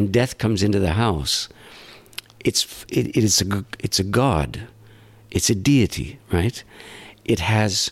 When 0.00 0.10
death 0.10 0.38
comes 0.38 0.62
into 0.62 0.78
the 0.80 0.94
house, 0.94 1.50
it's 2.42 2.86
it, 2.88 3.08
it 3.08 3.22
is 3.22 3.42
a 3.42 3.66
it's 3.80 4.00
a 4.00 4.04
god, 4.04 4.66
it's 5.30 5.50
a 5.50 5.54
deity, 5.54 6.18
right? 6.32 6.64
It 7.26 7.40
has 7.40 7.90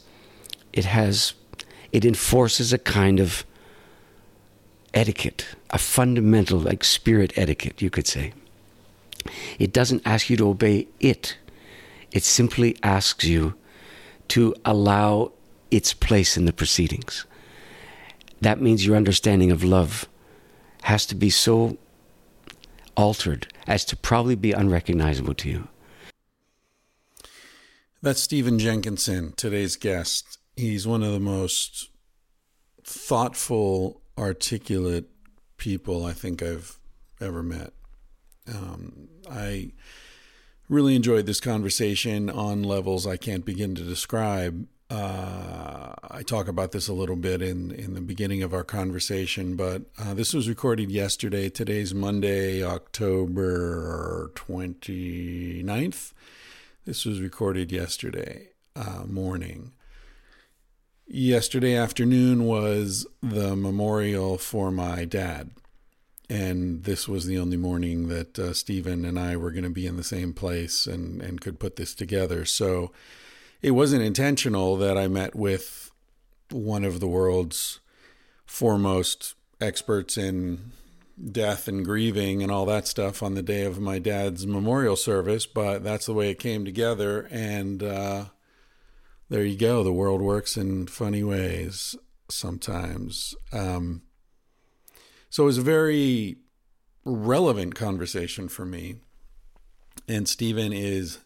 it 0.73 0.87
has 0.87 1.35
it 1.93 2.07
enforces 2.07 2.73
a 2.73 2.79
kind 2.79 3.21
of 3.21 3.45
etiquette, 4.95 5.49
a 5.69 5.77
fundamental 5.77 6.59
like 6.59 6.83
spirit 6.83 7.31
etiquette, 7.37 7.83
you 7.83 7.91
could 7.91 8.07
say. 8.07 8.33
It 9.59 9.75
doesn't 9.75 10.01
ask 10.07 10.31
you 10.31 10.39
to 10.39 10.49
obey 10.49 10.89
it. 11.01 11.37
It 12.11 12.25
simply 12.25 12.79
asks 12.83 13.25
you 13.25 13.53
to 14.29 14.55
allow 14.65 15.33
its 15.71 15.93
place 15.93 16.39
in 16.39 16.47
the 16.47 16.55
proceedings. 16.55 17.27
That 18.41 18.63
means 18.63 18.87
your 18.87 18.97
understanding 18.97 19.51
of 19.51 19.63
love 19.63 20.09
has 20.85 21.05
to 21.05 21.15
be 21.15 21.29
so 21.29 21.77
altered 22.99 23.47
as 23.67 23.85
to 23.87 23.97
probably 23.97 24.35
be 24.35 24.53
unrecognizable 24.53 25.33
to 25.33 25.49
you. 25.49 25.69
That's 28.03 28.21
Stephen 28.21 28.59
Jenkinson, 28.59 29.33
today's 29.37 29.77
guest. 29.77 30.39
He's 30.57 30.87
one 30.87 31.03
of 31.03 31.13
the 31.13 31.21
most 31.21 31.91
thoughtful, 32.85 34.03
articulate 34.19 35.07
people 35.57 36.05
I 36.05 36.13
think 36.13 36.43
I've 36.43 36.79
ever 37.21 37.43
met. 37.43 37.73
Um, 38.53 39.09
I 39.31 39.73
really 40.69 40.97
enjoyed 40.97 41.27
this 41.27 41.41
conversation 41.41 42.29
on 42.29 42.63
levels 42.63 43.07
I 43.07 43.17
can't 43.17 43.45
begin 43.45 43.75
to 43.77 43.83
describe. 43.83 44.67
Uh, 44.91 45.93
I 46.11 46.23
talk 46.23 46.49
about 46.49 46.73
this 46.73 46.89
a 46.89 46.95
little 46.95 47.17
bit 47.17 47.43
in, 47.43 47.71
in 47.71 47.93
the 47.93 48.01
beginning 48.01 48.43
of 48.43 48.55
our 48.55 48.65
conversation, 48.65 49.55
but 49.55 49.83
uh, 49.99 50.15
this 50.15 50.33
was 50.33 50.49
recorded 50.49 50.91
yesterday. 50.91 51.51
Today's 51.51 51.93
Monday, 51.93 52.65
October 52.65 54.33
29th. 54.35 56.13
This 56.87 57.05
was 57.05 57.21
recorded 57.21 57.71
yesterday 57.71 58.49
uh, 58.75 59.05
morning. 59.07 59.73
Yesterday 61.07 61.75
afternoon 61.75 62.45
was 62.45 63.07
the 63.23 63.55
memorial 63.57 64.39
for 64.39 64.71
my 64.71 65.05
dad. 65.05 65.51
And 66.31 66.85
this 66.85 67.07
was 67.07 67.27
the 67.27 67.39
only 67.39 67.57
morning 67.59 68.09
that 68.09 68.39
uh, 68.39 68.55
Stephen 68.55 69.05
and 69.05 69.19
I 69.19 69.37
were 69.37 69.51
going 69.51 69.65
to 69.65 69.71
be 69.71 69.87
in 69.87 69.97
the 69.97 70.05
same 70.05 70.33
place 70.33 70.87
and, 70.87 71.21
and 71.21 71.41
could 71.41 71.59
put 71.59 71.77
this 71.77 71.95
together. 71.95 72.47
So, 72.47 72.91
it 73.63 73.73
wasn't 73.73 74.03
intentional 74.03 74.77
that 74.77 74.97
I 74.97 75.09
met 75.09 75.35
with 75.35 75.91
one 76.51 76.85
of 76.85 77.01
the 77.01 77.09
world's 77.09 77.81
foremost 78.47 79.35
experts 79.61 80.17
in 80.17 80.73
death 81.33 81.67
and 81.67 81.85
grieving 81.85 82.43
and 82.43 82.53
all 82.53 82.65
that 82.67 82.87
stuff 82.87 83.23
on 83.23 83.35
the 83.35 83.43
day 83.43 83.65
of 83.65 83.81
my 83.81 83.99
dad's 83.99 84.47
memorial 84.47 84.97
service, 84.97 85.47
but 85.47 85.83
that's 85.83 86.07
the 86.07 86.15
way 86.15 86.31
it 86.31 86.39
came 86.39 86.65
together. 86.65 87.29
And 87.31 87.83
uh, 87.83 88.27
there 89.29 89.45
you 89.45 89.59
go. 89.59 89.83
The 89.83 89.93
world 89.93 90.23
works 90.23 90.57
in 90.57 90.87
funny 90.87 91.25
ways 91.25 91.97
sometimes. 92.29 93.35
Um, 93.53 94.03
so 95.29 95.43
it 95.43 95.47
was 95.47 95.59
a 95.59 95.63
very 95.63 96.37
relevant 97.05 97.75
conversation 97.75 98.49
for 98.49 98.65
me. 98.65 98.97
And 100.07 100.29
Stephen 100.29 100.73
is, 100.73 101.19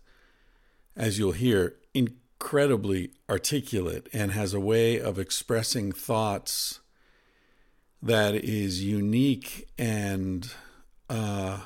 as 0.97 1.19
you'll 1.19 1.33
hear, 1.33 1.77
in 1.95 2.17
incredibly 2.43 3.09
articulate 3.31 4.09
and 4.13 4.33
has 4.33 4.53
a 4.53 4.59
way 4.59 4.99
of 4.99 5.17
expressing 5.17 5.93
thoughts 5.93 6.81
that 8.03 8.35
is 8.35 8.83
unique 8.83 9.69
and 9.79 10.53
uh, 11.09 11.61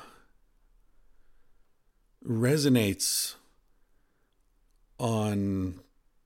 resonates 2.23 3.33
on 4.99 5.79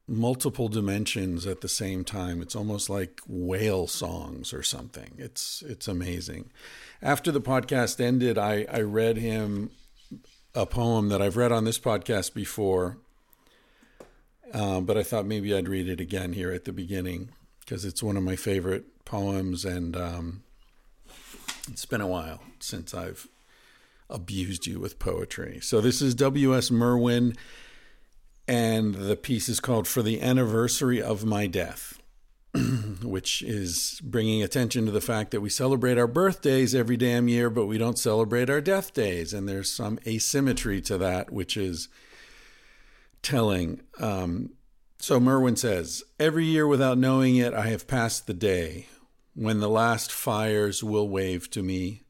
multiple 0.06 0.68
dimensions 0.68 1.48
at 1.48 1.62
the 1.62 1.70
same 1.70 2.04
time. 2.04 2.42
It's 2.42 2.56
almost 2.56 2.90
like 2.90 3.22
whale 3.26 3.88
songs 3.88 4.54
or 4.54 4.64
something. 4.64 5.14
It's 5.18 5.64
it's 5.66 5.88
amazing. 5.88 6.52
After 7.02 7.32
the 7.32 7.40
podcast 7.40 8.02
ended, 8.02 8.38
I, 8.38 8.66
I 8.70 8.82
read 8.82 9.16
him 9.16 9.72
a 10.54 10.66
poem 10.66 11.08
that 11.08 11.22
I've 11.22 11.38
read 11.38 11.54
on 11.54 11.64
this 11.64 11.80
podcast 11.80 12.34
before 12.34 12.98
um, 14.54 14.86
but 14.86 14.98
I 14.98 15.04
thought 15.04 15.26
maybe 15.26 15.56
I'd 15.56 15.68
read 15.68 15.88
it 15.88 16.00
again 16.00 16.34
here 16.34 16.52
at 16.52 16.66
the 16.66 16.74
beginning 16.74 17.30
because 17.60 17.86
it's 17.86 18.04
one 18.04 18.18
of 18.18 18.24
my 18.24 18.36
favorite 18.36 19.06
poems, 19.06 19.66
and 19.66 19.96
um, 19.96 20.44
it's 21.70 21.86
been 21.86 22.02
a 22.02 22.08
while 22.08 22.42
since 22.60 22.94
I've 22.94 23.28
abused 24.10 24.68
you 24.68 24.80
with 24.80 25.00
poetry. 25.00 25.60
So 25.62 25.80
this 25.80 26.02
is 26.02 26.14
W.S. 26.16 26.70
Merwin, 26.70 27.36
and 28.48 28.96
the 28.96 29.16
piece 29.16 29.48
is 29.48 29.60
called 29.60 29.88
For 29.88 30.02
the 30.02 30.22
Anniversary 30.22 31.02
of 31.02 31.24
My 31.24 31.48
Death. 31.48 31.98
which 33.02 33.42
is 33.42 34.02
bringing 34.04 34.44
attention 34.44 34.86
to 34.86 34.92
the 34.92 35.00
fact 35.00 35.32
that 35.32 35.40
we 35.40 35.50
celebrate 35.50 35.98
our 35.98 36.08
birthdays 36.08 36.76
every 36.76 36.98
damn 36.98 37.30
year, 37.30 37.50
but 37.50 37.66
we 37.66 37.78
don't 37.78 37.98
celebrate 37.98 38.50
our 38.50 38.60
death 38.60 38.94
days. 38.94 39.34
And 39.34 39.48
there's 39.48 39.72
some 39.72 40.00
asymmetry 40.06 40.82
to 40.82 40.98
that, 40.98 41.32
which 41.32 41.56
is 41.56 41.88
telling. 43.22 43.82
Um, 44.00 44.52
so 45.00 45.20
Merwin 45.20 45.56
says, 45.56 46.04
Every 46.20 46.46
year 46.46 46.68
without 46.68 46.98
knowing 46.98 47.36
it, 47.36 47.54
I 47.54 47.68
have 47.68 47.88
passed 47.88 48.28
the 48.28 48.34
day 48.34 48.88
when 49.34 49.60
the 49.60 49.70
last 49.70 50.12
fires 50.12 50.84
will 50.84 51.10
wave 51.10 51.50
to 51.52 51.64
me 51.64 52.04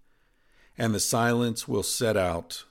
and 0.78 0.96
the 0.96 1.00
silence 1.00 1.68
will 1.68 1.84
set 1.84 2.18
out, 2.18 2.66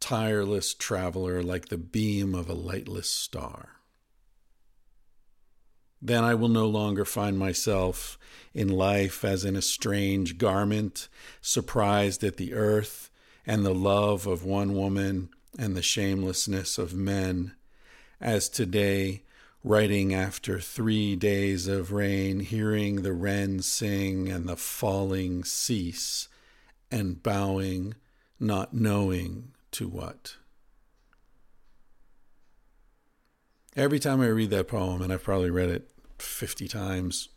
tireless 0.00 0.74
traveler 0.74 1.42
like 1.42 1.68
the 1.68 1.78
beam 1.78 2.34
of 2.34 2.48
a 2.48 2.54
lightless 2.54 3.10
star. 3.10 3.70
Then 6.00 6.22
I 6.22 6.34
will 6.34 6.48
no 6.48 6.66
longer 6.66 7.04
find 7.04 7.38
myself 7.38 8.18
in 8.52 8.68
life 8.68 9.24
as 9.24 9.44
in 9.44 9.56
a 9.56 9.62
strange 9.62 10.38
garment, 10.38 11.08
surprised 11.40 12.22
at 12.22 12.36
the 12.36 12.52
earth 12.52 13.10
and 13.46 13.64
the 13.64 13.74
love 13.74 14.26
of 14.26 14.44
one 14.44 14.74
woman 14.74 15.30
and 15.58 15.76
the 15.76 15.82
shamelessness 15.82 16.78
of 16.78 16.94
men, 16.94 17.52
as 18.20 18.48
today, 18.48 19.22
writing 19.62 20.14
after 20.14 20.60
three 20.60 21.16
days 21.16 21.66
of 21.66 21.92
rain, 21.92 22.40
hearing 22.40 23.02
the 23.02 23.12
wren 23.12 23.62
sing 23.62 24.28
and 24.28 24.48
the 24.48 24.56
falling 24.56 25.42
cease, 25.44 26.28
and 26.90 27.22
bowing, 27.22 27.94
not 28.38 28.74
knowing 28.74 29.52
to 29.72 29.88
what. 29.88 30.36
Every 33.74 33.98
time 33.98 34.20
I 34.20 34.26
read 34.26 34.50
that 34.50 34.68
poem, 34.68 35.02
and 35.02 35.12
I've 35.12 35.24
probably 35.24 35.50
read 35.50 35.70
it 35.70 35.90
50 36.18 36.68
times, 36.68 37.28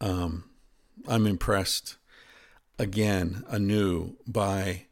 um, 0.00 0.44
I'm 1.06 1.26
impressed 1.26 1.96
again, 2.78 3.44
anew, 3.48 4.16
by 4.26 4.87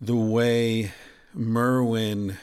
the 0.00 0.16
way 0.16 0.92
Merwin 1.34 2.36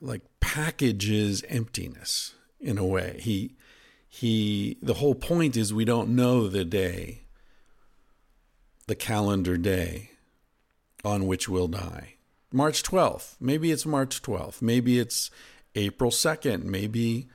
like 0.00 0.22
packages 0.40 1.42
emptiness 1.48 2.34
in 2.60 2.78
a 2.78 2.86
way. 2.86 3.18
He 3.20 3.56
he 4.08 4.78
the 4.82 4.94
whole 4.94 5.14
point 5.14 5.56
is 5.56 5.72
we 5.72 5.84
don't 5.84 6.14
know 6.14 6.48
the 6.48 6.64
day 6.64 7.22
the 8.86 8.94
calendar 8.94 9.56
day 9.56 10.10
on 11.04 11.26
which 11.26 11.48
we'll 11.48 11.68
die. 11.68 12.14
March 12.50 12.82
12th. 12.82 13.36
Maybe 13.38 13.70
it's 13.70 13.84
March 13.84 14.22
12th. 14.22 14.62
Maybe 14.62 14.98
it's 14.98 15.30
April 15.74 16.10
2nd. 16.10 16.64
Maybe 16.64 17.28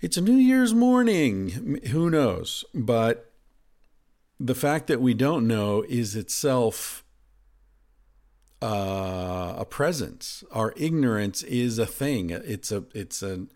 it's 0.00 0.16
a 0.16 0.20
New 0.20 0.34
Year's 0.34 0.74
morning. 0.74 1.80
Who 1.90 2.10
knows? 2.10 2.64
But 2.74 3.32
the 4.44 4.54
fact 4.54 4.88
that 4.88 5.00
we 5.00 5.14
don't 5.14 5.48
know 5.48 5.86
is 5.88 6.14
itself 6.14 7.02
uh, 8.60 9.54
a 9.56 9.64
presence. 9.64 10.44
Our 10.52 10.74
ignorance 10.76 11.42
is 11.44 11.78
a 11.78 11.86
thing. 11.86 12.28
It's 12.28 12.70
a 12.70 12.84
it's 12.94 13.22
a 13.22 13.46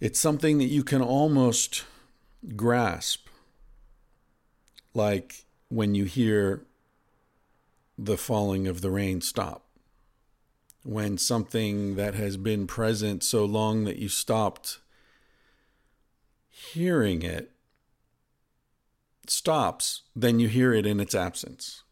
it's 0.00 0.18
something 0.18 0.56
that 0.58 0.68
you 0.68 0.82
can 0.82 1.02
almost 1.02 1.84
grasp. 2.56 3.28
like 4.94 5.44
when 5.68 5.94
you 5.94 6.04
hear 6.04 6.64
the 7.98 8.16
falling 8.16 8.66
of 8.66 8.80
the 8.80 8.90
rain 8.90 9.20
stop. 9.20 9.66
When 10.84 11.18
something 11.18 11.96
that 11.96 12.14
has 12.14 12.38
been 12.38 12.66
present 12.66 13.22
so 13.22 13.44
long 13.44 13.84
that 13.84 13.98
you 13.98 14.08
stopped 14.08 14.78
hearing 16.48 17.20
it 17.20 17.49
stops, 19.30 20.02
then 20.14 20.40
you 20.40 20.48
hear 20.48 20.72
it 20.72 20.86
in 20.86 21.00
its 21.00 21.14
absence. 21.14 21.82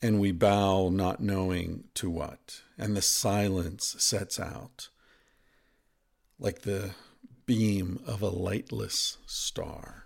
And 0.00 0.20
we 0.20 0.32
bow, 0.32 0.90
not 0.90 1.20
knowing 1.20 1.84
to 1.94 2.08
what. 2.08 2.62
And 2.76 2.96
the 2.96 3.02
silence 3.02 3.96
sets 3.98 4.38
out 4.38 4.88
like 6.38 6.62
the 6.62 6.90
beam 7.46 8.00
of 8.06 8.22
a 8.22 8.28
lightless 8.28 9.18
star. 9.26 10.04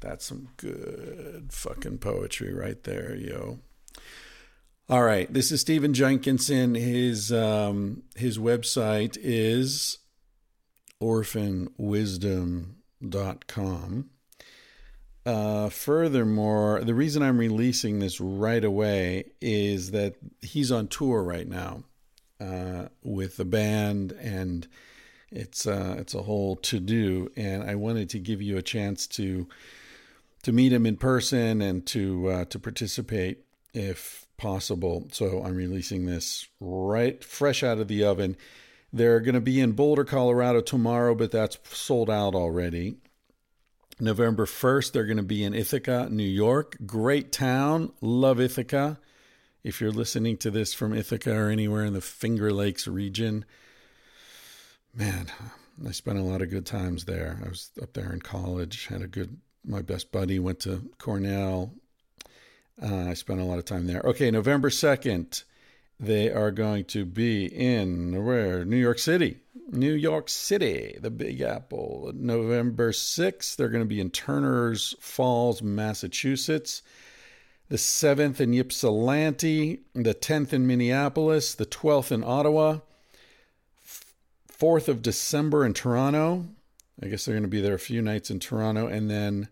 That's 0.00 0.24
some 0.24 0.48
good 0.56 1.48
fucking 1.50 1.98
poetry 1.98 2.54
right 2.54 2.82
there, 2.84 3.14
yo. 3.14 3.58
All 4.88 5.02
right, 5.02 5.30
this 5.32 5.50
is 5.50 5.60
Stephen 5.60 5.94
Jenkinson. 5.94 6.76
His 6.76 7.32
um, 7.32 8.04
his 8.14 8.38
website 8.38 9.18
is 9.20 9.98
orphanwisdom.com. 13.10 14.10
Uh, 15.24 15.68
furthermore, 15.68 16.84
the 16.84 16.94
reason 16.94 17.22
I'm 17.22 17.38
releasing 17.38 17.98
this 17.98 18.20
right 18.20 18.62
away 18.62 19.32
is 19.40 19.90
that 19.90 20.14
he's 20.40 20.70
on 20.70 20.86
tour 20.86 21.22
right 21.22 21.48
now 21.48 21.82
uh, 22.40 22.86
with 23.02 23.36
the 23.36 23.44
band, 23.44 24.12
and 24.12 24.68
it's 25.32 25.66
uh, 25.66 25.96
it's 25.98 26.14
a 26.14 26.22
whole 26.22 26.54
to 26.56 26.78
do. 26.78 27.32
And 27.36 27.68
I 27.68 27.74
wanted 27.74 28.08
to 28.10 28.20
give 28.20 28.40
you 28.40 28.56
a 28.56 28.62
chance 28.62 29.08
to 29.08 29.48
to 30.44 30.52
meet 30.52 30.72
him 30.72 30.86
in 30.86 30.96
person 30.96 31.60
and 31.60 31.84
to 31.86 32.28
uh, 32.28 32.44
to 32.44 32.58
participate 32.60 33.44
if 33.74 34.28
possible. 34.36 35.08
So 35.10 35.42
I'm 35.42 35.56
releasing 35.56 36.06
this 36.06 36.46
right 36.60 37.22
fresh 37.24 37.64
out 37.64 37.78
of 37.78 37.88
the 37.88 38.04
oven. 38.04 38.36
They're 38.92 39.20
going 39.20 39.34
to 39.34 39.40
be 39.40 39.60
in 39.60 39.72
Boulder, 39.72 40.04
Colorado 40.04 40.60
tomorrow, 40.60 41.14
but 41.14 41.30
that's 41.30 41.58
sold 41.64 42.08
out 42.08 42.34
already. 42.34 42.96
November 43.98 44.46
1st, 44.46 44.92
they're 44.92 45.06
going 45.06 45.16
to 45.16 45.22
be 45.22 45.42
in 45.42 45.54
Ithaca, 45.54 46.08
New 46.10 46.22
York. 46.22 46.76
Great 46.84 47.32
town. 47.32 47.92
Love 48.00 48.40
Ithaca. 48.40 48.98
If 49.64 49.80
you're 49.80 49.90
listening 49.90 50.36
to 50.38 50.50
this 50.50 50.74
from 50.74 50.94
Ithaca 50.94 51.34
or 51.34 51.48
anywhere 51.48 51.84
in 51.84 51.92
the 51.92 52.00
Finger 52.00 52.52
Lakes 52.52 52.86
region, 52.86 53.44
man, 54.94 55.32
I 55.86 55.92
spent 55.92 56.18
a 56.18 56.22
lot 56.22 56.42
of 56.42 56.50
good 56.50 56.66
times 56.66 57.04
there. 57.04 57.40
I 57.44 57.48
was 57.48 57.70
up 57.82 57.92
there 57.94 58.12
in 58.12 58.20
college, 58.20 58.86
had 58.86 59.02
a 59.02 59.06
good 59.06 59.38
my 59.66 59.82
best 59.82 60.12
buddy 60.12 60.38
went 60.38 60.60
to 60.60 60.88
Cornell. 60.98 61.74
Uh, 62.80 63.08
I 63.08 63.14
spent 63.14 63.40
a 63.40 63.44
lot 63.44 63.58
of 63.58 63.64
time 63.64 63.86
there. 63.86 64.00
Okay, 64.04 64.30
November 64.30 64.70
2nd, 64.70 65.44
they 65.98 66.30
are 66.30 66.50
going 66.50 66.84
to 66.86 67.04
be 67.04 67.46
in 67.46 68.24
where? 68.24 68.64
New 68.64 68.76
York 68.76 68.98
City. 68.98 69.38
New 69.70 69.94
York 69.94 70.28
City, 70.28 70.96
the 71.00 71.10
Big 71.10 71.40
Apple. 71.40 72.12
November 72.14 72.92
6th, 72.92 73.56
they're 73.56 73.68
going 73.68 73.82
to 73.82 73.88
be 73.88 74.00
in 74.00 74.10
Turner's 74.10 74.94
Falls, 75.00 75.62
Massachusetts. 75.62 76.82
The 77.68 77.76
7th 77.76 78.40
in 78.40 78.54
Ypsilanti, 78.54 79.80
the 79.92 80.14
10th 80.14 80.52
in 80.52 80.68
Minneapolis, 80.68 81.54
the 81.54 81.66
12th 81.66 82.12
in 82.12 82.22
Ottawa, 82.22 82.78
4th 84.56 84.86
of 84.86 85.02
December 85.02 85.66
in 85.66 85.74
Toronto. 85.74 86.46
I 87.02 87.08
guess 87.08 87.24
they're 87.24 87.34
going 87.34 87.42
to 87.42 87.48
be 87.48 87.60
there 87.60 87.74
a 87.74 87.78
few 87.78 88.00
nights 88.02 88.30
in 88.30 88.38
Toronto, 88.38 88.86
and 88.86 89.10
then 89.10 89.48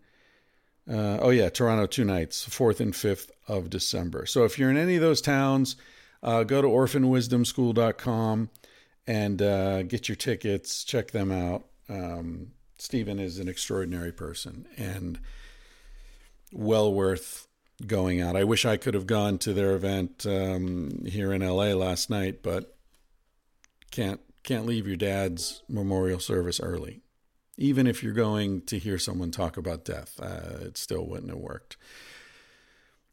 uh, 0.88 1.18
oh, 1.20 1.30
yeah, 1.30 1.48
Toronto, 1.48 1.86
two 1.86 2.04
nights, 2.04 2.46
4th 2.46 2.78
and 2.78 2.92
5th 2.92 3.30
of 3.48 3.70
December. 3.70 4.26
So 4.26 4.44
if 4.44 4.58
you're 4.58 4.70
in 4.70 4.76
any 4.76 4.96
of 4.96 5.02
those 5.02 5.20
towns, 5.20 5.76
uh, 6.24 6.42
go 6.42 6.60
to 6.60 6.68
orphanwisdomschool.com 6.68 8.50
and 9.06 9.42
uh, 9.42 9.82
get 9.84 10.08
your 10.08 10.16
tickets, 10.16 10.82
check 10.82 11.10
them 11.12 11.30
out. 11.30 11.66
Um, 11.88 12.48
Stephen 12.78 13.20
is 13.20 13.38
an 13.38 13.48
extraordinary 13.48 14.10
person 14.10 14.66
and 14.76 15.20
well 16.52 16.92
worth 16.92 17.46
going 17.86 18.20
out. 18.20 18.34
I 18.34 18.44
wish 18.44 18.64
I 18.64 18.76
could 18.76 18.94
have 18.94 19.06
gone 19.06 19.38
to 19.38 19.52
their 19.52 19.74
event 19.74 20.26
um, 20.26 21.04
here 21.06 21.32
in 21.32 21.42
LA 21.42 21.74
last 21.74 22.10
night, 22.10 22.42
but 22.42 22.76
can't 23.90 24.20
can't 24.42 24.66
leave 24.66 24.86
your 24.86 24.96
dad's 24.96 25.62
memorial 25.68 26.18
service 26.18 26.60
early 26.60 27.04
even 27.56 27.86
if 27.86 28.02
you're 28.02 28.12
going 28.12 28.62
to 28.62 28.78
hear 28.78 28.98
someone 28.98 29.30
talk 29.30 29.56
about 29.56 29.84
death, 29.84 30.18
uh, 30.20 30.64
it 30.66 30.76
still 30.76 31.06
wouldn't 31.06 31.30
have 31.30 31.38
worked. 31.38 31.76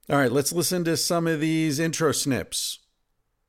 All 0.10 0.18
right, 0.18 0.32
let's 0.32 0.52
listen 0.52 0.84
to 0.86 0.98
some 0.98 1.28
of 1.28 1.40
these 1.40 1.80
intro 1.80 2.12
snips. 2.12 2.80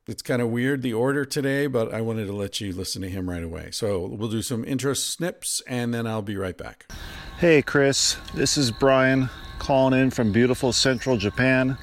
It's 0.08 0.22
kind 0.22 0.42
of 0.42 0.48
weird 0.48 0.82
the 0.82 0.94
order 0.94 1.24
today, 1.24 1.68
but 1.68 1.94
I 1.94 2.00
wanted 2.00 2.26
to 2.26 2.32
let 2.32 2.60
you 2.60 2.72
listen 2.72 3.02
to 3.02 3.08
him 3.08 3.30
right 3.30 3.44
away. 3.44 3.70
So 3.70 4.04
we'll 4.04 4.28
do 4.28 4.42
some 4.42 4.64
intro 4.64 4.94
snips 4.94 5.62
and 5.68 5.94
then 5.94 6.08
I'll 6.08 6.22
be 6.22 6.36
right 6.36 6.58
back. 6.58 6.90
Hey, 7.38 7.62
Chris, 7.62 8.16
this 8.34 8.58
is 8.58 8.72
Brian 8.72 9.30
calling 9.60 9.96
in 9.96 10.10
from 10.10 10.32
beautiful 10.32 10.72
central 10.72 11.18
Japan. 11.18 11.78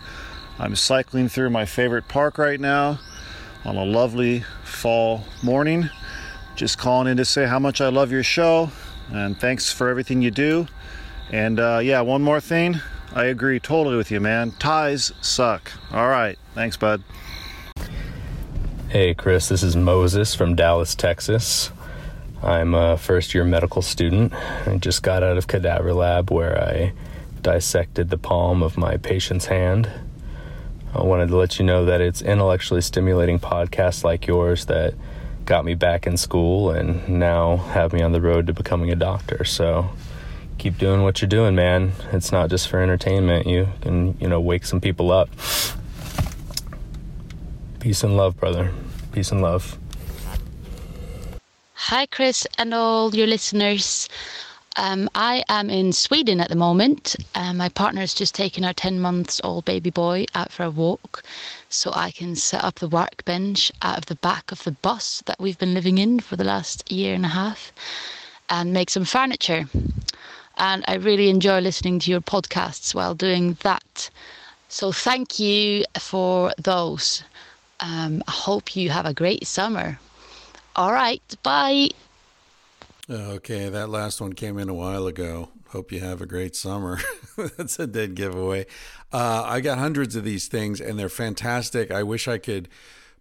I'm 0.57 0.75
cycling 0.75 1.29
through 1.29 1.51
my 1.51 1.63
favorite 1.63 2.09
park 2.09 2.37
right 2.37 2.59
now 2.59 2.99
on 3.63 3.77
a 3.77 3.85
lovely 3.85 4.43
fall 4.65 5.23
morning. 5.41 5.89
Just 6.57 6.77
calling 6.77 7.07
in 7.07 7.15
to 7.15 7.23
say 7.23 7.45
how 7.45 7.59
much 7.59 7.79
I 7.79 7.87
love 7.87 8.11
your 8.11 8.23
show 8.23 8.69
and 9.13 9.39
thanks 9.39 9.71
for 9.71 9.87
everything 9.87 10.21
you 10.21 10.31
do. 10.31 10.67
And 11.31 11.57
uh, 11.57 11.79
yeah, 11.81 12.01
one 12.01 12.23
more 12.23 12.41
thing. 12.41 12.81
I 13.15 13.25
agree 13.25 13.61
totally 13.61 13.95
with 13.95 14.11
you, 14.11 14.19
man. 14.19 14.51
Ties 14.59 15.13
suck. 15.21 15.71
All 15.93 16.09
right. 16.09 16.37
Thanks, 16.53 16.75
bud. 16.75 17.01
Hey, 18.89 19.13
Chris. 19.13 19.49
This 19.49 19.61
is 19.61 19.75
Moses 19.75 20.33
from 20.33 20.55
Dallas, 20.55 20.95
Texas. 20.95 21.69
I'm 22.41 22.73
a 22.73 22.97
first 22.97 23.35
year 23.35 23.43
medical 23.43 23.83
student. 23.83 24.33
I 24.33 24.77
just 24.77 25.03
got 25.03 25.21
out 25.21 25.37
of 25.37 25.45
cadaver 25.45 25.93
lab 25.93 26.31
where 26.31 26.59
I 26.59 26.93
dissected 27.43 28.09
the 28.09 28.17
palm 28.17 28.63
of 28.63 28.79
my 28.79 28.97
patient's 28.97 29.45
hand. 29.45 29.91
I 30.95 31.03
wanted 31.03 31.27
to 31.27 31.37
let 31.37 31.59
you 31.59 31.65
know 31.65 31.85
that 31.85 32.01
it's 32.01 32.23
intellectually 32.23 32.81
stimulating 32.81 33.37
podcasts 33.37 34.03
like 34.03 34.25
yours 34.25 34.65
that 34.65 34.95
got 35.45 35.65
me 35.65 35.75
back 35.75 36.07
in 36.07 36.17
school 36.17 36.71
and 36.71 37.07
now 37.07 37.57
have 37.57 37.93
me 37.93 38.01
on 38.01 38.11
the 38.11 38.21
road 38.21 38.47
to 38.47 38.53
becoming 38.53 38.89
a 38.91 38.95
doctor. 38.95 39.45
So 39.45 39.91
keep 40.57 40.79
doing 40.79 41.03
what 41.03 41.21
you're 41.21 41.29
doing, 41.29 41.53
man. 41.53 41.91
It's 42.11 42.31
not 42.31 42.49
just 42.49 42.67
for 42.67 42.81
entertainment. 42.81 43.45
You 43.45 43.67
can, 43.81 44.17
you 44.19 44.27
know, 44.27 44.41
wake 44.41 44.65
some 44.65 44.81
people 44.81 45.11
up. 45.11 45.29
Peace 47.79 48.03
and 48.03 48.17
love, 48.17 48.37
brother. 48.37 48.73
Peace 49.13 49.31
and 49.31 49.41
love. 49.41 49.77
Hi, 51.75 52.05
Chris, 52.07 52.45
and 52.57 52.73
all 52.73 53.15
your 53.15 53.25
listeners. 53.25 54.09
Um, 54.75 55.09
I 55.15 55.45
am 55.47 55.69
in 55.69 55.93
Sweden 55.93 56.41
at 56.41 56.49
the 56.49 56.57
moment. 56.57 57.15
Um, 57.35 57.55
my 57.55 57.69
partner 57.69 58.01
has 58.01 58.13
just 58.13 58.35
taken 58.35 58.65
our 58.65 58.73
10 58.73 58.99
months 58.99 59.39
old 59.45 59.63
baby 59.63 59.89
boy 59.89 60.25
out 60.35 60.51
for 60.51 60.63
a 60.63 60.69
walk 60.69 61.23
so 61.69 61.91
I 61.93 62.11
can 62.11 62.35
set 62.35 62.65
up 62.65 62.75
the 62.75 62.89
workbench 62.89 63.71
out 63.81 63.97
of 63.97 64.07
the 64.07 64.15
back 64.15 64.51
of 64.51 64.65
the 64.65 64.71
bus 64.73 65.23
that 65.25 65.39
we've 65.39 65.57
been 65.57 65.73
living 65.73 65.97
in 65.99 66.19
for 66.19 66.35
the 66.35 66.43
last 66.43 66.91
year 66.91 67.13
and 67.13 67.25
a 67.25 67.29
half 67.29 67.71
and 68.49 68.73
make 68.73 68.89
some 68.89 69.05
furniture. 69.05 69.69
And 70.57 70.83
I 70.87 70.95
really 70.95 71.29
enjoy 71.29 71.59
listening 71.59 71.99
to 71.99 72.11
your 72.11 72.21
podcasts 72.21 72.93
while 72.93 73.15
doing 73.15 73.57
that. 73.61 74.09
So 74.67 74.91
thank 74.91 75.39
you 75.39 75.85
for 75.97 76.53
those. 76.57 77.23
Um, 77.79 78.23
I 78.27 78.31
hope 78.31 78.75
you 78.75 78.89
have 78.89 79.05
a 79.05 79.13
great 79.13 79.47
summer. 79.47 79.99
All 80.75 80.91
right, 80.91 81.21
bye. 81.43 81.89
Okay, 83.09 83.69
that 83.69 83.89
last 83.89 84.21
one 84.21 84.33
came 84.33 84.57
in 84.59 84.69
a 84.69 84.73
while 84.73 85.07
ago. 85.07 85.49
Hope 85.69 85.91
you 85.91 85.99
have 85.99 86.21
a 86.21 86.25
great 86.25 86.55
summer. 86.55 86.99
That's 87.57 87.79
a 87.79 87.87
dead 87.87 88.15
giveaway. 88.15 88.65
Uh, 89.11 89.43
I 89.45 89.61
got 89.61 89.77
hundreds 89.77 90.15
of 90.15 90.23
these 90.23 90.47
things, 90.47 90.79
and 90.81 90.97
they're 90.97 91.09
fantastic. 91.09 91.91
I 91.91 92.03
wish 92.03 92.27
I 92.27 92.37
could 92.37 92.67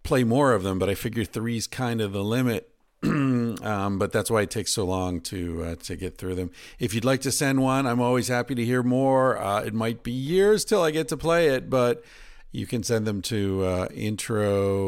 play 0.03 0.23
more 0.23 0.53
of 0.53 0.63
them, 0.63 0.79
but 0.79 0.89
I 0.89 0.95
figure 0.95 1.25
three's 1.25 1.67
kind 1.67 2.01
of 2.01 2.11
the 2.11 2.23
limit. 2.23 2.69
um, 3.03 3.97
but 3.97 4.11
that's 4.11 4.29
why 4.29 4.41
it 4.41 4.51
takes 4.51 4.73
so 4.73 4.83
long 4.83 5.21
to 5.21 5.63
uh, 5.63 5.75
to 5.75 5.95
get 5.95 6.17
through 6.17 6.35
them. 6.35 6.51
If 6.79 6.93
you'd 6.93 7.05
like 7.05 7.21
to 7.21 7.31
send 7.31 7.61
one, 7.61 7.87
I'm 7.87 8.01
always 8.01 8.27
happy 8.27 8.55
to 8.55 8.65
hear 8.65 8.83
more. 8.83 9.37
Uh, 9.37 9.63
it 9.63 9.73
might 9.73 10.03
be 10.03 10.11
years 10.11 10.65
till 10.65 10.83
I 10.83 10.91
get 10.91 11.07
to 11.09 11.17
play 11.17 11.47
it, 11.47 11.69
but 11.69 12.03
you 12.51 12.65
can 12.65 12.83
send 12.83 13.05
them 13.05 13.21
to 13.21 13.63
uh, 13.63 13.87
intro 13.93 14.87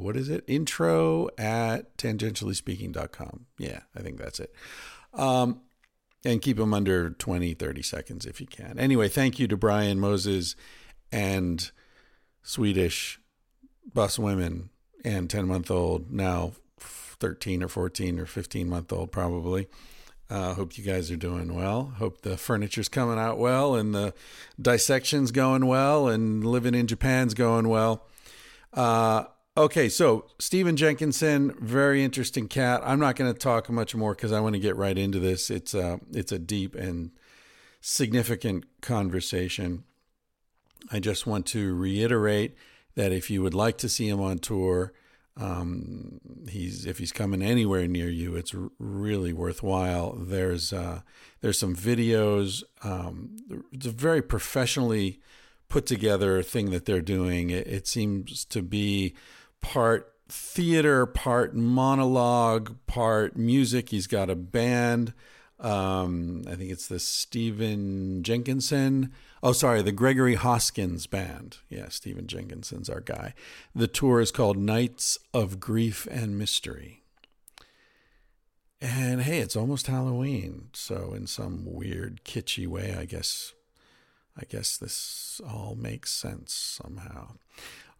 what 0.00 0.16
is 0.16 0.28
it? 0.28 0.44
Intro 0.46 1.28
at 1.36 1.96
tangentiallyspeaking.com 1.98 3.46
yeah 3.58 3.80
i 3.96 4.00
think 4.00 4.18
that's 4.18 4.40
it. 4.40 4.52
Um, 5.14 5.60
and 6.24 6.42
keep 6.42 6.56
them 6.56 6.74
under 6.74 7.10
20 7.10 7.54
30 7.54 7.82
seconds 7.82 8.26
if 8.26 8.40
you 8.40 8.46
can. 8.46 8.78
Anyway 8.78 9.08
thank 9.08 9.38
you 9.38 9.48
to 9.48 9.56
brian 9.56 9.98
moses 10.00 10.56
and 11.12 11.70
swedish 12.42 13.20
bus 13.92 14.18
women 14.18 14.70
and 15.04 15.30
10 15.30 15.46
month 15.46 15.70
old 15.70 16.10
now 16.10 16.52
13 16.78 17.62
or 17.62 17.68
14 17.68 18.18
or 18.20 18.26
15 18.26 18.68
month 18.68 18.92
old 18.92 19.10
probably 19.12 19.68
Uh, 20.30 20.52
hope 20.54 20.76
you 20.76 20.84
guys 20.84 21.10
are 21.10 21.16
doing 21.16 21.54
well. 21.54 21.94
Hope 21.96 22.20
the 22.20 22.36
furniture's 22.36 22.88
coming 22.88 23.18
out 23.18 23.38
well 23.38 23.74
and 23.74 23.94
the 23.94 24.12
dissection's 24.60 25.30
going 25.30 25.64
well 25.66 26.08
and 26.08 26.44
living 26.44 26.74
in 26.74 26.86
Japan's 26.86 27.32
going 27.32 27.68
well. 27.68 28.04
Uh, 28.74 29.24
okay, 29.56 29.88
so 29.88 30.26
Stephen 30.38 30.76
Jenkinson, 30.76 31.54
very 31.60 32.04
interesting 32.04 32.46
cat. 32.46 32.82
I'm 32.84 33.00
not 33.00 33.16
going 33.16 33.32
to 33.32 33.38
talk 33.38 33.70
much 33.70 33.94
more 33.94 34.14
because 34.14 34.32
I 34.32 34.40
want 34.40 34.54
to 34.54 34.60
get 34.60 34.76
right 34.76 34.98
into 34.98 35.18
this. 35.18 35.50
It's 35.50 35.72
a, 35.72 35.98
it's 36.12 36.32
a 36.32 36.38
deep 36.38 36.74
and 36.74 37.12
significant 37.80 38.66
conversation. 38.82 39.84
I 40.92 41.00
just 41.00 41.26
want 41.26 41.46
to 41.46 41.74
reiterate 41.74 42.54
that 42.96 43.12
if 43.12 43.30
you 43.30 43.42
would 43.42 43.54
like 43.54 43.78
to 43.78 43.88
see 43.88 44.08
him 44.08 44.20
on 44.20 44.38
tour, 44.40 44.92
um, 45.38 46.20
he's 46.48 46.84
if 46.84 46.98
he's 46.98 47.12
coming 47.12 47.42
anywhere 47.42 47.86
near 47.86 48.08
you, 48.08 48.34
it's 48.34 48.54
really 48.78 49.32
worthwhile. 49.32 50.14
There's 50.18 50.72
uh, 50.72 51.02
there's 51.40 51.58
some 51.58 51.76
videos. 51.76 52.64
Um, 52.82 53.36
it's 53.72 53.86
a 53.86 53.90
very 53.90 54.22
professionally 54.22 55.20
put 55.68 55.86
together 55.86 56.42
thing 56.42 56.70
that 56.70 56.86
they're 56.86 57.00
doing. 57.00 57.50
It, 57.50 57.66
it 57.68 57.86
seems 57.86 58.44
to 58.46 58.62
be 58.62 59.14
part 59.60 60.12
theater, 60.28 61.06
part 61.06 61.54
monologue, 61.54 62.76
part 62.86 63.36
music. 63.36 63.90
He's 63.90 64.06
got 64.06 64.30
a 64.30 64.36
band. 64.36 65.14
Um, 65.60 66.44
I 66.46 66.54
think 66.54 66.70
it's 66.70 66.86
the 66.86 67.00
Stephen 67.00 68.22
Jenkinson. 68.22 69.12
Oh, 69.42 69.52
sorry, 69.52 69.82
the 69.82 69.92
Gregory 69.92 70.36
Hoskins 70.36 71.06
Band. 71.06 71.58
Yeah, 71.68 71.88
Stephen 71.88 72.26
Jenkinson's 72.26 72.88
our 72.88 73.00
guy. 73.00 73.34
The 73.74 73.88
tour 73.88 74.20
is 74.20 74.30
called 74.30 74.56
Nights 74.56 75.18
of 75.34 75.58
Grief 75.58 76.06
and 76.10 76.38
Mystery. 76.38 77.02
And 78.80 79.22
hey, 79.22 79.38
it's 79.38 79.56
almost 79.56 79.88
Halloween, 79.88 80.68
so 80.72 81.12
in 81.12 81.26
some 81.26 81.64
weird 81.64 82.20
kitschy 82.24 82.68
way, 82.68 82.94
I 82.96 83.04
guess 83.04 83.52
I 84.36 84.44
guess 84.48 84.76
this 84.76 85.40
all 85.44 85.74
makes 85.76 86.12
sense 86.12 86.52
somehow. 86.52 87.32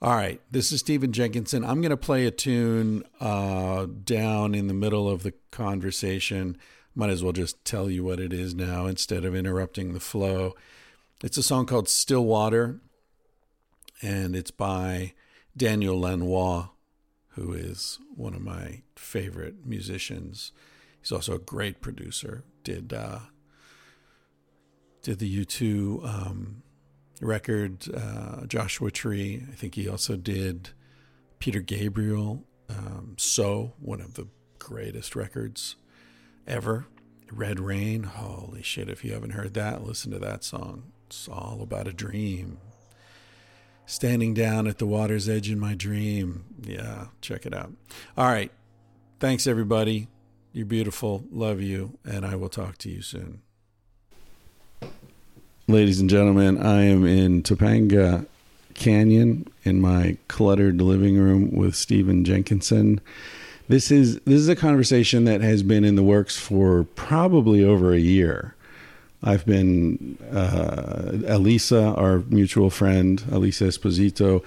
All 0.01 0.15
right, 0.15 0.41
this 0.53 0.71
is 0.71 0.79
Stephen 0.79 1.13
Jenkinson. 1.13 1.65
I'm 1.65 1.81
going 1.81 1.91
to 1.91 1.97
play 1.97 2.27
a 2.27 2.31
tune 2.31 3.03
uh, 3.19 3.87
down 4.05 4.55
in 4.55 4.69
the 4.69 4.75
middle 4.75 5.09
of 5.09 5.25
the 5.25 5.33
conversation. 5.51 6.57
Might 6.99 7.11
as 7.11 7.23
well 7.23 7.33
just 7.33 7.65
tell 7.65 7.89
you 7.89 8.03
what 8.03 8.19
it 8.19 8.33
is 8.33 8.57
now 8.57 8.87
instead 8.87 9.25
of 9.25 9.33
interrupting 9.33 9.93
the 9.93 10.01
flow. 10.01 10.57
It's 11.23 11.37
a 11.37 11.45
song 11.45 11.65
called 11.65 11.89
Still 11.89 12.25
Water, 12.25 12.81
and 14.03 14.35
it's 14.35 14.51
by 14.51 15.13
Daniel 15.57 16.01
Lanois, 16.01 16.71
who 17.37 17.53
is 17.53 18.01
one 18.17 18.35
of 18.35 18.41
my 18.43 18.83
favorite 18.97 19.65
musicians. 19.65 20.51
He's 21.01 21.13
also 21.13 21.35
a 21.35 21.39
great 21.39 21.81
producer. 21.81 22.43
Did 22.65 22.93
uh, 22.93 23.21
did 25.03 25.21
the 25.21 25.45
U2 25.45 26.05
um, 26.05 26.65
record, 27.21 27.85
uh, 27.95 28.45
Joshua 28.47 28.91
Tree. 28.91 29.45
I 29.49 29.55
think 29.55 29.77
he 29.77 29.89
also 29.89 30.17
did 30.17 30.71
Peter 31.39 31.61
Gabriel, 31.61 32.43
um, 32.69 33.15
So, 33.19 33.75
one 33.79 34.01
of 34.01 34.15
the 34.15 34.27
greatest 34.59 35.15
records 35.15 35.77
ever. 36.49 36.87
Red 37.31 37.61
Rain. 37.61 38.05
Holy 38.05 38.63
shit, 38.63 38.89
if 38.89 39.05
you 39.05 39.13
haven't 39.13 39.31
heard 39.31 39.55
that, 39.55 39.85
listen 39.85 40.11
to 40.13 40.19
that 40.19 40.43
song. 40.43 40.93
It's 41.07 41.29
all 41.29 41.61
about 41.63 41.87
a 41.87 41.93
dream. 41.93 42.59
Standing 43.87 44.35
down 44.35 44.67
at 44.67 44.79
the 44.79 44.87
water's 44.87 45.29
edge 45.29 45.51
in 45.51 45.59
my 45.59 45.75
dream. 45.75 46.45
Yeah, 46.63 47.07
check 47.21 47.47
it 47.47 47.55
out. 47.55 47.73
All 48.17 48.27
right. 48.27 48.51
Thanks, 49.21 49.47
everybody. 49.47 50.09
You're 50.53 50.67
beautiful. 50.67 51.25
Love 51.31 51.61
you. 51.61 51.99
And 52.05 52.27
I 52.27 52.35
will 52.35 52.49
talk 52.49 52.79
to 52.79 52.91
you 52.91 53.03
soon. 53.03 53.43
Ladies 55.67 56.01
and 56.01 56.09
gentlemen, 56.09 56.65
I 56.65 56.83
am 56.83 57.07
in 57.07 57.43
Topanga 57.43 58.27
Canyon 58.75 59.47
in 59.65 59.81
my 59.81 60.17
cluttered 60.29 60.81
living 60.81 61.19
room 61.19 61.51
with 61.55 61.75
Stephen 61.75 62.25
Jenkinson. 62.25 63.01
This 63.69 63.91
is 63.91 64.19
this 64.21 64.41
is 64.41 64.49
a 64.49 64.57
conversation 64.57 65.25
that 65.25 65.43
has 65.43 65.63
been 65.63 65.85
in 65.85 65.95
the 65.95 66.03
works 66.03 66.37
for 66.37 66.85
probably 66.95 67.63
over 67.63 67.93
a 67.93 67.99
year. 67.99 68.55
I've 69.23 69.45
been 69.45 70.17
uh, 70.33 71.19
Elisa, 71.27 71.95
our 71.95 72.21
mutual 72.29 72.71
friend, 72.71 73.23
Elisa 73.31 73.65
Esposito, 73.65 74.43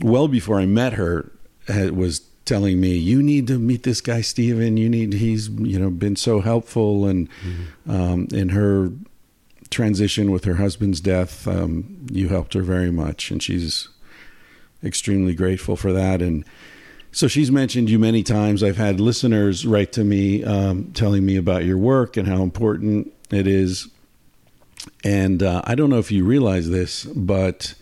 well 0.00 0.28
before 0.28 0.60
I 0.60 0.66
met 0.66 0.94
her, 0.94 1.30
was 1.68 2.20
telling 2.44 2.80
me, 2.80 2.96
"You 2.96 3.22
need 3.22 3.46
to 3.46 3.58
meet 3.58 3.84
this 3.84 4.00
guy, 4.02 4.20
Stephen. 4.20 4.76
You 4.76 4.88
need. 4.90 5.14
He's 5.14 5.48
you 5.48 5.78
know 5.78 5.90
been 5.90 6.16
so 6.16 6.40
helpful, 6.40 7.06
and 7.06 7.28
mm-hmm. 7.30 7.90
um, 7.90 8.28
in 8.32 8.50
her 8.50 8.90
transition 9.70 10.30
with 10.30 10.44
her 10.44 10.54
husband's 10.54 11.00
death, 11.00 11.46
um, 11.46 12.06
you 12.10 12.28
helped 12.28 12.54
her 12.54 12.62
very 12.62 12.90
much, 12.90 13.30
and 13.30 13.42
she's 13.42 13.88
extremely 14.84 15.34
grateful 15.34 15.76
for 15.76 15.92
that. 15.92 16.20
And 16.20 16.44
so 17.12 17.28
she's 17.28 17.50
mentioned 17.50 17.90
you 17.90 17.98
many 17.98 18.22
times. 18.22 18.62
I've 18.62 18.76
had 18.76 19.00
listeners 19.00 19.66
write 19.66 19.92
to 19.92 20.04
me 20.04 20.44
um, 20.44 20.92
telling 20.92 21.24
me 21.24 21.36
about 21.36 21.64
your 21.64 21.78
work 21.78 22.16
and 22.16 22.28
how 22.28 22.42
important 22.42 23.12
it 23.30 23.46
is. 23.46 23.88
And 25.04 25.42
uh, 25.42 25.62
I 25.64 25.74
don't 25.74 25.90
know 25.90 25.98
if 25.98 26.12
you 26.12 26.24
realize 26.24 26.70
this, 26.70 27.04
but 27.04 27.74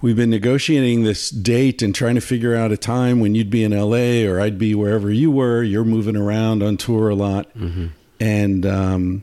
we've 0.00 0.16
been 0.16 0.30
negotiating 0.30 1.04
this 1.04 1.30
date 1.30 1.82
and 1.82 1.94
trying 1.94 2.14
to 2.14 2.20
figure 2.20 2.54
out 2.54 2.72
a 2.72 2.76
time 2.76 3.20
when 3.20 3.34
you'd 3.34 3.50
be 3.50 3.64
in 3.64 3.72
LA 3.72 4.28
or 4.30 4.40
I'd 4.40 4.58
be 4.58 4.74
wherever 4.74 5.10
you 5.10 5.30
were. 5.30 5.62
You're 5.62 5.84
moving 5.84 6.16
around 6.16 6.62
on 6.62 6.76
tour 6.76 7.08
a 7.08 7.14
lot. 7.14 7.52
Mm-hmm. 7.56 7.86
And 8.20 8.66
um, 8.66 9.22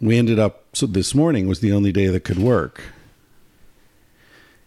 we 0.00 0.18
ended 0.18 0.38
up, 0.38 0.64
so 0.72 0.86
this 0.86 1.14
morning 1.14 1.48
was 1.48 1.60
the 1.60 1.72
only 1.72 1.92
day 1.92 2.06
that 2.08 2.24
could 2.24 2.38
work. 2.38 2.82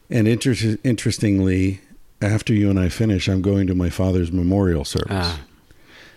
And 0.09 0.27
inter- 0.27 0.77
interestingly, 0.83 1.81
after 2.21 2.53
you 2.53 2.69
and 2.69 2.79
I 2.79 2.89
finish, 2.89 3.27
I'm 3.27 3.41
going 3.41 3.67
to 3.67 3.75
my 3.75 3.89
father's 3.89 4.31
memorial 4.31 4.85
service. 4.85 5.07
Ah. 5.11 5.41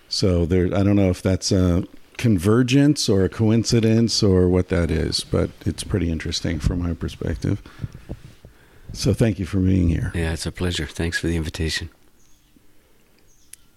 So 0.08 0.44
there, 0.44 0.66
I 0.66 0.82
don't 0.82 0.96
know 0.96 1.10
if 1.10 1.22
that's 1.22 1.52
a 1.52 1.84
convergence 2.18 3.08
or 3.08 3.24
a 3.24 3.28
coincidence 3.28 4.22
or 4.22 4.48
what 4.48 4.68
that 4.68 4.90
is, 4.90 5.24
but 5.24 5.50
it's 5.64 5.84
pretty 5.84 6.10
interesting 6.10 6.60
from 6.60 6.82
my 6.82 6.94
perspective. 6.94 7.62
So 8.92 9.14
thank 9.14 9.38
you 9.38 9.46
for 9.46 9.58
being 9.58 9.88
here. 9.88 10.12
Yeah, 10.14 10.32
it's 10.32 10.46
a 10.46 10.52
pleasure. 10.52 10.86
Thanks 10.86 11.18
for 11.18 11.26
the 11.26 11.36
invitation. 11.36 11.88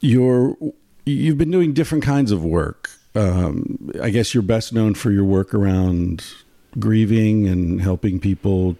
You're 0.02 0.58
you've 1.06 1.38
been 1.38 1.52
doing 1.52 1.74
different 1.74 2.04
kinds 2.04 2.32
of 2.32 2.44
work. 2.44 2.90
Um, 3.16 3.92
I 4.02 4.10
guess 4.10 4.34
you're 4.34 4.44
best 4.44 4.74
known 4.74 4.94
for 4.94 5.12
your 5.12 5.24
work 5.24 5.54
around 5.54 6.26
grieving 6.78 7.48
and 7.48 7.82
helping 7.82 8.20
people 8.20 8.76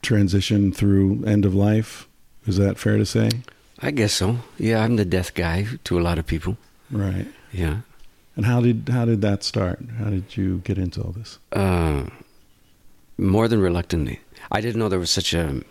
transition 0.00 0.72
through 0.72 1.24
end 1.24 1.44
of 1.44 1.54
life. 1.54 2.07
Is 2.48 2.56
that 2.56 2.78
fair 2.78 2.96
to 2.96 3.04
say? 3.04 3.28
I 3.78 3.90
guess 3.90 4.14
so. 4.14 4.38
Yeah, 4.58 4.82
I'm 4.82 4.96
the 4.96 5.04
death 5.04 5.34
guy 5.34 5.66
to 5.84 5.98
a 5.98 6.00
lot 6.00 6.18
of 6.18 6.26
people. 6.26 6.56
Right. 6.90 7.26
Yeah. 7.52 7.80
And 8.36 8.46
how 8.46 8.62
did 8.62 8.88
how 8.88 9.04
did 9.04 9.20
that 9.20 9.44
start? 9.44 9.80
How 9.98 10.08
did 10.08 10.36
you 10.36 10.62
get 10.64 10.78
into 10.78 11.02
all 11.02 11.12
this? 11.12 11.38
Uh, 11.52 12.06
more 13.18 13.48
than 13.48 13.60
reluctantly. 13.60 14.20
I 14.50 14.62
didn't 14.62 14.78
know 14.78 14.88
there 14.88 14.98
was 14.98 15.10
such 15.10 15.34
a 15.34 15.62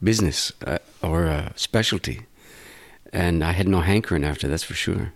business 0.00 0.52
uh, 0.64 0.78
or 1.02 1.24
a 1.24 1.52
specialty, 1.56 2.20
and 3.12 3.42
I 3.42 3.50
had 3.50 3.66
no 3.66 3.80
hankering 3.80 4.24
after. 4.24 4.46
That's 4.46 4.62
for 4.62 4.74
sure. 4.74 5.12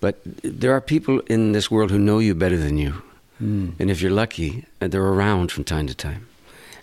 But 0.00 0.20
there 0.42 0.72
are 0.72 0.80
people 0.80 1.20
in 1.26 1.52
this 1.52 1.70
world 1.70 1.90
who 1.90 1.98
know 1.98 2.20
you 2.20 2.34
better 2.34 2.56
than 2.56 2.78
you, 2.78 3.02
mm. 3.42 3.74
and 3.78 3.90
if 3.90 4.00
you're 4.00 4.14
lucky, 4.14 4.64
uh, 4.80 4.88
they're 4.88 5.02
around 5.02 5.52
from 5.52 5.64
time 5.64 5.86
to 5.88 5.94
time, 5.94 6.26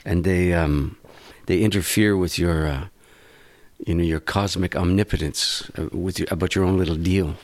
and 0.05 0.23
they 0.23 0.53
um, 0.53 0.97
they 1.47 1.61
interfere 1.61 2.15
with 2.15 2.37
your 2.37 2.67
uh, 2.67 2.87
you 3.85 3.93
know 3.95 4.03
your 4.03 4.19
cosmic 4.19 4.75
omnipotence 4.75 5.69
uh, 5.77 5.87
with 5.91 6.19
your, 6.19 6.27
about 6.31 6.55
your 6.55 6.65
own 6.65 6.77
little 6.77 6.95
deal. 6.95 7.35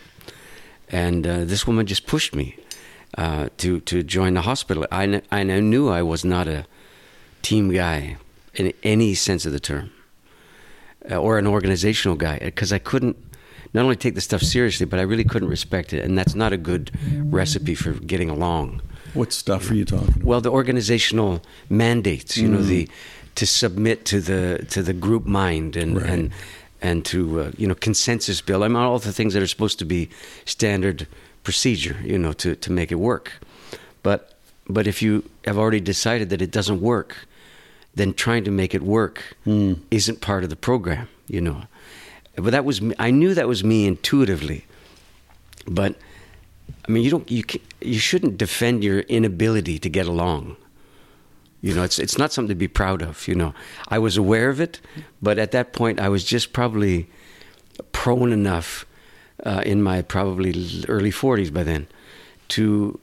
And 0.89 1.25
uh, 1.25 1.45
this 1.45 1.65
woman 1.65 1.85
just 1.85 2.05
pushed 2.05 2.35
me 2.35 2.57
uh, 3.17 3.49
to 3.57 3.79
to 3.81 4.03
join 4.03 4.33
the 4.33 4.41
hospital. 4.41 4.85
I, 4.91 5.05
kn- 5.05 5.23
I 5.31 5.43
knew 5.43 5.89
I 5.89 6.01
was 6.01 6.23
not 6.23 6.47
a 6.47 6.65
team 7.41 7.71
guy 7.71 8.17
in 8.53 8.73
any 8.83 9.15
sense 9.15 9.45
of 9.45 9.51
the 9.51 9.59
term, 9.59 9.91
uh, 11.09 11.17
or 11.17 11.37
an 11.37 11.47
organizational 11.47 12.15
guy, 12.17 12.39
because 12.39 12.71
I 12.71 12.79
couldn't 12.79 13.17
not 13.73 13.83
only 13.83 13.95
take 13.95 14.13
the 14.13 14.21
stuff 14.21 14.41
seriously, 14.41 14.85
but 14.85 14.99
I 14.99 15.03
really 15.03 15.23
couldn't 15.23 15.49
respect 15.49 15.93
it, 15.93 16.03
and 16.03 16.17
that's 16.17 16.35
not 16.35 16.53
a 16.53 16.57
good 16.57 16.91
recipe 17.31 17.75
for 17.75 17.93
getting 17.93 18.29
along. 18.29 18.81
What 19.13 19.33
stuff 19.33 19.69
are 19.69 19.75
you 19.75 19.85
talking 19.85 20.09
about? 20.09 20.23
Well, 20.23 20.41
the 20.41 20.51
organizational 20.51 21.41
mandates, 21.69 22.37
you 22.37 22.47
mm. 22.47 22.51
know, 22.51 22.61
the 22.61 22.87
to 23.35 23.45
submit 23.45 24.05
to 24.05 24.19
the 24.19 24.65
to 24.69 24.83
the 24.83 24.93
group 24.93 25.25
mind 25.25 25.75
and 25.75 25.97
right. 25.97 26.09
and 26.09 26.31
and 26.81 27.05
to 27.05 27.41
uh, 27.41 27.51
you 27.57 27.67
know 27.67 27.75
consensus 27.75 28.41
bill. 28.41 28.63
I 28.63 28.67
mean, 28.67 28.77
all 28.77 28.99
the 28.99 29.13
things 29.13 29.33
that 29.33 29.43
are 29.43 29.47
supposed 29.47 29.79
to 29.79 29.85
be 29.85 30.09
standard 30.45 31.07
procedure, 31.43 31.97
you 32.03 32.17
know, 32.17 32.33
to 32.33 32.55
to 32.55 32.71
make 32.71 32.91
it 32.91 32.99
work. 32.99 33.33
But 34.03 34.33
but 34.67 34.87
if 34.87 35.01
you 35.01 35.29
have 35.45 35.57
already 35.57 35.81
decided 35.81 36.29
that 36.29 36.41
it 36.41 36.51
doesn't 36.51 36.81
work, 36.81 37.27
then 37.95 38.13
trying 38.13 38.43
to 38.45 38.51
make 38.51 38.73
it 38.73 38.81
work 38.81 39.35
mm. 39.45 39.79
isn't 39.91 40.21
part 40.21 40.43
of 40.43 40.49
the 40.49 40.55
program, 40.55 41.07
you 41.27 41.41
know. 41.41 41.63
But 42.35 42.51
that 42.51 42.65
was 42.65 42.81
I 42.99 43.11
knew 43.11 43.33
that 43.33 43.47
was 43.47 43.63
me 43.63 43.85
intuitively, 43.85 44.65
but 45.67 45.95
I 46.87 46.91
mean, 46.91 47.03
you 47.03 47.11
don't 47.11 47.29
you 47.29 47.43
you 47.81 47.99
shouldn't 47.99 48.37
defend 48.37 48.83
your 48.83 49.01
inability 49.01 49.79
to 49.79 49.89
get 49.89 50.07
along. 50.07 50.57
You 51.63 51.73
know, 51.73 51.83
it's 51.83 51.97
it's 51.97 52.17
not 52.17 52.33
something 52.33 52.49
to 52.49 52.59
be 52.59 52.67
proud 52.67 53.01
of. 53.01 53.25
You 53.25 53.35
know, 53.35 53.53
I 53.87 53.97
was 53.97 54.17
aware 54.17 54.49
of 54.49 54.59
it, 54.59 54.81
but 55.21 55.39
at 55.39 55.51
that 55.51 55.71
point, 55.71 55.99
I 55.99 56.09
was 56.09 56.25
just 56.25 56.51
probably 56.51 57.07
prone 57.93 58.33
enough 58.33 58.85
uh, 59.45 59.61
in 59.65 59.81
my 59.81 60.01
probably 60.01 60.53
early 60.89 61.11
forties 61.11 61.51
by 61.51 61.63
then 61.63 61.87
to 62.49 62.99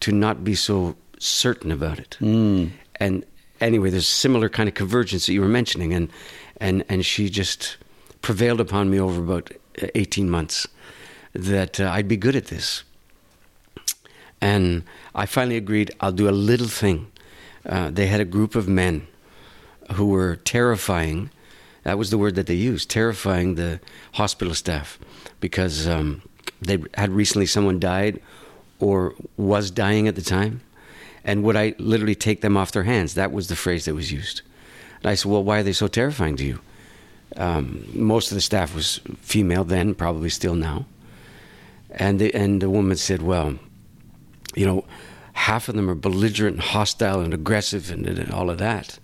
to 0.00 0.12
not 0.12 0.44
be 0.44 0.54
so 0.54 0.94
certain 1.18 1.72
about 1.72 1.98
it. 1.98 2.18
And 3.00 3.24
anyway, 3.60 3.90
there's 3.90 4.08
similar 4.08 4.50
kind 4.50 4.68
of 4.68 4.74
convergence 4.74 5.24
that 5.26 5.32
you 5.32 5.40
were 5.40 5.48
mentioning, 5.48 5.94
and 5.94 6.10
and 6.60 6.84
and 6.90 7.06
she 7.06 7.30
just 7.30 7.78
prevailed 8.20 8.60
upon 8.60 8.90
me 8.90 9.00
over 9.00 9.22
about 9.22 9.50
uh, 9.82 9.86
eighteen 9.94 10.28
months 10.28 10.68
that 11.32 11.80
uh, 11.80 11.90
I'd 11.96 12.08
be 12.08 12.18
good 12.18 12.36
at 12.36 12.46
this. 12.46 12.84
And 14.40 14.82
I 15.14 15.26
finally 15.26 15.56
agreed 15.56 15.92
I'll 16.00 16.12
do 16.12 16.28
a 16.28 16.30
little 16.30 16.68
thing. 16.68 17.06
Uh, 17.66 17.90
they 17.90 18.06
had 18.06 18.20
a 18.20 18.24
group 18.24 18.54
of 18.54 18.68
men 18.68 19.06
who 19.92 20.06
were 20.06 20.36
terrifying. 20.36 21.30
That 21.84 21.98
was 21.98 22.10
the 22.10 22.18
word 22.18 22.34
that 22.34 22.46
they 22.46 22.54
used, 22.54 22.90
terrifying 22.90 23.54
the 23.54 23.80
hospital 24.12 24.54
staff, 24.54 24.98
because 25.40 25.86
um, 25.86 26.22
they 26.60 26.78
had 26.94 27.10
recently 27.10 27.46
someone 27.46 27.78
died 27.78 28.20
or 28.78 29.14
was 29.36 29.70
dying 29.70 30.08
at 30.08 30.16
the 30.16 30.22
time, 30.22 30.60
and 31.24 31.44
would 31.44 31.56
I 31.56 31.74
literally 31.78 32.14
take 32.14 32.40
them 32.40 32.56
off 32.56 32.72
their 32.72 32.82
hands? 32.82 33.14
That 33.14 33.32
was 33.32 33.48
the 33.48 33.56
phrase 33.56 33.84
that 33.84 33.94
was 33.94 34.10
used. 34.10 34.42
And 35.02 35.10
I 35.10 35.14
said, 35.14 35.30
"Well, 35.30 35.44
why 35.44 35.58
are 35.58 35.62
they 35.62 35.72
so 35.72 35.88
terrifying 35.88 36.36
to 36.36 36.44
you?" 36.44 36.60
Um, 37.36 37.86
most 37.94 38.30
of 38.30 38.34
the 38.34 38.40
staff 38.40 38.74
was 38.74 39.00
female 39.20 39.64
then, 39.64 39.94
probably 39.94 40.28
still 40.30 40.54
now, 40.54 40.86
and 41.90 42.18
the, 42.18 42.34
and 42.34 42.60
the 42.60 42.70
woman 42.70 42.96
said, 42.96 43.22
"Well, 43.22 43.58
you 44.54 44.66
know, 44.66 44.84
half 45.32 45.68
of 45.68 45.74
them 45.74 45.90
are 45.90 45.94
belligerent, 45.94 46.56
and 46.56 46.62
hostile, 46.62 47.20
and 47.20 47.34
aggressive, 47.34 47.90
and, 47.90 48.06
and 48.06 48.30
all 48.30 48.50
of 48.50 48.58
that." 48.58 48.98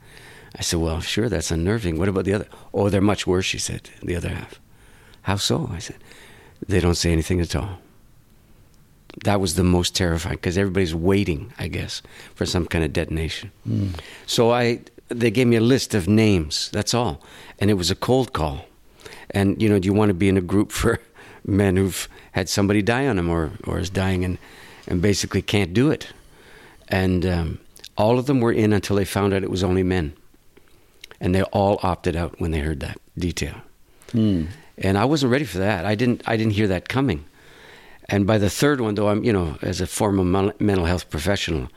I 0.57 0.63
said, 0.63 0.81
"Well, 0.81 1.01
sure, 1.01 1.29
that's 1.29 1.51
unnerving. 1.51 1.99
What 1.99 2.09
about 2.09 2.25
the 2.25 2.35
other? 2.35 2.47
Oh, 2.73 2.89
they're 2.89 3.01
much 3.01 3.27
worse." 3.27 3.45
She 3.47 3.59
said, 3.59 3.91
"The 4.03 4.17
other 4.17 4.31
half." 4.31 4.61
How 5.23 5.37
so? 5.37 5.71
I 5.73 5.79
said, 5.79 5.97
"They 6.67 6.81
don't 6.81 6.95
say 6.95 7.13
anything 7.13 7.41
at 7.41 7.55
all." 7.55 7.79
That 9.25 9.41
was 9.41 9.55
the 9.55 9.65
most 9.65 9.97
terrifying 9.97 10.37
because 10.37 10.57
everybody's 10.57 10.95
waiting, 10.95 11.53
I 11.59 11.69
guess, 11.69 12.03
for 12.35 12.47
some 12.47 12.67
kind 12.67 12.85
of 12.85 12.93
detonation. 12.93 13.51
Hmm. 13.65 13.89
So 14.27 14.53
I, 14.53 14.81
they 15.09 15.31
gave 15.31 15.47
me 15.47 15.57
a 15.57 15.61
list 15.61 15.95
of 15.95 16.07
names. 16.07 16.71
That's 16.73 16.95
all, 16.95 17.21
and 17.59 17.71
it 17.71 17.75
was 17.75 17.91
a 17.91 17.97
cold 17.97 18.33
call. 18.33 18.67
And 19.31 19.61
you 19.61 19.69
know, 19.69 19.79
do 19.79 19.87
you 19.87 19.93
want 19.93 20.11
to 20.11 20.15
be 20.15 20.29
in 20.29 20.37
a 20.37 20.43
group 20.43 20.73
for 20.73 21.01
men 21.45 21.77
who've 21.77 22.09
had 22.33 22.49
somebody 22.49 22.83
die 22.83 23.07
on 23.07 23.17
them, 23.17 23.29
or 23.29 23.53
or 23.65 23.79
is 23.79 23.91
dying 23.91 24.25
and 24.25 24.39
and 24.87 25.03
basically 25.03 25.43
can't 25.43 25.75
do 25.75 25.91
it? 25.91 26.09
And 26.91 27.27
um, 27.27 27.61
all 27.97 28.19
of 28.19 28.27
them 28.27 28.41
were 28.41 28.53
in 28.53 28.73
until 28.73 28.97
they 28.97 29.05
found 29.05 29.35
out 29.35 29.43
it 29.43 29.51
was 29.51 29.63
only 29.63 29.83
men, 29.83 30.15
and 31.21 31.35
they 31.35 31.43
all 31.43 31.79
opted 31.83 32.17
out 32.17 32.41
when 32.41 32.51
they 32.51 32.61
heard 32.61 32.81
that 32.81 32.99
detail. 33.17 33.57
And 34.79 34.97
I 34.97 35.05
wasn't 35.05 35.33
ready 35.33 35.45
for 35.45 35.59
that. 35.59 35.85
I 35.85 35.95
didn't. 35.95 36.23
I 36.27 36.37
didn't 36.37 36.53
hear 36.53 36.69
that 36.69 36.89
coming. 36.89 37.25
And 38.09 38.27
by 38.27 38.39
the 38.39 38.49
third 38.49 38.81
one, 38.81 38.95
though, 38.95 39.09
I'm 39.09 39.23
you 39.25 39.33
know, 39.33 39.59
as 39.61 39.81
a 39.81 39.87
former 39.87 40.25
mental 40.59 40.87
health 40.87 41.11
professional 41.11 41.69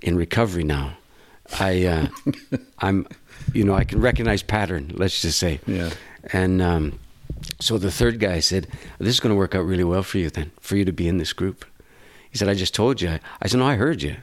in 0.00 0.16
recovery 0.16 0.64
now, 0.64 0.96
I 1.60 1.84
uh, 1.84 2.06
I'm 2.78 3.06
you 3.52 3.64
know 3.64 3.74
I 3.74 3.84
can 3.84 4.00
recognize 4.00 4.42
pattern. 4.42 4.92
Let's 4.94 5.20
just 5.20 5.38
say. 5.38 5.60
Yeah. 5.66 5.90
And 6.32 6.62
um, 6.62 6.98
so 7.60 7.78
the 7.78 7.90
third 7.90 8.20
guy 8.20 8.40
said, 8.40 8.68
"This 8.98 9.08
is 9.08 9.20
going 9.20 9.34
to 9.34 9.38
work 9.38 9.54
out 9.54 9.66
really 9.66 9.84
well 9.84 10.02
for 10.02 10.18
you 10.18 10.30
then, 10.30 10.52
for 10.60 10.76
you 10.76 10.84
to 10.84 10.92
be 10.92 11.08
in 11.08 11.18
this 11.18 11.32
group." 11.32 11.64
He 12.36 12.38
said, 12.38 12.50
"I 12.50 12.54
just 12.54 12.74
told 12.74 13.00
you." 13.00 13.18
I 13.40 13.48
said, 13.48 13.60
"No, 13.60 13.66
I 13.66 13.76
heard 13.76 14.02
you." 14.02 14.16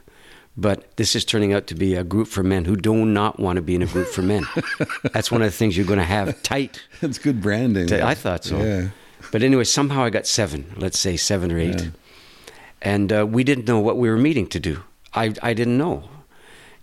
But 0.55 0.97
this 0.97 1.15
is 1.15 1.25
turning 1.25 1.51
out 1.51 1.65
to 1.65 1.73
be 1.73 1.95
a 1.95 2.03
group 2.03 2.27
for 2.27 2.43
men 2.43 2.65
who 2.65 2.75
do 2.75 3.07
not 3.07 3.39
want 3.39 3.55
to 3.55 3.63
be 3.63 3.73
in 3.73 3.81
a 3.81 3.87
group 3.87 4.07
for 4.07 4.21
men. 4.21 4.45
That's 5.13 5.31
one 5.31 5.41
of 5.41 5.47
the 5.47 5.57
things 5.57 5.75
you're 5.75 5.87
going 5.87 5.97
to 5.97 6.05
have 6.05 6.43
tight. 6.43 6.79
That's 7.01 7.17
good 7.17 7.41
branding. 7.41 7.91
I 7.91 8.13
thought 8.13 8.43
so. 8.43 8.61
Yeah. 8.61 8.89
But 9.31 9.41
anyway, 9.41 9.63
somehow 9.63 10.03
I 10.03 10.11
got 10.11 10.27
seven, 10.27 10.75
let's 10.77 10.99
say 10.99 11.17
seven 11.17 11.51
or 11.51 11.57
eight. 11.57 11.81
Yeah. 11.81 11.89
And 12.83 13.11
uh, 13.11 13.25
we 13.25 13.43
didn't 13.43 13.65
know 13.65 13.79
what 13.79 13.97
we 13.97 14.11
were 14.11 14.17
meeting 14.17 14.45
to 14.49 14.59
do. 14.59 14.83
I, 15.15 15.33
I 15.41 15.55
didn't 15.55 15.79
know. 15.79 16.07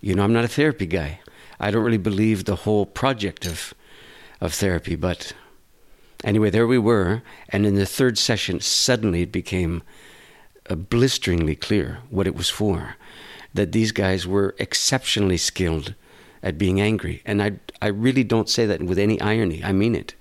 You 0.01 0.15
know, 0.15 0.23
I'm 0.25 0.33
not 0.33 0.43
a 0.43 0.49
therapy 0.49 0.85
guy. 0.85 1.21
I 1.57 1.71
don't 1.71 1.85
really 1.85 1.97
believe 1.97 2.43
the 2.43 2.57
whole 2.57 2.85
project 2.85 3.45
of, 3.45 3.73
of 4.41 4.53
therapy. 4.53 4.97
But 4.97 5.31
anyway, 6.25 6.49
there 6.49 6.67
we 6.67 6.77
were. 6.77 7.21
And 7.47 7.65
in 7.65 7.75
the 7.75 7.85
third 7.85 8.17
session, 8.17 8.59
suddenly 8.59 9.21
it 9.21 9.31
became 9.31 9.81
uh, 10.69 10.75
blisteringly 10.75 11.55
clear 11.55 11.99
what 12.09 12.27
it 12.27 12.35
was 12.35 12.49
for. 12.49 12.95
That 13.53 13.73
these 13.73 13.91
guys 13.91 14.25
were 14.25 14.55
exceptionally 14.59 15.37
skilled 15.37 15.93
at 16.41 16.57
being 16.57 16.79
angry. 16.79 17.21
And 17.25 17.43
I, 17.43 17.53
I 17.81 17.87
really 17.87 18.23
don't 18.23 18.49
say 18.49 18.65
that 18.65 18.81
with 18.81 18.97
any 18.97 19.19
irony. 19.19 19.63
I 19.63 19.73
mean 19.73 19.95
it 19.95 20.15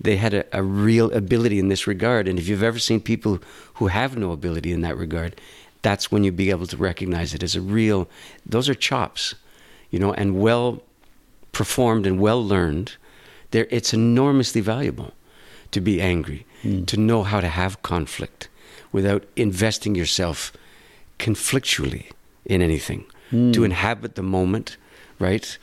they 0.00 0.16
had 0.16 0.32
a, 0.32 0.44
a 0.52 0.62
real 0.62 1.10
ability 1.12 1.58
in 1.58 1.68
this 1.68 1.86
regard. 1.86 2.26
And 2.26 2.38
if 2.38 2.48
you've 2.48 2.62
ever 2.62 2.78
seen 2.78 3.00
people 3.00 3.38
who 3.74 3.88
have 3.88 4.16
no 4.16 4.32
ability 4.32 4.72
in 4.72 4.80
that 4.80 4.96
regard, 4.96 5.38
that's 5.82 6.10
when 6.10 6.24
you 6.24 6.32
be 6.32 6.50
able 6.50 6.66
to 6.66 6.76
recognize 6.76 7.34
it 7.34 7.42
as 7.42 7.54
a 7.54 7.60
real. 7.60 8.08
Those 8.46 8.68
are 8.68 8.74
chops, 8.74 9.34
you 9.90 9.98
know, 9.98 10.12
and 10.14 10.40
well 10.40 10.82
performed 11.52 12.06
and 12.06 12.18
well 12.18 12.42
learned. 12.42 12.96
There, 13.50 13.66
it's 13.70 13.92
enormously 13.92 14.60
valuable 14.60 15.12
to 15.72 15.80
be 15.80 16.00
angry, 16.00 16.46
to 16.86 16.96
know 16.96 17.22
how 17.22 17.40
to 17.40 17.48
have 17.48 17.82
conflict 17.82 18.48
without 18.92 19.24
investing 19.36 19.94
yourself 19.94 20.52
conflictually 21.18 22.06
in 22.44 22.62
anything, 22.62 23.04
to 23.30 23.62
inhabit 23.64 24.14
the 24.16 24.22
moment, 24.22 24.76
right? 25.20 25.56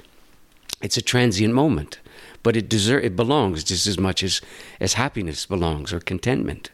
It's 0.82 0.96
a 0.96 1.02
transient 1.02 1.54
moment, 1.54 2.00
but 2.44 2.56
it 2.56 2.70
deserve 2.70 3.04
it 3.04 3.16
belongs 3.16 3.64
just 3.66 3.88
as 3.88 3.98
much 4.00 4.24
as 4.24 4.42
as 4.80 4.94
happiness 4.94 5.46
belongs 5.46 5.92
or 5.92 6.00
contentment. 6.00 6.70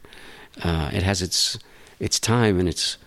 Uh, 0.62 0.92
it 0.94 1.02
has 1.04 1.22
its 1.22 1.58
its 2.00 2.20
time 2.20 2.60
and 2.60 2.70
its 2.70 2.98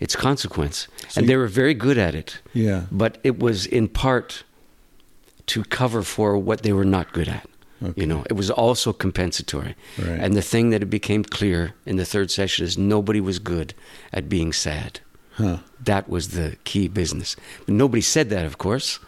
its 0.00 0.16
consequence, 0.16 0.88
and 1.16 1.28
they 1.28 1.36
were 1.36 1.48
very 1.48 1.74
good 1.74 1.98
at 1.98 2.14
it. 2.14 2.40
Yeah. 2.54 2.84
but 2.90 3.18
it 3.24 3.38
was 3.38 3.66
in 3.66 3.88
part 3.88 4.44
to 5.46 5.64
cover 5.64 6.02
for 6.02 6.38
what 6.38 6.62
they 6.62 6.72
were 6.72 6.84
not 6.86 7.12
good 7.12 7.28
at. 7.28 7.46
You 7.94 8.06
know, 8.06 8.24
it 8.28 8.32
was 8.32 8.50
also 8.50 8.92
compensatory. 8.92 9.76
Right. 9.98 10.18
And 10.18 10.34
the 10.34 10.42
thing 10.42 10.70
that 10.70 10.82
it 10.82 10.90
became 10.90 11.22
clear 11.22 11.74
in 11.86 11.96
the 11.96 12.04
third 12.04 12.30
session 12.30 12.64
is 12.64 12.76
nobody 12.76 13.20
was 13.20 13.38
good 13.38 13.72
at 14.12 14.28
being 14.28 14.52
sad. 14.52 15.00
Huh. 15.34 15.58
That 15.84 16.08
was 16.08 16.30
the 16.30 16.56
key 16.64 16.88
business. 16.88 17.36
But 17.66 17.74
nobody 17.74 18.00
said 18.00 18.30
that, 18.30 18.44
of 18.44 18.58
course. 18.58 18.98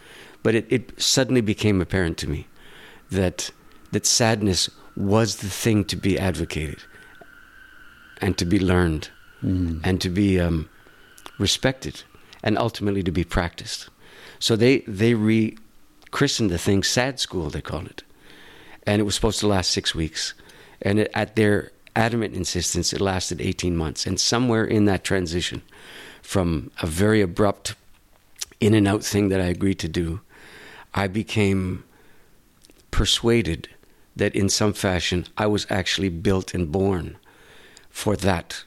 But 0.44 0.54
it, 0.54 0.66
it 0.70 1.00
suddenly 1.00 1.40
became 1.40 1.80
apparent 1.80 2.16
to 2.18 2.30
me 2.30 2.46
that 3.10 3.50
that 3.90 4.06
sadness 4.06 4.70
was 4.96 5.36
the 5.36 5.48
thing 5.48 5.84
to 5.86 5.96
be 5.96 6.18
advocated 6.18 6.82
and 8.20 8.38
to 8.38 8.44
be 8.44 8.60
learned 8.60 9.10
and 9.42 10.00
to 10.00 10.10
be 10.10 10.38
um, 10.38 10.68
respected 11.38 12.02
and 12.42 12.58
ultimately 12.58 13.02
to 13.02 13.10
be 13.10 13.24
practiced. 13.24 13.88
So 14.38 14.54
they 14.54 14.78
they 14.86 15.14
rechristened 15.14 16.50
the 16.50 16.58
thing 16.58 16.82
Sad 16.82 17.18
School, 17.18 17.50
they 17.50 17.62
called 17.62 17.86
it, 17.86 18.02
and 18.86 19.00
it 19.00 19.04
was 19.04 19.14
supposed 19.14 19.40
to 19.40 19.46
last 19.46 19.70
six 19.70 19.94
weeks, 19.94 20.34
and 20.82 21.00
it, 21.00 21.10
at 21.14 21.36
their 21.36 21.72
adamant 21.96 22.34
insistence, 22.34 22.92
it 22.92 23.00
lasted 23.00 23.40
eighteen 23.40 23.76
months. 23.76 24.06
And 24.06 24.18
somewhere 24.20 24.64
in 24.64 24.84
that 24.86 25.04
transition, 25.04 25.62
from 26.22 26.70
a 26.80 26.86
very 26.86 27.20
abrupt 27.20 27.74
in 28.60 28.74
and 28.74 28.86
out 28.86 29.02
thing 29.02 29.28
that 29.30 29.40
I 29.40 29.46
agreed 29.46 29.78
to 29.80 29.88
do, 29.88 30.20
I 30.94 31.08
became 31.08 31.84
persuaded 32.90 33.68
that 34.16 34.34
in 34.34 34.48
some 34.48 34.72
fashion 34.72 35.26
I 35.38 35.46
was 35.46 35.66
actually 35.70 36.08
built 36.08 36.54
and 36.54 36.70
born 36.70 37.16
for 37.88 38.16
that 38.16 38.64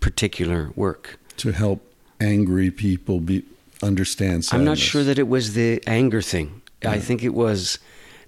particular 0.00 0.70
work. 0.74 1.18
To 1.38 1.52
help 1.52 1.80
angry 2.20 2.70
people 2.70 3.20
be 3.20 3.44
understand 3.82 4.44
sadness. 4.44 4.52
I'm 4.52 4.64
not 4.64 4.78
sure 4.78 5.04
that 5.04 5.18
it 5.18 5.28
was 5.28 5.54
the 5.54 5.82
anger 5.86 6.20
thing. 6.20 6.60
I 6.84 6.98
think 6.98 7.22
it 7.22 7.34
was 7.34 7.78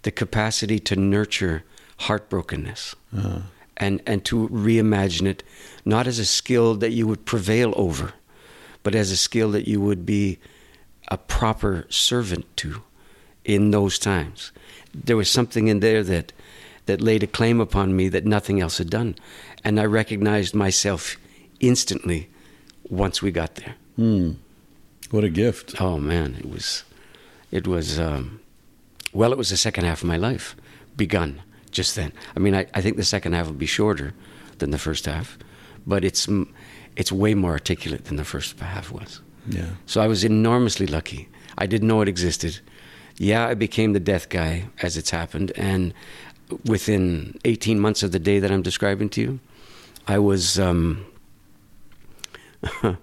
the 0.03 0.11
capacity 0.11 0.79
to 0.81 0.97
nurture 0.97 1.65
heartbrokenness 2.01 2.95
and, 3.77 4.03
and 4.07 4.25
to 4.25 4.49
reimagine 4.49 5.27
it 5.27 5.43
not 5.85 6.07
as 6.07 6.19
a 6.19 6.25
skill 6.25 6.75
that 6.77 6.93
you 6.93 7.07
would 7.07 7.25
prevail 7.25 7.73
over, 7.77 8.13
but 8.83 8.95
as 8.95 9.11
a 9.11 9.17
skill 9.17 9.51
that 9.53 9.69
you 9.69 9.81
would 9.81 10.05
be 10.05 10.39
a 11.09 11.17
proper 11.17 11.87
servant 11.89 12.45
to 12.57 12.83
in 13.45 13.71
those 13.71 13.99
times. 13.99 14.53
There 14.95 15.17
was 15.17 15.31
something 15.31 15.69
in 15.69 15.81
there 15.81 16.03
that 16.05 16.33
that 16.87 17.01
laid 17.01 17.23
a 17.23 17.27
claim 17.29 17.61
upon 17.61 17.95
me 17.95 18.09
that 18.09 18.25
nothing 18.25 18.61
else 18.61 18.79
had 18.79 18.91
done. 18.91 19.15
And 19.63 19.79
I 19.79 19.85
recognized 19.85 20.53
myself 20.55 21.17
instantly 21.61 22.29
once 22.91 23.23
we 23.23 23.31
got 23.31 23.55
there. 23.55 23.77
What 25.11 25.23
a 25.23 25.29
gift. 25.29 25.81
Oh 25.81 25.99
man, 25.99 26.35
it 26.39 26.49
was, 26.51 26.83
it 27.53 27.69
was, 27.69 28.01
um, 28.01 28.41
well, 29.13 29.33
it 29.33 29.39
was 29.39 29.51
the 29.51 29.57
second 29.57 29.85
half 29.85 30.03
of 30.03 30.09
my 30.09 30.17
life 30.17 30.57
begun 30.97 31.43
just 31.71 31.97
then. 31.97 32.13
I 32.37 32.39
mean, 32.39 32.55
I, 32.55 32.67
I 32.75 32.81
think 32.81 32.97
the 32.97 33.05
second 33.05 33.33
half 33.33 33.47
will 33.47 33.55
be 33.55 33.67
shorter 33.67 34.15
than 34.59 34.71
the 34.71 34.79
first 34.79 35.07
half, 35.07 35.39
but 35.87 36.05
it's 36.05 36.29
it's 36.97 37.11
way 37.11 37.35
more 37.35 37.53
articulate 37.53 38.05
than 38.05 38.17
the 38.17 38.25
first 38.25 38.59
half 38.61 38.93
was. 38.93 39.21
Yeah. 39.49 39.71
So 39.87 40.01
I 40.01 40.07
was 40.07 40.23
enormously 40.25 40.87
lucky. 40.87 41.29
I 41.59 41.67
didn't 41.67 41.89
know 41.89 42.01
it 42.03 42.09
existed. 42.09 42.61
Yeah, 43.17 43.47
I 43.47 43.55
became 43.55 43.93
the 43.93 44.01
death 44.01 44.29
guy 44.29 44.69
as 44.83 44.97
it's 44.97 45.11
happened, 45.11 45.53
and 45.57 45.95
within 46.65 47.39
18 47.45 47.81
months 47.81 48.03
of 48.03 48.13
the 48.13 48.19
day 48.19 48.39
that 48.39 48.51
I'm 48.51 48.63
describing 48.63 49.09
to 49.11 49.21
you, 49.21 49.41
I 50.07 50.19
was 50.19 50.59
um, 50.59 51.07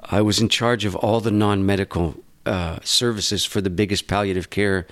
I 0.00 0.20
was 0.20 0.40
in 0.40 0.48
charge 0.48 0.84
of 0.84 0.96
all 0.96 1.20
the 1.20 1.30
non-medical 1.30 2.16
uh, 2.44 2.78
services 2.82 3.44
for 3.44 3.60
the 3.60 3.70
biggest 3.70 4.08
palliative 4.08 4.50
care 4.50 4.86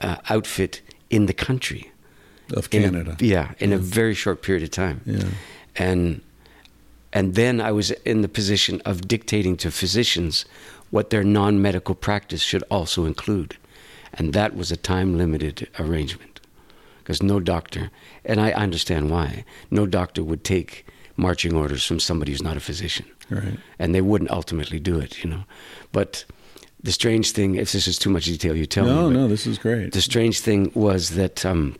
uh, 0.00 0.16
outfit 0.30 0.80
in 1.10 1.26
the 1.26 1.34
country. 1.34 1.90
Of 2.56 2.68
In 2.72 2.82
a- 2.82 2.90
Canada. 2.90 3.16
yeah, 3.20 3.52
in 3.58 3.72
a 3.72 3.78
very 3.78 4.14
short 4.14 4.42
period 4.42 4.62
of 4.62 4.70
time. 4.70 5.00
Yeah. 5.06 5.24
And 5.76 6.20
and 7.14 7.34
then 7.34 7.60
I 7.60 7.72
was 7.72 7.90
in 8.04 8.22
the 8.22 8.28
position 8.28 8.80
of 8.84 9.06
dictating 9.08 9.56
to 9.58 9.70
physicians 9.70 10.44
what 10.90 11.10
their 11.10 11.24
non-medical 11.24 11.94
practice 11.94 12.42
should 12.42 12.64
also 12.70 13.04
include. 13.04 13.56
And 14.14 14.32
that 14.34 14.54
was 14.56 14.70
a 14.72 14.76
time-limited 14.76 15.68
arrangement. 15.78 16.40
Because 16.98 17.22
no 17.22 17.40
doctor, 17.40 17.90
and 18.24 18.40
I 18.40 18.52
understand 18.52 19.10
why, 19.10 19.44
no 19.70 19.86
doctor 19.86 20.22
would 20.22 20.42
take 20.44 20.84
marching 21.16 21.54
orders 21.54 21.84
from 21.84 22.00
somebody 22.00 22.32
who's 22.32 22.42
not 22.42 22.56
a 22.56 22.60
physician 22.60 23.06
Right. 23.30 23.58
and 23.78 23.94
they 23.94 24.00
wouldn't 24.02 24.30
ultimately 24.30 24.78
do 24.80 24.98
it, 24.98 25.22
you 25.24 25.28
know. 25.30 25.44
But 25.92 26.24
the 26.82 26.92
strange 26.92 27.30
thing, 27.32 27.54
if 27.56 27.72
this 27.72 27.86
is 27.86 27.98
too 27.98 28.10
much 28.10 28.24
detail, 28.24 28.56
you 28.56 28.66
tell 28.66 28.84
No, 28.84 29.08
me. 29.08 29.14
but 29.14 29.20
no, 29.20 29.28
this 29.28 29.46
is 29.46 29.58
great. 29.58 29.92
The 29.92 30.02
strange 30.02 30.40
thing 30.40 30.70
was 30.74 31.10
that 31.10 31.44
um, 31.46 31.76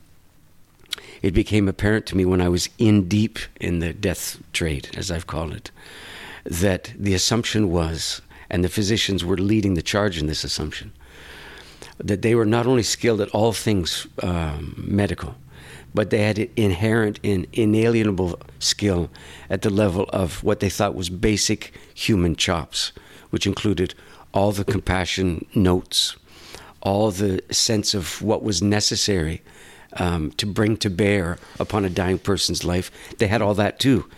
it 1.22 1.32
became 1.34 1.68
apparent 1.68 2.06
to 2.06 2.16
me 2.16 2.24
when 2.24 2.40
I 2.40 2.48
was 2.48 2.68
in 2.78 3.08
deep 3.08 3.38
in 3.60 3.80
the 3.80 3.92
death 3.92 4.38
trade, 4.52 4.90
as 4.96 5.10
I've 5.10 5.26
called 5.26 5.52
it, 5.54 5.70
that 6.44 6.92
the 6.98 7.14
assumption 7.14 7.70
was, 7.70 8.20
and 8.50 8.62
the 8.64 8.68
physicians 8.68 9.24
were 9.24 9.36
leading 9.36 9.74
the 9.74 9.82
charge 9.82 10.18
in 10.18 10.26
this 10.26 10.44
assumption, 10.44 10.92
that 11.98 12.22
they 12.22 12.34
were 12.34 12.46
not 12.46 12.66
only 12.66 12.82
skilled 12.82 13.20
at 13.20 13.28
all 13.30 13.52
things 13.52 14.06
um, 14.22 14.74
medical, 14.86 15.34
but 15.94 16.10
they 16.10 16.22
had 16.22 16.38
inherent 16.56 17.20
and 17.22 17.46
inalienable 17.52 18.40
skill 18.60 19.10
at 19.50 19.62
the 19.62 19.70
level 19.70 20.04
of 20.12 20.42
what 20.42 20.60
they 20.60 20.70
thought 20.70 20.94
was 20.94 21.10
basic 21.10 21.74
human 21.94 22.34
chops, 22.34 22.92
which 23.30 23.46
included 23.46 23.94
all 24.32 24.52
the 24.52 24.64
compassion 24.64 25.46
notes, 25.54 26.16
all 26.80 27.10
the 27.10 27.40
sense 27.50 27.94
of 27.94 28.20
what 28.22 28.42
was 28.42 28.62
necessary 28.62 29.42
um, 29.98 30.30
to 30.32 30.46
bring 30.46 30.76
to 30.78 30.90
bear 30.90 31.38
upon 31.60 31.84
a 31.84 31.90
dying 31.90 32.18
person's 32.18 32.64
life. 32.64 32.90
They 33.18 33.26
had 33.26 33.42
all 33.42 33.54
that 33.54 33.78
too, 33.78 34.08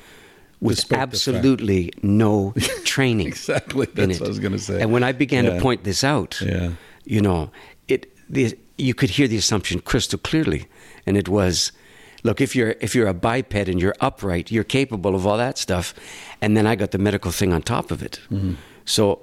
with 0.60 0.76
Despite 0.76 1.00
absolutely 1.00 1.92
no 2.02 2.54
training. 2.84 3.26
Exactly. 3.26 3.86
in 3.88 3.94
That's 4.08 4.16
it. 4.18 4.20
what 4.20 4.26
I 4.26 4.28
was 4.28 4.38
gonna 4.38 4.58
say. 4.58 4.80
And 4.80 4.92
when 4.92 5.02
I 5.02 5.12
began 5.12 5.44
Yeah. 5.44 5.54
to 5.56 5.60
point 5.60 5.84
this 5.84 6.04
out, 6.04 6.40
Yeah. 6.40 6.70
you 7.04 7.20
know, 7.20 7.50
it 7.88 8.06
the, 8.30 8.56
you 8.78 8.94
could 8.94 9.10
hear 9.10 9.28
the 9.28 9.36
assumption 9.36 9.80
crystal 9.80 10.18
clearly, 10.18 10.66
and 11.06 11.16
it 11.16 11.28
was, 11.28 11.72
look, 12.22 12.40
if 12.40 12.54
you're 12.56 12.76
if 12.80 12.94
you're 12.94 13.08
a 13.08 13.14
biped 13.14 13.68
and 13.68 13.80
you're 13.80 13.94
upright, 14.00 14.50
you're 14.50 14.64
capable 14.64 15.14
of 15.14 15.26
all 15.26 15.36
that 15.38 15.58
stuff, 15.58 15.92
and 16.40 16.56
then 16.56 16.66
I 16.66 16.76
got 16.76 16.90
the 16.92 16.98
medical 16.98 17.30
thing 17.32 17.52
on 17.52 17.62
top 17.62 17.90
of 17.90 18.02
it. 18.02 18.20
Mm-hmm. 18.30 18.54
So 18.84 19.20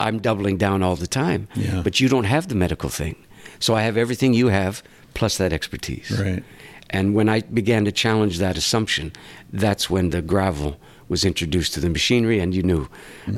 I'm 0.00 0.18
doubling 0.20 0.56
down 0.58 0.82
all 0.82 0.96
the 0.96 1.06
time, 1.06 1.48
Yeah. 1.54 1.82
but 1.82 2.00
you 2.00 2.08
don't 2.08 2.24
have 2.24 2.48
the 2.48 2.54
medical 2.54 2.88
thing, 2.90 3.16
so 3.58 3.74
I 3.74 3.82
have 3.82 3.96
everything 3.96 4.34
you 4.34 4.48
have 4.48 4.82
plus 5.14 5.36
that 5.38 5.52
expertise. 5.52 6.10
Right. 6.10 6.42
And 6.90 7.14
when 7.14 7.28
I 7.28 7.40
began 7.40 7.84
to 7.84 7.92
challenge 7.92 8.38
that 8.38 8.56
assumption, 8.56 9.12
that's 9.52 9.88
when 9.90 10.10
the 10.10 10.22
gravel 10.22 10.76
was 11.08 11.24
introduced 11.24 11.74
to 11.74 11.80
the 11.80 11.90
machinery, 11.90 12.40
and 12.40 12.54
you 12.54 12.62
knew. 12.62 12.88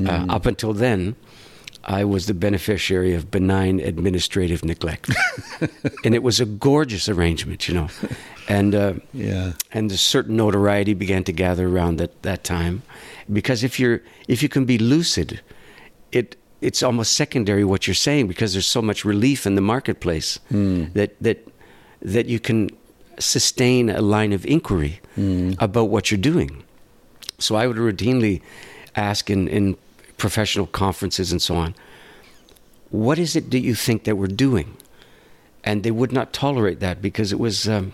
Uh, 0.08 0.26
up 0.28 0.46
until 0.46 0.72
then, 0.72 1.14
I 1.84 2.04
was 2.04 2.26
the 2.26 2.34
beneficiary 2.34 3.14
of 3.14 3.30
benign 3.30 3.80
administrative 3.80 4.64
neglect, 4.64 5.10
and 6.04 6.14
it 6.14 6.22
was 6.22 6.40
a 6.40 6.44
gorgeous 6.46 7.08
arrangement, 7.08 7.68
you 7.68 7.74
know. 7.74 7.88
And 8.48 8.74
uh, 8.74 8.94
Yeah. 9.12 9.52
and 9.72 9.90
a 9.92 9.96
certain 9.96 10.36
notoriety 10.36 10.94
began 10.94 11.24
to 11.24 11.32
gather 11.32 11.66
around 11.68 11.98
that, 11.98 12.22
that 12.22 12.42
time, 12.44 12.82
because 13.32 13.64
if 13.64 13.78
you're 13.80 14.00
if 14.28 14.42
you 14.42 14.48
can 14.48 14.64
be 14.64 14.78
lucid, 14.78 15.40
it 16.12 16.36
it's 16.60 16.82
almost 16.82 17.14
secondary 17.14 17.64
what 17.64 17.86
you're 17.86 17.94
saying 17.94 18.26
because 18.28 18.52
there's 18.52 18.66
so 18.66 18.82
much 18.82 19.04
relief 19.04 19.46
in 19.46 19.54
the 19.54 19.60
marketplace 19.60 20.38
that 20.94 21.16
that 21.20 21.46
that 22.02 22.26
you 22.26 22.40
can 22.40 22.70
sustain 23.18 23.88
a 23.90 24.00
line 24.00 24.32
of 24.32 24.44
inquiry 24.46 25.00
about 25.58 25.84
what 25.84 26.10
you're 26.10 26.20
doing. 26.20 26.62
So 27.38 27.54
I 27.56 27.66
would 27.66 27.76
routinely 27.76 28.42
ask 28.94 29.30
in, 29.30 29.48
in 29.48 29.76
professional 30.16 30.66
conferences 30.66 31.32
and 31.32 31.40
so 31.40 31.56
on, 31.56 31.74
what 32.90 33.18
is 33.18 33.36
it 33.36 33.50
that 33.50 33.60
you 33.60 33.74
think 33.74 34.04
that 34.04 34.16
we're 34.16 34.26
doing? 34.26 34.76
And 35.64 35.82
they 35.82 35.90
would 35.90 36.12
not 36.12 36.32
tolerate 36.32 36.80
that 36.80 37.02
because 37.02 37.32
it 37.32 37.38
was 37.38 37.68
um, 37.68 37.92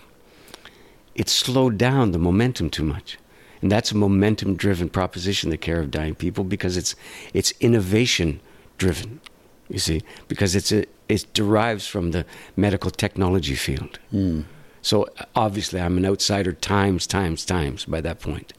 it 1.15 1.29
slowed 1.29 1.77
down 1.77 2.11
the 2.11 2.19
momentum 2.19 2.69
too 2.69 2.83
much. 2.83 3.17
And 3.61 3.71
that's 3.71 3.91
a 3.91 3.95
momentum 3.95 4.55
driven 4.55 4.89
proposition, 4.89 5.49
the 5.49 5.57
care 5.57 5.79
of 5.79 5.89
dying 5.89 6.15
people, 6.15 6.43
because 6.43 6.77
it's 6.77 6.95
it's 7.33 7.53
innovation 7.59 8.41
driven, 8.77 9.19
you 9.69 9.79
see, 9.79 10.01
because 10.27 10.55
it's 10.55 10.71
a 10.71 10.85
it 11.09 11.25
derives 11.33 11.85
from 11.85 12.11
the 12.11 12.25
medical 12.55 12.89
technology 12.89 13.55
field. 13.55 13.99
So 14.81 15.07
obviously, 15.35 15.79
I'm 15.79 15.97
an 15.97 16.05
outsider 16.05 16.53
times, 16.53 17.07
times, 17.07 17.45
times 17.45 17.85
by 17.85 18.01
that 18.01 18.19
point. 18.19 18.53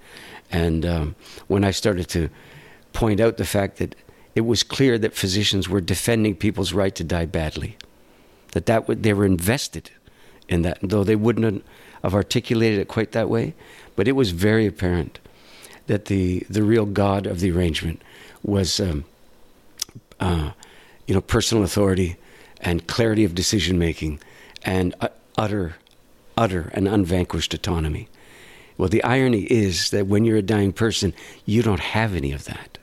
And 0.51 0.87
um, 0.87 1.15
when 1.49 1.65
I 1.65 1.71
started 1.73 2.09
to 2.11 2.29
point 2.93 3.21
out 3.21 3.37
the 3.37 3.45
fact 3.45 3.79
that 3.79 3.95
it 4.35 4.43
was 4.43 4.63
clear 4.63 4.99
that 4.99 5.15
physicians 5.15 5.69
were 5.69 5.81
defending 5.81 6.35
people's 6.37 6.73
right 6.73 6.95
to 6.95 7.05
die 7.05 7.27
badly, 7.27 7.77
that 8.53 8.67
that 8.67 8.89
would, 8.89 9.03
they 9.03 9.13
were 9.13 9.27
invested 9.27 9.91
in 10.49 10.63
that, 10.63 10.79
though 10.83 11.05
they 11.05 11.17
wouldn't 11.17 11.65
have 12.03 12.15
articulated 12.15 12.79
it 12.79 12.89
quite 12.89 13.13
that 13.13 13.29
way, 13.29 13.55
but 13.97 14.07
it 14.07 14.13
was 14.13 14.31
very 14.31 14.67
apparent 14.67 15.19
that 15.87 16.07
the 16.07 16.47
the 16.49 16.63
real 16.63 16.87
god 16.87 17.27
of 17.27 17.41
the 17.41 17.51
arrangement 17.51 18.03
was, 18.43 18.81
um, 18.81 19.05
uh, 20.25 20.53
you 21.07 21.15
know, 21.15 21.21
personal 21.21 21.63
authority 21.63 22.17
and 22.61 22.87
clarity 22.87 23.25
of 23.25 23.35
decision 23.35 23.79
making 23.79 24.19
and 24.65 24.95
uh, 25.01 25.09
utter, 25.37 25.77
utter 26.37 26.71
and 26.73 26.89
unvanquished 26.89 27.53
autonomy. 27.53 28.09
Well, 28.79 28.89
the 28.89 29.05
irony 29.05 29.43
is 29.43 29.91
that 29.91 30.07
when 30.07 30.25
you're 30.25 30.39
a 30.39 30.43
dying 30.43 30.73
person, 30.73 31.13
you 31.45 31.63
don't 31.63 31.81
have 31.81 32.15
any 32.15 32.33
of 32.33 32.45
that. 32.47 32.79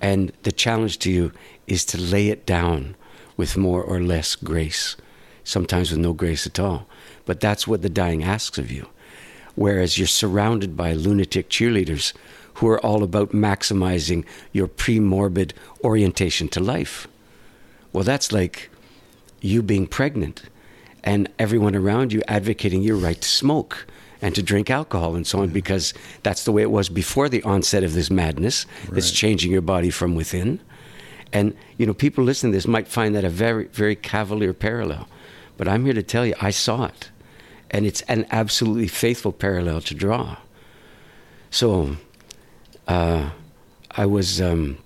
And 0.00 0.32
the 0.42 0.50
challenge 0.50 0.98
to 1.00 1.10
you 1.10 1.32
is 1.66 1.84
to 1.86 2.00
lay 2.00 2.28
it 2.28 2.44
down 2.46 2.96
with 3.36 3.56
more 3.56 3.82
or 3.82 4.00
less 4.00 4.34
grace, 4.34 4.96
sometimes 5.44 5.90
with 5.90 6.00
no 6.00 6.12
grace 6.12 6.46
at 6.46 6.58
all. 6.58 6.88
But 7.26 7.40
that's 7.40 7.68
what 7.68 7.82
the 7.82 7.88
dying 7.88 8.24
asks 8.24 8.58
of 8.58 8.72
you. 8.72 8.88
Whereas 9.54 9.98
you're 9.98 10.08
surrounded 10.08 10.76
by 10.76 10.94
lunatic 10.94 11.48
cheerleaders 11.48 12.12
who 12.56 12.68
are 12.68 12.80
all 12.84 13.02
about 13.02 13.32
maximizing 13.32 14.24
your 14.52 14.66
pre 14.66 14.98
morbid 14.98 15.52
orientation 15.84 16.48
to 16.48 16.60
life. 16.60 17.06
Well, 17.92 18.04
that's 18.04 18.32
like 18.32 18.70
you 19.40 19.62
being 19.62 19.86
pregnant 19.86 20.42
and 21.04 21.28
everyone 21.38 21.76
around 21.76 22.12
you 22.12 22.22
advocating 22.26 22.82
your 22.82 22.96
right 22.96 23.20
to 23.20 23.28
smoke 23.28 23.86
and 24.22 24.34
to 24.34 24.42
drink 24.42 24.70
alcohol 24.70 25.14
and 25.14 25.26
so 25.26 25.40
on 25.42 25.50
because 25.50 25.92
that's 26.22 26.44
the 26.44 26.52
way 26.52 26.62
it 26.62 26.70
was 26.70 26.88
before 26.88 27.28
the 27.28 27.42
onset 27.42 27.84
of 27.84 27.92
this 27.92 28.10
madness 28.10 28.64
that's 28.90 29.10
changing 29.10 29.52
your 29.52 29.60
body 29.60 29.90
from 29.90 30.14
within. 30.14 30.58
And, 31.32 31.54
you 31.76 31.84
know, 31.84 31.92
people 31.92 32.24
listening 32.24 32.52
to 32.52 32.56
this 32.56 32.66
might 32.66 32.88
find 32.88 33.14
that 33.14 33.24
a 33.24 33.28
very, 33.28 33.66
very 33.66 33.94
cavalier 33.94 34.54
parallel. 34.54 35.08
But 35.58 35.68
I'm 35.68 35.84
here 35.84 35.94
to 35.94 36.02
tell 36.02 36.24
you, 36.24 36.34
I 36.40 36.50
saw 36.50 36.86
it. 36.86 37.10
And 37.70 37.84
it's 37.84 38.00
an 38.02 38.26
absolutely 38.30 38.88
faithful 38.88 39.32
parallel 39.32 39.82
to 39.82 39.94
draw. 39.94 40.38
So, 41.50 41.96
uh, 42.86 43.30
I 43.90 44.06
was, 44.06 44.40
um, 44.40 44.78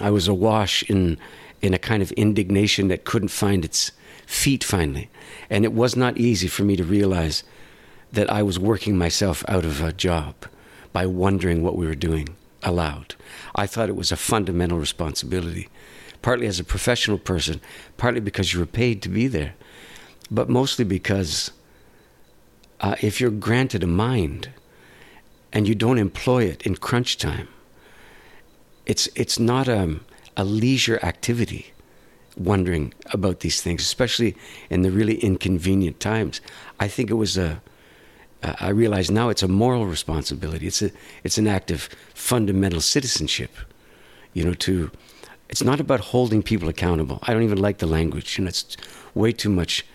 I 0.00 0.10
was 0.10 0.28
awash 0.28 0.82
in, 0.90 1.18
in 1.62 1.74
a 1.74 1.78
kind 1.78 2.02
of 2.02 2.12
indignation 2.12 2.88
that 2.88 3.04
couldn't 3.04 3.28
find 3.28 3.64
its 3.64 3.92
feet 4.26 4.64
finally. 4.64 5.08
And 5.50 5.64
it 5.64 5.72
was 5.72 5.96
not 5.96 6.18
easy 6.18 6.48
for 6.48 6.64
me 6.64 6.76
to 6.76 6.84
realize 6.84 7.44
that 8.12 8.30
I 8.30 8.42
was 8.42 8.58
working 8.58 8.96
myself 8.96 9.44
out 9.48 9.64
of 9.64 9.82
a 9.82 9.92
job 9.92 10.34
by 10.92 11.06
wondering 11.06 11.62
what 11.62 11.76
we 11.76 11.86
were 11.86 11.94
doing 11.94 12.28
aloud. 12.62 13.14
I 13.54 13.66
thought 13.66 13.88
it 13.88 13.96
was 13.96 14.12
a 14.12 14.16
fundamental 14.16 14.78
responsibility, 14.78 15.68
partly 16.22 16.46
as 16.46 16.58
a 16.58 16.64
professional 16.64 17.18
person, 17.18 17.60
partly 17.96 18.20
because 18.20 18.52
you 18.52 18.60
were 18.60 18.66
paid 18.66 19.02
to 19.02 19.08
be 19.08 19.26
there, 19.26 19.54
but 20.30 20.48
mostly 20.48 20.84
because 20.84 21.50
uh, 22.80 22.96
if 23.00 23.20
you're 23.20 23.30
granted 23.30 23.82
a 23.82 23.86
mind 23.86 24.48
and 25.54 25.68
you 25.68 25.74
don't 25.74 25.98
employ 25.98 26.44
it 26.44 26.62
in 26.66 26.76
crunch 26.76 27.16
time, 27.16 27.48
it's 28.84 29.08
it's 29.14 29.38
not 29.38 29.68
a, 29.68 30.00
a 30.36 30.44
leisure 30.44 30.98
activity 31.02 31.72
wondering 32.36 32.92
about 33.12 33.40
these 33.40 33.62
things, 33.62 33.80
especially 33.80 34.36
in 34.68 34.82
the 34.82 34.90
really 34.90 35.14
inconvenient 35.14 36.00
times. 36.00 36.40
I 36.80 36.88
think 36.88 37.08
it 37.08 37.14
was 37.14 37.38
a 37.38 37.62
I 38.42 38.68
realize 38.68 39.10
now 39.10 39.30
it's 39.30 39.42
a 39.42 39.48
moral 39.48 39.86
responsibility. 39.86 40.66
It's 40.66 40.82
a 40.82 40.90
it's 41.22 41.38
an 41.38 41.46
act 41.46 41.70
of 41.70 41.88
fundamental 42.14 42.80
citizenship. 42.80 43.52
You 44.34 44.44
know, 44.44 44.54
to 44.54 44.90
it's 45.48 45.62
not 45.62 45.80
about 45.80 46.00
holding 46.00 46.42
people 46.42 46.68
accountable. 46.68 47.20
I 47.22 47.32
don't 47.32 47.44
even 47.44 47.58
like 47.58 47.78
the 47.78 47.86
language. 47.86 48.36
You 48.36 48.44
know, 48.44 48.48
it's 48.48 48.76
way 49.14 49.32
too 49.32 49.50
much 49.50 49.86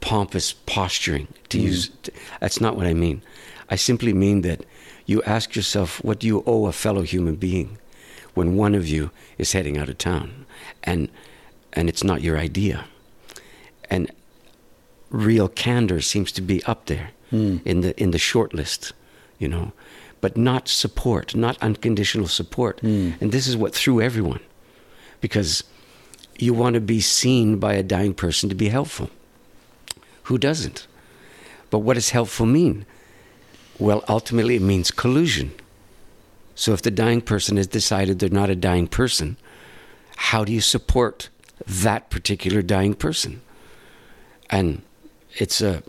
pompous 0.00 0.52
posturing 0.66 1.28
to 1.50 1.58
Mm. 1.58 1.62
use. 1.62 1.90
That's 2.40 2.60
not 2.60 2.76
what 2.76 2.86
I 2.86 2.94
mean. 2.94 3.22
I 3.68 3.76
simply 3.76 4.12
mean 4.12 4.42
that 4.42 4.64
you 5.06 5.22
ask 5.24 5.54
yourself, 5.56 6.02
what 6.04 6.18
do 6.20 6.26
you 6.26 6.42
owe 6.46 6.66
a 6.66 6.72
fellow 6.72 7.02
human 7.02 7.36
being 7.36 7.78
when 8.34 8.56
one 8.56 8.74
of 8.74 8.86
you 8.88 9.10
is 9.38 9.52
heading 9.52 9.76
out 9.78 9.88
of 9.88 9.98
town, 9.98 10.46
and 10.84 11.08
and 11.72 11.88
it's 11.88 12.02
not 12.04 12.22
your 12.22 12.36
idea, 12.38 12.84
and 13.90 14.10
real 15.10 15.48
candor 15.48 16.00
seems 16.00 16.32
to 16.32 16.42
be 16.42 16.62
up 16.64 16.86
there 16.86 17.10
in 17.32 17.80
the 17.80 17.92
in 18.02 18.10
the 18.10 18.18
short 18.18 18.52
list, 18.54 18.92
you 19.38 19.48
know, 19.48 19.72
but 20.20 20.36
not 20.36 20.68
support, 20.68 21.34
not 21.34 21.56
unconditional 21.62 22.28
support, 22.28 22.82
and 22.82 23.32
this 23.32 23.46
is 23.46 23.56
what 23.56 23.74
threw 23.74 24.00
everyone, 24.00 24.40
because 25.20 25.62
you 26.38 26.54
want 26.54 26.74
to 26.74 26.80
be 26.80 27.00
seen 27.00 27.58
by 27.58 27.74
a 27.74 27.82
dying 27.82 28.14
person 28.14 28.48
to 28.48 28.54
be 28.54 28.68
helpful. 28.68 29.10
Who 30.30 30.38
doesn't? 30.38 30.86
But 31.70 31.80
what 31.80 31.94
does 31.94 32.10
helpful 32.10 32.46
mean? 32.46 32.86
Well, 33.80 34.04
ultimately, 34.08 34.54
it 34.54 34.62
means 34.62 34.92
collusion. 34.92 35.50
So 36.54 36.72
if 36.72 36.82
the 36.82 36.92
dying 36.92 37.20
person 37.20 37.56
has 37.56 37.66
decided 37.66 38.20
they're 38.20 38.28
not 38.28 38.48
a 38.48 38.54
dying 38.54 38.86
person, 38.86 39.36
how 40.30 40.44
do 40.44 40.52
you 40.52 40.60
support 40.60 41.30
that 41.66 42.10
particular 42.10 42.62
dying 42.62 42.94
person? 42.94 43.40
And 44.50 44.82
it's 45.34 45.60
a 45.60 45.82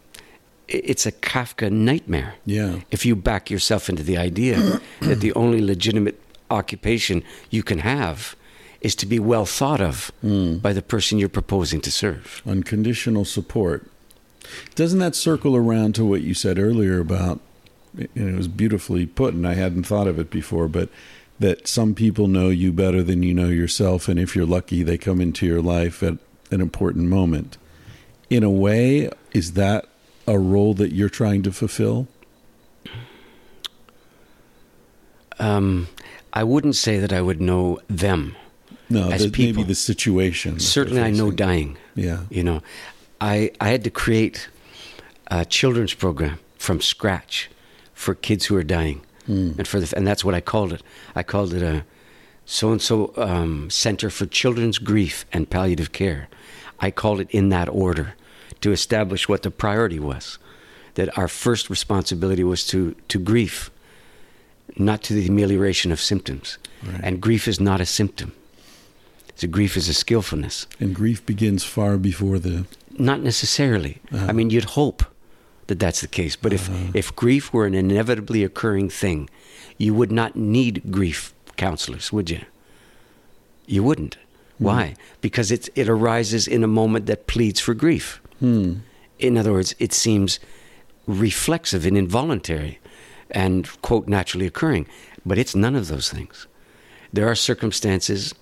it's 0.68 1.06
a 1.06 1.12
Kafka 1.12 1.72
nightmare. 1.72 2.34
Yeah. 2.44 2.80
If 2.90 3.06
you 3.06 3.16
back 3.16 3.52
yourself 3.52 3.90
into 3.90 4.02
the 4.02 4.18
idea 4.18 4.82
that 5.02 5.20
the 5.20 5.34
only 5.34 5.62
legitimate 5.62 6.20
occupation 6.50 7.24
you 7.52 7.62
can 7.62 7.78
have 7.80 8.36
is 8.80 8.96
to 8.96 9.06
be 9.06 9.20
well 9.20 9.46
thought 9.46 9.82
of 9.82 10.12
hmm. 10.22 10.58
by 10.58 10.74
the 10.74 10.82
person 10.82 11.20
you're 11.20 11.30
proposing 11.30 11.80
to 11.82 11.92
serve. 11.92 12.42
unconditional 12.48 13.24
support. 13.24 13.86
Doesn't 14.76 15.00
that 15.00 15.16
circle 15.16 15.56
around 15.56 15.96
to 15.96 16.06
what 16.06 16.22
you 16.22 16.34
said 16.34 16.58
earlier 16.60 17.00
about, 17.00 17.40
and 17.98 18.10
it 18.30 18.36
was 18.36 18.48
beautifully 18.48 19.06
put, 19.06 19.34
and 19.34 19.48
I 19.48 19.54
hadn't 19.56 19.84
thought 19.84 20.08
of 20.08 20.20
it 20.20 20.30
before, 20.30 20.68
but 20.68 20.90
that 21.40 21.68
some 21.68 21.96
people 21.96 22.28
know 22.28 22.50
you 22.50 22.72
better 22.72 23.02
than 23.02 23.24
you 23.24 23.34
know 23.34 23.48
yourself, 23.50 24.08
and 24.08 24.20
if 24.20 24.36
you're 24.36 24.46
lucky, 24.46 24.84
they 24.84 24.98
come 24.98 25.20
into 25.20 25.46
your 25.46 25.62
life 25.62 26.04
at 26.04 26.18
an 26.52 26.62
important 26.62 27.08
moment. 27.08 27.58
In 28.30 28.44
a 28.44 28.50
way, 28.50 29.10
is 29.34 29.54
that 29.54 29.88
a 30.28 30.38
role 30.38 30.74
that 30.76 30.94
you're 30.94 31.10
trying 31.10 31.42
to 31.44 31.52
fulfill? 31.52 32.08
Um, 35.40 35.88
I 36.34 36.44
wouldn't 36.44 36.76
say 36.76 37.00
that 37.00 37.12
I 37.12 37.22
would 37.22 37.42
know 37.42 37.80
them. 37.88 38.36
No, 38.90 39.10
As 39.10 39.22
maybe 39.24 39.48
people. 39.48 39.64
the 39.64 39.76
situation. 39.76 40.60
Certainly, 40.60 41.02
I 41.02 41.12
know 41.12 41.32
dying. 41.32 41.78
Yeah. 41.96 42.22
You 42.30 42.44
know, 42.44 42.62
I 43.22 43.52
I 43.62 43.70
had 43.70 43.84
to 43.86 43.90
create 43.90 44.50
a 45.28 45.46
children's 45.46 45.94
program 45.94 46.40
from 46.58 46.82
scratch 46.82 47.50
for 47.94 48.16
kids 48.16 48.48
who 48.48 48.58
are 48.58 48.64
dying, 48.64 49.02
hmm. 49.26 49.52
and 49.58 49.68
for 49.68 49.80
the 49.80 49.96
and 49.96 50.06
that's 50.06 50.26
what 50.26 50.36
I 50.36 50.42
called 50.42 50.74
it. 50.74 50.84
I 51.16 51.24
called 51.24 51.54
it 51.54 51.62
a 51.62 51.86
so 52.46 52.72
and 52.72 52.82
so 52.82 53.14
Center 53.70 54.10
for 54.10 54.26
Children's 54.26 54.80
Grief 54.80 55.26
and 55.32 55.50
Palliative 55.50 55.92
Care. 55.92 56.28
I 56.80 56.92
called 56.92 57.22
it 57.22 57.30
in 57.32 57.50
that 57.50 57.70
order 57.70 58.16
to 58.62 58.72
establish 58.72 59.30
what 59.30 59.44
the 59.44 59.52
priority 59.52 60.00
was. 60.00 60.40
That 60.96 61.16
our 61.18 61.28
first 61.28 61.70
responsibility 61.70 62.44
was 62.44 62.66
to 62.68 62.96
to 63.08 63.20
grief, 63.20 63.70
not 64.76 65.04
to 65.04 65.14
the 65.14 65.28
amelioration 65.28 65.92
of 65.92 66.02
symptoms. 66.02 66.58
Right. 66.84 67.00
And 67.04 67.22
grief 67.22 67.48
is 67.48 67.60
not 67.60 67.80
a 67.80 67.86
symptom. 67.86 68.34
So 69.36 69.48
grief 69.48 69.78
is 69.78 69.88
a 69.88 69.94
skillfulness. 69.94 70.68
And 70.80 70.94
grief 70.94 71.26
begins 71.26 71.64
far 71.64 71.98
before 71.98 72.40
the. 72.40 72.66
Not 73.02 73.22
necessarily. 73.22 74.00
Uh-huh. 74.12 74.28
I 74.30 74.32
mean, 74.32 74.52
you'd 74.52 74.76
hope 74.76 75.04
that 75.66 75.80
that's 75.80 76.02
the 76.02 76.08
case. 76.08 76.36
But 76.36 76.54
if, 76.54 76.70
uh-huh. 76.70 76.92
if 76.94 77.16
grief 77.16 77.52
were 77.52 77.66
an 77.66 77.74
inevitably 77.74 78.44
occurring 78.44 78.90
thing, 78.90 79.28
you 79.78 79.96
would 79.96 80.12
not 80.12 80.36
need 80.36 80.92
grief 80.92 81.34
counselors, 81.58 82.14
would 82.14 82.30
you? 82.30 82.42
You 83.66 83.82
wouldn't. 83.82 84.18
Hmm. 84.60 84.64
Why? 84.66 84.96
Because 85.20 85.52
it, 85.52 85.68
it 85.74 85.90
arises 85.90 86.48
in 86.48 86.64
a 86.64 86.68
moment 86.68 87.08
that 87.08 87.26
pleads 87.26 87.60
for 87.60 87.74
grief. 87.74 88.22
Hmm. 88.40 88.82
In 89.18 89.36
other 89.36 89.52
words, 89.52 89.74
it 89.80 89.94
seems 89.94 90.40
reflexive 91.08 91.88
and 91.88 91.98
involuntary 91.98 92.80
and, 93.32 93.68
quote, 93.82 94.08
naturally 94.08 94.46
occurring. 94.46 94.86
But 95.26 95.40
it's 95.40 95.56
none 95.56 95.76
of 95.76 95.88
those 95.88 96.10
things. 96.10 96.48
There 97.12 97.28
are 97.28 97.36
circumstances 97.36 98.36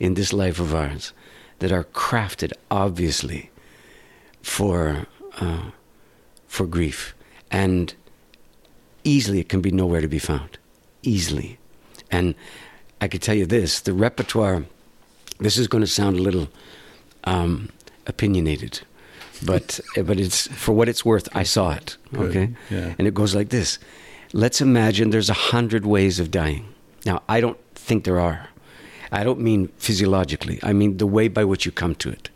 in 0.00 0.14
this 0.14 0.32
life 0.32 0.58
of 0.58 0.74
ours 0.74 1.12
that 1.58 1.72
are 1.72 1.84
crafted, 1.84 2.52
obviously, 2.70 3.50
for 4.46 5.06
uh, 5.40 5.70
for 6.46 6.66
grief, 6.66 7.14
and 7.50 7.94
easily 9.04 9.40
it 9.40 9.48
can 9.48 9.60
be 9.60 9.70
nowhere 9.70 10.00
to 10.00 10.08
be 10.08 10.18
found, 10.20 10.58
easily. 11.02 11.58
And 12.10 12.34
I 13.00 13.08
could 13.08 13.22
tell 13.22 13.34
you 13.34 13.46
this: 13.46 13.80
the 13.80 13.92
repertoire. 13.92 14.64
This 15.40 15.58
is 15.58 15.68
going 15.68 15.82
to 15.84 15.90
sound 15.90 16.16
a 16.16 16.22
little 16.22 16.48
um, 17.24 17.68
opinionated, 18.06 18.80
but 19.44 19.80
but 20.06 20.18
it's 20.20 20.46
for 20.48 20.72
what 20.72 20.88
it's 20.88 21.04
worth. 21.04 21.28
I 21.34 21.42
saw 21.44 21.72
it. 21.72 21.96
Good. 22.12 22.30
Okay, 22.30 22.48
Yeah. 22.70 22.94
and 22.98 23.06
it 23.08 23.14
goes 23.14 23.34
like 23.34 23.48
this: 23.48 23.78
Let's 24.32 24.60
imagine 24.60 25.10
there's 25.10 25.30
a 25.30 25.40
hundred 25.52 25.84
ways 25.84 26.20
of 26.20 26.30
dying. 26.30 26.64
Now, 27.04 27.22
I 27.28 27.40
don't 27.40 27.58
think 27.74 28.04
there 28.04 28.20
are. 28.20 28.48
I 29.12 29.22
don't 29.24 29.40
mean 29.40 29.68
physiologically. 29.78 30.58
I 30.62 30.72
mean 30.72 30.96
the 30.96 31.06
way 31.06 31.28
by 31.28 31.44
which 31.44 31.66
you 31.66 31.72
come 31.72 31.94
to 31.96 32.08
it. 32.10 32.30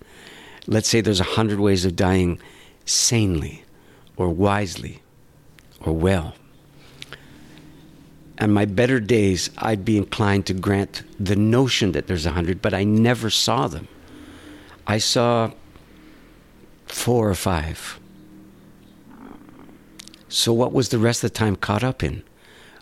Let's 0.67 0.89
say 0.89 1.01
there's 1.01 1.21
a 1.21 1.25
hundred 1.25 1.61
ways 1.61 1.85
of 1.85 1.97
dying 1.97 2.41
sanely, 2.85 3.65
or 4.17 4.29
wisely, 4.29 5.03
or 5.81 5.93
well. 5.93 6.35
And 8.39 8.55
my 8.55 8.65
better 8.65 9.01
days, 9.01 9.51
I'd 9.59 9.85
be 9.85 9.99
inclined 9.99 10.47
to 10.47 10.55
grant 10.55 11.03
the 11.19 11.37
notion 11.37 11.93
that 11.93 12.07
there's 12.07 12.27
a 12.27 12.33
hundred, 12.33 12.63
but 12.63 12.73
I 12.73 12.85
never 12.85 13.29
saw 13.29 13.69
them. 13.69 13.87
I 14.87 14.99
saw 14.99 15.53
four 16.87 17.29
or 17.29 17.35
five. 17.35 18.01
So, 20.29 20.53
what 20.53 20.73
was 20.73 20.89
the 20.89 20.99
rest 20.99 21.23
of 21.23 21.33
the 21.33 21.39
time 21.39 21.57
caught 21.57 21.85
up 21.85 22.03
in? 22.03 22.23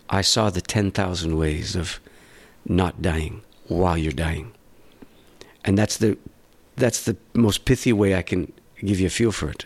I 0.09 0.21
saw 0.21 0.49
the 0.49 0.61
10,000 0.61 1.37
ways 1.37 1.75
of 1.75 1.99
not 2.65 3.01
dying 3.01 3.41
while 3.67 3.97
you're 3.97 4.11
dying. 4.11 4.53
And 5.65 5.77
that's 5.77 5.97
the, 5.97 6.17
that's 6.79 7.03
the 7.03 7.15
most 7.33 7.65
pithy 7.65 7.93
way 7.93 8.15
I 8.15 8.21
can 8.21 8.51
give 8.83 8.99
you 8.99 9.07
a 9.07 9.09
feel 9.09 9.31
for 9.31 9.49
it. 9.49 9.65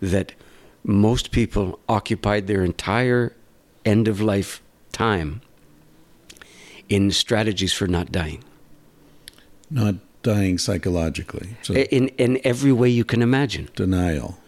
That 0.00 0.32
most 0.84 1.30
people 1.30 1.78
occupied 1.88 2.46
their 2.46 2.62
entire 2.64 3.34
end 3.84 4.08
of 4.08 4.20
life 4.20 4.62
time 4.92 5.40
in 6.88 7.10
strategies 7.10 7.72
for 7.72 7.86
not 7.86 8.12
dying. 8.12 8.42
Not 9.70 9.96
dying 10.22 10.58
psychologically. 10.58 11.56
So 11.62 11.74
In, 11.74 12.08
in 12.18 12.40
every 12.44 12.72
way 12.72 12.88
you 12.88 13.04
can 13.04 13.22
imagine. 13.22 13.68
denial. 13.74 14.38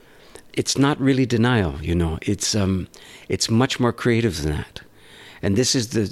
it's 0.54 0.76
not 0.76 1.00
really 1.00 1.26
denial, 1.26 1.74
you 1.82 1.94
know. 1.94 2.18
It's 2.22 2.54
um, 2.54 2.88
it's 3.28 3.48
much 3.48 3.78
more 3.78 3.92
creative 3.92 4.42
than 4.42 4.52
that. 4.56 4.80
And 5.42 5.54
this 5.56 5.74
is 5.74 5.88
the 5.90 6.04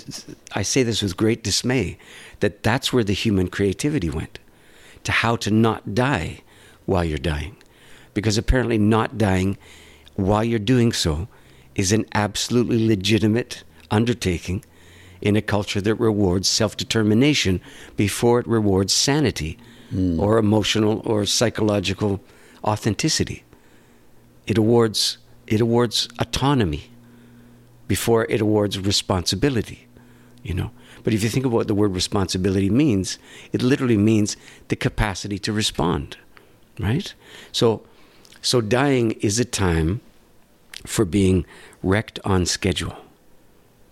I 0.60 0.62
say 0.62 0.84
this 0.84 1.02
with 1.02 1.16
great 1.16 1.42
dismay 1.42 1.98
that 2.40 2.62
that's 2.62 2.92
where 2.92 3.04
the 3.04 3.12
human 3.24 3.48
creativity 3.48 4.08
went 4.10 4.38
to 5.06 5.12
how 5.12 5.36
to 5.36 5.50
not 5.50 5.94
die 5.94 6.42
while 6.84 7.04
you're 7.04 7.18
dying. 7.18 7.56
Because 8.12 8.36
apparently 8.36 8.78
not 8.78 9.16
dying 9.16 9.56
while 10.14 10.44
you're 10.44 10.58
doing 10.58 10.92
so 10.92 11.28
is 11.74 11.92
an 11.92 12.04
absolutely 12.12 12.86
legitimate 12.86 13.62
undertaking 13.90 14.64
in 15.20 15.36
a 15.36 15.42
culture 15.42 15.80
that 15.80 15.94
rewards 15.94 16.48
self-determination 16.48 17.60
before 17.96 18.40
it 18.40 18.46
rewards 18.46 18.92
sanity 18.92 19.58
hmm. 19.90 20.18
or 20.20 20.38
emotional 20.38 21.00
or 21.04 21.24
psychological 21.24 22.20
authenticity. 22.64 23.42
It 24.46 24.58
awards 24.58 25.18
it 25.46 25.60
awards 25.60 26.08
autonomy 26.18 26.90
before 27.86 28.26
it 28.28 28.40
awards 28.40 28.80
responsibility 28.80 29.86
you 30.42 30.54
know 30.54 30.70
but 31.06 31.14
if 31.14 31.22
you 31.22 31.30
think 31.30 31.46
about 31.46 31.54
what 31.54 31.68
the 31.68 31.74
word 31.74 31.94
responsibility 31.94 32.68
means 32.68 33.18
it 33.52 33.62
literally 33.62 33.96
means 33.96 34.36
the 34.66 34.76
capacity 34.76 35.38
to 35.38 35.52
respond 35.52 36.18
right? 36.78 37.14
So 37.52 37.82
so 38.42 38.60
dying 38.60 39.12
is 39.12 39.38
a 39.38 39.44
time 39.44 40.00
for 40.84 41.04
being 41.04 41.44
wrecked 41.82 42.20
on 42.24 42.46
schedule. 42.46 42.96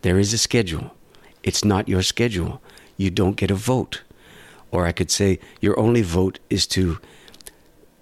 There 0.02 0.18
is 0.18 0.32
a 0.32 0.38
schedule. 0.38 0.94
It's 1.42 1.64
not 1.64 1.88
your 1.88 2.02
schedule. 2.02 2.62
You 2.96 3.10
don't 3.10 3.36
get 3.36 3.50
a 3.50 3.54
vote. 3.54 4.02
Or 4.70 4.86
i 4.86 4.92
could 4.92 5.10
say 5.10 5.38
your 5.60 5.78
only 5.78 6.02
vote 6.02 6.38
is 6.50 6.66
to 6.68 6.98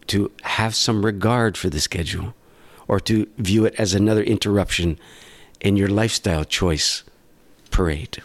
to 0.09 0.31
have 0.43 0.75
some 0.75 1.07
regard 1.07 1.57
for 1.57 1.71
the 1.71 1.81
schedule 1.81 2.35
or 2.89 2.99
to 2.99 3.29
view 3.39 3.65
it 3.65 3.75
as 3.79 3.95
another 3.95 4.23
interruption 4.23 4.99
in 5.61 5.77
your 5.77 5.89
lifestyle 5.89 6.45
choice 6.45 7.05
parade. 7.71 8.23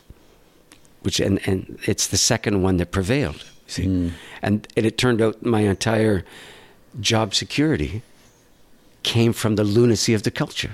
Which 1.01 1.19
and, 1.19 1.39
and 1.47 1.79
it's 1.85 2.07
the 2.07 2.17
second 2.17 2.63
one 2.63 2.77
that 2.77 2.91
prevailed. 2.91 3.43
you 3.43 3.43
See, 3.67 3.83
and, 4.41 4.67
and 4.75 4.85
it 4.85 4.97
turned 4.97 5.21
out 5.21 5.43
my 5.45 5.61
entire 5.61 6.23
job 6.99 7.33
security 7.35 8.01
came 9.03 9.33
from 9.33 9.55
the 9.55 9.63
lunacy 9.63 10.13
of 10.13 10.23
the 10.23 10.31
culture. 10.31 10.71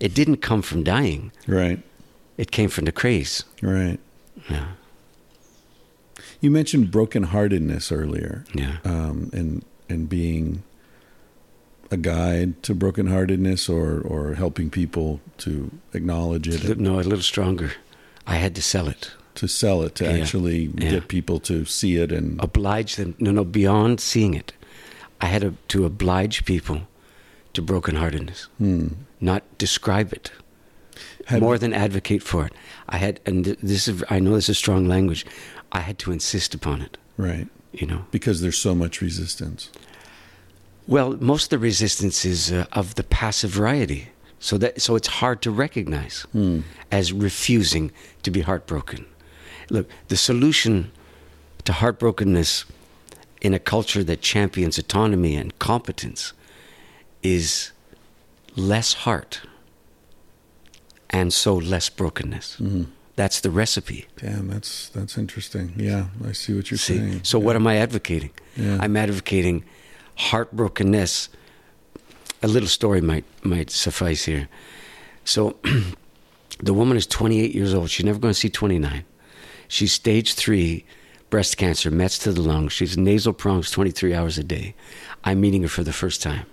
It 0.00 0.14
didn't 0.14 0.38
come 0.38 0.62
from 0.62 0.82
dying. 0.82 1.32
Right. 1.46 1.80
It 2.36 2.50
came 2.50 2.68
from 2.68 2.84
the 2.86 2.92
craze. 2.92 3.44
Right. 3.62 3.98
Yeah. 4.50 4.72
You 6.40 6.50
mentioned 6.50 6.88
brokenheartedness 6.90 7.92
earlier. 7.92 8.44
Yeah. 8.52 8.78
Um, 8.84 9.30
and 9.32 9.64
and 9.88 10.08
being 10.08 10.64
a 11.90 11.96
guide 11.96 12.62
to 12.64 12.74
brokenheartedness 12.74 13.68
or 13.70 14.00
or 14.00 14.34
helping 14.34 14.70
people 14.70 15.20
to 15.38 15.70
acknowledge 15.92 16.48
it 16.48 16.78
No, 16.78 16.94
a 16.98 17.02
little 17.02 17.20
stronger. 17.22 17.72
I 18.26 18.36
had 18.36 18.54
to 18.54 18.62
sell 18.62 18.88
it. 18.88 19.12
to 19.34 19.48
sell 19.48 19.82
it 19.82 19.94
to 19.96 20.04
Yeah. 20.04 20.10
actually 20.22 20.70
Yeah. 20.76 20.90
get 20.90 21.08
people 21.08 21.40
to 21.40 21.64
see 21.64 21.96
it 21.96 22.12
and 22.12 22.38
Oblige 22.40 22.96
them. 22.96 23.14
No, 23.18 23.30
no, 23.32 23.44
beyond 23.44 23.98
seeing 24.00 24.34
it. 24.34 24.52
I 25.22 25.26
had 25.26 25.40
to, 25.42 25.54
to 25.68 25.86
oblige 25.86 26.44
people 26.44 26.82
to 27.54 27.62
brokenheartedness, 27.62 28.46
hmm. 28.58 28.88
not 29.20 29.42
describe 29.58 30.12
it. 30.12 30.30
Have- 31.26 31.40
more 31.40 31.56
than 31.58 31.72
advocate 31.72 32.22
for 32.22 32.44
it. 32.46 32.52
I 32.88 32.98
had, 32.98 33.20
and 33.24 33.44
this 33.62 33.88
is, 33.88 34.04
I 34.10 34.18
know 34.18 34.34
this 34.34 34.48
is 34.48 34.58
strong 34.58 34.86
language. 34.86 35.24
I 35.72 35.80
had 35.80 35.98
to 36.00 36.12
insist 36.12 36.54
upon 36.54 36.82
it. 36.82 36.98
right 37.16 37.48
You 37.72 37.86
know. 37.86 38.04
because 38.10 38.40
there's 38.42 38.58
so 38.58 38.74
much 38.74 39.00
resistance. 39.00 39.70
Well, 40.86 41.16
most 41.20 41.44
of 41.44 41.50
the 41.50 41.58
resistance 41.58 42.24
is 42.24 42.50
uh, 42.52 42.66
of 42.72 42.96
the 42.96 43.04
passive 43.04 43.50
variety, 43.50 44.08
so 44.42 44.58
that 44.58 44.82
so 44.82 44.96
it's 44.96 45.06
hard 45.06 45.40
to 45.40 45.52
recognize 45.52 46.26
hmm. 46.32 46.60
as 46.90 47.12
refusing 47.12 47.92
to 48.24 48.30
be 48.30 48.40
heartbroken. 48.40 49.06
Look, 49.70 49.88
the 50.08 50.16
solution 50.16 50.90
to 51.64 51.72
heartbrokenness 51.72 52.64
in 53.40 53.54
a 53.54 53.60
culture 53.60 54.02
that 54.02 54.20
champions 54.20 54.78
autonomy 54.78 55.36
and 55.36 55.56
competence 55.60 56.32
is 57.22 57.70
less 58.56 58.94
heart 59.04 59.42
and 61.08 61.32
so 61.32 61.54
less 61.54 61.88
brokenness. 61.88 62.56
Mm-hmm. 62.56 62.84
That's 63.14 63.40
the 63.40 63.50
recipe. 63.50 64.06
Damn, 64.16 64.48
that's 64.48 64.88
that's 64.88 65.16
interesting. 65.16 65.74
Yeah, 65.76 66.06
I 66.26 66.32
see 66.32 66.52
what 66.54 66.68
you're 66.68 66.78
See? 66.78 66.98
saying. 66.98 67.20
So 67.22 67.38
what 67.38 67.54
am 67.54 67.68
I 67.68 67.76
advocating? 67.76 68.30
Yeah. 68.56 68.78
I'm 68.80 68.96
advocating 68.96 69.62
heartbrokenness. 70.18 71.28
A 72.42 72.48
little 72.48 72.68
story 72.68 73.00
might 73.00 73.24
might 73.44 73.70
suffice 73.70 74.24
here. 74.24 74.48
So 75.24 75.56
the 76.58 76.74
woman 76.74 76.96
is 76.96 77.06
28 77.06 77.54
years 77.54 77.74
old. 77.74 77.90
She's 77.90 78.04
never 78.04 78.18
going 78.18 78.34
to 78.34 78.38
see 78.38 78.50
29. 78.50 79.04
She's 79.68 79.92
stage 79.92 80.34
three 80.34 80.84
breast 81.30 81.56
cancer, 81.56 81.90
Mets 81.90 82.18
to 82.18 82.32
the 82.32 82.42
lungs. 82.42 82.72
She's 82.72 82.98
nasal 82.98 83.32
prongs 83.32 83.70
23 83.70 84.12
hours 84.12 84.36
a 84.36 84.44
day. 84.44 84.74
I'm 85.24 85.40
meeting 85.40 85.62
her 85.62 85.68
for 85.68 85.82
the 85.82 85.92
first 85.92 86.20
time. 86.20 86.44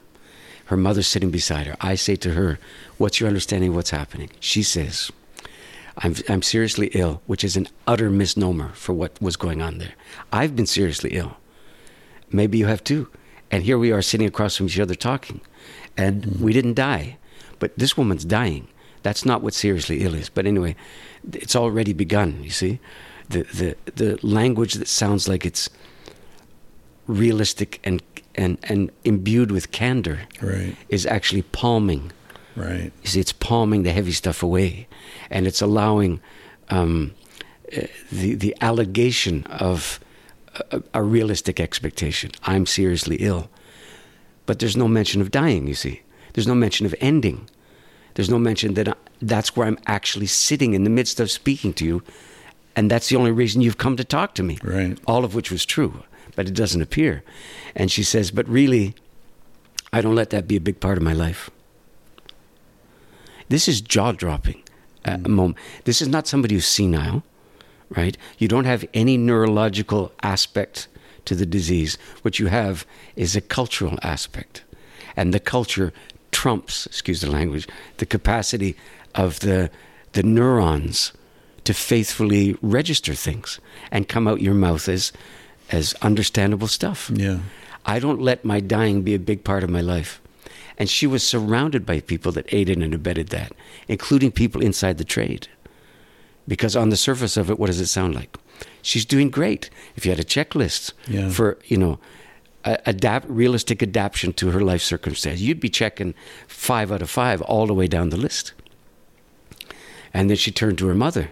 Her 0.65 0.77
mother's 0.77 1.07
sitting 1.07 1.31
beside 1.31 1.67
her. 1.67 1.75
I 1.81 1.95
say 1.95 2.15
to 2.17 2.31
her, 2.31 2.59
What's 2.97 3.19
your 3.19 3.27
understanding 3.27 3.71
of 3.71 3.75
what's 3.75 3.89
happening? 3.89 4.29
She 4.39 4.63
says, 4.63 5.11
I'm, 5.97 6.15
I'm 6.29 6.41
seriously 6.41 6.87
ill, 6.93 7.21
which 7.25 7.43
is 7.43 7.57
an 7.57 7.67
utter 7.87 8.09
misnomer 8.09 8.69
for 8.69 8.93
what 8.93 9.21
was 9.21 9.35
going 9.35 9.61
on 9.61 9.79
there. 9.79 9.93
I've 10.31 10.55
been 10.55 10.67
seriously 10.67 11.09
ill. 11.11 11.37
Maybe 12.31 12.57
you 12.57 12.67
have 12.67 12.83
too. 12.83 13.09
And 13.51 13.63
here 13.63 13.77
we 13.77 13.91
are 13.91 14.01
sitting 14.01 14.27
across 14.27 14.55
from 14.55 14.67
each 14.67 14.79
other 14.79 14.95
talking. 14.95 15.41
And 16.03 16.39
we 16.39 16.53
didn't 16.53 16.75
die. 16.75 17.17
But 17.59 17.71
this 17.77 17.97
woman's 17.97 18.25
dying. 18.25 18.67
That's 19.03 19.25
not 19.25 19.41
what 19.43 19.53
seriously 19.53 19.97
ill 20.05 20.13
is. 20.15 20.29
But 20.29 20.45
anyway, 20.45 20.75
it's 21.33 21.55
already 21.55 21.93
begun, 21.93 22.43
you 22.43 22.49
see? 22.51 22.79
The, 23.29 23.43
the, 23.43 23.75
the 23.95 24.19
language 24.25 24.73
that 24.75 24.87
sounds 24.87 25.27
like 25.27 25.45
it's 25.45 25.69
realistic 27.07 27.79
and, 27.83 28.01
and, 28.35 28.57
and 28.63 28.91
imbued 29.03 29.51
with 29.51 29.71
candor 29.71 30.19
Right. 30.41 30.75
is 30.89 31.05
actually 31.05 31.43
palming 31.43 32.11
Right. 32.55 32.91
you 33.03 33.07
see, 33.09 33.19
it's 33.19 33.31
palming 33.31 33.83
the 33.83 33.91
heavy 33.91 34.11
stuff 34.11 34.43
away, 34.43 34.87
and 35.29 35.47
it's 35.47 35.61
allowing 35.61 36.19
um, 36.69 37.13
uh, 37.71 37.81
the 38.11 38.35
the 38.35 38.53
allegation 38.59 39.45
of 39.45 39.99
a, 40.71 40.81
a 40.93 41.01
realistic 41.01 41.59
expectation. 41.61 42.31
I'm 42.43 42.65
seriously 42.65 43.15
ill, 43.21 43.49
but 44.49 44.57
there's 44.57 44.75
no 44.75 44.87
mention 44.87 45.21
of 45.21 45.29
dying. 45.29 45.67
You 45.67 45.75
see, 45.75 46.01
there's 46.33 46.47
no 46.47 46.55
mention 46.55 46.87
of 46.87 46.95
ending. 46.99 47.47
There's 48.15 48.31
no 48.31 48.39
mention 48.39 48.73
that 48.73 48.87
I, 48.87 48.95
that's 49.21 49.55
where 49.55 49.67
I'm 49.67 49.77
actually 49.85 50.25
sitting 50.25 50.73
in 50.73 50.83
the 50.85 50.89
midst 50.89 51.19
of 51.19 51.29
speaking 51.29 51.71
to 51.73 51.85
you, 51.85 52.01
and 52.75 52.89
that's 52.89 53.09
the 53.09 53.15
only 53.15 53.29
reason 53.29 53.61
you've 53.61 53.77
come 53.77 53.95
to 53.95 54.03
talk 54.03 54.33
to 54.33 54.41
me. 54.41 54.57
Right. 54.63 54.97
All 55.05 55.23
of 55.23 55.35
which 55.35 55.51
was 55.51 55.67
true, 55.67 56.01
but 56.35 56.47
it 56.47 56.55
doesn't 56.55 56.81
appear. 56.81 57.21
And 57.75 57.91
she 57.91 58.01
says, 58.01 58.31
but 58.31 58.49
really, 58.49 58.95
I 59.93 60.01
don't 60.01 60.15
let 60.15 60.31
that 60.31 60.47
be 60.47 60.55
a 60.55 60.61
big 60.61 60.79
part 60.79 60.97
of 60.97 61.03
my 61.03 61.13
life. 61.13 61.51
This 63.49 63.67
is 63.67 63.81
jaw 63.81 64.13
dropping. 64.13 64.63
Uh, 65.05 65.19
moment. 65.19 65.59
This 65.83 66.01
is 66.01 66.07
not 66.07 66.25
somebody 66.25 66.55
who's 66.55 66.67
senile, 66.67 67.21
right? 67.95 68.17
You 68.39 68.47
don't 68.47 68.65
have 68.65 68.83
any 68.95 69.15
neurological 69.15 70.11
aspect 70.23 70.87
to 71.29 71.35
the 71.35 71.45
disease. 71.45 71.97
What 72.23 72.39
you 72.39 72.47
have 72.47 72.85
is 73.15 73.35
a 73.35 73.41
cultural 73.41 73.97
aspect. 74.01 74.63
And 75.15 75.33
the 75.33 75.39
culture 75.39 75.93
trumps, 76.31 76.85
excuse 76.87 77.21
the 77.21 77.31
language, 77.31 77.67
the 77.97 78.05
capacity 78.05 78.75
of 79.13 79.39
the, 79.39 79.69
the 80.13 80.23
neurons 80.23 81.13
to 81.65 81.73
faithfully 81.73 82.57
register 82.61 83.13
things 83.13 83.59
and 83.91 84.07
come 84.07 84.27
out 84.27 84.41
your 84.41 84.55
mouth 84.55 84.89
as, 84.89 85.13
as 85.69 85.93
understandable 86.01 86.67
stuff. 86.67 87.11
Yeah. 87.13 87.39
I 87.85 87.99
don't 87.99 88.21
let 88.21 88.43
my 88.43 88.59
dying 88.59 89.03
be 89.03 89.13
a 89.13 89.19
big 89.19 89.43
part 89.43 89.63
of 89.63 89.69
my 89.69 89.81
life. 89.81 90.19
And 90.79 90.89
she 90.89 91.05
was 91.05 91.23
surrounded 91.23 91.85
by 91.85 91.99
people 91.99 92.31
that 92.31 92.51
aided 92.53 92.77
and 92.81 92.93
abetted 92.93 93.27
that, 93.29 93.51
including 93.87 94.31
people 94.31 94.61
inside 94.61 94.97
the 94.97 95.03
trade. 95.03 95.47
Because 96.49 96.75
on 96.75 96.89
the 96.89 96.97
surface 96.97 97.37
of 97.37 97.49
it, 97.49 97.57
what 97.59 97.67
does 97.67 97.79
it 97.79 97.85
sound 97.87 98.13
like? 98.15 98.35
She's 98.81 99.05
doing 99.05 99.29
great. 99.29 99.69
If 99.95 100.05
you 100.05 100.11
had 100.11 100.19
a 100.19 100.23
checklist 100.35 100.93
Yeah. 101.07 101.29
for, 101.29 101.57
you 101.65 101.77
know, 101.77 101.99
adapt, 102.65 103.29
realistic 103.29 103.81
adaptation 103.83 104.33
to 104.33 104.51
her 104.51 104.59
life 104.71 104.81
circumstance, 104.81 105.39
you'd 105.39 105.59
be 105.61 105.69
checking 105.69 106.13
five 106.47 106.91
out 106.91 107.01
of 107.01 107.09
five 107.09 107.41
all 107.43 107.67
the 107.67 107.73
way 107.73 107.87
down 107.87 108.09
the 108.09 108.17
list. 108.17 108.53
And 110.13 110.29
then 110.29 110.37
she 110.37 110.51
turned 110.51 110.77
to 110.79 110.87
her 110.87 110.95
mother. 110.95 111.31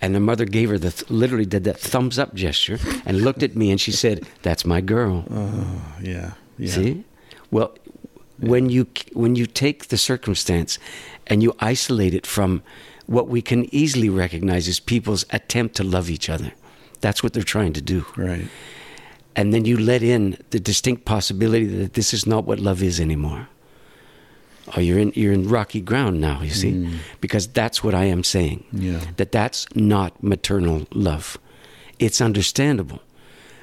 And 0.00 0.14
the 0.14 0.20
mother 0.20 0.44
gave 0.44 0.68
her 0.70 0.78
the, 0.78 0.90
th- 0.90 1.10
literally 1.10 1.46
did 1.46 1.64
that 1.64 1.78
thumbs 1.78 2.18
up 2.18 2.34
gesture 2.34 2.78
and 3.06 3.22
looked 3.22 3.42
at 3.42 3.56
me 3.56 3.70
and 3.70 3.80
she 3.80 3.92
said, 3.92 4.26
That's 4.42 4.64
my 4.64 4.80
girl. 4.82 5.24
Oh, 5.30 5.82
yeah. 6.02 6.32
Yeah. 6.58 6.72
See? 6.72 7.04
Well, 7.50 7.74
when 8.38 8.68
you 8.68 8.86
when 9.14 9.34
you 9.34 9.46
take 9.46 9.88
the 9.88 9.96
circumstance 9.96 10.78
and 11.26 11.42
you 11.42 11.54
isolate 11.60 12.12
it 12.14 12.26
from 12.26 12.62
what 13.06 13.28
we 13.28 13.40
can 13.42 13.72
easily 13.74 14.08
recognize 14.08 14.68
is 14.68 14.80
people's 14.80 15.24
attempt 15.30 15.76
to 15.76 15.84
love 15.84 16.10
each 16.10 16.28
other, 16.28 16.52
that's 17.00 17.22
what 17.22 17.32
they're 17.32 17.42
trying 17.42 17.72
to 17.74 17.80
do. 17.80 18.04
Right. 18.16 18.48
And 19.34 19.52
then 19.52 19.64
you 19.64 19.76
let 19.76 20.02
in 20.02 20.38
the 20.50 20.58
distinct 20.58 21.04
possibility 21.04 21.66
that 21.66 21.92
this 21.92 22.14
is 22.14 22.26
not 22.26 22.44
what 22.44 22.58
love 22.58 22.82
is 22.82 22.98
anymore. 22.98 23.48
Oh, 24.76 24.80
you're 24.80 24.98
in 24.98 25.12
you're 25.14 25.32
in 25.32 25.48
rocky 25.48 25.80
ground 25.80 26.20
now. 26.20 26.42
You 26.42 26.50
see, 26.50 26.72
mm. 26.72 26.96
because 27.20 27.46
that's 27.46 27.84
what 27.84 27.94
I 27.94 28.04
am 28.04 28.24
saying. 28.24 28.64
Yeah. 28.72 29.00
That 29.16 29.30
that's 29.30 29.66
not 29.76 30.22
maternal 30.22 30.86
love. 30.92 31.38
It's 31.98 32.20
understandable. 32.20 33.00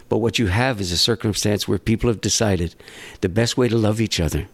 But 0.08 0.20
what 0.20 0.40
you 0.40 0.48
have 0.48 0.80
is 0.80 0.92
a 0.92 0.98
circumstance 0.98 1.68
where 1.68 1.80
people 1.80 2.08
have 2.08 2.22
decided 2.22 2.76
the 3.22 3.30
best 3.30 3.58
way 3.58 3.68
to 3.68 3.78
love 3.78 4.00
each 4.00 4.20
other 4.20 4.48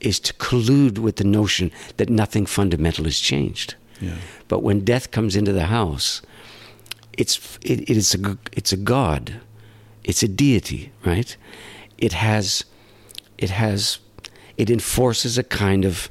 is 0.00 0.18
to 0.20 0.32
collude 0.34 0.98
with 0.98 1.16
the 1.16 1.24
notion 1.24 1.70
that 1.98 2.08
nothing 2.08 2.46
fundamental 2.46 3.04
has 3.04 3.18
changed. 3.18 3.74
But 4.48 4.62
when 4.62 4.84
death 4.84 5.10
comes 5.10 5.36
into 5.36 5.52
the 5.52 5.66
house, 5.66 6.22
it's 7.16 7.58
it, 7.62 7.82
it 7.82 7.96
is 7.96 8.14
a 8.14 8.38
it's 8.52 8.72
a 8.72 8.76
god, 8.76 9.40
it's 10.02 10.22
a 10.22 10.28
deity, 10.28 10.92
right? 11.04 11.36
It 11.98 12.12
has 12.12 12.64
it 13.38 13.50
has 13.50 13.98
it 14.56 14.70
enforces 14.70 15.38
a 15.38 15.42
kind 15.42 15.84
of 15.84 16.10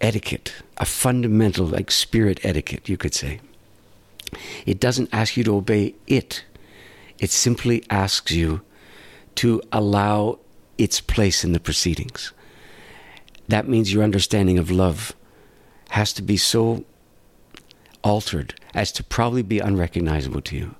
etiquette, 0.00 0.54
a 0.76 0.84
fundamental 0.84 1.66
like 1.66 1.90
spirit 1.90 2.40
etiquette, 2.42 2.88
you 2.88 2.96
could 2.96 3.14
say. 3.14 3.40
It 4.66 4.80
doesn't 4.80 5.08
ask 5.12 5.36
you 5.36 5.44
to 5.44 5.56
obey 5.56 5.94
it. 6.06 6.44
It 7.18 7.30
simply 7.30 7.84
asks 7.88 8.32
you 8.32 8.60
to 9.36 9.62
allow 9.72 10.38
its 10.76 11.00
place 11.00 11.44
in 11.44 11.52
the 11.52 11.60
proceedings. 11.60 12.32
That 13.48 13.68
means 13.68 13.92
your 13.92 14.02
understanding 14.02 14.58
of 14.58 14.70
love 14.70 15.14
has 15.90 16.12
to 16.14 16.22
be 16.22 16.36
so 16.36 16.84
altered 18.02 18.54
as 18.74 18.92
to 18.92 19.04
probably 19.04 19.42
be 19.42 19.58
unrecognizable 19.58 20.40
to 20.42 20.56
you. 20.56 20.74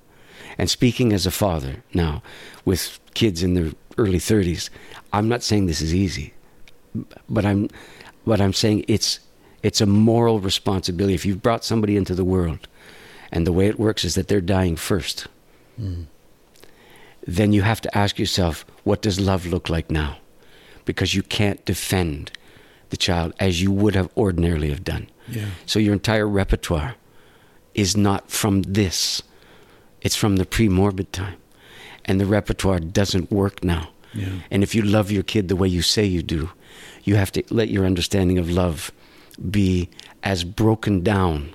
And 0.57 0.69
speaking 0.69 1.13
as 1.13 1.25
a 1.25 1.31
father 1.31 1.83
now, 1.93 2.21
with 2.65 2.99
kids 3.13 3.43
in 3.43 3.53
their 3.53 3.71
early 3.97 4.19
30s, 4.19 4.69
I'm 5.13 5.27
not 5.27 5.43
saying 5.43 5.65
this 5.65 5.81
is 5.81 5.93
easy. 5.93 6.33
but 7.29 7.45
I'm, 7.45 7.69
but 8.25 8.41
I'm 8.41 8.53
saying 8.53 8.85
it's, 8.87 9.19
it's 9.63 9.81
a 9.81 9.85
moral 9.85 10.39
responsibility. 10.39 11.13
If 11.13 11.25
you've 11.25 11.43
brought 11.43 11.63
somebody 11.63 11.95
into 11.95 12.15
the 12.15 12.25
world, 12.25 12.67
and 13.31 13.45
the 13.45 13.51
way 13.51 13.67
it 13.67 13.77
works 13.79 14.03
is 14.05 14.15
that 14.15 14.27
they're 14.27 14.41
dying 14.41 14.75
first, 14.75 15.27
Mm. 15.79 16.05
then 17.27 17.53
you 17.53 17.61
have 17.61 17.81
to 17.81 17.95
ask 17.95 18.17
yourself, 18.17 18.65
what 18.83 19.03
does 19.03 19.19
love 19.19 19.45
look 19.45 19.69
like 19.69 19.91
now? 19.91 20.17
Because 20.85 21.13
you 21.13 21.21
can't 21.21 21.63
defend 21.65 22.31
the 22.89 22.97
child 22.97 23.33
as 23.39 23.61
you 23.61 23.71
would 23.71 23.95
have 23.95 24.09
ordinarily 24.15 24.69
have 24.69 24.83
done. 24.83 25.09
Yeah. 25.27 25.47
So 25.65 25.79
your 25.79 25.93
entire 25.93 26.27
repertoire 26.27 26.95
is 27.73 27.95
not 27.95 28.29
from 28.29 28.63
this. 28.63 29.21
It's 30.01 30.15
from 30.15 30.37
the 30.37 30.45
pre-morbid 30.45 31.11
time. 31.11 31.37
And 32.05 32.19
the 32.19 32.25
repertoire 32.25 32.79
doesn't 32.79 33.31
work 33.31 33.63
now. 33.63 33.89
Yeah. 34.13 34.29
And 34.49 34.63
if 34.63 34.73
you 34.73 34.81
love 34.81 35.11
your 35.11 35.23
kid 35.23 35.47
the 35.47 35.55
way 35.55 35.67
you 35.67 35.81
say 35.81 36.05
you 36.05 36.23
do, 36.23 36.49
you 37.03 37.15
have 37.15 37.31
to 37.33 37.43
let 37.49 37.69
your 37.69 37.85
understanding 37.85 38.37
of 38.37 38.49
love 38.49 38.91
be 39.51 39.89
as 40.23 40.43
broken 40.43 41.03
down 41.03 41.53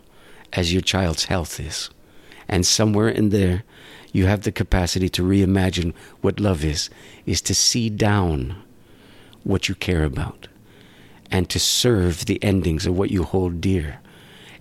as 0.52 0.72
your 0.72 0.82
child's 0.82 1.24
health 1.24 1.58
is. 1.58 1.90
And 2.48 2.66
somewhere 2.66 3.08
in 3.08 3.30
there, 3.30 3.64
you 4.12 4.26
have 4.26 4.42
the 4.42 4.52
capacity 4.52 5.08
to 5.08 5.22
reimagine 5.22 5.94
what 6.20 6.38
love 6.38 6.64
is, 6.64 6.90
is 7.24 7.40
to 7.42 7.54
see 7.54 7.88
down 7.88 8.62
what 9.42 9.68
you 9.68 9.74
care 9.74 10.04
about 10.04 10.48
and 11.32 11.48
to 11.48 11.58
serve 11.58 12.26
the 12.26 12.42
endings 12.44 12.86
of 12.86 12.96
what 12.96 13.10
you 13.10 13.24
hold 13.24 13.60
dear. 13.60 13.98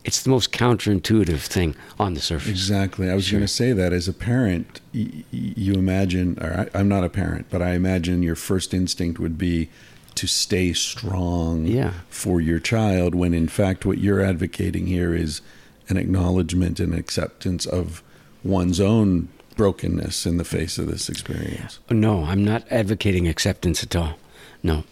It's 0.04 0.24
the 0.24 0.32
most 0.32 0.52
counterintuitive 0.52 1.42
thing 1.42 1.76
on 2.00 2.16
the 2.16 2.22
surface. 2.22 2.50
Exactly. 2.50 3.08
I 3.12 3.14
was 3.14 3.26
Sure. 3.26 3.38
going 3.38 3.46
to 3.48 3.54
say 3.54 3.72
that 3.74 3.94
as 3.94 4.08
a 4.08 4.14
parent, 4.14 4.82
y- 4.96 5.24
you 5.32 5.74
imagine, 5.76 6.40
or 6.42 6.68
I, 6.74 6.80
I'm 6.80 6.88
not 6.88 7.04
a 7.04 7.10
parent, 7.10 7.46
but 7.52 7.62
I 7.62 7.74
imagine 7.74 8.24
your 8.24 8.36
first 8.36 8.74
instinct 8.74 9.20
would 9.20 9.38
be 9.38 9.70
to 10.16 10.26
stay 10.26 10.74
strong 10.74 11.68
Yeah. 11.68 11.94
for 12.10 12.42
your 12.42 12.60
child 12.60 13.14
when 13.14 13.34
in 13.36 13.48
fact 13.48 13.86
what 13.86 14.00
you're 14.00 14.22
advocating 14.22 14.88
here 14.88 15.14
is 15.14 15.42
an 15.88 15.98
acknowledgement 15.98 16.80
and 16.80 16.96
acceptance 16.96 17.66
of 17.68 18.02
one's 18.44 18.80
own 18.80 19.28
brokenness 19.56 20.26
in 20.26 20.38
the 20.38 20.44
face 20.44 20.78
of 20.80 20.88
this 20.88 21.10
experience. 21.10 21.78
No, 21.92 22.24
I'm 22.24 22.44
not 22.44 22.64
advocating 22.72 23.28
acceptance 23.28 23.84
at 23.84 23.96
all. 23.96 24.16
No. 24.64 24.84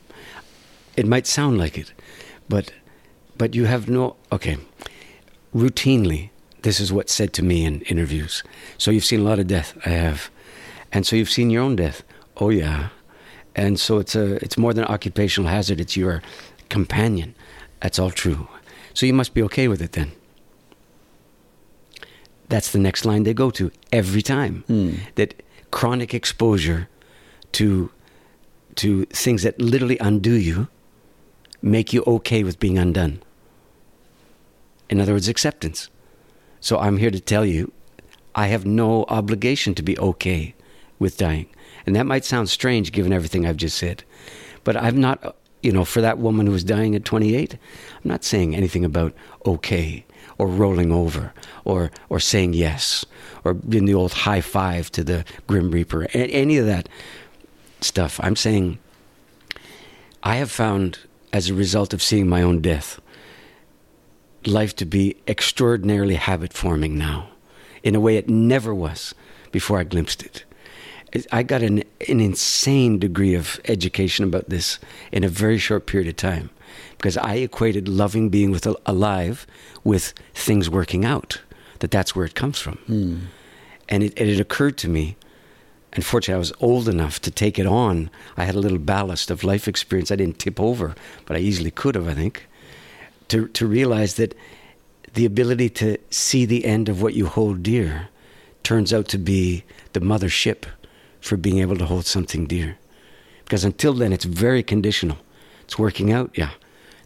It 1.00 1.08
might 1.08 1.28
sound 1.28 1.58
like 1.58 1.78
it, 1.78 1.94
but 2.50 2.74
but 3.38 3.56
you 3.56 3.64
have 3.68 3.88
no 3.90 4.18
okay. 4.34 4.58
Routinely, 5.56 6.30
this 6.64 6.82
is 6.82 6.92
what's 6.92 7.14
said 7.14 7.32
to 7.36 7.42
me 7.42 7.64
in 7.64 7.84
interviews. 7.84 8.44
So 8.78 8.92
you've 8.92 9.06
seen 9.06 9.22
a 9.22 9.24
lot 9.24 9.40
of 9.40 9.48
death, 9.48 9.78
I 9.86 9.92
have. 9.92 10.30
And 10.92 11.08
so 11.08 11.16
you've 11.16 11.30
seen 11.30 11.50
your 11.52 11.64
own 11.64 11.78
death. 11.78 12.04
Oh 12.36 12.50
yeah. 12.50 12.90
And 13.56 13.80
so 13.80 14.00
it's 14.00 14.14
a 14.14 14.44
it's 14.44 14.58
more 14.58 14.74
than 14.74 14.84
an 14.84 14.92
occupational 14.92 15.50
hazard, 15.50 15.80
it's 15.80 15.96
your 15.96 16.22
companion. 16.68 17.34
That's 17.80 17.98
all 17.98 18.12
true. 18.12 18.50
So 18.94 19.06
you 19.06 19.14
must 19.14 19.34
be 19.34 19.42
okay 19.44 19.70
with 19.70 19.82
it 19.82 19.94
then. 19.94 20.12
That's 22.50 22.72
the 22.74 22.80
next 22.80 23.06
line 23.06 23.24
they 23.24 23.34
go 23.34 23.52
to 23.52 23.72
every 23.94 24.22
time. 24.22 24.66
Hmm. 24.68 24.96
That 25.16 25.44
chronic 25.72 26.14
exposure 26.14 26.90
to 27.54 27.90
to 28.76 29.06
things 29.06 29.44
that 29.44 29.62
literally 29.62 29.98
undo 30.00 30.34
you 30.34 30.68
make 31.62 31.94
you 31.94 32.04
okay 32.06 32.44
with 32.44 32.60
being 32.60 32.78
undone. 32.78 33.22
In 34.90 35.00
other 35.00 35.14
words, 35.14 35.28
acceptance. 35.28 35.90
So 36.60 36.80
I'm 36.80 36.98
here 36.98 37.12
to 37.12 37.20
tell 37.20 37.46
you 37.46 37.72
I 38.36 38.48
have 38.48 38.66
no 38.66 39.06
obligation 39.08 39.76
to 39.76 39.84
be 39.84 39.98
okay 40.00 40.56
with 40.98 41.18
dying. 41.18 41.48
And 41.86 41.96
that 41.96 42.06
might 42.06 42.26
sound 42.26 42.50
strange 42.50 42.92
given 42.92 43.14
everything 43.14 43.46
I've 43.46 43.58
just 43.58 43.78
said. 43.78 44.04
But 44.64 44.78
I'm 44.78 45.00
not, 45.00 45.36
you 45.62 45.72
know, 45.72 45.86
for 45.86 46.02
that 46.02 46.20
woman 46.20 46.46
who 46.46 46.52
was 46.52 46.64
dying 46.64 46.96
at 46.96 47.06
28, 47.06 47.54
I'm 47.54 47.60
not 48.04 48.24
saying 48.24 48.56
anything 48.56 48.86
about 48.86 49.14
okay 49.46 50.06
or 50.38 50.48
rolling 50.48 50.92
over 50.92 51.34
or, 51.66 51.92
or 52.10 52.20
saying 52.20 52.54
yes 52.54 53.06
or 53.44 53.54
doing 53.54 53.86
the 53.86 53.94
old 53.94 54.14
high 54.14 54.42
five 54.42 54.92
to 54.92 55.04
the 55.04 55.26
Grim 55.48 55.72
Reaper, 55.72 56.08
any 56.14 56.58
of 56.58 56.66
that 56.66 56.90
stuff. 57.82 58.20
I'm 58.22 58.36
saying 58.36 58.78
I 60.24 60.36
have 60.36 60.52
found, 60.52 61.00
as 61.34 61.50
a 61.50 61.54
result 61.54 61.94
of 61.94 62.02
seeing 62.02 62.28
my 62.28 62.42
own 62.42 62.62
death, 62.62 63.00
life 64.46 64.76
to 64.78 64.86
be 64.86 65.16
extraordinarily 65.28 66.16
habit 66.16 66.54
forming 66.54 66.98
now 66.98 67.30
in 67.84 67.96
a 67.96 68.00
way 68.00 68.18
it 68.18 68.30
never 68.30 68.74
was 68.74 69.14
before 69.52 69.80
I 69.80 69.84
glimpsed 69.84 70.24
it. 70.24 70.44
I 71.32 71.44
got 71.44 71.64
an, 71.64 71.84
an 72.08 72.20
insane 72.20 73.00
degree 73.00 73.34
of 73.34 73.60
education 73.66 74.26
about 74.26 74.50
this 74.50 74.78
in 75.12 75.24
a 75.24 75.30
very 75.30 75.58
short 75.58 75.88
period 75.88 76.08
of 76.08 76.16
time 76.18 76.52
because 76.98 77.18
I 77.18 77.36
equated 77.36 77.88
loving 77.88 78.30
being 78.30 78.52
with 78.52 78.68
alive 78.86 79.48
with 79.84 80.14
things 80.34 80.70
working 80.70 81.06
out, 81.06 81.42
that 81.80 81.90
that's 81.90 82.16
where 82.16 82.26
it 82.26 82.36
comes 82.36 82.60
from. 82.60 82.76
Hmm. 82.86 83.18
And 83.88 84.04
it, 84.04 84.20
it 84.20 84.40
occurred 84.40 84.78
to 84.80 84.88
me 84.88 85.16
Unfortunately, 85.94 86.36
I 86.36 86.40
was 86.40 86.54
old 86.60 86.88
enough 86.88 87.20
to 87.22 87.32
take 87.32 87.58
it 87.58 87.66
on. 87.66 88.10
I 88.38 88.46
had 88.46 88.56
a 88.56 88.60
little 88.60 88.78
ballast 88.78 89.32
of 89.32 89.44
life 89.44 89.68
experience. 89.68 90.12
I 90.12 90.16
didn't 90.16 90.40
tip 90.40 90.60
over, 90.60 90.96
but 91.26 91.36
I 91.36 91.40
easily 91.40 91.72
could 91.72 91.96
have, 91.96 92.08
I 92.08 92.14
think. 92.14 92.48
To, 93.30 93.48
to 93.48 93.68
realize 93.68 94.16
that 94.16 94.36
the 95.14 95.26
ability 95.26 95.70
to 95.70 95.98
see 96.10 96.46
the 96.46 96.66
end 96.66 96.90
of 96.90 97.02
what 97.02 97.16
you 97.16 97.26
hold 97.26 97.64
dear 97.64 98.10
turns 98.64 98.94
out 98.94 99.08
to 99.10 99.18
be 99.18 99.64
the 99.94 100.00
mothership 100.00 100.66
for 101.22 101.38
being 101.38 101.60
able 101.60 101.78
to 101.78 101.86
hold 101.86 102.06
something 102.06 102.46
dear. 102.46 102.78
Because 103.44 103.64
until 103.64 103.94
then, 103.94 104.14
it's 104.14 104.26
very 104.26 104.62
conditional. 104.62 105.18
It's 105.64 105.80
working 105.80 106.12
out, 106.12 106.32
yeah. 106.36 106.52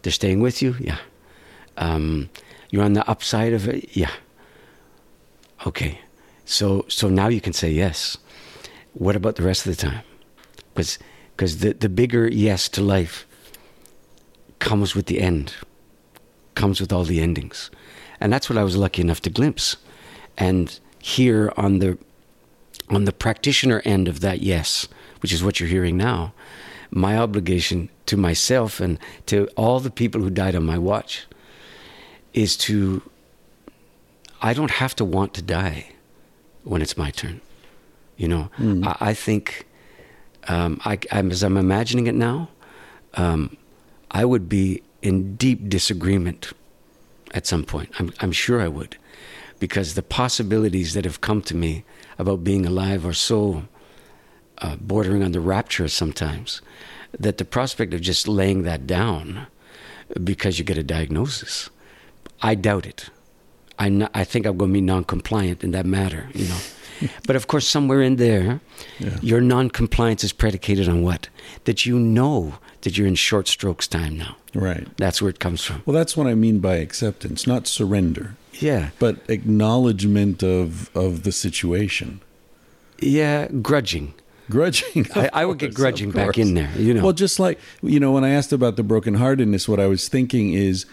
They're 0.02 0.12
staying 0.12 0.40
with 0.40 0.60
you, 0.60 0.76
yeah. 0.78 0.98
Um, 1.78 2.28
you're 2.70 2.84
on 2.84 2.92
the 2.92 3.08
upside 3.08 3.52
of 3.54 3.66
it, 3.66 3.96
yeah. 3.96 4.10
Okay, 5.66 6.00
so 6.44 6.84
so 6.88 7.08
now 7.08 7.28
you 7.28 7.40
can 7.40 7.54
say 7.54 7.70
yes. 7.70 8.18
What 8.94 9.16
about 9.16 9.36
the 9.36 9.42
rest 9.42 9.66
of 9.66 9.76
the 9.76 9.82
time? 9.82 10.02
Because 10.74 10.98
because 11.36 11.58
the 11.58 11.74
the 11.74 11.88
bigger 11.88 12.28
yes 12.28 12.68
to 12.70 12.80
life 12.80 13.26
comes 14.60 14.94
with 14.94 15.06
the 15.06 15.20
end, 15.20 15.54
comes 16.54 16.80
with 16.80 16.92
all 16.92 17.04
the 17.04 17.20
endings, 17.20 17.70
and 18.20 18.32
that's 18.32 18.48
what 18.48 18.58
I 18.58 18.64
was 18.64 18.76
lucky 18.76 19.02
enough 19.02 19.20
to 19.22 19.30
glimpse, 19.30 19.76
and 20.38 20.78
here 21.00 21.52
on 21.56 21.80
the 21.80 21.98
on 22.88 23.04
the 23.04 23.12
practitioner 23.12 23.82
end 23.84 24.08
of 24.08 24.20
that 24.20 24.40
yes, 24.40 24.88
which 25.20 25.32
is 25.32 25.42
what 25.42 25.58
you're 25.58 25.68
hearing 25.68 25.96
now, 25.96 26.32
my 26.90 27.16
obligation 27.16 27.88
to 28.06 28.16
myself 28.16 28.80
and 28.80 28.98
to 29.26 29.48
all 29.56 29.80
the 29.80 29.90
people 29.90 30.20
who 30.20 30.30
died 30.30 30.54
on 30.54 30.64
my 30.64 30.78
watch 30.78 31.26
is 32.32 32.56
to 32.56 33.02
I 34.40 34.52
don't 34.54 34.72
have 34.72 34.94
to 34.96 35.04
want 35.04 35.34
to 35.34 35.42
die 35.42 35.92
when 36.62 36.82
it's 36.82 36.96
my 36.96 37.10
turn. 37.10 37.40
You 38.16 38.28
know, 38.28 38.50
I, 38.58 38.96
I 39.10 39.14
think 39.14 39.66
um, 40.48 40.80
I, 40.84 40.98
I'm, 41.10 41.30
as 41.30 41.42
I'm 41.42 41.56
imagining 41.56 42.06
it 42.06 42.14
now, 42.14 42.48
um, 43.14 43.56
I 44.10 44.24
would 44.24 44.48
be 44.48 44.82
in 45.02 45.36
deep 45.36 45.68
disagreement 45.68 46.52
at 47.32 47.46
some 47.46 47.64
point. 47.64 47.90
I'm, 47.98 48.12
I'm 48.20 48.32
sure 48.32 48.60
I 48.60 48.68
would, 48.68 48.96
because 49.58 49.94
the 49.94 50.02
possibilities 50.02 50.94
that 50.94 51.04
have 51.04 51.20
come 51.20 51.42
to 51.42 51.56
me 51.56 51.84
about 52.18 52.44
being 52.44 52.64
alive 52.66 53.04
are 53.04 53.12
so 53.14 53.64
uh, 54.58 54.76
bordering 54.76 55.22
on 55.22 55.32
the 55.32 55.40
rapture 55.40 55.88
sometimes 55.88 56.62
that 57.18 57.38
the 57.38 57.44
prospect 57.44 57.92
of 57.94 58.00
just 58.00 58.28
laying 58.28 58.62
that 58.62 58.86
down 58.86 59.46
because 60.22 60.58
you 60.58 60.64
get 60.64 60.78
a 60.78 60.82
diagnosis, 60.82 61.70
I 62.42 62.54
doubt 62.54 62.86
it. 62.86 63.10
I, 63.78 64.08
I 64.14 64.24
think 64.24 64.46
I'm 64.46 64.56
going 64.56 64.70
to 64.70 64.74
be 64.74 64.80
non-compliant 64.80 65.64
in 65.64 65.72
that 65.72 65.86
matter, 65.86 66.28
you 66.34 66.46
know. 66.46 66.58
but 67.26 67.36
of 67.36 67.46
course, 67.46 67.66
somewhere 67.68 68.02
in 68.02 68.16
there, 68.16 68.60
Yeah. 68.98 69.18
your 69.22 69.40
non-compliance 69.40 70.24
is 70.24 70.32
predicated 70.32 70.88
on 70.88 71.02
what? 71.02 71.28
That 71.64 71.84
you 71.86 71.98
know 71.98 72.54
that 72.82 72.96
you're 72.98 73.06
in 73.08 73.14
short 73.16 73.48
strokes 73.48 73.86
time 73.88 74.16
now. 74.18 74.36
Right. 74.54 74.86
That's 74.96 75.20
where 75.22 75.30
it 75.30 75.38
comes 75.40 75.62
from. 75.64 75.82
Well, 75.86 75.94
that's 75.94 76.16
what 76.16 76.26
I 76.26 76.34
mean 76.34 76.58
by 76.60 76.76
acceptance, 76.76 77.46
not 77.46 77.66
surrender, 77.66 78.36
Yeah, 78.60 78.90
but 78.98 79.16
acknowledgement 79.28 80.42
of 80.42 80.90
of 80.94 81.22
the 81.22 81.32
situation. 81.32 82.20
yeah, 83.00 83.48
grudging. 83.62 84.14
Grudging. 84.50 85.06
I, 85.16 85.30
I 85.32 85.44
would 85.46 85.58
get 85.58 85.72
grudging 85.74 86.10
back 86.12 86.36
in 86.38 86.52
there, 86.54 86.70
you 86.76 86.92
know. 86.94 87.02
Well, 87.02 87.12
just 87.14 87.40
like 87.40 87.58
you 87.82 87.98
know, 87.98 88.12
when 88.12 88.24
I 88.24 88.30
asked 88.30 88.52
about 88.52 88.76
the 88.76 88.84
brokenheartedness, 88.84 89.66
what 89.68 89.80
I 89.80 89.86
was 89.86 90.06
thinking 90.08 90.52
is, 90.52 90.84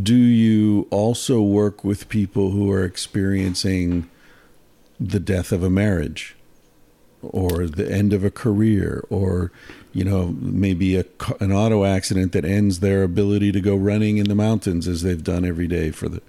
do 0.00 0.14
you 0.16 0.86
also 0.90 1.40
work 1.40 1.84
with 1.84 2.08
people 2.08 2.50
who 2.50 2.70
are 2.72 2.84
experiencing 2.84 4.08
the 5.00 5.20
death 5.20 5.50
of 5.52 5.62
a 5.62 5.70
marriage, 5.70 6.36
or 7.22 7.66
the 7.66 7.90
end 7.90 8.12
of 8.12 8.24
a 8.24 8.30
career, 8.30 9.04
or 9.10 9.50
you 9.92 10.04
know, 10.04 10.36
maybe 10.40 10.94
a, 10.96 11.04
an 11.40 11.50
auto 11.52 11.84
accident 11.84 12.30
that 12.32 12.44
ends 12.44 12.78
their 12.78 13.02
ability 13.02 13.50
to 13.50 13.60
go 13.60 13.74
running 13.74 14.18
in 14.18 14.28
the 14.28 14.34
mountains 14.36 14.86
as 14.86 15.02
they've 15.02 15.24
done 15.24 15.44
every 15.44 15.66
day 15.66 15.90
for 15.90 16.08
the 16.08 16.22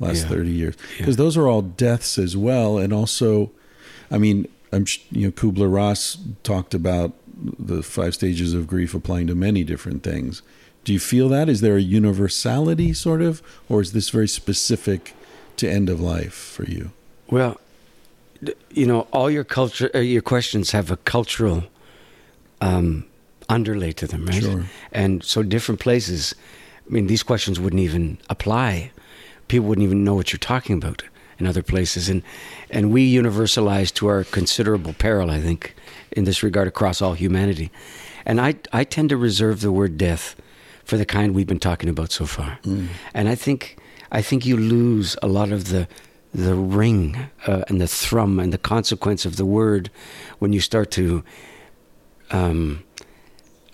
last 0.00 0.24
Yeah. 0.24 0.28
30 0.28 0.50
years 0.50 0.74
Yeah. 0.92 0.98
because 0.98 1.16
those 1.16 1.34
are 1.38 1.48
all 1.48 1.62
deaths 1.62 2.18
as 2.18 2.36
well 2.36 2.76
and 2.76 2.92
also 2.92 3.50
i 4.10 4.18
mean 4.18 4.46
i'm 4.70 4.84
you 5.10 5.26
know 5.28 5.32
kubler 5.32 5.72
ross 5.72 6.18
talked 6.42 6.74
about 6.74 7.12
the 7.58 7.82
five 7.82 8.12
stages 8.12 8.52
of 8.52 8.66
grief 8.66 8.92
applying 8.92 9.26
to 9.28 9.34
many 9.34 9.62
different 9.64 10.02
things. 10.02 10.42
Do 10.84 10.92
you 10.92 10.98
feel 11.00 11.28
that? 11.30 11.48
Is 11.50 11.60
there 11.62 11.76
a 11.76 11.80
universality, 11.82 12.92
sort 12.94 13.20
of, 13.20 13.42
or 13.68 13.80
is 13.82 13.92
this 13.92 14.08
very 14.10 14.28
specific 14.28 15.14
to 15.58 15.68
end 15.68 15.88
of 15.90 16.00
life 16.00 16.32
for 16.32 16.64
you? 16.64 16.92
Well, 17.30 17.60
you 18.70 18.86
know, 18.86 19.06
all 19.12 19.30
your 19.30 19.44
culture, 19.44 19.90
uh, 19.94 19.98
your 19.98 20.22
questions 20.22 20.70
have 20.72 20.90
a 20.90 20.96
cultural 20.98 21.64
um, 22.60 23.04
underlay 23.48 23.92
to 23.92 24.06
them, 24.06 24.26
right? 24.26 24.42
Sure. 24.42 24.64
And 24.92 25.22
so 25.24 25.42
different 25.42 25.80
places. 25.80 26.34
I 26.86 26.92
mean, 26.92 27.06
these 27.06 27.22
questions 27.22 27.58
wouldn't 27.58 27.80
even 27.80 28.18
apply. 28.30 28.90
People 29.48 29.68
wouldn't 29.68 29.84
even 29.84 30.04
know 30.04 30.14
what 30.14 30.32
you're 30.32 30.38
talking 30.38 30.76
about 30.76 31.02
in 31.38 31.46
other 31.46 31.62
places, 31.62 32.08
and 32.08 32.22
and 32.70 32.92
we 32.92 33.14
universalize 33.14 33.92
to 33.94 34.06
our 34.06 34.24
considerable 34.24 34.94
peril, 34.94 35.30
I 35.30 35.40
think, 35.40 35.74
in 36.12 36.24
this 36.24 36.42
regard 36.42 36.66
across 36.66 37.02
all 37.02 37.14
humanity. 37.14 37.70
And 38.24 38.40
I 38.40 38.54
I 38.72 38.84
tend 38.84 39.10
to 39.10 39.16
reserve 39.16 39.60
the 39.60 39.70
word 39.70 39.98
death 39.98 40.34
for 40.84 40.96
the 40.96 41.04
kind 41.04 41.34
we've 41.34 41.46
been 41.46 41.58
talking 41.58 41.90
about 41.90 42.12
so 42.12 42.26
far. 42.26 42.58
And 43.12 43.28
I 43.28 43.34
think 43.34 43.76
I 44.10 44.22
think 44.22 44.46
you 44.46 44.56
lose 44.56 45.16
a 45.22 45.26
lot 45.26 45.52
of 45.52 45.68
the 45.68 45.88
the 46.36 46.54
ring 46.54 47.16
uh, 47.46 47.64
and 47.68 47.80
the 47.80 47.88
thrum 47.88 48.38
and 48.38 48.52
the 48.52 48.58
consequence 48.58 49.24
of 49.24 49.36
the 49.36 49.46
word 49.46 49.90
when 50.38 50.52
you 50.52 50.60
start 50.60 50.90
to 50.90 51.24
um, 52.30 52.84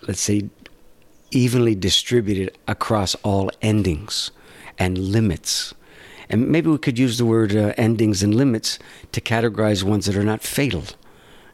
let's 0.06 0.20
say 0.20 0.48
evenly 1.32 1.74
distributed 1.74 2.56
across 2.68 3.16
all 3.16 3.50
endings 3.62 4.30
and 4.78 4.96
limits. 4.96 5.74
And 6.28 6.48
maybe 6.48 6.70
we 6.70 6.78
could 6.78 6.98
use 6.98 7.18
the 7.18 7.26
word 7.26 7.54
uh, 7.56 7.74
endings 7.76 8.22
and 8.22 8.34
limits 8.34 8.78
to 9.10 9.20
categorize 9.20 9.82
ones 9.82 10.06
that 10.06 10.16
are 10.16 10.22
not 10.22 10.42
fatal, 10.42 10.84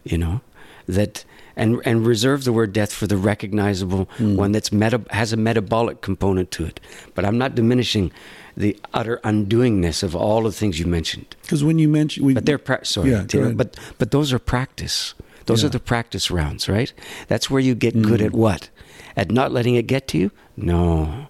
you 0.05 0.19
know, 0.19 0.43
that 0.87 1.25
and 1.57 1.81
and 1.85 2.07
reserve 2.07 2.45
the 2.45 2.53
word 2.53 2.73
death 2.73 2.93
for 2.93 3.07
the 3.07 3.17
recognizable 3.17 4.09
one 4.19 4.53
that's 4.53 4.71
meta, 4.73 5.01
has 5.11 5.33
a 5.33 5.37
metabolic 5.37 6.01
component 6.01 6.51
to 6.53 6.65
it. 6.65 6.81
But 7.15 7.25
I'm 7.25 7.39
not 7.39 7.55
diminishing 7.55 8.13
the 8.59 8.77
utter 8.93 9.21
undoingness 9.25 10.03
of 10.03 10.15
all 10.17 10.43
the 10.43 10.53
things 10.53 10.79
you 10.81 10.87
mentioned. 10.87 11.37
Because 11.43 11.63
when 11.65 11.79
you 11.79 11.89
mention, 11.89 12.25
we, 12.25 12.35
But 12.35 12.45
they're 12.45 12.59
pra- 12.59 12.85
sorry, 12.85 13.11
Yeah, 13.13 13.25
but 13.55 13.77
but 13.99 14.11
those 14.11 14.33
are 14.33 14.39
practice. 14.41 15.15
Those 15.47 15.63
Yeah. 15.63 15.69
are 15.69 15.71
the 15.71 15.81
practice 15.81 16.31
rounds, 16.31 16.69
right? 16.69 16.93
That's 17.29 17.49
where 17.49 17.61
you 17.63 17.75
get 17.75 17.95
good 18.03 18.21
Mm. 18.21 18.27
at 18.27 18.33
what? 18.33 18.69
At 19.17 19.31
not 19.31 19.53
letting 19.53 19.77
it 19.77 19.87
get 19.87 20.09
to 20.09 20.19
you? 20.19 20.31
No. 20.57 21.29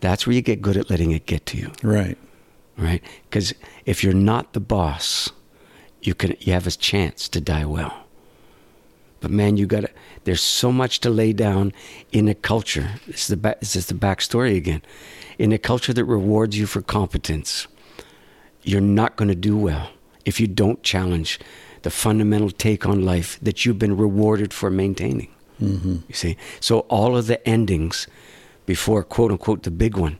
That's 0.00 0.26
where 0.26 0.34
you 0.34 0.42
get 0.42 0.62
good 0.62 0.76
at 0.78 0.88
letting 0.90 1.12
it 1.12 1.26
get 1.26 1.44
to 1.46 1.56
you, 1.58 1.70
right. 1.82 2.16
right? 2.78 3.02
Because 3.28 3.54
if 3.84 4.02
you're 4.02 4.14
not 4.32 4.54
the 4.54 4.60
boss, 4.60 5.30
you 6.02 6.14
can 6.14 6.34
you 6.40 6.52
have 6.54 6.66
a 6.66 6.70
chance 6.70 7.28
to 7.28 7.40
die 7.40 7.66
well. 7.66 7.92
But 9.20 9.30
man, 9.30 9.58
you 9.58 9.66
got 9.66 9.82
to. 9.82 9.90
There's 10.24 10.40
so 10.42 10.72
much 10.72 11.00
to 11.00 11.10
lay 11.10 11.32
down 11.34 11.72
in 12.10 12.26
a 12.28 12.34
culture. 12.34 12.92
This 13.06 13.20
is 13.22 13.26
the 13.28 13.36
ba- 13.36 13.56
this 13.60 13.76
is 13.76 13.86
the 13.86 13.94
backstory 13.94 14.56
again. 14.56 14.80
In 15.40 15.52
a 15.52 15.58
culture 15.58 15.94
that 15.94 16.04
rewards 16.04 16.58
you 16.58 16.66
for 16.66 16.82
competence, 16.82 17.66
you're 18.62 18.82
not 18.82 19.16
going 19.16 19.28
to 19.28 19.34
do 19.34 19.56
well 19.56 19.88
if 20.26 20.38
you 20.38 20.46
don't 20.46 20.82
challenge 20.82 21.40
the 21.80 21.88
fundamental 21.88 22.50
take 22.50 22.84
on 22.84 23.06
life 23.06 23.38
that 23.40 23.64
you've 23.64 23.78
been 23.78 23.96
rewarded 23.96 24.52
for 24.52 24.68
maintaining. 24.70 25.28
Mm-hmm. 25.58 25.96
You 26.08 26.14
see, 26.14 26.36
so 26.60 26.80
all 26.90 27.16
of 27.16 27.26
the 27.26 27.40
endings 27.48 28.06
before 28.66 29.02
quote 29.02 29.30
unquote 29.30 29.62
the 29.62 29.70
big 29.70 29.96
one, 29.96 30.18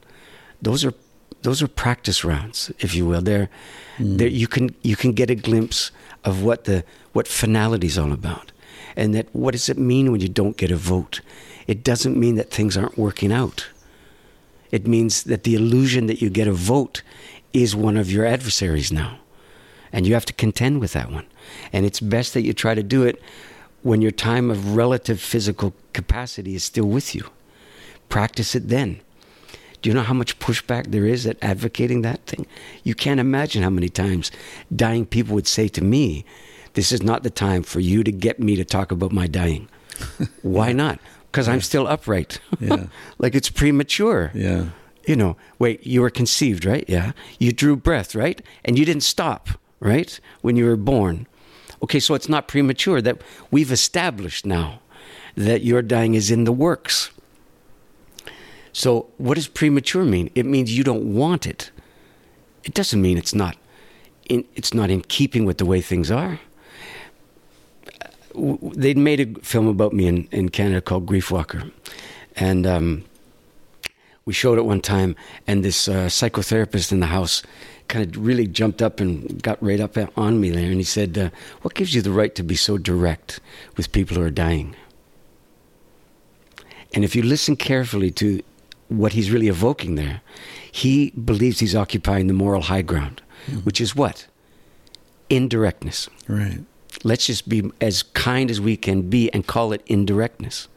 those 0.62 0.86
are 0.86 0.94
those 1.42 1.60
are 1.62 1.68
practice 1.68 2.24
rounds, 2.24 2.72
if 2.78 2.94
you 2.94 3.04
will. 3.04 3.20
They're, 3.20 3.50
they're 3.98 4.28
you 4.28 4.48
can 4.48 4.74
you 4.80 4.96
can 4.96 5.12
get 5.12 5.28
a 5.28 5.34
glimpse 5.34 5.90
of 6.24 6.42
what 6.42 6.64
the 6.64 6.82
what 7.12 7.28
finality 7.28 7.88
is 7.88 7.98
all 7.98 8.12
about, 8.12 8.52
and 8.96 9.14
that 9.14 9.26
what 9.34 9.52
does 9.52 9.68
it 9.68 9.76
mean 9.76 10.12
when 10.12 10.22
you 10.22 10.30
don't 10.30 10.56
get 10.56 10.70
a 10.70 10.76
vote? 10.76 11.20
It 11.66 11.84
doesn't 11.84 12.16
mean 12.16 12.36
that 12.36 12.50
things 12.50 12.74
aren't 12.74 12.96
working 12.96 13.32
out. 13.32 13.68
It 14.70 14.86
means 14.86 15.24
that 15.24 15.44
the 15.44 15.54
illusion 15.54 16.06
that 16.06 16.20
you 16.20 16.30
get 16.30 16.48
a 16.48 16.52
vote 16.52 17.02
is 17.52 17.74
one 17.74 17.96
of 17.96 18.10
your 18.10 18.24
adversaries 18.24 18.92
now. 18.92 19.18
And 19.92 20.06
you 20.06 20.14
have 20.14 20.26
to 20.26 20.32
contend 20.32 20.80
with 20.80 20.92
that 20.92 21.10
one. 21.10 21.26
And 21.72 21.84
it's 21.84 22.00
best 22.00 22.34
that 22.34 22.42
you 22.42 22.52
try 22.52 22.74
to 22.74 22.82
do 22.82 23.02
it 23.02 23.20
when 23.82 24.02
your 24.02 24.12
time 24.12 24.50
of 24.50 24.76
relative 24.76 25.20
physical 25.20 25.74
capacity 25.92 26.54
is 26.54 26.62
still 26.62 26.84
with 26.84 27.14
you. 27.14 27.24
Practice 28.08 28.54
it 28.54 28.68
then. 28.68 29.00
Do 29.82 29.88
you 29.88 29.94
know 29.94 30.02
how 30.02 30.14
much 30.14 30.38
pushback 30.38 30.88
there 30.88 31.06
is 31.06 31.26
at 31.26 31.38
advocating 31.42 32.02
that 32.02 32.24
thing? 32.26 32.46
You 32.84 32.94
can't 32.94 33.18
imagine 33.18 33.62
how 33.62 33.70
many 33.70 33.88
times 33.88 34.30
dying 34.74 35.06
people 35.06 35.34
would 35.34 35.46
say 35.46 35.68
to 35.68 35.82
me, 35.82 36.24
This 36.74 36.92
is 36.92 37.02
not 37.02 37.22
the 37.22 37.30
time 37.30 37.62
for 37.62 37.80
you 37.80 38.04
to 38.04 38.12
get 38.12 38.38
me 38.38 38.56
to 38.56 38.64
talk 38.64 38.92
about 38.92 39.12
my 39.12 39.26
dying. 39.26 39.68
Why 40.42 40.72
not? 40.72 41.00
Because 41.30 41.48
I'm 41.48 41.60
still 41.60 41.86
upright. 41.86 42.40
Yeah. 42.60 42.86
like 43.18 43.34
it's 43.34 43.48
premature. 43.48 44.30
Yeah. 44.34 44.66
You 45.06 45.16
know, 45.16 45.36
wait, 45.58 45.86
you 45.86 46.02
were 46.02 46.10
conceived, 46.10 46.64
right? 46.64 46.84
Yeah. 46.88 47.12
You 47.38 47.52
drew 47.52 47.74
breath, 47.76 48.14
right? 48.14 48.42
And 48.64 48.78
you 48.78 48.84
didn't 48.84 49.02
stop, 49.02 49.48
right? 49.80 50.20
When 50.42 50.56
you 50.56 50.66
were 50.66 50.76
born. 50.76 51.26
Okay, 51.82 52.00
so 52.00 52.14
it's 52.14 52.28
not 52.28 52.48
premature 52.48 53.00
that 53.00 53.22
we've 53.50 53.72
established 53.72 54.44
now 54.44 54.80
that 55.34 55.62
your 55.62 55.80
dying 55.80 56.14
is 56.14 56.30
in 56.30 56.44
the 56.44 56.52
works. 56.52 57.10
So, 58.72 59.08
what 59.16 59.34
does 59.34 59.48
premature 59.48 60.04
mean? 60.04 60.30
It 60.34 60.46
means 60.46 60.76
you 60.76 60.84
don't 60.84 61.14
want 61.14 61.46
it. 61.46 61.70
It 62.64 62.74
doesn't 62.74 63.00
mean 63.00 63.16
it's 63.16 63.34
not 63.34 63.56
in, 64.28 64.44
it's 64.54 64.74
not 64.74 64.90
in 64.90 65.00
keeping 65.02 65.44
with 65.44 65.58
the 65.58 65.66
way 65.66 65.80
things 65.80 66.10
are. 66.10 66.40
W- 68.34 68.58
They'd 68.74 68.98
made 68.98 69.20
a 69.20 69.40
film 69.40 69.66
about 69.66 69.92
me 69.92 70.06
in, 70.06 70.28
in 70.30 70.48
Canada 70.48 70.80
called 70.80 71.06
Grief 71.06 71.30
Walker. 71.30 71.64
And 72.36 72.66
um, 72.66 73.04
we 74.24 74.32
showed 74.32 74.58
it 74.58 74.64
one 74.64 74.80
time, 74.80 75.16
and 75.46 75.64
this 75.64 75.88
uh, 75.88 76.06
psychotherapist 76.06 76.92
in 76.92 77.00
the 77.00 77.06
house 77.06 77.42
kind 77.88 78.06
of 78.16 78.24
really 78.24 78.46
jumped 78.46 78.80
up 78.80 79.00
and 79.00 79.42
got 79.42 79.60
right 79.62 79.80
up 79.80 79.96
on 80.16 80.40
me 80.40 80.50
there. 80.50 80.66
And 80.66 80.76
he 80.76 80.84
said, 80.84 81.18
uh, 81.18 81.30
What 81.62 81.74
gives 81.74 81.94
you 81.94 82.02
the 82.02 82.12
right 82.12 82.34
to 82.36 82.42
be 82.42 82.54
so 82.54 82.78
direct 82.78 83.40
with 83.76 83.90
people 83.92 84.16
who 84.16 84.22
are 84.22 84.30
dying? 84.30 84.76
And 86.94 87.04
if 87.04 87.14
you 87.16 87.22
listen 87.22 87.56
carefully 87.56 88.10
to 88.12 88.42
what 88.88 89.12
he's 89.12 89.30
really 89.30 89.48
evoking 89.48 89.94
there, 89.94 90.20
he 90.70 91.10
believes 91.10 91.60
he's 91.60 91.74
occupying 91.76 92.26
the 92.26 92.32
moral 92.32 92.62
high 92.62 92.82
ground, 92.82 93.22
which 93.64 93.80
is 93.80 93.94
what? 93.94 94.26
Indirectness. 95.28 96.08
Right. 96.28 96.60
Let's 97.02 97.26
just 97.26 97.48
be 97.48 97.70
as 97.80 98.02
kind 98.02 98.50
as 98.50 98.60
we 98.60 98.76
can 98.76 99.08
be 99.08 99.30
and 99.32 99.46
call 99.46 99.72
it 99.72 99.82
indirectness. 99.86 100.68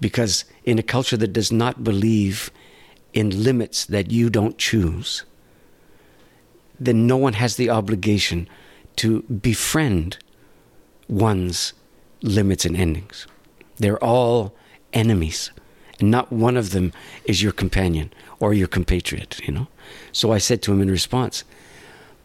Because 0.00 0.44
in 0.64 0.78
a 0.78 0.82
culture 0.82 1.16
that 1.16 1.32
does 1.32 1.52
not 1.52 1.84
believe 1.84 2.50
in 3.12 3.44
limits 3.44 3.84
that 3.86 4.10
you 4.10 4.30
don't 4.30 4.58
choose, 4.58 5.24
then 6.78 7.06
no 7.06 7.16
one 7.16 7.34
has 7.34 7.56
the 7.56 7.70
obligation 7.70 8.48
to 8.96 9.22
befriend 9.22 10.18
one's 11.08 11.72
limits 12.22 12.64
and 12.64 12.76
endings. 12.76 13.26
They're 13.76 14.02
all 14.02 14.54
enemies, 14.92 15.50
and 15.98 16.10
not 16.10 16.32
one 16.32 16.56
of 16.56 16.70
them 16.70 16.92
is 17.24 17.42
your 17.42 17.52
companion 17.52 18.12
or 18.40 18.52
your 18.52 18.68
compatriot, 18.68 19.40
you 19.46 19.52
know? 19.52 19.68
So 20.12 20.32
I 20.32 20.38
said 20.38 20.62
to 20.62 20.72
him 20.72 20.80
in 20.80 20.90
response, 20.90 21.44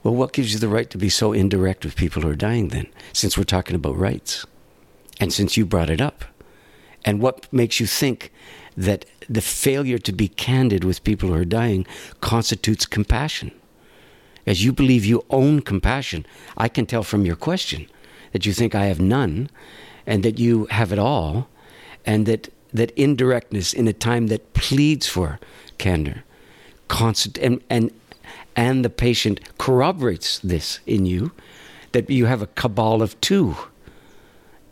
Well, 0.03 0.15
what 0.15 0.33
gives 0.33 0.53
you 0.53 0.59
the 0.59 0.67
right 0.67 0.89
to 0.89 0.97
be 0.97 1.09
so 1.09 1.31
indirect 1.31 1.85
with 1.85 1.95
people 1.95 2.23
who 2.23 2.29
are 2.29 2.35
dying 2.35 2.69
then, 2.69 2.87
since 3.13 3.37
we're 3.37 3.43
talking 3.43 3.75
about 3.75 3.97
rights? 3.97 4.45
And 5.19 5.31
since 5.31 5.55
you 5.55 5.65
brought 5.65 5.89
it 5.89 6.01
up? 6.01 6.25
And 7.05 7.21
what 7.21 7.51
makes 7.53 7.79
you 7.79 7.85
think 7.85 8.31
that 8.75 9.05
the 9.29 9.41
failure 9.41 9.99
to 9.99 10.11
be 10.11 10.27
candid 10.27 10.83
with 10.83 11.03
people 11.03 11.29
who 11.29 11.35
are 11.35 11.45
dying 11.45 11.85
constitutes 12.19 12.85
compassion? 12.85 13.51
As 14.47 14.65
you 14.65 14.73
believe 14.73 15.05
you 15.05 15.23
own 15.29 15.61
compassion, 15.61 16.25
I 16.57 16.67
can 16.67 16.87
tell 16.87 17.03
from 17.03 17.25
your 17.25 17.35
question 17.35 17.87
that 18.31 18.45
you 18.45 18.53
think 18.53 18.73
I 18.73 18.85
have 18.85 18.99
none 18.99 19.49
and 20.07 20.23
that 20.23 20.39
you 20.39 20.65
have 20.71 20.91
it 20.91 20.97
all, 20.97 21.47
and 22.07 22.25
that, 22.25 22.51
that 22.73 22.91
indirectness 22.91 23.71
in 23.71 23.87
a 23.87 23.93
time 23.93 24.27
that 24.27 24.53
pleads 24.53 25.07
for 25.07 25.39
candor 25.77 26.23
constant, 26.91 27.37
and, 27.37 27.61
and, 27.69 27.89
and 28.55 28.83
the 28.83 28.89
patient 28.89 29.39
corroborates 29.57 30.39
this 30.39 30.79
in 30.85 31.05
you, 31.05 31.31
that 31.91 32.09
you 32.09 32.25
have 32.25 32.41
a 32.41 32.47
cabal 32.47 33.01
of 33.01 33.19
two. 33.21 33.55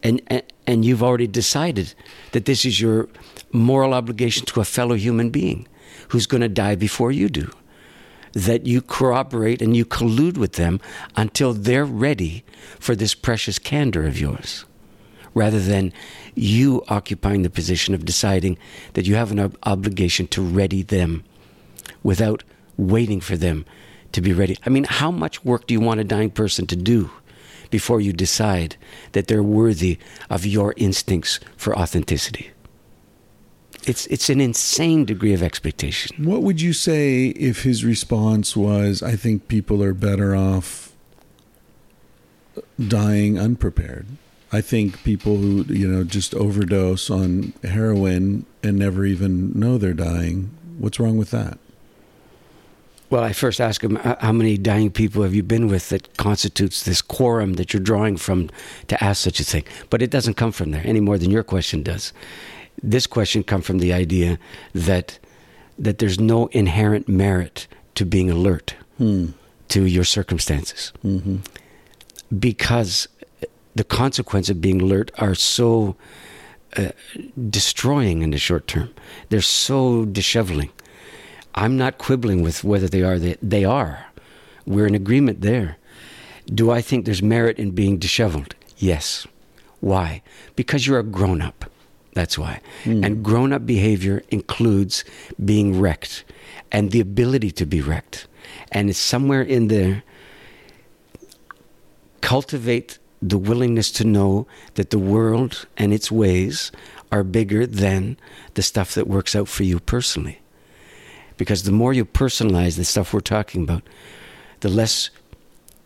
And, 0.01 0.21
and 0.27 0.43
and 0.69 0.86
you've 0.86 1.01
already 1.01 1.25
decided 1.25 1.95
that 2.32 2.45
this 2.45 2.63
is 2.63 2.80
your 2.80 3.09
moral 3.51 3.91
obligation 3.91 4.45
to 4.45 4.61
a 4.61 4.63
fellow 4.63 4.93
human 4.93 5.32
being 5.32 5.67
who's 6.09 6.27
going 6.27 6.41
to 6.41 6.47
die 6.47 6.75
before 6.75 7.11
you 7.11 7.27
do. 7.27 7.49
That 8.34 8.67
you 8.67 8.84
corroborate 8.84 9.63
and 9.63 9.75
you 9.75 9.84
collude 9.84 10.38
with 10.38 10.53
them 10.53 10.80
until 11.15 11.53
they're 11.53 11.86
ready 11.86 12.43
for 12.80 12.95
this 12.95 13.15
precious 13.15 13.57
candor 13.57 14.05
of 14.05 14.19
yours 14.19 14.65
rather 15.34 15.59
than 15.59 15.91
you 16.36 16.84
occupying 16.88 17.41
the 17.41 17.49
position 17.49 17.95
of 17.95 18.05
deciding 18.05 18.55
that 18.93 19.07
you 19.07 19.15
have 19.15 19.32
an 19.32 19.39
ob- 19.39 19.57
obligation 19.63 20.27
to 20.27 20.41
ready 20.41 20.84
them 20.84 21.23
without 22.03 22.43
waiting 22.80 23.21
for 23.21 23.38
them 23.38 23.65
to 24.11 24.21
be 24.21 24.34
ready. 24.34 24.57
I 24.65 24.69
mean, 24.69 24.86
how 24.86 25.11
much 25.11 25.45
work 25.45 25.67
do 25.67 25.73
you 25.73 25.80
want 25.80 25.99
a 25.99 26.03
dying 26.03 26.32
person 26.32 26.65
to 26.67 26.75
do 26.75 27.11
before 27.69 28.01
you 28.01 28.13
decide 28.13 28.75
that 29.11 29.27
they're 29.27 29.43
worthy 29.43 29.97
of 30.30 30.45
your 30.45 30.73
instincts 30.77 31.39
for 31.57 31.77
authenticity. 31.77 32.51
It's, 33.86 34.05
it's 34.07 34.30
an 34.30 34.41
insane 34.41 35.05
degree 35.05 35.34
of 35.34 35.41
expectation. 35.41 36.23
What 36.23 36.43
would 36.43 36.61
you 36.61 36.73
say 36.73 37.27
if 37.27 37.63
his 37.63 37.86
response 37.86 38.55
was, 38.55 39.01
I 39.01 39.15
think 39.15 39.47
people 39.47 39.82
are 39.84 39.93
better 39.93 40.36
off 40.36 40.91
dying 42.80 43.39
unprepared? 43.39 44.05
I 44.51 44.61
think 44.61 45.03
people 45.03 45.38
who, 45.38 45.63
you 45.69 45.88
know, 45.88 46.03
just 46.03 46.34
overdose 46.34 47.09
on 47.09 47.53
heroin 47.63 48.45
and 48.63 48.77
never 48.77 49.05
even 49.05 49.57
know 49.57 49.77
they're 49.77 49.93
dying, 49.93 50.51
what's 50.77 50.99
wrong 50.99 51.17
with 51.17 51.32
that? 51.32 51.57
Well, 53.10 53.24
I 53.24 53.34
first 53.34 53.60
ask 53.60 53.84
him, 53.84 53.95
how 53.95 54.32
many 54.32 54.55
dying 54.57 54.91
people 54.91 55.24
have 55.24 55.34
you 55.34 55.41
been 55.41 55.68
with 55.68 55.89
that 55.89 56.16
constitutes 56.18 56.84
this 56.84 57.01
quorum 57.01 57.53
that 57.53 57.74
you're 57.74 57.82
drawing 57.82 58.18
from 58.18 58.49
to 58.88 59.03
ask 59.03 59.24
such 59.24 59.39
a 59.39 59.43
thing? 59.43 59.64
But 59.89 60.01
it 60.03 60.12
doesn't 60.12 60.36
come 60.36 60.51
from 60.51 60.70
there 60.72 60.84
any 60.86 60.99
more 60.99 61.18
than 61.18 61.32
your 61.32 61.43
question 61.43 61.82
does. 61.82 62.14
This 62.84 63.07
question 63.07 63.43
comes 63.43 63.66
from 63.66 63.80
the 63.80 63.93
idea 63.93 64.38
that 64.74 65.20
that 65.80 65.97
there's 65.99 66.20
no 66.20 66.47
inherent 66.47 67.07
merit 67.07 67.68
to 67.95 68.05
being 68.05 68.30
alert 68.30 68.76
Hmm. 68.97 69.28
to 69.70 69.86
your 69.86 70.03
circumstances 70.03 70.91
Mm-hmm. 71.05 71.38
because 72.38 73.07
the 73.76 73.84
consequences 73.86 74.49
of 74.49 74.62
being 74.62 74.82
alert 74.82 75.10
are 75.18 75.36
so 75.36 75.95
uh, 76.78 76.89
destroying 77.49 78.22
in 78.22 78.32
the 78.32 78.38
short 78.38 78.68
term. 78.68 78.89
They're 79.30 79.41
so 79.41 80.05
disheveling. 80.05 80.70
I'm 81.55 81.77
not 81.77 81.97
quibbling 81.97 82.41
with 82.41 82.63
whether 82.63 82.87
they 82.87 83.01
are. 83.01 83.19
They, 83.19 83.37
they 83.41 83.65
are. 83.65 84.05
We're 84.65 84.87
in 84.87 84.95
agreement 84.95 85.41
there. 85.41 85.77
Do 86.45 86.71
I 86.71 86.81
think 86.81 87.05
there's 87.05 87.21
merit 87.21 87.59
in 87.59 87.71
being 87.71 87.97
disheveled? 87.97 88.55
Yes. 88.77 89.27
Why? 89.79 90.21
Because 90.55 90.87
you're 90.87 90.99
a 90.99 91.03
grown 91.03 91.41
up. 91.41 91.65
That's 92.13 92.37
why. 92.37 92.61
Hmm. 92.83 93.03
And 93.03 93.23
grown 93.23 93.53
up 93.53 93.65
behavior 93.65 94.23
includes 94.29 95.03
being 95.43 95.79
wrecked 95.79 96.25
and 96.71 96.91
the 96.91 96.99
ability 96.99 97.51
to 97.51 97.65
be 97.65 97.81
wrecked. 97.81 98.27
And 98.71 98.89
it's 98.89 98.99
somewhere 98.99 99.41
in 99.41 99.67
there 99.67 100.03
cultivate 102.21 102.99
the 103.21 103.37
willingness 103.37 103.91
to 103.91 104.03
know 104.03 104.47
that 104.75 104.89
the 104.89 104.99
world 104.99 105.67
and 105.77 105.93
its 105.93 106.11
ways 106.11 106.71
are 107.11 107.23
bigger 107.23 107.65
than 107.65 108.17
the 108.53 108.61
stuff 108.61 108.93
that 108.93 109.07
works 109.07 109.35
out 109.35 109.47
for 109.47 109.63
you 109.63 109.79
personally. 109.79 110.39
Because 111.39 111.63
the 111.63 111.71
more 111.71 111.93
you 111.93 112.03
personalize 112.03 112.75
the 112.75 112.83
stuff 112.83 113.13
we're 113.13 113.21
talking 113.21 113.63
about, 113.63 113.81
the 114.59 114.67
less 114.67 115.09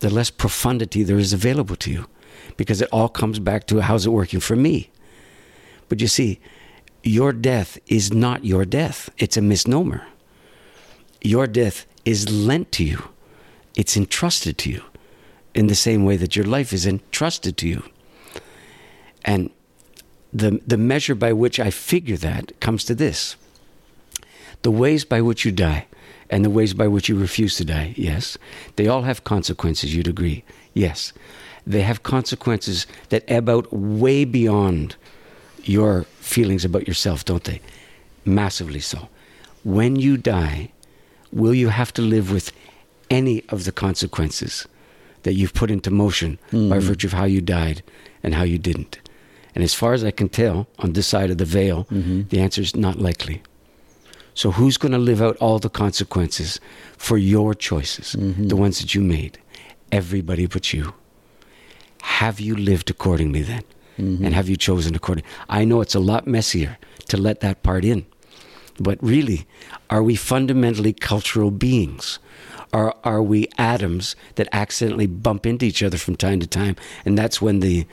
the 0.00 0.10
less 0.10 0.28
profundity 0.28 1.04
there 1.04 1.16
is 1.16 1.32
available 1.32 1.76
to 1.76 1.92
you. 1.92 2.06
Because 2.56 2.82
it 2.82 2.88
all 2.90 3.08
comes 3.08 3.38
back 3.38 3.66
to 3.68 3.80
how's 3.80 4.04
it 4.04 4.10
working 4.10 4.40
for 4.40 4.56
me? 4.56 4.90
But 5.88 6.00
you 6.00 6.08
see, 6.08 6.40
your 7.04 7.32
death 7.32 7.78
is 7.86 8.12
not 8.12 8.44
your 8.44 8.64
death. 8.64 9.08
It's 9.16 9.36
a 9.36 9.40
misnomer. 9.40 10.04
Your 11.22 11.46
death 11.46 11.86
is 12.04 12.28
lent 12.28 12.72
to 12.72 12.84
you. 12.84 13.00
It's 13.76 13.96
entrusted 13.96 14.58
to 14.58 14.70
you 14.70 14.82
in 15.54 15.68
the 15.68 15.76
same 15.76 16.04
way 16.04 16.16
that 16.16 16.34
your 16.34 16.46
life 16.46 16.72
is 16.72 16.84
entrusted 16.84 17.56
to 17.58 17.68
you. 17.68 17.84
And 19.24 19.50
the, 20.32 20.60
the 20.66 20.76
measure 20.76 21.14
by 21.14 21.32
which 21.32 21.60
I 21.60 21.70
figure 21.70 22.16
that 22.16 22.58
comes 22.58 22.84
to 22.86 22.94
this 22.96 23.36
the 24.64 24.70
ways 24.70 25.04
by 25.04 25.20
which 25.20 25.44
you 25.44 25.52
die 25.52 25.86
and 26.30 26.44
the 26.44 26.50
ways 26.50 26.72
by 26.74 26.88
which 26.88 27.08
you 27.08 27.16
refuse 27.16 27.54
to 27.56 27.64
die, 27.64 27.94
yes. 27.96 28.36
They 28.76 28.88
all 28.88 29.02
have 29.02 29.22
consequences, 29.22 29.94
you'd 29.94 30.08
agree. 30.08 30.42
Yes. 30.72 31.12
They 31.66 31.82
have 31.82 32.02
consequences 32.02 32.86
that 33.10 33.24
ebb 33.28 33.48
out 33.48 33.70
way 33.72 34.24
beyond 34.24 34.96
your 35.64 36.04
feelings 36.18 36.64
about 36.64 36.88
yourself, 36.88 37.26
don't 37.26 37.44
they? 37.44 37.60
Massively 38.24 38.80
so. 38.80 39.08
When 39.64 39.96
you 39.96 40.16
die, 40.16 40.72
will 41.30 41.54
you 41.54 41.68
have 41.68 41.92
to 41.94 42.02
live 42.02 42.32
with 42.32 42.50
any 43.10 43.44
of 43.50 43.64
the 43.64 43.72
consequences 43.72 44.66
that 45.24 45.34
you've 45.34 45.54
put 45.54 45.70
into 45.70 45.90
motion 45.90 46.38
by 46.50 46.56
hmm. 46.56 46.78
virtue 46.78 47.06
of 47.06 47.12
how 47.12 47.24
you 47.24 47.42
died 47.42 47.82
and 48.22 48.34
how 48.34 48.44
you 48.44 48.58
didn't? 48.58 48.98
And 49.54 49.62
as 49.62 49.74
far 49.74 49.92
as 49.92 50.02
I 50.02 50.10
can 50.10 50.30
tell, 50.30 50.66
on 50.78 50.94
this 50.94 51.06
side 51.06 51.30
of 51.30 51.36
the 51.36 51.44
veil, 51.44 51.84
mm-hmm. 51.84 52.22
the 52.30 52.40
answer 52.40 52.62
is 52.62 52.74
not 52.74 52.98
likely. 52.98 53.42
So, 54.34 54.50
who's 54.50 54.76
going 54.76 54.92
to 54.92 54.98
live 54.98 55.22
out 55.22 55.36
all 55.36 55.58
the 55.58 55.70
consequences 55.70 56.60
for 56.96 57.16
your 57.16 57.54
choices, 57.54 58.16
mm-hmm. 58.16 58.48
the 58.48 58.56
ones 58.56 58.80
that 58.80 58.94
you 58.94 59.00
made? 59.00 59.38
Everybody 59.92 60.46
but 60.46 60.72
you. 60.72 60.92
Have 62.02 62.40
you 62.40 62.56
lived 62.56 62.90
accordingly 62.90 63.42
then? 63.42 63.62
Mm-hmm. 63.98 64.24
And 64.24 64.34
have 64.34 64.48
you 64.48 64.56
chosen 64.56 64.94
accordingly? 64.94 65.30
I 65.48 65.64
know 65.64 65.80
it's 65.80 65.94
a 65.94 66.00
lot 66.00 66.26
messier 66.26 66.78
to 67.08 67.16
let 67.16 67.40
that 67.40 67.62
part 67.62 67.84
in. 67.84 68.06
But 68.80 69.00
really, 69.00 69.46
are 69.88 70.02
we 70.02 70.16
fundamentally 70.16 70.92
cultural 70.92 71.52
beings? 71.52 72.18
Or 72.72 72.92
are 73.04 73.22
we 73.22 73.46
atoms 73.56 74.16
that 74.34 74.48
accidentally 74.50 75.06
bump 75.06 75.46
into 75.46 75.64
each 75.64 75.80
other 75.80 75.96
from 75.96 76.16
time 76.16 76.40
to 76.40 76.46
time? 76.46 76.74
And 77.04 77.16
that's 77.16 77.40
when 77.40 77.60
the 77.60 77.86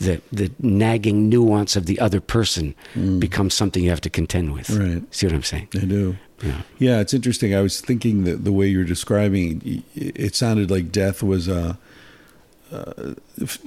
the, 0.00 0.20
the 0.32 0.50
nagging 0.60 1.28
nuance 1.28 1.76
of 1.76 1.86
the 1.86 2.00
other 2.00 2.20
person 2.20 2.74
becomes 3.18 3.54
something 3.54 3.84
you 3.84 3.90
have 3.90 4.00
to 4.00 4.10
contend 4.10 4.52
with. 4.52 4.70
Right. 4.70 5.02
See 5.14 5.26
what 5.26 5.34
I'm 5.34 5.42
saying? 5.42 5.68
I 5.74 5.84
do. 5.84 6.16
Yeah. 6.42 6.62
Yeah, 6.78 7.00
it's 7.00 7.12
interesting. 7.12 7.54
I 7.54 7.60
was 7.60 7.80
thinking 7.82 8.24
that 8.24 8.44
the 8.44 8.52
way 8.52 8.66
you're 8.66 8.84
describing 8.84 9.84
it, 9.94 10.16
it 10.16 10.34
sounded 10.34 10.70
like 10.70 10.90
death 10.90 11.22
was 11.22 11.48
uh, 11.50 11.74
uh, 12.72 13.14
f- 13.42 13.58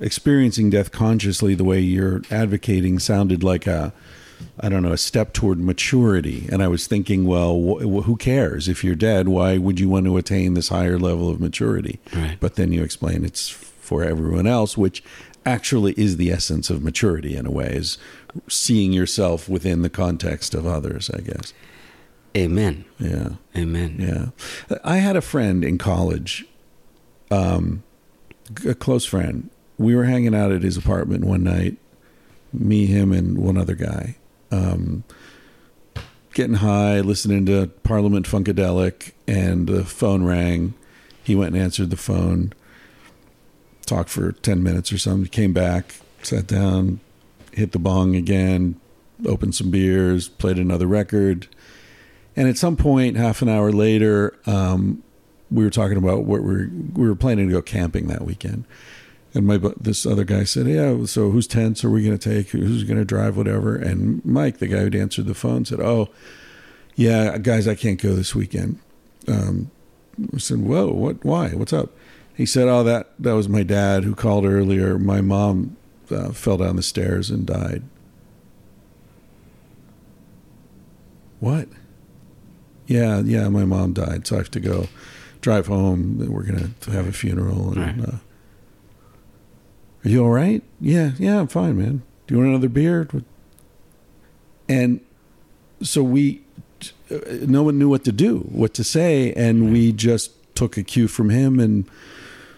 experiencing 0.00 0.70
death 0.70 0.92
consciously. 0.92 1.54
The 1.54 1.64
way 1.64 1.80
you're 1.80 2.22
advocating 2.30 2.98
sounded 3.00 3.42
like 3.42 3.66
a, 3.66 3.92
I 4.60 4.68
don't 4.68 4.82
know, 4.82 4.92
a 4.92 4.98
step 4.98 5.32
toward 5.32 5.58
maturity. 5.58 6.46
And 6.52 6.62
I 6.62 6.68
was 6.68 6.86
thinking, 6.86 7.26
well, 7.26 7.54
wh- 7.60 8.04
who 8.04 8.16
cares 8.16 8.68
if 8.68 8.84
you're 8.84 8.94
dead? 8.94 9.28
Why 9.28 9.58
would 9.58 9.80
you 9.80 9.88
want 9.88 10.06
to 10.06 10.16
attain 10.18 10.54
this 10.54 10.68
higher 10.68 10.98
level 10.98 11.28
of 11.28 11.40
maturity? 11.40 11.98
Right. 12.14 12.36
But 12.38 12.54
then 12.54 12.72
you 12.72 12.82
explain 12.84 13.24
it's 13.24 13.48
for 13.48 14.04
everyone 14.04 14.46
else, 14.46 14.76
which 14.76 15.02
actually 15.48 15.94
is 15.96 16.16
the 16.16 16.30
essence 16.30 16.70
of 16.70 16.82
maturity 16.82 17.36
in 17.36 17.46
a 17.46 17.50
way, 17.50 17.68
is 17.72 17.98
seeing 18.48 18.92
yourself 18.92 19.48
within 19.48 19.82
the 19.82 19.90
context 19.90 20.54
of 20.54 20.66
others. 20.66 21.10
I 21.10 21.20
guess. 21.20 21.52
Amen. 22.36 22.84
Yeah. 22.98 23.30
Amen. 23.56 23.96
Yeah. 23.98 24.78
I 24.84 24.98
had 24.98 25.16
a 25.16 25.20
friend 25.20 25.64
in 25.64 25.78
college, 25.78 26.46
um, 27.30 27.82
a 28.66 28.74
close 28.74 29.04
friend. 29.04 29.50
We 29.78 29.94
were 29.96 30.04
hanging 30.04 30.34
out 30.34 30.52
at 30.52 30.62
his 30.62 30.76
apartment 30.76 31.24
one 31.24 31.42
night, 31.42 31.78
me, 32.52 32.86
him, 32.86 33.12
and 33.12 33.38
one 33.38 33.56
other 33.56 33.74
guy, 33.74 34.16
um, 34.50 35.04
getting 36.34 36.56
high, 36.56 37.00
listening 37.00 37.46
to 37.46 37.68
Parliament 37.82 38.26
Funkadelic, 38.26 39.12
and 39.26 39.66
the 39.66 39.84
phone 39.84 40.24
rang. 40.24 40.74
He 41.22 41.34
went 41.34 41.54
and 41.54 41.62
answered 41.62 41.90
the 41.90 41.96
phone, 41.96 42.52
talked 43.88 44.10
for 44.10 44.32
10 44.32 44.62
minutes 44.62 44.92
or 44.92 44.98
something, 44.98 45.28
came 45.28 45.52
back, 45.52 45.94
sat 46.22 46.46
down, 46.46 47.00
hit 47.52 47.72
the 47.72 47.78
bong 47.78 48.14
again, 48.14 48.80
opened 49.26 49.54
some 49.54 49.70
beers, 49.70 50.28
played 50.28 50.58
another 50.58 50.86
record. 50.86 51.48
And 52.36 52.48
at 52.48 52.56
some 52.56 52.76
point, 52.76 53.16
half 53.16 53.42
an 53.42 53.48
hour 53.48 53.72
later, 53.72 54.38
um, 54.46 55.02
we 55.50 55.64
were 55.64 55.70
talking 55.70 55.96
about 55.96 56.24
what 56.24 56.42
we're 56.42 56.68
we 56.92 57.08
were 57.08 57.16
planning 57.16 57.48
to 57.48 57.52
go 57.52 57.62
camping 57.62 58.06
that 58.08 58.22
weekend. 58.22 58.64
And 59.34 59.46
my 59.46 59.58
this 59.80 60.06
other 60.06 60.24
guy 60.24 60.44
said, 60.44 60.66
"Yeah, 60.66 61.04
so 61.06 61.30
whose 61.30 61.46
tents 61.46 61.84
are 61.84 61.90
we 61.90 62.04
going 62.04 62.16
to 62.16 62.30
take? 62.30 62.50
Who's 62.50 62.84
going 62.84 62.98
to 62.98 63.04
drive? 63.04 63.36
Whatever." 63.36 63.76
And 63.76 64.24
Mike, 64.24 64.58
the 64.58 64.66
guy 64.66 64.78
who'd 64.78 64.94
answered 64.94 65.26
the 65.26 65.34
phone, 65.34 65.64
said, 65.64 65.80
"Oh, 65.80 66.08
yeah, 66.96 67.38
guys, 67.38 67.66
I 67.66 67.74
can't 67.74 68.00
go 68.00 68.14
this 68.14 68.34
weekend." 68.34 68.78
Um, 69.26 69.70
I 70.34 70.38
said, 70.38 70.58
"Whoa, 70.58 70.92
what? 70.92 71.24
Why? 71.24 71.50
What's 71.50 71.72
up?" 71.72 71.90
He 72.38 72.46
said, 72.46 72.68
"Oh, 72.68 72.84
that 72.84 73.10
that 73.18 73.32
was 73.32 73.48
my 73.48 73.64
dad 73.64 74.04
who 74.04 74.14
called 74.14 74.46
earlier. 74.46 74.96
My 74.96 75.20
mom 75.20 75.76
uh, 76.08 76.30
fell 76.30 76.56
down 76.56 76.76
the 76.76 76.82
stairs 76.82 77.30
and 77.30 77.44
died." 77.44 77.82
What? 81.40 81.68
Yeah, 82.86 83.20
yeah, 83.20 83.48
my 83.48 83.64
mom 83.64 83.92
died, 83.92 84.26
so 84.26 84.36
I 84.36 84.38
have 84.38 84.50
to 84.52 84.60
go 84.60 84.86
drive 85.40 85.66
home. 85.66 86.18
We're 86.30 86.44
gonna 86.44 86.70
have 86.92 87.06
a 87.08 87.12
funeral. 87.12 87.72
And, 87.72 87.98
Right. 88.00 88.08
uh, 88.08 88.16
are 90.04 90.08
you 90.08 90.22
all 90.24 90.30
right? 90.30 90.62
Yeah, 90.80 91.12
yeah, 91.18 91.40
I'm 91.40 91.48
fine, 91.48 91.76
man. 91.76 92.02
Do 92.26 92.34
you 92.34 92.38
want 92.38 92.50
another 92.50 92.68
beer? 92.68 93.08
And 94.68 95.00
so 95.82 96.02
we, 96.04 96.42
uh, 97.10 97.18
no 97.46 97.62
one 97.64 97.78
knew 97.78 97.88
what 97.88 98.04
to 98.04 98.12
do, 98.12 98.48
what 98.52 98.74
to 98.74 98.84
say, 98.84 99.32
and 99.34 99.72
we 99.72 99.92
just 99.92 100.30
took 100.54 100.76
a 100.76 100.82
cue 100.82 101.08
from 101.08 101.30
him 101.30 101.58
and 101.60 101.84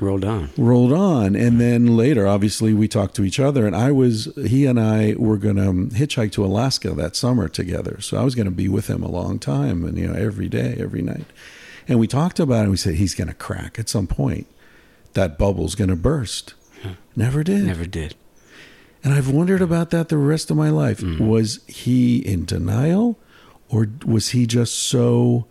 Rolled 0.01 0.25
on. 0.25 0.51
rolled 0.57 0.93
on. 0.93 1.37
And 1.37 1.61
then 1.61 1.97
later, 1.97 2.27
obviously, 2.27 2.73
we 2.75 2.89
talked 2.89 3.15
to 3.17 3.25
each 3.25 3.39
other. 3.39 3.67
And 3.67 3.77
I 3.77 3.93
was, 3.93 4.29
he 4.37 4.67
and 4.67 4.81
I 4.81 5.15
were 5.19 5.37
going 5.37 5.57
to 5.57 5.95
hitchhike 5.97 6.33
to 6.33 6.45
Alaska 6.45 6.91
that 6.95 7.15
summer 7.17 7.49
together. 7.49 8.01
So 8.01 8.17
I 8.17 8.25
was 8.25 8.35
going 8.35 8.47
to 8.47 8.51
be 8.51 8.69
with 8.69 8.89
him 8.89 9.03
a 9.03 9.11
long 9.11 9.39
time 9.39 9.85
and, 9.85 9.99
you 9.99 10.07
know, 10.07 10.15
every 10.19 10.49
day, 10.49 10.77
every 10.79 11.03
night. 11.03 11.27
And 11.87 11.99
we 11.99 12.07
talked 12.07 12.41
about 12.41 12.61
it. 12.61 12.63
And 12.63 12.71
we 12.71 12.77
said, 12.77 12.95
he's 12.95 13.15
going 13.15 13.29
to 13.29 13.35
crack 13.35 13.79
at 13.79 13.89
some 13.89 14.07
point. 14.07 14.47
that 15.15 15.39
bubble's 15.39 15.75
going 15.75 15.91
to 15.91 15.97
burst. 15.97 16.55
Never 17.17 17.43
did. 17.43 17.65
Never 17.65 17.85
did. 17.87 18.15
And 19.03 19.13
I've 19.13 19.29
wondered 19.29 19.61
about 19.61 19.91
that 19.91 20.09
the 20.09 20.17
rest 20.17 20.51
of 20.51 20.57
my 20.57 20.71
life. 20.71 21.01
Mm-hmm. 21.01 21.27
Was 21.27 21.61
he 21.67 22.19
in 22.19 22.45
denial 22.45 23.19
or 23.69 23.89
was 24.05 24.31
he 24.31 24.47
just 24.47 24.75
so 24.75 25.47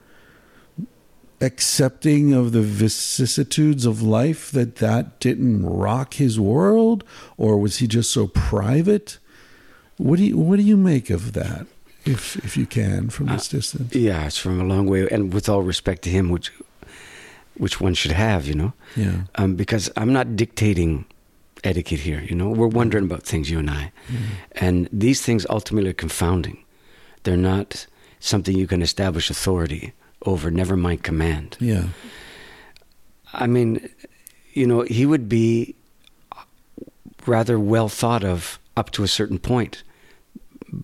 accepting 1.41 2.33
of 2.33 2.51
the 2.51 2.61
vicissitudes 2.61 3.85
of 3.85 4.01
life 4.01 4.51
that 4.51 4.77
that 4.77 5.19
didn't 5.19 5.65
rock 5.65 6.15
his 6.15 6.39
world 6.39 7.03
or 7.37 7.57
was 7.57 7.77
he 7.77 7.87
just 7.87 8.11
so 8.11 8.27
private? 8.27 9.17
What 9.97 10.17
do 10.17 10.23
you 10.25 10.37
what 10.37 10.57
do 10.57 10.63
you 10.63 10.77
make 10.77 11.09
of 11.09 11.33
that 11.33 11.67
if 12.05 12.37
if 12.37 12.55
you 12.57 12.65
can 12.65 13.09
from 13.09 13.27
this 13.27 13.47
distance? 13.47 13.93
Yeah, 13.95 14.25
it's 14.25 14.37
from 14.37 14.59
a 14.59 14.63
long 14.63 14.85
way, 14.87 15.07
and 15.09 15.33
with 15.33 15.49
all 15.49 15.61
respect 15.61 16.03
to 16.03 16.09
him, 16.09 16.29
which 16.29 16.51
which 17.57 17.81
one 17.81 17.93
should 17.93 18.13
have, 18.13 18.47
you 18.47 18.53
know. 18.53 18.73
Yeah. 18.95 19.23
Um, 19.35 19.55
because 19.55 19.91
I'm 19.97 20.13
not 20.13 20.35
dictating 20.37 21.05
etiquette 21.63 21.99
here. 21.99 22.21
You 22.21 22.35
know, 22.35 22.49
we're 22.49 22.67
wondering 22.67 23.03
about 23.03 23.23
things, 23.23 23.49
you 23.49 23.59
and 23.59 23.69
I, 23.69 23.91
and 24.53 24.87
these 24.93 25.21
things 25.21 25.45
ultimately 25.49 25.89
are 25.89 25.93
confounding. 25.93 26.63
They're 27.23 27.37
not 27.37 27.85
something 28.21 28.57
you 28.57 28.67
can 28.67 28.81
establish 28.81 29.29
authority 29.29 29.93
over. 30.25 30.51
Never 30.51 30.75
mind 30.75 31.03
command. 31.03 31.57
Yeah. 31.59 31.85
I 33.33 33.47
mean, 33.47 33.89
you 34.53 34.65
know, 34.65 34.81
he 34.81 35.05
would 35.05 35.29
be 35.29 35.75
rather 37.25 37.59
well 37.59 37.89
thought 37.89 38.23
of 38.23 38.59
up 38.75 38.91
to 38.91 39.03
a 39.03 39.07
certain 39.07 39.39
point 39.39 39.83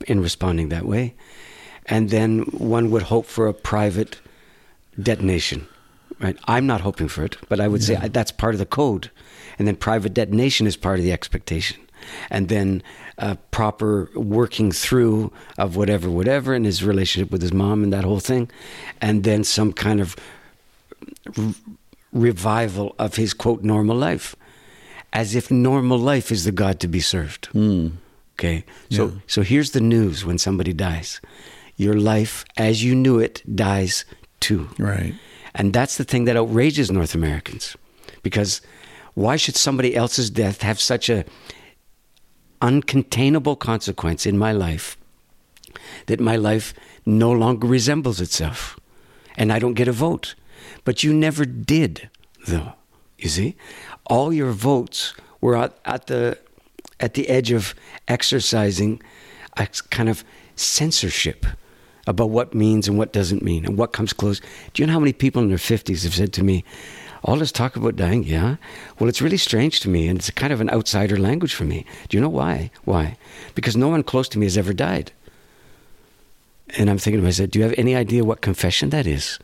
in 0.08 0.22
responding 0.22 0.70
that 0.70 0.86
way. 0.86 1.16
And 1.88 2.10
then 2.10 2.40
one 2.52 2.92
would 2.92 3.04
hope 3.04 3.26
for 3.26 3.48
a 3.48 3.54
private 3.54 4.20
detonation, 5.00 5.68
right? 6.20 6.38
I'm 6.46 6.66
not 6.66 6.82
hoping 6.82 7.08
for 7.08 7.24
it, 7.24 7.38
but 7.48 7.60
I 7.60 7.68
would 7.68 7.84
say 7.84 7.96
that's 8.10 8.32
part 8.32 8.56
of 8.56 8.60
the 8.60 8.66
code. 8.66 9.12
And 9.60 9.68
then 9.68 9.76
private 9.76 10.14
detonation 10.14 10.68
is 10.68 10.78
part 10.78 11.00
of 11.00 11.06
the 11.06 11.12
expectation. 11.12 11.80
And 12.30 12.50
then 12.50 12.84
uh, 13.18 13.36
proper 13.52 14.10
working 14.16 14.72
through 14.72 15.32
of 15.58 15.76
whatever, 15.76 16.10
whatever, 16.10 16.54
and 16.54 16.66
his 16.66 16.84
relationship 16.84 17.32
with 17.32 17.42
his 17.42 17.54
mom 17.54 17.84
and 17.84 17.94
that 17.94 18.04
whole 18.04 18.20
thing. 18.20 18.50
And 19.02 19.24
then 19.24 19.44
some 19.44 19.72
kind 19.74 20.02
of 20.02 20.16
revival 22.12 22.96
of 22.98 23.16
his 23.16 23.34
quote 23.34 23.64
normal 23.64 23.96
life 23.98 24.36
as 25.12 25.36
if 25.36 25.52
normal 25.52 25.98
life 25.98 26.32
is 26.32 26.44
the 26.46 26.52
god 26.52 26.80
to 26.80 26.88
be 26.88 27.00
served 27.00 27.50
okay 28.38 28.64
so 28.90 29.06
Yeah. 29.08 29.12
so 29.28 29.42
here's 29.42 29.72
the 29.72 29.82
news 29.82 30.26
when 30.26 30.38
somebody 30.38 30.72
dies 30.74 31.20
your 31.76 31.96
life 32.00 32.46
as 32.58 32.84
you 32.84 32.96
knew 32.96 33.20
it 33.20 33.44
dies 33.54 34.06
too 34.40 34.70
Right. 34.80 35.14
and 35.54 35.74
that's 35.74 35.98
the 35.98 36.06
thing 36.06 36.26
that 36.26 36.38
outrages 36.38 36.90
North 36.92 37.16
Americans. 37.16 37.76
Because 38.24 38.62
why 39.14 39.36
should 39.38 39.56
somebody 39.56 39.96
else's 39.96 40.30
death 40.30 40.62
have 40.62 40.80
such 40.80 41.10
a 41.10 41.26
uncontainable 42.66 43.58
consequence 43.60 44.26
in 44.26 44.38
my 44.38 44.52
life 44.52 44.98
that 46.08 46.20
my 46.20 46.36
life 46.36 46.74
no 47.06 47.32
longer 47.32 47.68
resembles 47.68 48.20
itself 48.20 48.80
and 49.38 49.52
I 49.52 49.60
don't 49.60 49.76
get 49.76 49.88
a 49.88 49.92
vote? 49.92 50.36
But 50.84 51.04
you 51.04 51.14
never 51.14 51.46
did, 51.46 52.10
though. 52.48 52.74
You 53.18 53.30
see? 53.30 53.56
All 54.08 54.34
your 54.34 54.52
votes 54.52 55.14
were 55.42 55.56
at, 55.56 55.78
at 55.86 56.08
the 56.08 56.38
at 57.00 57.14
the 57.14 57.28
edge 57.28 57.52
of 57.52 57.76
exercising 58.08 59.02
a 59.58 59.68
kind 59.90 60.10
of 60.10 60.24
censorship 60.56 61.46
about 62.08 62.30
what 62.30 62.54
means 62.54 62.88
and 62.88 62.98
what 62.98 63.12
doesn't 63.12 63.42
mean 63.42 63.66
and 63.66 63.78
what 63.78 63.92
comes 63.92 64.14
close. 64.14 64.40
Do 64.74 64.82
you 64.82 64.88
know 64.88 64.94
how 64.94 65.00
many 65.00 65.14
people 65.14 65.42
in 65.42 65.50
their 65.50 65.58
50s 65.58 66.04
have 66.04 66.14
said 66.14 66.34
to 66.34 66.44
me, 66.44 66.64
all 67.26 67.38
this 67.38 67.52
talk 67.52 67.76
about 67.76 67.96
dying, 67.96 68.24
yeah? 68.24 68.58
Well, 69.00 69.10
it's 69.10 69.22
really 69.22 69.38
strange 69.38 69.80
to 69.82 69.90
me 69.90 70.08
and 70.08 70.20
it's 70.20 70.30
kind 70.30 70.54
of 70.54 70.62
an 70.62 70.70
outsider 70.70 71.18
language 71.18 71.56
for 71.56 71.64
me. 71.64 71.86
Do 72.08 72.16
you 72.16 72.22
know 72.22 72.30
why? 72.30 72.70
Why? 72.84 73.18
Because 73.56 73.76
no 73.76 73.88
one 73.88 74.04
close 74.04 74.30
to 74.30 74.40
me 74.40 74.46
has 74.46 74.58
ever 74.58 74.74
died. 74.74 75.12
And 76.78 76.88
I'm 76.88 77.00
thinking 77.00 77.20
to 77.20 77.26
myself, 77.26 77.50
do 77.50 77.60
you 77.60 77.66
have 77.66 77.74
any 77.78 77.96
idea 77.96 78.24
what 78.24 78.42
confession 78.42 78.92
that 78.92 79.08
is? 79.08 79.40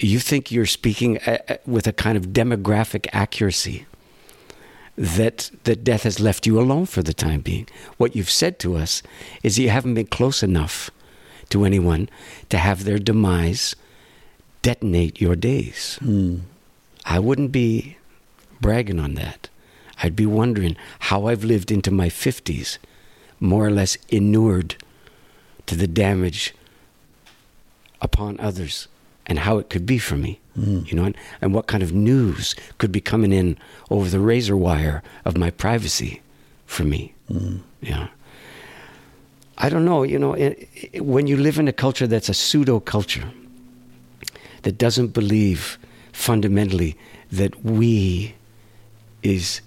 You 0.00 0.18
think 0.18 0.50
you're 0.50 0.66
speaking 0.66 1.18
uh, 1.18 1.38
uh, 1.48 1.56
with 1.64 1.86
a 1.86 1.92
kind 1.92 2.16
of 2.16 2.28
demographic 2.28 3.06
accuracy 3.12 3.86
that 4.96 5.50
that 5.64 5.84
death 5.84 6.04
has 6.04 6.20
left 6.20 6.46
you 6.46 6.58
alone 6.58 6.86
for 6.86 7.02
the 7.02 7.14
time 7.14 7.40
being. 7.40 7.68
What 7.96 8.14
you've 8.14 8.30
said 8.30 8.58
to 8.60 8.76
us 8.76 9.02
is 9.42 9.56
that 9.56 9.62
you 9.62 9.70
haven't 9.70 9.94
been 9.94 10.06
close 10.06 10.42
enough 10.42 10.90
to 11.50 11.64
anyone 11.64 12.08
to 12.48 12.58
have 12.58 12.84
their 12.84 12.98
demise 12.98 13.76
detonate 14.62 15.20
your 15.20 15.36
days. 15.36 15.98
I 17.04 17.18
wouldn't 17.18 17.52
be 17.52 17.96
bragging 18.60 18.98
on 18.98 19.14
that. 19.14 19.48
I'd 20.02 20.16
be 20.16 20.26
wondering 20.26 20.76
how 21.00 21.26
I've 21.26 21.44
lived 21.44 21.70
into 21.70 21.90
my 21.90 22.08
50s, 22.08 22.78
more 23.40 23.66
or 23.66 23.70
less 23.70 23.96
inured 24.08 24.76
to 25.66 25.76
the 25.76 25.86
damage 25.86 26.54
upon 28.00 28.38
others 28.40 28.88
and 29.26 29.40
how 29.40 29.58
it 29.58 29.70
could 29.70 29.86
be 29.86 29.98
for 29.98 30.16
me. 30.16 30.40
Hmm. 30.54 30.80
You 30.86 30.94
know, 30.94 31.04
and, 31.04 31.16
and 31.40 31.54
what 31.54 31.66
kind 31.66 31.82
of 31.82 31.92
news 31.92 32.54
could 32.78 32.92
be 32.92 33.00
coming 33.00 33.32
in 33.32 33.56
over 33.90 34.08
the 34.08 34.20
razor 34.20 34.56
wire 34.56 35.02
of 35.24 35.36
my 35.36 35.50
privacy 35.50 36.22
for 36.66 36.84
me. 36.84 37.14
Hmm. 37.28 37.58
Yeah. 37.80 38.08
I 39.56 39.68
don't 39.68 39.84
know, 39.84 40.02
you 40.02 40.18
know, 40.18 40.34
i 40.34 40.66
i 40.94 41.00
when 41.00 41.26
you 41.26 41.36
live 41.36 41.58
in 41.58 41.68
a 41.68 41.72
culture 41.72 42.06
that's 42.06 42.28
a 42.28 42.34
pseudo 42.34 42.80
culture, 42.80 43.30
that 44.62 44.78
doesn't 44.78 45.08
believe 45.08 45.78
fundamentally 46.14 46.96
that 47.30 47.64
we 47.64 48.34
is 49.22 49.60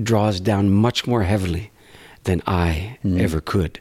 draws 0.00 0.40
down 0.40 0.70
much 0.70 1.06
more 1.06 1.24
heavily 1.24 1.70
than 2.24 2.40
I 2.46 2.98
mm-hmm. 3.04 3.20
ever 3.20 3.40
could. 3.40 3.80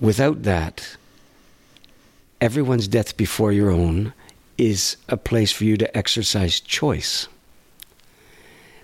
Without 0.00 0.42
that, 0.42 0.96
everyone's 2.40 2.88
death 2.88 3.16
before 3.16 3.52
your 3.52 3.70
own 3.70 4.12
is 4.58 4.96
a 5.08 5.16
place 5.16 5.52
for 5.52 5.64
you 5.64 5.76
to 5.76 5.96
exercise 5.96 6.60
choice. 6.60 7.28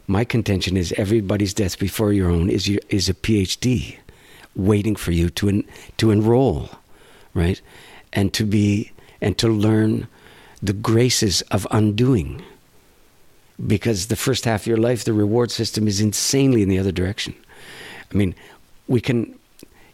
My 0.06 0.24
contention 0.24 0.76
is 0.76 0.92
everybody's 0.98 1.54
death 1.54 1.78
before 1.78 2.12
your 2.12 2.30
own 2.30 2.50
is 2.50 2.68
your, 2.68 2.80
is 2.90 3.08
a 3.08 3.14
PhD 3.14 3.96
waiting 4.54 4.96
for 4.96 5.12
you 5.12 5.30
to 5.30 5.48
en, 5.48 5.64
to 5.96 6.10
enroll, 6.10 6.68
right? 7.32 7.60
And 8.12 8.32
to 8.34 8.44
be 8.44 8.92
and 9.22 9.38
to 9.38 9.48
learn 9.48 10.08
the 10.62 10.72
graces 10.72 11.42
of 11.50 11.66
undoing. 11.70 12.42
Because 13.64 14.06
the 14.06 14.16
first 14.16 14.44
half 14.44 14.62
of 14.62 14.66
your 14.66 14.76
life, 14.76 15.04
the 15.04 15.12
reward 15.12 15.50
system 15.50 15.86
is 15.86 16.00
insanely 16.00 16.62
in 16.62 16.68
the 16.68 16.78
other 16.78 16.92
direction. 16.92 17.34
I 18.10 18.16
mean, 18.16 18.34
we 18.88 19.00
can, 19.00 19.38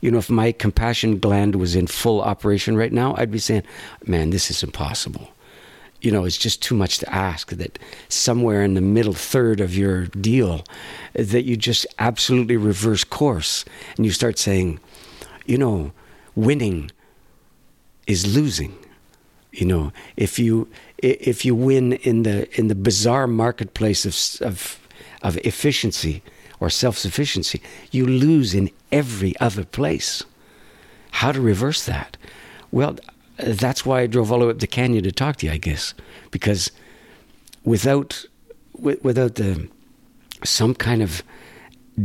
you 0.00 0.10
know, 0.10 0.18
if 0.18 0.30
my 0.30 0.52
compassion 0.52 1.18
gland 1.18 1.56
was 1.56 1.74
in 1.74 1.86
full 1.86 2.20
operation 2.20 2.76
right 2.76 2.92
now, 2.92 3.14
I'd 3.16 3.30
be 3.30 3.38
saying, 3.38 3.62
man, 4.06 4.30
this 4.30 4.50
is 4.50 4.62
impossible. 4.62 5.28
You 6.00 6.12
know, 6.12 6.24
it's 6.24 6.36
just 6.36 6.62
too 6.62 6.76
much 6.76 6.98
to 6.98 7.12
ask 7.12 7.50
that 7.50 7.78
somewhere 8.08 8.62
in 8.62 8.74
the 8.74 8.80
middle 8.80 9.14
third 9.14 9.60
of 9.60 9.76
your 9.76 10.06
deal, 10.06 10.64
that 11.14 11.42
you 11.42 11.56
just 11.56 11.86
absolutely 11.98 12.56
reverse 12.56 13.02
course 13.02 13.64
and 13.96 14.06
you 14.06 14.12
start 14.12 14.38
saying, 14.38 14.78
you 15.44 15.58
know, 15.58 15.92
winning 16.36 16.92
is 18.06 18.32
losing. 18.34 18.76
You 19.52 19.66
know, 19.66 19.92
if 20.16 20.38
you 20.38 20.68
if 20.98 21.44
you 21.44 21.54
win 21.54 21.94
in 21.94 22.22
the 22.22 22.48
in 22.58 22.68
the 22.68 22.74
bizarre 22.74 23.26
marketplace 23.26 24.04
of 24.04 24.46
of 24.46 24.78
of 25.22 25.36
efficiency 25.38 26.22
or 26.60 26.70
self 26.70 26.98
sufficiency, 26.98 27.60
you 27.90 28.06
lose 28.06 28.54
in 28.54 28.70
every 28.92 29.38
other 29.40 29.64
place. 29.64 30.24
How 31.10 31.32
to 31.32 31.40
reverse 31.40 31.84
that? 31.86 32.16
Well, 32.70 32.98
that's 33.36 33.86
why 33.86 34.00
I 34.00 34.06
drove 34.06 34.30
all 34.30 34.40
the 34.40 34.46
way 34.46 34.50
up 34.50 34.58
the 34.58 34.66
canyon 34.66 35.04
to 35.04 35.12
talk 35.12 35.36
to 35.36 35.46
you, 35.46 35.52
I 35.52 35.58
guess, 35.58 35.94
because 36.30 36.70
without 37.64 38.24
without 38.74 39.36
the 39.36 39.68
some 40.44 40.74
kind 40.74 41.02
of 41.02 41.22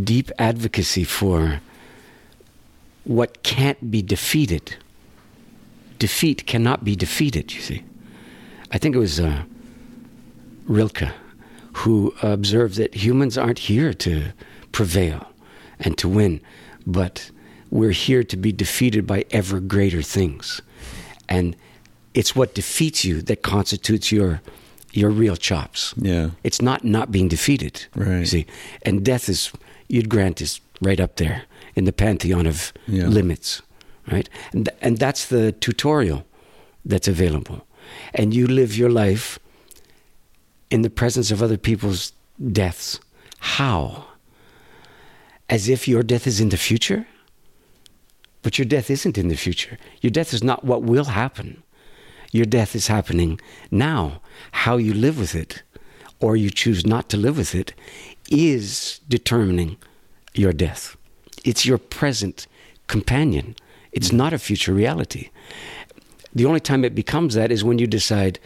deep 0.04 0.32
advocacy 0.40 1.04
for 1.04 1.62
what 3.04 3.44
can't 3.44 3.92
be 3.92 4.02
defeated. 4.02 4.76
Defeat 6.08 6.46
cannot 6.46 6.84
be 6.84 6.98
defeated, 6.98 7.54
you 7.54 7.62
see. 7.62 7.82
I 8.74 8.78
think 8.78 8.94
it 8.94 9.00
was 9.00 9.22
uh, 9.22 9.44
Rilke 10.68 11.08
who 11.78 12.14
observed 12.22 12.76
that 12.76 12.94
humans 12.94 13.38
aren't 13.38 13.60
here 13.60 13.94
to 13.94 14.34
prevail 14.74 15.26
and 15.80 15.98
to 15.98 16.10
win, 16.10 16.42
but 16.86 17.32
we're 17.70 17.92
here 18.08 18.22
to 18.26 18.36
be 18.36 18.52
defeated 18.52 19.08
by 19.08 19.24
ever 19.32 19.62
greater 19.62 20.02
things. 20.02 20.62
And 21.30 21.56
it's 22.14 22.36
what 22.36 22.54
defeats 22.54 23.06
you 23.06 23.22
that 23.22 23.42
constitutes 23.42 24.12
your 24.12 24.42
your 24.92 25.10
real 25.10 25.38
chops. 25.38 25.94
Yeah. 25.98 26.32
It's 26.44 26.62
not 26.62 26.84
not 26.84 27.12
being 27.12 27.30
defeated. 27.30 27.86
Right. 27.96 28.20
You 28.20 28.26
see, 28.26 28.46
and 28.82 29.06
death 29.06 29.30
is 29.30 29.54
you'd 29.88 30.10
grant 30.10 30.42
is 30.42 30.60
right 30.82 31.00
up 31.00 31.16
there 31.16 31.44
in 31.76 31.86
the 31.86 31.94
pantheon 31.94 32.46
of 32.46 32.74
Yeah. 32.88 33.08
limits, 33.08 33.62
right? 34.12 34.30
And 34.52 34.66
th- 34.66 34.78
and 34.82 34.98
that's 34.98 35.26
the 35.28 35.52
tutorial 35.52 36.26
that's 36.86 37.08
available, 37.08 37.66
and 38.14 38.34
you 38.34 38.48
live 38.48 38.78
your 38.78 38.90
life 38.90 39.40
in 40.70 40.82
the 40.82 40.90
presence 40.90 41.32
of 41.32 41.42
other 41.42 41.58
people's 41.58 42.14
deaths. 42.52 43.00
How? 43.40 44.06
As 45.50 45.70
if 45.70 45.88
your 45.88 46.04
death 46.04 46.26
is 46.26 46.40
in 46.40 46.50
the 46.50 46.58
future? 46.58 47.06
But 48.42 48.58
your 48.58 48.66
death 48.66 48.90
isn't 48.90 49.18
in 49.18 49.28
the 49.30 49.36
future. 49.36 49.78
Your 50.02 50.12
death 50.12 50.34
is 50.34 50.44
not 50.44 50.66
what 50.66 50.84
will 50.84 51.06
happen. 51.06 51.64
Your 52.32 52.46
death 52.46 52.76
is 52.76 52.88
happening 52.88 53.40
now. 53.72 54.22
How 54.52 54.78
you 54.78 54.94
live 54.94 55.20
with 55.20 55.36
it, 55.36 55.64
or 56.20 56.36
you 56.36 56.50
choose 56.50 56.86
not 56.86 57.08
to 57.10 57.18
live 57.18 57.38
with 57.38 57.54
it, 57.54 57.74
is 58.30 59.00
determining 59.08 59.78
your 60.34 60.54
death. 60.54 60.98
It's 61.46 61.66
your 61.66 61.78
present 61.78 62.48
companion. 62.88 63.56
It's 63.94 64.12
not 64.12 64.34
a 64.34 64.40
future 64.40 64.74
reality. 64.74 65.30
The 66.36 66.46
only 66.46 66.60
time 66.60 66.84
it 66.84 66.96
becomes 66.96 67.36
that 67.36 67.52
is 67.52 67.64
when 67.64 67.80
you 67.80 67.88
decide 67.88 68.40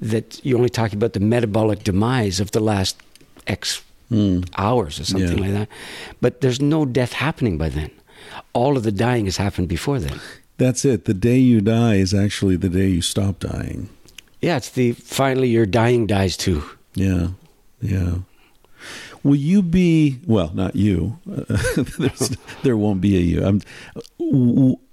that 0.00 0.40
you're 0.44 0.58
only 0.58 0.70
talking 0.70 0.96
about 0.96 1.12
the 1.12 1.20
metabolic 1.20 1.84
demise 1.84 2.40
of 2.40 2.52
the 2.52 2.60
last 2.60 2.96
X 3.46 3.82
hmm. 4.08 4.40
hours 4.56 5.00
or 5.00 5.04
something 5.04 5.38
Yeah. 5.38 5.44
like 5.44 5.52
that. 5.52 5.68
But 6.20 6.40
there's 6.40 6.60
no 6.60 6.84
death 6.84 7.12
happening 7.12 7.58
by 7.58 7.68
then. 7.68 7.90
All 8.52 8.76
of 8.76 8.82
the 8.84 8.92
dying 8.92 9.24
has 9.26 9.36
happened 9.36 9.68
before 9.68 9.98
then. 9.98 10.20
That's 10.58 10.84
it. 10.84 11.04
The 11.04 11.14
day 11.14 11.38
you 11.38 11.60
die 11.60 11.96
is 11.96 12.14
actually 12.14 12.56
the 12.56 12.68
day 12.68 12.88
you 12.88 13.02
stop 13.02 13.40
dying. 13.40 13.88
Yeah, 14.40 14.56
it's 14.56 14.70
the 14.70 14.92
finally 14.92 15.48
your 15.48 15.66
dying 15.66 16.06
dies 16.06 16.36
too. 16.36 16.62
Yeah, 16.94 17.28
yeah. 17.80 18.18
Will 19.24 19.36
you 19.36 19.62
be 19.62 20.18
well? 20.26 20.50
Not 20.54 20.74
you. 20.76 21.18
There 22.62 22.76
won't 22.76 23.00
be 23.00 23.16
a 23.16 23.20
you. 23.20 23.44
I'm, 23.44 23.60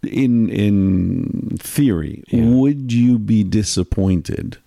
in 0.03 0.49
in 0.49 1.57
theory, 1.59 2.23
Yeah. 2.29 2.45
would 2.45 2.91
you 2.91 3.19
be 3.19 3.43
disappointed 3.43 4.57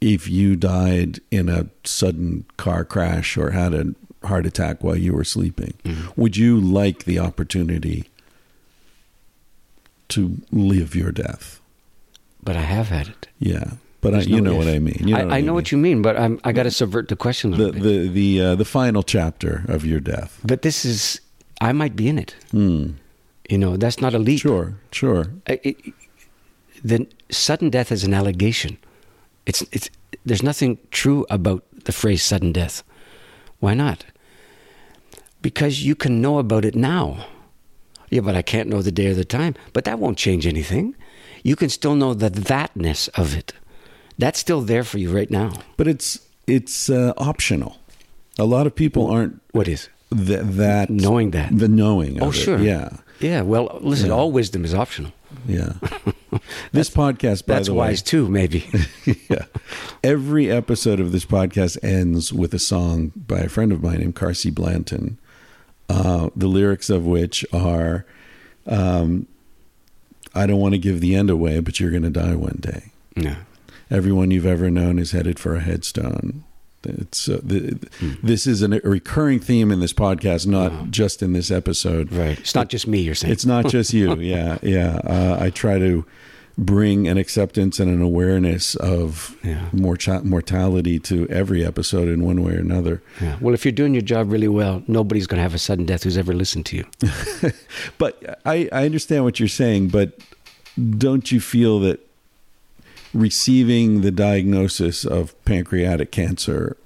if 0.00 0.28
you 0.28 0.56
died 0.56 1.20
in 1.30 1.48
a 1.48 1.66
sudden 1.84 2.44
car 2.58 2.84
crash 2.84 3.36
or 3.38 3.50
had 3.52 3.72
a 3.74 3.94
heart 4.26 4.44
attack 4.46 4.82
while 4.84 4.96
you 4.96 5.12
were 5.14 5.24
sleeping? 5.24 5.74
Mm-hmm. 5.84 6.20
Would 6.20 6.36
you 6.36 6.60
like 6.60 7.04
the 7.04 7.18
opportunity 7.18 8.04
to 10.08 10.38
live 10.52 10.94
your 10.94 11.12
death? 11.12 11.60
But 12.42 12.56
I 12.56 12.62
have 12.62 12.88
had 12.88 13.08
it. 13.08 13.28
Yeah, 13.38 13.72
but 14.10 14.14
I, 14.20 14.22
you 14.22 14.40
no 14.40 14.50
know 14.50 14.56
what 14.56 14.68
I 14.68 14.78
mean. 14.78 15.00
You 15.08 15.16
I, 15.16 15.38
I 15.38 15.40
know 15.40 15.54
what 15.54 15.70
you 15.72 15.78
mean, 15.78 16.02
but 16.02 16.14
I'm, 16.16 16.38
I 16.44 16.52
got 16.52 16.64
to 16.64 16.70
subvert 16.70 17.08
the 17.08 17.16
question 17.16 17.54
a 17.54 17.56
the 17.56 17.72
bit. 17.72 17.82
the 17.82 18.08
the 18.08 18.28
uh, 18.46 18.54
the 18.56 18.64
final 18.64 19.02
chapter 19.02 19.64
of 19.68 19.84
your 19.84 20.00
death. 20.00 20.38
but 20.44 20.62
this 20.62 20.84
is, 20.84 21.20
I 21.60 21.72
might 21.72 21.94
be 21.96 22.06
in 22.08 22.18
it. 22.18 22.34
Hmm. 22.50 22.90
You 23.50 23.58
know, 23.58 23.76
that's 23.76 24.00
not 24.00 24.14
a 24.14 24.18
leap. 24.18 24.40
Sure, 24.40 24.74
sure. 24.92 25.26
I- 25.46 25.60
it, 25.62 25.76
the 26.84 27.06
sudden 27.30 27.70
death 27.70 27.90
is 27.92 28.04
an 28.04 28.14
allegation. 28.14 28.76
It's 29.46 29.62
it's 29.72 29.88
there's 30.26 30.42
nothing 30.42 30.78
true 30.90 31.24
about 31.30 31.62
the 31.84 31.92
phrase 31.92 32.22
sudden 32.22 32.52
death. 32.52 32.82
Why 33.60 33.74
not? 33.74 34.04
Because 35.42 35.82
you 35.86 35.94
can 35.94 36.20
know 36.20 36.38
about 36.38 36.64
it 36.64 36.74
now. 36.74 37.26
Yeah, 38.10 38.22
but 38.22 38.34
I 38.36 38.42
can't 38.42 38.68
know 38.68 38.82
the 38.82 38.92
day 38.92 39.06
or 39.10 39.14
the 39.14 39.24
time. 39.24 39.54
But 39.72 39.84
that 39.84 39.98
won't 39.98 40.18
change 40.18 40.46
anything. 40.46 40.94
You 41.42 41.56
can 41.56 41.68
still 41.70 41.94
know 41.94 42.14
the 42.14 42.30
thatness 42.30 43.08
of 43.14 43.36
it. 43.36 43.52
That's 44.18 44.38
still 44.38 44.60
there 44.62 44.84
for 44.84 44.98
you 44.98 45.14
right 45.14 45.30
now. 45.30 45.52
But 45.76 45.88
it's 45.88 46.20
it's 46.46 46.88
uh, 46.90 47.12
optional. 47.18 47.76
A 48.38 48.44
lot 48.44 48.66
of 48.66 48.74
people 48.74 49.06
aren't 49.10 49.40
What 49.52 49.68
is? 49.68 49.88
th- 50.10 50.40
that 50.42 50.90
Knowing 50.90 51.30
that. 51.32 51.56
the 51.58 51.68
knowing. 51.68 52.22
Oh, 52.22 52.28
of 52.28 52.34
it. 52.34 52.38
sure. 52.38 52.58
Yeah, 52.58 52.90
Yeah, 53.20 53.42
well, 53.42 53.78
listen, 53.82 54.08
Yeah. 54.08 54.14
all 54.14 54.30
wisdom 54.30 54.64
is 54.64 54.74
optional. 54.74 55.12
yeah. 55.48 55.72
this 56.72 56.88
podcast, 56.90 57.46
by 57.46 57.54
That's 57.54 57.68
the 57.68 57.74
wise 57.74 58.00
way, 58.02 58.04
too, 58.06 58.28
maybe. 58.28 58.68
yeah. 59.30 59.46
Every 60.04 60.50
episode 60.50 61.00
of 61.00 61.12
this 61.12 61.24
podcast 61.24 61.82
ends 61.82 62.32
with 62.32 62.54
a 62.54 62.58
song 62.58 63.12
by 63.16 63.40
a 63.40 63.48
friend 63.48 63.72
of 63.72 63.82
mine 63.82 63.98
named 64.00 64.14
Carsie 64.14 64.50
Blanton. 64.54 65.18
Uh, 65.88 66.30
the 66.36 66.46
lyrics 66.48 66.90
of 66.90 67.04
which 67.06 67.44
are, 67.52 68.04
um, 68.66 69.26
"I 70.34 70.46
don't 70.46 70.60
want 70.60 70.74
to 70.74 70.78
give 70.78 71.00
the 71.00 71.14
end 71.14 71.30
away, 71.30 71.60
but 71.60 71.80
you're 71.80 71.90
going 71.90 72.02
to 72.02 72.10
die 72.10 72.34
one 72.34 72.58
day." 72.60 72.92
yeah. 73.16 73.36
Everyone 73.90 74.30
you've 74.30 74.46
ever 74.46 74.70
known 74.70 74.98
is 74.98 75.12
headed 75.12 75.38
for 75.38 75.54
a 75.54 75.60
headstone. 75.60 76.44
It's 76.84 77.28
uh, 77.28 77.40
the, 77.42 77.78
Hmm. 77.98 78.12
this 78.22 78.46
is 78.46 78.62
an, 78.62 78.72
a 78.74 78.78
recurring 78.80 79.40
theme 79.40 79.72
in 79.72 79.80
this 79.80 79.92
podcast, 79.92 80.46
not 80.46 80.90
just 80.90 81.20
in 81.22 81.32
this 81.32 81.50
episode. 81.50 82.12
Right. 82.12 82.38
It's 82.38 82.54
not 82.54 82.68
just 82.68 82.86
me, 82.86 83.00
you're 83.00 83.14
saying. 83.16 83.32
It's 83.32 83.46
not 83.46 83.66
just 83.68 83.92
you. 83.92 84.14
Yeah, 84.20 84.58
yeah. 84.62 84.96
Uh, 85.04 85.36
I 85.40 85.50
try 85.50 85.78
to 85.80 86.04
bring 86.58 87.06
an 87.08 87.18
acceptance 87.18 87.78
and 87.80 87.90
an 87.90 88.00
awareness 88.00 88.76
of 88.76 89.36
Yeah. 89.44 89.68
morcha- 89.74 90.24
mortality 90.24 90.98
to 91.00 91.28
every 91.28 91.64
episode 91.64 92.08
in 92.08 92.24
one 92.24 92.42
way 92.42 92.54
or 92.54 92.60
another. 92.60 93.02
Yeah. 93.20 93.36
Well, 93.40 93.52
if 93.52 93.64
you're 93.64 93.72
doing 93.72 93.92
your 93.92 94.02
job 94.02 94.30
really 94.32 94.48
well, 94.48 94.82
nobody's 94.86 95.26
going 95.26 95.38
to 95.38 95.42
have 95.42 95.54
a 95.54 95.58
sudden 95.58 95.86
death 95.86 96.04
who's 96.04 96.16
ever 96.16 96.32
listened 96.32 96.66
to 96.66 96.76
you. 96.76 96.84
But 97.98 98.40
I, 98.46 98.68
I 98.72 98.84
understand 98.84 99.24
what 99.24 99.38
you're 99.40 99.48
saying, 99.48 99.88
but 99.88 100.18
don't 100.98 101.30
you 101.32 101.40
feel 101.40 101.80
that 101.80 102.00
receiving 103.16 104.02
the 104.02 104.10
diagnosis 104.10 105.04
of 105.04 105.34
pancreatic 105.44 106.12
cancer 106.12 106.76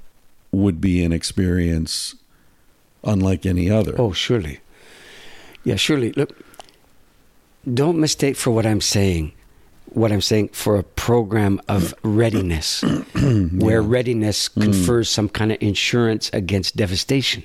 would 0.53 0.81
be 0.81 1.05
an 1.05 1.12
experience 1.12 2.14
unlike 3.05 3.45
any 3.45 3.68
other? 3.68 3.95
Oh, 3.99 4.12
surely. 4.12 4.61
Yeah, 5.64 5.76
surely. 5.76 6.12
Look, 6.12 6.39
don't 7.72 7.99
mistake 7.99 8.37
for 8.37 8.51
what 8.51 8.64
I'm 8.64 8.81
saying. 8.81 9.33
What 9.87 10.12
I'm 10.12 10.20
saying 10.20 10.51
for 10.51 10.76
a 10.76 10.85
program 10.85 11.61
of 11.68 11.95
readiness, 12.05 12.83
where 13.53 13.83
readiness 13.83 14.49
mm. 14.51 14.62
confers 14.62 15.11
some 15.11 15.28
kind 15.28 15.51
of 15.51 15.59
insurance 15.61 16.31
against 16.33 16.76
devastation. 16.76 17.43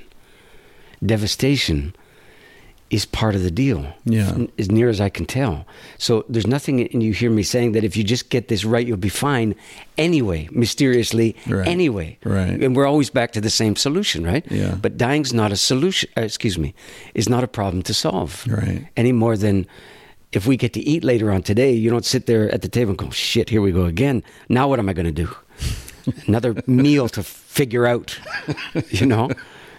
Devastation 1.03 1.95
is 2.91 3.03
part 3.05 3.33
of 3.35 3.41
the 3.41 3.49
deal, 3.51 3.85
Yeah. 4.05 4.37
as 4.59 4.69
near 4.69 4.89
as 4.89 5.01
I 5.01 5.09
can 5.09 5.25
tell. 5.25 5.65
So 5.97 6.23
there's 6.29 6.45
nothing 6.45 6.81
and 6.93 7.01
you 7.01 7.13
hear 7.13 7.31
me 7.31 7.41
saying 7.43 7.71
that 7.71 7.83
if 7.83 7.97
you 7.97 8.03
just 8.03 8.29
get 8.29 8.47
this 8.47 8.63
right, 8.63 8.85
you'll 8.85 8.97
be 8.97 9.09
fine 9.09 9.55
anyway, 9.97 10.47
mysteriously, 10.51 11.35
Right. 11.47 11.67
anyway. 11.67 12.17
Right. 12.23 12.61
And 12.63 12.75
we're 12.75 12.85
always 12.85 13.09
back 13.09 13.31
to 13.33 13.41
the 13.41 13.49
same 13.49 13.75
solution, 13.75 14.23
right? 14.23 14.45
Yeah. 14.51 14.75
But 14.79 14.97
dying's 14.97 15.33
not 15.33 15.51
a 15.51 15.55
solution, 15.55 16.09
uh, 16.15 16.21
excuse 16.21 16.57
me, 16.59 16.73
is 17.15 17.27
not 17.27 17.43
a 17.43 17.47
problem 17.47 17.81
to 17.83 17.93
solve. 17.93 18.45
Right. 18.47 18.85
Any 18.95 19.11
more 19.11 19.35
than 19.35 19.65
if 20.31 20.45
we 20.45 20.55
get 20.55 20.73
to 20.73 20.79
eat 20.81 21.03
later 21.03 21.31
on 21.31 21.41
today, 21.41 21.71
you 21.73 21.89
don't 21.89 22.05
sit 22.05 22.27
there 22.27 22.53
at 22.53 22.61
the 22.61 22.69
table 22.69 22.91
and 22.91 22.97
go, 22.99 23.09
shit, 23.09 23.49
here 23.49 23.61
we 23.61 23.71
go 23.71 23.85
again. 23.85 24.21
Now 24.47 24.67
what 24.69 24.77
am 24.79 24.87
I 24.89 24.93
going 24.93 25.07
to 25.15 25.23
do? 25.25 25.29
Another 26.27 26.53
meal 26.67 27.09
to 27.09 27.23
figure 27.23 27.87
out, 27.87 28.19
you 28.91 29.07
know? 29.07 29.31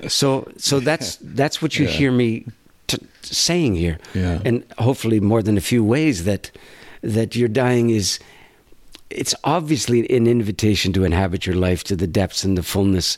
So, 0.09 0.49
so 0.57 0.81
that's, 0.81 1.19
that's 1.23 1.63
what 1.63 1.79
you 1.79 1.87
Yeah. 1.87 1.93
hear 1.93 2.13
me 2.13 2.47
saying 3.27 3.75
here. 3.75 3.99
Yeah. 4.15 4.41
And 4.45 4.65
hopefully 4.79 5.21
more 5.21 5.43
than 5.43 5.57
a 5.57 5.61
few 5.61 5.85
ways 5.85 6.25
that, 6.25 6.51
that 7.03 7.37
your 7.37 7.49
dying 7.49 7.91
is, 7.91 8.19
it's 9.11 9.35
obviously 9.45 10.09
an 10.11 10.27
invitation 10.27 10.93
to 10.95 11.05
inhabit 11.05 11.47
your 11.47 11.57
life 11.57 11.85
to 11.85 11.97
the 11.97 12.07
depths 12.07 12.45
and 12.45 12.57
the 12.57 12.63
fullness, 12.63 13.17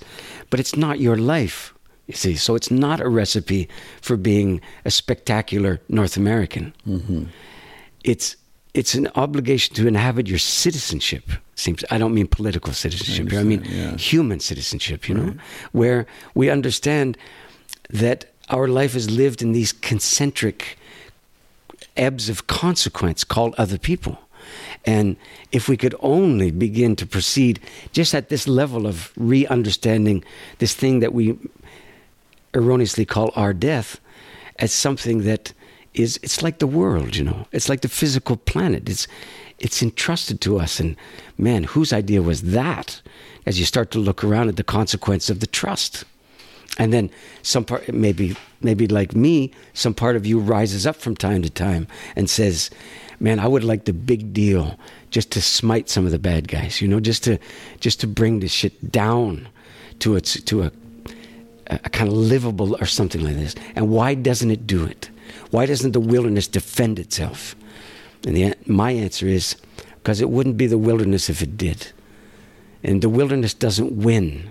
but 0.50 0.60
it's 0.60 0.76
not 0.76 1.00
your 1.00 1.16
life. 1.16 1.74
You 2.06 2.14
see, 2.14 2.36
so 2.36 2.54
it's 2.54 2.70
not 2.70 3.00
a 3.00 3.08
recipe 3.08 3.68
for 4.00 4.16
being 4.16 4.62
a 4.86 4.90
spectacular 4.90 5.80
North 5.90 6.16
American. 6.16 6.74
Mm-hmm. 6.86 7.24
It's 8.02 8.36
it's 8.74 8.94
an 8.94 9.08
obligation 9.14 9.74
to 9.76 9.86
inhabit 9.86 10.26
your 10.26 10.38
citizenship. 10.38 11.24
Seems 11.54 11.84
I 11.90 11.98
don't 11.98 12.14
mean 12.14 12.26
political 12.26 12.72
citizenship 12.72 13.30
here. 13.30 13.40
I 13.40 13.42
mean 13.42 13.62
yeah. 13.64 13.96
human 13.96 14.40
citizenship. 14.40 15.08
You 15.08 15.16
know, 15.16 15.34
where 15.72 16.06
we 16.34 16.48
understand 16.48 17.18
that 17.90 18.32
our 18.50 18.68
life 18.68 18.94
is 18.94 19.10
lived 19.10 19.42
in 19.42 19.52
these 19.52 19.72
concentric 19.72 20.78
ebbs 21.96 22.28
of 22.28 22.46
consequence 22.46 23.24
called 23.24 23.54
other 23.58 23.78
people. 23.78 24.18
And 24.86 25.16
if 25.52 25.68
we 25.68 25.76
could 25.76 25.94
only 26.00 26.50
begin 26.50 26.96
to 26.96 27.06
proceed 27.06 27.60
just 27.92 28.14
at 28.14 28.28
this 28.28 28.48
level 28.48 28.86
of 28.86 29.12
re 29.16 29.46
understanding 29.46 30.24
this 30.58 30.74
thing 30.74 31.00
that 31.00 31.12
we 31.12 31.36
erroneously 32.54 33.04
call 33.04 33.30
our 33.36 33.52
death 33.52 34.00
as 34.58 34.72
something 34.72 35.24
that 35.24 35.52
is 35.94 36.18
it's 36.22 36.42
like 36.42 36.58
the 36.58 36.66
world 36.66 37.16
you 37.16 37.24
know? 37.24 37.46
It's 37.52 37.68
like 37.68 37.82
the 37.82 37.88
physical 37.88 38.36
planet. 38.36 38.88
It's 38.88 39.06
it's 39.58 39.82
entrusted 39.82 40.40
to 40.42 40.58
us. 40.58 40.80
And 40.80 40.96
man 41.36 41.64
whose 41.64 41.92
idea 41.92 42.22
was 42.22 42.42
that 42.42 43.02
as 43.44 43.58
you 43.58 43.66
start 43.66 43.90
to 43.90 43.98
look 43.98 44.24
around 44.24 44.48
at 44.48 44.56
the 44.56 44.64
consequence 44.64 45.28
of 45.28 45.40
the 45.40 45.46
trust 45.46 46.04
and 46.76 46.92
then 46.92 47.10
some 47.42 47.64
part 47.64 47.92
maybe 47.92 48.36
maybe 48.60 48.86
like 48.86 49.14
me 49.14 49.50
some 49.72 49.94
part 49.94 50.16
of 50.16 50.26
you 50.26 50.38
rises 50.38 50.86
up 50.86 50.96
from 50.96 51.16
time 51.16 51.42
to 51.42 51.50
time 51.50 51.86
and 52.16 52.28
says 52.28 52.70
man 53.20 53.40
i 53.40 53.46
would 53.46 53.64
like 53.64 53.84
the 53.84 53.92
big 53.92 54.32
deal 54.32 54.78
just 55.10 55.30
to 55.30 55.40
smite 55.40 55.88
some 55.88 56.04
of 56.04 56.12
the 56.12 56.18
bad 56.18 56.46
guys 56.48 56.82
you 56.82 56.88
know 56.88 57.00
just 57.00 57.24
to 57.24 57.38
just 57.80 58.00
to 58.00 58.06
bring 58.06 58.40
this 58.40 58.52
shit 58.52 58.92
down 58.92 59.48
to 59.98 60.14
its 60.14 60.40
to 60.42 60.62
a 60.62 60.72
a 61.70 61.90
kind 61.90 62.08
of 62.08 62.16
livable 62.16 62.76
or 62.80 62.86
something 62.86 63.22
like 63.22 63.36
this. 63.36 63.54
And 63.74 63.90
why 63.90 64.14
doesn't 64.14 64.50
it 64.50 64.66
do 64.66 64.84
it? 64.84 65.10
Why 65.50 65.66
doesn't 65.66 65.92
the 65.92 66.00
wilderness 66.00 66.48
defend 66.48 66.98
itself? 66.98 67.54
And 68.26 68.36
the, 68.36 68.54
my 68.66 68.92
answer 68.92 69.26
is 69.26 69.56
because 69.96 70.20
it 70.20 70.30
wouldn't 70.30 70.56
be 70.56 70.66
the 70.66 70.78
wilderness 70.78 71.28
if 71.28 71.42
it 71.42 71.56
did. 71.56 71.92
And 72.82 73.02
the 73.02 73.08
wilderness 73.08 73.54
doesn't 73.54 73.92
win 73.92 74.50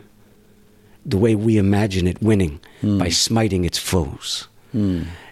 the 1.07 1.17
way 1.17 1.33
we 1.35 1.57
imagine 1.57 2.05
it 2.07 2.21
winning 2.21 2.59
Hmm. 2.81 2.99
by 2.99 3.09
smiting 3.09 3.65
its 3.65 3.77
foes. 3.79 4.47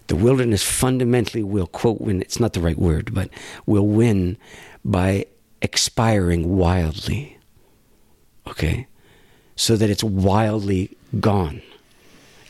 The 0.07 0.15
wilderness 0.15 0.63
fundamentally 0.63 1.43
will, 1.43 1.67
quote, 1.67 2.01
win, 2.01 2.21
it's 2.21 2.39
not 2.39 2.53
the 2.53 2.61
right 2.61 2.77
word, 2.79 3.13
but 3.13 3.29
will 3.67 3.85
win 3.87 4.37
by 4.83 5.25
expiring 5.61 6.57
wildly. 6.57 7.37
Okay? 8.47 8.87
So 9.55 9.75
that 9.75 9.89
it's 9.89 10.03
wildly 10.03 10.95
gone. 11.19 11.61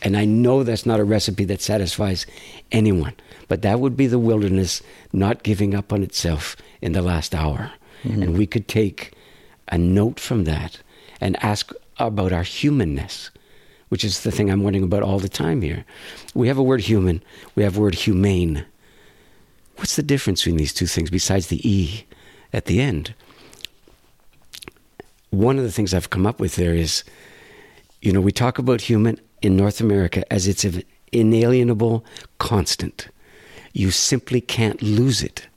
And 0.01 0.15
I 0.15 0.25
know 0.25 0.63
that's 0.63 0.85
not 0.85 0.99
a 0.99 1.03
recipe 1.03 1.45
that 1.45 1.61
satisfies 1.61 2.25
anyone, 2.71 3.13
but 3.47 3.61
that 3.63 3.79
would 3.79 3.97
be 3.97 4.07
the 4.07 4.19
wilderness 4.19 4.81
not 5.11 5.43
giving 5.43 5.73
up 5.73 5.91
on 5.91 6.03
itself 6.03 6.55
in 6.81 6.91
the 6.93 7.01
last 7.01 7.33
hour. 7.35 7.71
And 8.03 8.37
we 8.37 8.45
could 8.45 8.67
take 8.67 9.11
a 9.69 9.77
note 9.77 10.19
from 10.19 10.43
that 10.43 10.79
and 11.19 11.35
ask 11.43 11.71
about 11.97 12.33
our 12.33 12.43
humanness, 12.43 13.31
which 13.89 14.03
is 14.03 14.21
the 14.23 14.31
thing 14.31 14.49
I'm 14.49 14.63
wondering 14.63 14.83
about 14.83 15.03
all 15.03 15.19
the 15.19 15.29
time 15.29 15.61
here. 15.61 15.85
We 16.33 16.47
have 16.47 16.57
a 16.57 16.63
word 16.63 16.81
human, 16.81 17.23
we 17.55 17.63
have 17.63 17.77
word 17.77 17.95
humane. 17.95 18.65
What's 19.77 19.95
the 19.95 20.03
difference 20.03 20.41
between 20.41 20.57
these 20.57 20.73
two 20.73 20.87
things 20.87 21.09
besides 21.09 21.47
the 21.47 21.69
E 21.69 22.05
at 22.53 22.65
the 22.65 22.81
end? 22.81 23.13
One 25.31 25.57
of 25.57 25.63
the 25.63 25.71
things 25.71 25.93
I've 25.93 26.09
come 26.09 26.25
up 26.25 26.39
with 26.39 26.55
there 26.55 26.73
is 26.73 27.03
you 28.05 28.11
know, 28.11 28.21
we 28.21 28.31
talk 28.31 28.59
about 28.59 28.81
human 28.81 29.19
in 29.41 29.57
North 29.57 29.81
America 29.81 30.31
as 30.31 30.47
it's 30.47 30.63
an 30.63 30.83
inalienable 31.11 32.05
constant. 32.37 33.07
You 33.73 33.89
simply 33.89 34.41
can't 34.41 34.79
lose 34.81 35.23
it. 35.23 35.47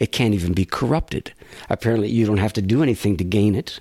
It 0.00 0.10
can't 0.10 0.34
even 0.34 0.52
be 0.52 0.64
corrupted. 0.64 1.32
Apparently, 1.70 2.08
you 2.08 2.26
don't 2.26 2.38
have 2.38 2.52
to 2.54 2.62
do 2.62 2.82
anything 2.82 3.16
to 3.18 3.24
gain 3.24 3.54
it. 3.54 3.78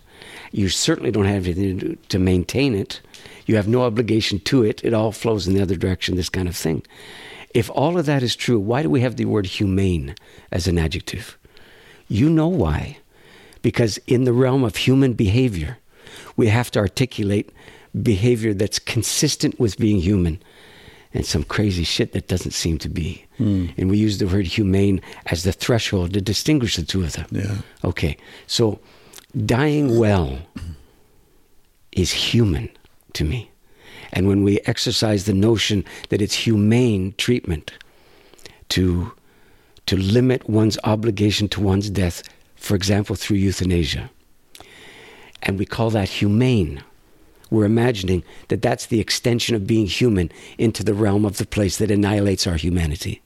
You 0.51 0.69
certainly 0.69 1.11
don't 1.11 1.25
have 1.25 1.45
anything 1.45 1.79
to, 1.79 1.85
do 1.89 1.97
to 2.09 2.19
maintain 2.19 2.75
it. 2.75 3.01
You 3.45 3.55
have 3.55 3.67
no 3.67 3.83
obligation 3.83 4.39
to 4.41 4.63
it. 4.63 4.83
It 4.83 4.93
all 4.93 5.11
flows 5.11 5.47
in 5.47 5.53
the 5.53 5.61
other 5.61 5.75
direction, 5.75 6.15
this 6.15 6.29
kind 6.29 6.47
of 6.47 6.55
thing. 6.55 6.83
If 7.53 7.69
all 7.71 7.97
of 7.97 8.05
that 8.05 8.23
is 8.23 8.35
true, 8.35 8.59
why 8.59 8.83
do 8.83 8.89
we 8.89 9.01
have 9.01 9.17
the 9.17 9.25
word 9.25 9.45
humane 9.45 10.15
as 10.51 10.67
an 10.67 10.77
adjective? 10.77 11.37
You 12.07 12.29
know 12.29 12.47
why. 12.47 12.97
Because 13.61 13.99
in 14.07 14.23
the 14.23 14.33
realm 14.33 14.63
of 14.63 14.75
human 14.75 15.13
behavior, 15.13 15.77
we 16.35 16.47
have 16.47 16.71
to 16.71 16.79
articulate 16.79 17.51
behavior 18.01 18.53
that's 18.53 18.79
consistent 18.79 19.59
with 19.59 19.77
being 19.77 19.99
human 19.99 20.41
and 21.13 21.25
some 21.25 21.43
crazy 21.43 21.83
shit 21.83 22.13
that 22.13 22.27
doesn't 22.27 22.51
seem 22.51 22.77
to 22.79 22.89
be. 22.89 23.25
Hmm. 23.37 23.67
And 23.77 23.89
we 23.89 23.97
use 23.97 24.17
the 24.17 24.27
word 24.27 24.47
humane 24.47 25.01
as 25.27 25.43
the 25.43 25.51
threshold 25.51 26.13
to 26.13 26.21
distinguish 26.21 26.77
the 26.77 26.83
two 26.83 27.03
of 27.03 27.13
them. 27.13 27.27
Yeah. 27.31 27.57
Okay, 27.83 28.17
so 28.47 28.79
dying 29.45 29.97
well 29.97 30.39
is 31.91 32.11
human 32.11 32.69
to 33.13 33.23
me. 33.23 33.49
And 34.13 34.27
when 34.27 34.43
we 34.43 34.59
exercise 34.65 35.25
the 35.25 35.33
notion 35.33 35.85
that 36.09 36.21
it's 36.21 36.33
humane 36.33 37.13
treatment 37.17 37.71
to, 38.69 39.13
to 39.85 39.97
limit 39.97 40.49
one's 40.49 40.77
obligation 40.83 41.47
to 41.49 41.61
one's 41.61 41.89
death, 41.89 42.23
for 42.55 42.75
example, 42.75 43.15
through 43.15 43.37
euthanasia, 43.37 44.09
and 45.43 45.57
we 45.57 45.65
call 45.65 45.89
that 45.91 46.09
humane, 46.09 46.83
we're 47.49 47.65
imagining 47.65 48.23
that 48.49 48.61
that's 48.61 48.85
the 48.85 48.99
extension 48.99 49.55
of 49.55 49.67
being 49.67 49.87
human 49.87 50.31
into 50.57 50.83
the 50.83 50.93
realm 50.93 51.25
of 51.25 51.37
the 51.37 51.45
place 51.45 51.77
that 51.77 51.91
annihilates 51.91 52.47
our 52.47 52.55
humanity. 52.55 53.21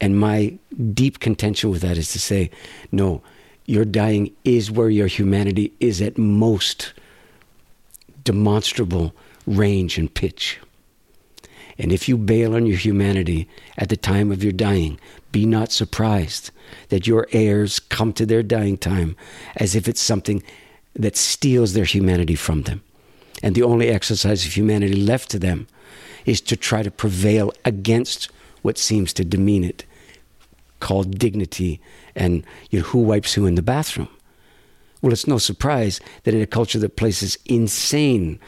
And 0.00 0.18
my 0.18 0.58
deep 0.92 1.20
contention 1.20 1.70
with 1.70 1.82
that 1.82 1.98
is 1.98 2.12
to 2.12 2.18
say, 2.18 2.50
no, 2.92 3.22
your 3.66 3.84
dying 3.84 4.34
is 4.44 4.70
where 4.70 4.90
your 4.90 5.06
humanity 5.06 5.72
is 5.80 6.02
at 6.02 6.18
most 6.18 6.92
demonstrable 8.22 9.14
range 9.46 9.98
and 9.98 10.12
pitch. 10.12 10.58
And 11.78 11.92
if 11.92 12.08
you 12.08 12.16
bail 12.16 12.54
on 12.54 12.66
your 12.66 12.76
humanity 12.76 13.48
at 13.76 13.88
the 13.88 13.96
time 13.96 14.30
of 14.30 14.42
your 14.44 14.52
dying, 14.52 14.98
be 15.32 15.44
not 15.44 15.72
surprised 15.72 16.50
that 16.88 17.06
your 17.06 17.26
heirs 17.32 17.80
come 17.80 18.12
to 18.12 18.24
their 18.26 18.42
dying 18.42 18.76
time 18.76 19.16
as 19.56 19.74
if 19.74 19.88
it's 19.88 20.00
something 20.00 20.42
that 20.94 21.16
steals 21.16 21.72
their 21.72 21.84
humanity 21.84 22.36
from 22.36 22.62
them. 22.62 22.82
And 23.42 23.54
the 23.54 23.64
only 23.64 23.88
exercise 23.88 24.46
of 24.46 24.56
humanity 24.56 24.94
left 24.94 25.30
to 25.30 25.38
them 25.38 25.66
is 26.24 26.40
to 26.42 26.56
try 26.56 26.82
to 26.82 26.90
prevail 26.90 27.52
against 27.64 28.30
what 28.62 28.78
seems 28.78 29.12
to 29.14 29.24
demean 29.24 29.64
it, 29.64 29.84
called 30.80 31.18
dignity 31.18 31.80
and 32.16 32.44
you 32.70 32.80
know, 32.80 32.86
who 32.86 32.98
wipes 33.00 33.34
who 33.34 33.46
in 33.46 33.54
the 33.54 33.62
bathroom. 33.62 34.08
Well, 35.02 35.12
it's 35.12 35.26
no 35.26 35.38
surprise 35.38 36.00
that 36.22 36.34
in 36.34 36.40
a 36.40 36.46
culture 36.46 36.78
that 36.78 36.96
places 36.96 37.36
insane 37.44 38.40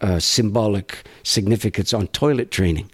uh, 0.00 0.20
symbolic 0.20 1.04
significance 1.22 1.92
on 1.92 2.06
toilet 2.08 2.50
training, 2.50 2.90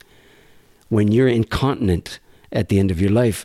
when 0.89 1.12
you're 1.12 1.28
incontinent 1.28 2.18
at 2.53 2.68
the 2.68 2.78
end 2.78 2.91
of 2.91 3.01
your 3.01 3.11
life, 3.11 3.45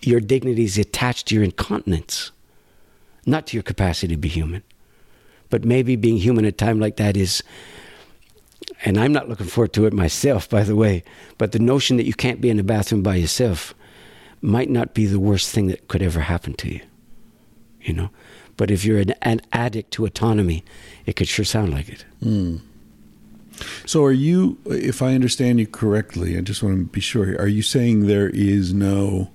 your 0.00 0.20
dignity 0.20 0.64
is 0.64 0.78
attached 0.78 1.26
to 1.28 1.34
your 1.34 1.44
incontinence, 1.44 2.30
not 3.26 3.46
to 3.48 3.56
your 3.56 3.62
capacity 3.62 4.14
to 4.14 4.20
be 4.20 4.28
human. 4.28 4.62
But 5.50 5.64
maybe 5.64 5.96
being 5.96 6.16
human 6.16 6.44
at 6.44 6.54
a 6.54 6.56
time 6.56 6.78
like 6.78 6.96
that 6.96 7.16
is, 7.16 7.42
and 8.84 8.96
I'm 8.96 9.12
not 9.12 9.28
looking 9.28 9.46
forward 9.46 9.72
to 9.74 9.86
it 9.86 9.92
myself, 9.92 10.48
by 10.48 10.62
the 10.62 10.76
way, 10.76 11.02
but 11.36 11.52
the 11.52 11.58
notion 11.58 11.96
that 11.96 12.06
you 12.06 12.14
can't 12.14 12.40
be 12.40 12.50
in 12.50 12.56
the 12.56 12.62
bathroom 12.62 13.02
by 13.02 13.16
yourself 13.16 13.74
might 14.42 14.70
not 14.70 14.94
be 14.94 15.06
the 15.06 15.20
worst 15.20 15.50
thing 15.50 15.66
that 15.68 15.88
could 15.88 16.02
ever 16.02 16.20
happen 16.20 16.54
to 16.54 16.72
you. 16.72 16.80
You 17.82 17.94
know? 17.94 18.10
But 18.56 18.70
if 18.70 18.84
you're 18.84 18.98
an, 18.98 19.14
an 19.22 19.40
addict 19.52 19.90
to 19.92 20.04
autonomy, 20.04 20.64
it 21.06 21.16
could 21.16 21.28
sure 21.28 21.44
sound 21.44 21.72
like 21.72 21.88
it. 21.88 22.04
Hmm. 22.22 22.56
So, 23.86 24.04
are 24.04 24.12
you, 24.12 24.58
if 24.66 25.02
I 25.02 25.14
understand 25.14 25.60
you 25.60 25.66
correctly, 25.66 26.38
I 26.38 26.40
just 26.40 26.62
want 26.62 26.78
to 26.78 26.84
be 26.84 27.00
sure, 27.00 27.36
are 27.38 27.48
you 27.48 27.62
saying 27.62 28.06
there 28.06 28.30
is 28.30 28.72
no 28.72 29.30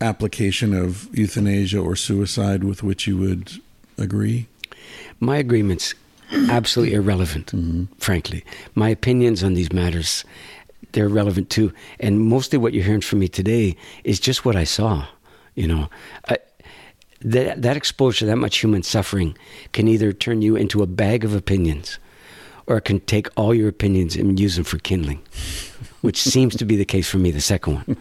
application 0.00 0.74
of 0.74 1.08
euthanasia 1.16 1.78
or 1.78 1.96
suicide 1.96 2.64
with 2.64 2.82
which 2.82 3.06
you 3.06 3.16
would 3.18 3.52
agree? 3.98 4.46
My 5.18 5.36
agreement's 5.36 5.94
absolutely 6.48 6.94
irrelevant, 6.94 7.46
mm-hmm. 7.46 7.84
frankly. 7.98 8.44
My 8.74 8.88
opinions 8.88 9.42
on 9.42 9.54
these 9.54 9.72
matters, 9.72 10.24
they're 10.92 11.08
relevant 11.08 11.50
too. 11.50 11.72
And 11.98 12.20
mostly 12.20 12.58
what 12.58 12.72
you're 12.72 12.84
hearing 12.84 13.00
from 13.00 13.20
me 13.20 13.28
today 13.28 13.76
is 14.04 14.20
just 14.20 14.44
what 14.44 14.56
I 14.56 14.64
saw. 14.64 15.06
You 15.54 15.68
know, 15.68 15.90
I, 16.28 16.38
that, 17.22 17.62
that 17.62 17.76
exposure, 17.76 18.26
that 18.26 18.36
much 18.36 18.58
human 18.58 18.82
suffering 18.82 19.36
can 19.72 19.88
either 19.88 20.12
turn 20.12 20.42
you 20.42 20.56
into 20.56 20.82
a 20.82 20.86
bag 20.86 21.24
of 21.24 21.34
opinions 21.34 21.98
or 22.66 22.76
it 22.76 22.84
can 22.84 23.00
take 23.00 23.28
all 23.36 23.52
your 23.52 23.68
opinions 23.68 24.14
and 24.14 24.38
use 24.38 24.54
them 24.54 24.64
for 24.64 24.78
kindling, 24.78 25.20
which 26.02 26.20
seems 26.20 26.54
to 26.56 26.64
be 26.64 26.76
the 26.76 26.84
case 26.84 27.10
for 27.10 27.18
me, 27.18 27.30
the 27.30 27.40
second 27.40 27.74
one. 27.74 27.96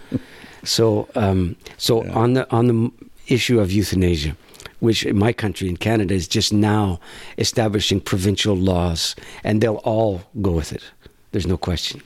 So, 0.64 1.10
um, 1.16 1.56
so 1.78 2.08
on 2.12 2.34
the 2.34 2.52
on 2.52 2.68
the 2.68 2.92
issue 3.28 3.60
of 3.60 3.72
euthanasia, 3.72 4.36
which 4.80 5.06
in 5.06 5.18
my 5.18 5.34
country, 5.34 5.70
in 5.70 5.78
Canada, 5.78 6.14
is 6.14 6.28
just 6.28 6.54
now 6.54 7.00
establishing 7.38 8.00
provincial 8.00 8.56
laws, 8.56 9.16
and 9.44 9.62
they'll 9.62 9.82
all 9.86 10.22
go 10.42 10.52
with 10.52 10.74
it. 10.74 10.84
There's 11.32 11.48
no 11.48 11.58
question. 11.58 12.02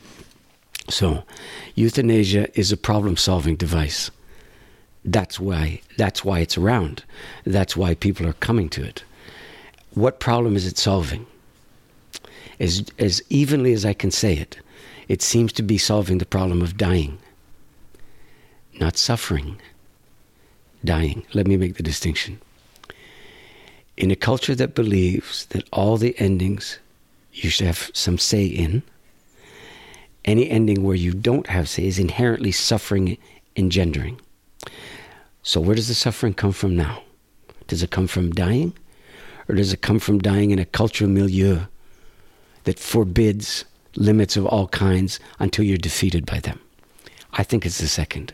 So, 0.90 1.24
euthanasia 1.76 2.48
is 2.60 2.72
a 2.72 2.78
problem-solving 2.78 3.56
device. 3.56 4.12
That's 5.06 5.40
why 5.40 5.82
that's 5.98 6.24
why 6.24 6.40
it's 6.40 6.58
around. 6.58 7.04
That's 7.46 7.76
why 7.76 7.94
people 7.94 8.26
are 8.26 8.34
coming 8.34 8.70
to 8.70 8.84
it. 8.84 9.04
What 9.94 10.20
problem 10.20 10.56
is 10.56 10.66
it 10.66 10.78
solving? 10.78 11.26
As 12.60 12.86
as 13.00 13.22
evenly 13.30 13.74
as 13.74 13.86
I 13.86 13.94
can 13.94 14.12
say 14.12 14.38
it, 14.38 14.60
it 15.08 15.22
seems 15.22 15.52
to 15.54 15.64
be 15.64 15.78
solving 15.78 16.20
the 16.20 16.26
problem 16.26 16.62
of 16.62 16.78
dying, 16.78 17.18
not 18.80 18.98
suffering. 18.98 19.60
Dying. 20.86 21.26
Let 21.34 21.48
me 21.48 21.56
make 21.58 21.76
the 21.76 21.84
distinction. 21.84 22.40
In 23.96 24.12
a 24.12 24.18
culture 24.18 24.56
that 24.56 24.76
believes 24.76 25.46
that 25.48 25.68
all 25.72 25.98
the 25.98 26.16
endings 26.20 26.80
you 27.32 27.50
should 27.50 27.68
have 27.68 27.90
some 27.94 28.18
say 28.18 28.46
in, 28.46 28.84
any 30.26 30.50
ending 30.50 30.84
where 30.84 30.96
you 30.96 31.14
don't 31.14 31.48
have 31.48 31.70
say 31.70 31.86
is 31.86 32.00
inherently 32.00 32.52
suffering 32.52 33.18
engendering. 33.56 34.20
So, 35.42 35.60
where 35.60 35.76
does 35.76 35.88
the 35.88 35.94
suffering 35.94 36.34
come 36.34 36.54
from 36.54 36.76
now? 36.76 37.04
Does 37.68 37.84
it 37.84 37.92
come 37.92 38.08
from 38.08 38.32
dying? 38.32 38.74
Or 39.50 39.56
does 39.56 39.74
it 39.74 39.82
come 39.82 40.00
from 40.00 40.20
dying 40.20 40.52
in 40.52 40.60
a 40.60 40.66
cultural 40.66 41.10
milieu 41.10 41.66
that 42.64 42.80
forbids 42.80 43.66
limits 43.96 44.38
of 44.38 44.46
all 44.46 44.68
kinds 44.70 45.20
until 45.40 45.66
you're 45.66 45.78
defeated 45.78 46.26
by 46.26 46.40
them? 46.40 46.60
I 47.34 47.44
think 47.44 47.66
it's 47.66 47.80
the 47.80 47.88
second. 47.88 48.34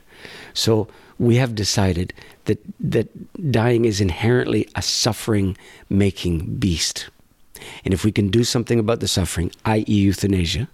So, 0.53 0.87
we 1.17 1.35
have 1.35 1.55
decided 1.55 2.13
that, 2.45 2.59
that 2.79 3.51
dying 3.51 3.85
is 3.85 3.99
inherently 3.99 4.67
a 4.75 4.81
suffering 4.81 5.57
making 5.89 6.57
beast. 6.57 7.09
And 7.83 7.93
if 7.93 8.05
we 8.05 8.11
can 8.11 8.29
do 8.29 8.43
something 8.43 8.79
about 8.79 9.01
the 9.01 9.07
suffering, 9.07 9.51
i.e., 9.65 9.83
euthanasia, 9.85 10.69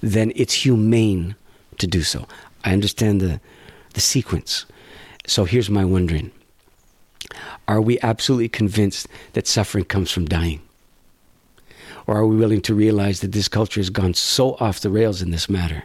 then 0.00 0.32
it's 0.36 0.54
humane 0.54 1.34
to 1.78 1.86
do 1.86 2.02
so. 2.02 2.26
I 2.64 2.72
understand 2.72 3.20
the, 3.20 3.40
the 3.94 4.00
sequence. 4.00 4.66
So 5.26 5.44
here's 5.44 5.70
my 5.70 5.84
wondering 5.84 6.30
Are 7.68 7.80
we 7.80 7.98
absolutely 8.00 8.48
convinced 8.48 9.08
that 9.32 9.46
suffering 9.46 9.84
comes 9.84 10.10
from 10.10 10.26
dying? 10.26 10.60
Or 12.06 12.16
are 12.16 12.26
we 12.26 12.36
willing 12.36 12.60
to 12.62 12.74
realize 12.74 13.20
that 13.20 13.32
this 13.32 13.48
culture 13.48 13.80
has 13.80 13.90
gone 13.90 14.14
so 14.14 14.54
off 14.60 14.80
the 14.80 14.90
rails 14.90 15.22
in 15.22 15.32
this 15.32 15.50
matter 15.50 15.84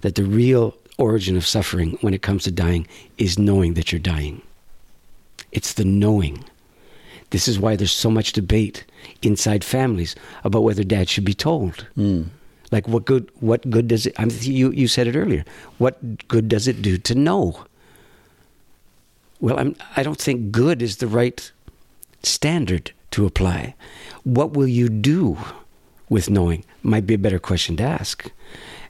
that 0.00 0.16
the 0.16 0.24
real 0.24 0.74
origin 0.96 1.36
of 1.36 1.46
suffering 1.46 1.96
when 2.00 2.14
it 2.14 2.22
comes 2.22 2.44
to 2.44 2.50
dying 2.50 2.86
is 3.18 3.38
knowing 3.38 3.74
that 3.74 3.92
you're 3.92 4.00
dying? 4.00 4.42
It's 5.52 5.74
the 5.74 5.84
knowing. 5.84 6.44
This 7.30 7.46
is 7.46 7.58
why 7.58 7.76
there's 7.76 7.92
so 7.92 8.10
much 8.10 8.32
debate 8.32 8.84
inside 9.22 9.62
families 9.62 10.16
about 10.44 10.62
whether 10.62 10.82
dad 10.82 11.08
should 11.08 11.24
be 11.24 11.34
told. 11.34 11.86
Hmm. 11.94 12.24
Like 12.70 12.86
what 12.86 13.04
good 13.04 13.30
what 13.40 13.68
good 13.70 13.88
does 13.88 14.06
it 14.06 14.14
I'm, 14.18 14.30
you 14.40 14.70
you 14.70 14.88
said 14.88 15.06
it 15.06 15.16
earlier. 15.16 15.44
What 15.78 16.28
good 16.28 16.48
does 16.48 16.68
it 16.68 16.82
do 16.82 16.98
to 16.98 17.14
know? 17.14 17.64
Well, 19.40 19.58
I'm 19.58 19.76
I 19.96 20.02
don't 20.02 20.20
think 20.20 20.52
good 20.52 20.82
is 20.82 20.96
the 20.96 21.06
right 21.06 21.50
standard 22.22 22.92
to 23.12 23.26
apply. 23.26 23.74
What 24.24 24.52
will 24.52 24.68
you 24.68 24.88
do 24.88 25.38
with 26.08 26.28
knowing? 26.28 26.64
Might 26.82 27.06
be 27.06 27.14
a 27.14 27.18
better 27.18 27.38
question 27.38 27.76
to 27.78 27.84
ask. 27.84 28.30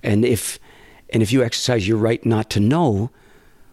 And 0.03 0.24
if 0.24 0.59
and 1.11 1.22
if 1.22 1.33
you 1.33 1.43
exercise 1.43 1.87
your 1.87 1.99
right 1.99 2.24
not 2.26 2.51
to 2.51 2.61
know, 2.61 3.11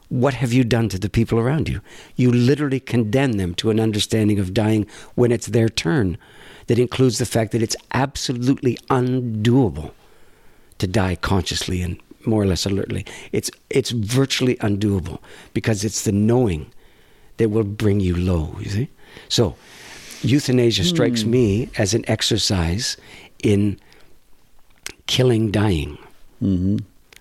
what 0.09 0.35
have 0.35 0.53
you 0.53 0.63
done 0.63 0.87
to 0.89 0.99
the 0.99 1.09
people 1.09 1.39
around 1.39 1.67
you? 1.67 1.81
You 2.15 2.31
literally 2.31 2.79
condemn 2.79 3.33
them 3.33 3.55
to 3.55 3.71
an 3.71 3.79
understanding 3.79 4.39
of 4.39 4.53
dying 4.53 4.85
when 5.15 5.31
it's 5.31 5.47
their 5.47 5.69
turn 5.69 6.17
that 6.67 6.79
includes 6.79 7.17
the 7.17 7.25
fact 7.25 7.51
that 7.51 7.61
it's 7.61 7.75
absolutely 7.93 8.77
undoable 8.89 9.91
to 10.77 10.87
die 10.87 11.15
consciously 11.15 11.81
and 11.81 11.99
more 12.25 12.41
or 12.41 12.45
less 12.45 12.65
alertly. 12.65 13.05
It's 13.31 13.51
it's 13.69 13.91
virtually 13.91 14.55
undoable 14.57 15.19
because 15.53 15.83
it's 15.83 16.03
the 16.03 16.11
knowing 16.11 16.71
that 17.37 17.49
will 17.49 17.63
bring 17.63 17.99
you 17.99 18.15
low, 18.15 18.55
you 18.59 18.69
see? 18.69 18.89
So 19.29 19.55
euthanasia 20.21 20.83
strikes 20.83 21.23
me 21.23 21.69
as 21.77 21.93
an 21.93 22.03
exercise 22.07 22.97
in 23.43 23.79
killing 25.07 25.51
dying. 25.51 25.97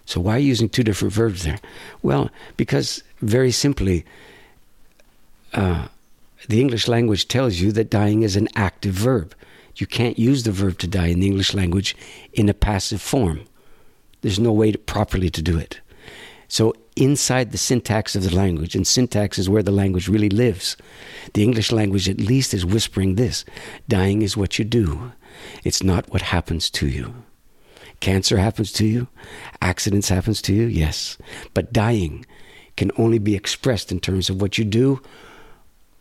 So 0.06 0.20
why 0.20 0.36
are 0.36 0.38
you 0.38 0.48
using 0.48 0.68
two 0.68 0.84
different 0.84 1.12
verbs 1.12 1.44
there? 1.44 1.58
Well, 2.02 2.30
because 2.56 3.02
very 3.20 3.50
simply, 3.50 4.04
uh, 5.52 5.88
the 6.48 6.60
English 6.60 6.88
language 6.88 7.28
tells 7.28 7.60
you 7.60 7.72
that 7.72 7.90
dying 7.90 8.22
is 8.22 8.36
an 8.36 8.48
active 8.54 8.94
verb. 8.94 9.34
You 9.76 9.86
can't 9.86 10.18
use 10.18 10.44
the 10.44 10.52
verb 10.52 10.78
to 10.78 10.86
die 10.86 11.08
in 11.08 11.20
the 11.20 11.26
English 11.26 11.54
language 11.54 11.96
in 12.32 12.48
a 12.48 12.54
passive 12.54 13.02
form. 13.02 13.40
There's 14.20 14.38
no 14.38 14.52
way 14.52 14.72
to, 14.72 14.78
properly 14.78 15.30
to 15.30 15.42
do 15.42 15.58
it. 15.58 15.80
So 16.48 16.74
inside 16.96 17.50
the 17.50 17.58
syntax 17.58 18.14
of 18.14 18.22
the 18.22 18.34
language, 18.34 18.76
and 18.76 18.86
syntax 18.86 19.38
is 19.38 19.48
where 19.48 19.62
the 19.62 19.72
language 19.72 20.08
really 20.08 20.28
lives. 20.28 20.76
The 21.32 21.42
English 21.42 21.72
language 21.72 22.08
at 22.08 22.20
least 22.20 22.54
is 22.54 22.64
whispering 22.64 23.16
this: 23.16 23.44
dying 23.88 24.22
is 24.22 24.36
what 24.36 24.58
you 24.58 24.64
do. 24.64 25.12
It's 25.64 25.82
not 25.82 26.10
what 26.10 26.22
happens 26.22 26.70
to 26.70 26.86
you. 26.86 27.14
Cancer 28.00 28.38
happens 28.38 28.70
to 28.72 28.86
you, 28.86 29.08
accidents 29.62 30.08
happens 30.08 30.42
to 30.42 30.52
you, 30.52 30.66
yes. 30.66 31.16
But 31.54 31.72
dying 31.72 32.26
can 32.76 32.90
only 32.96 33.18
be 33.18 33.34
expressed 33.34 33.90
in 33.90 33.98
terms 33.98 34.28
of 34.28 34.40
what 34.40 34.58
you 34.58 34.64
do 34.64 35.00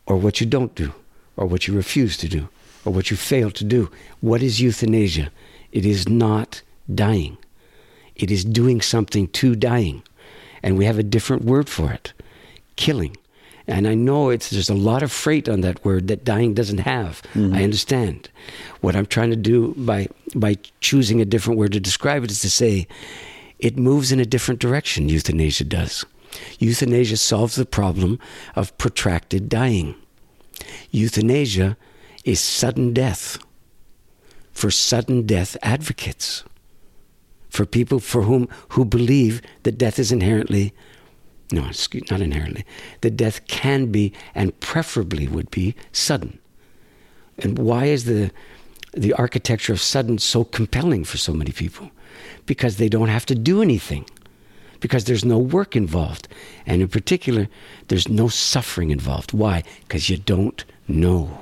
or 0.05 0.17
what 0.17 0.39
you 0.39 0.45
don't 0.45 0.75
do 0.75 0.93
or 1.37 1.45
what 1.45 1.67
you 1.67 1.73
refuse 1.73 2.17
to 2.17 2.27
do 2.27 2.49
or 2.85 2.93
what 2.93 3.09
you 3.09 3.17
fail 3.17 3.51
to 3.51 3.63
do. 3.63 3.89
What 4.21 4.41
is 4.41 4.61
euthanasia? 4.61 5.31
It 5.71 5.85
is 5.85 6.07
not 6.07 6.61
dying. 6.93 7.37
It 8.15 8.29
is 8.29 8.45
doing 8.45 8.81
something 8.81 9.27
to 9.29 9.55
dying. 9.55 10.03
And 10.61 10.77
we 10.77 10.85
have 10.85 10.99
a 10.99 11.03
different 11.03 11.43
word 11.43 11.69
for 11.69 11.91
it. 11.91 12.13
Killing. 12.75 13.17
And 13.65 13.87
I 13.87 13.93
know 13.93 14.29
it's 14.29 14.49
there's 14.49 14.69
a 14.69 14.75
lot 14.75 15.03
of 15.03 15.11
freight 15.11 15.47
on 15.47 15.61
that 15.61 15.83
word 15.85 16.07
that 16.09 16.25
dying 16.25 16.53
doesn't 16.53 16.79
have. 16.79 17.21
Mm-hmm. 17.33 17.53
I 17.55 17.63
understand. 17.63 18.29
What 18.81 18.95
I'm 18.95 19.05
trying 19.05 19.29
to 19.29 19.37
do 19.37 19.73
by 19.77 20.07
by 20.35 20.57
choosing 20.81 21.21
a 21.21 21.25
different 21.25 21.59
word 21.59 21.71
to 21.71 21.79
describe 21.79 22.23
it 22.23 22.31
is 22.31 22.41
to 22.41 22.49
say 22.49 22.87
it 23.59 23.77
moves 23.77 24.11
in 24.11 24.19
a 24.19 24.25
different 24.25 24.59
direction, 24.59 25.07
euthanasia 25.07 25.63
does. 25.63 26.05
Euthanasia 26.59 27.17
solves 27.17 27.55
the 27.55 27.65
problem 27.65 28.19
of 28.55 28.77
protracted 28.77 29.49
dying. 29.49 29.95
Euthanasia 30.91 31.77
is 32.25 32.39
sudden 32.39 32.93
death 32.93 33.37
for 34.51 34.69
sudden 34.69 35.25
death 35.25 35.57
advocates, 35.63 36.43
for 37.49 37.65
people 37.65 37.99
for 37.99 38.23
whom 38.23 38.47
who 38.69 38.85
believe 38.85 39.41
that 39.63 39.77
death 39.77 39.99
is 39.99 40.11
inherently 40.11 40.73
no, 41.51 41.67
excuse, 41.67 42.09
not 42.09 42.21
inherently, 42.21 42.65
that 43.01 43.15
death 43.15 43.45
can 43.47 43.91
be 43.91 44.11
and 44.33 44.59
preferably 44.59 45.27
would 45.27 45.51
be 45.51 45.75
sudden. 45.91 46.39
And 47.37 47.59
why 47.59 47.85
is 47.85 48.05
the 48.05 48.31
the 48.93 49.13
architecture 49.13 49.73
of 49.73 49.81
sudden 49.81 50.19
so 50.19 50.43
compelling 50.43 51.03
for 51.03 51.17
so 51.17 51.33
many 51.33 51.51
people? 51.51 51.91
Because 52.45 52.77
they 52.77 52.89
don't 52.89 53.09
have 53.09 53.25
to 53.27 53.35
do 53.35 53.61
anything. 53.61 54.05
Because 54.83 55.05
there's 55.05 55.23
no 55.23 55.37
work 55.39 55.75
involved. 55.75 56.27
And 56.65 56.81
in 56.81 56.89
particular, 56.89 57.47
there's 57.87 58.07
no 58.09 58.27
suffering 58.27 58.89
involved. 58.91 59.31
Why? 59.31 59.63
Because 59.87 60.09
you 60.09 60.17
don't 60.17 60.63
know. 60.87 61.39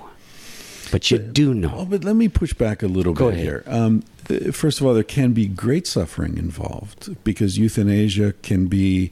But 0.91 1.09
you 1.09 1.17
do 1.17 1.53
know. 1.53 1.73
Oh, 1.75 1.85
but 1.85 2.03
let 2.03 2.15
me 2.15 2.27
push 2.29 2.53
back 2.53 2.83
a 2.83 2.87
little 2.87 3.13
Go 3.13 3.25
bit 3.29 3.33
ahead. 3.33 3.45
here. 3.45 3.63
Um, 3.65 4.03
uh, 4.29 4.51
first 4.51 4.79
of 4.79 4.85
all, 4.85 4.93
there 4.93 5.03
can 5.17 5.33
be 5.33 5.47
great 5.47 5.87
suffering 5.87 6.37
involved 6.37 7.01
because 7.23 7.57
euthanasia 7.57 8.33
can 8.43 8.67
be 8.67 9.11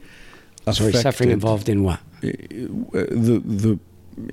Sorry, 0.72 0.94
suffering 0.94 1.32
involved 1.32 1.68
in 1.68 1.84
what? 1.84 2.00
uh, 2.24 2.30
the 3.10 3.42
the 3.44 3.80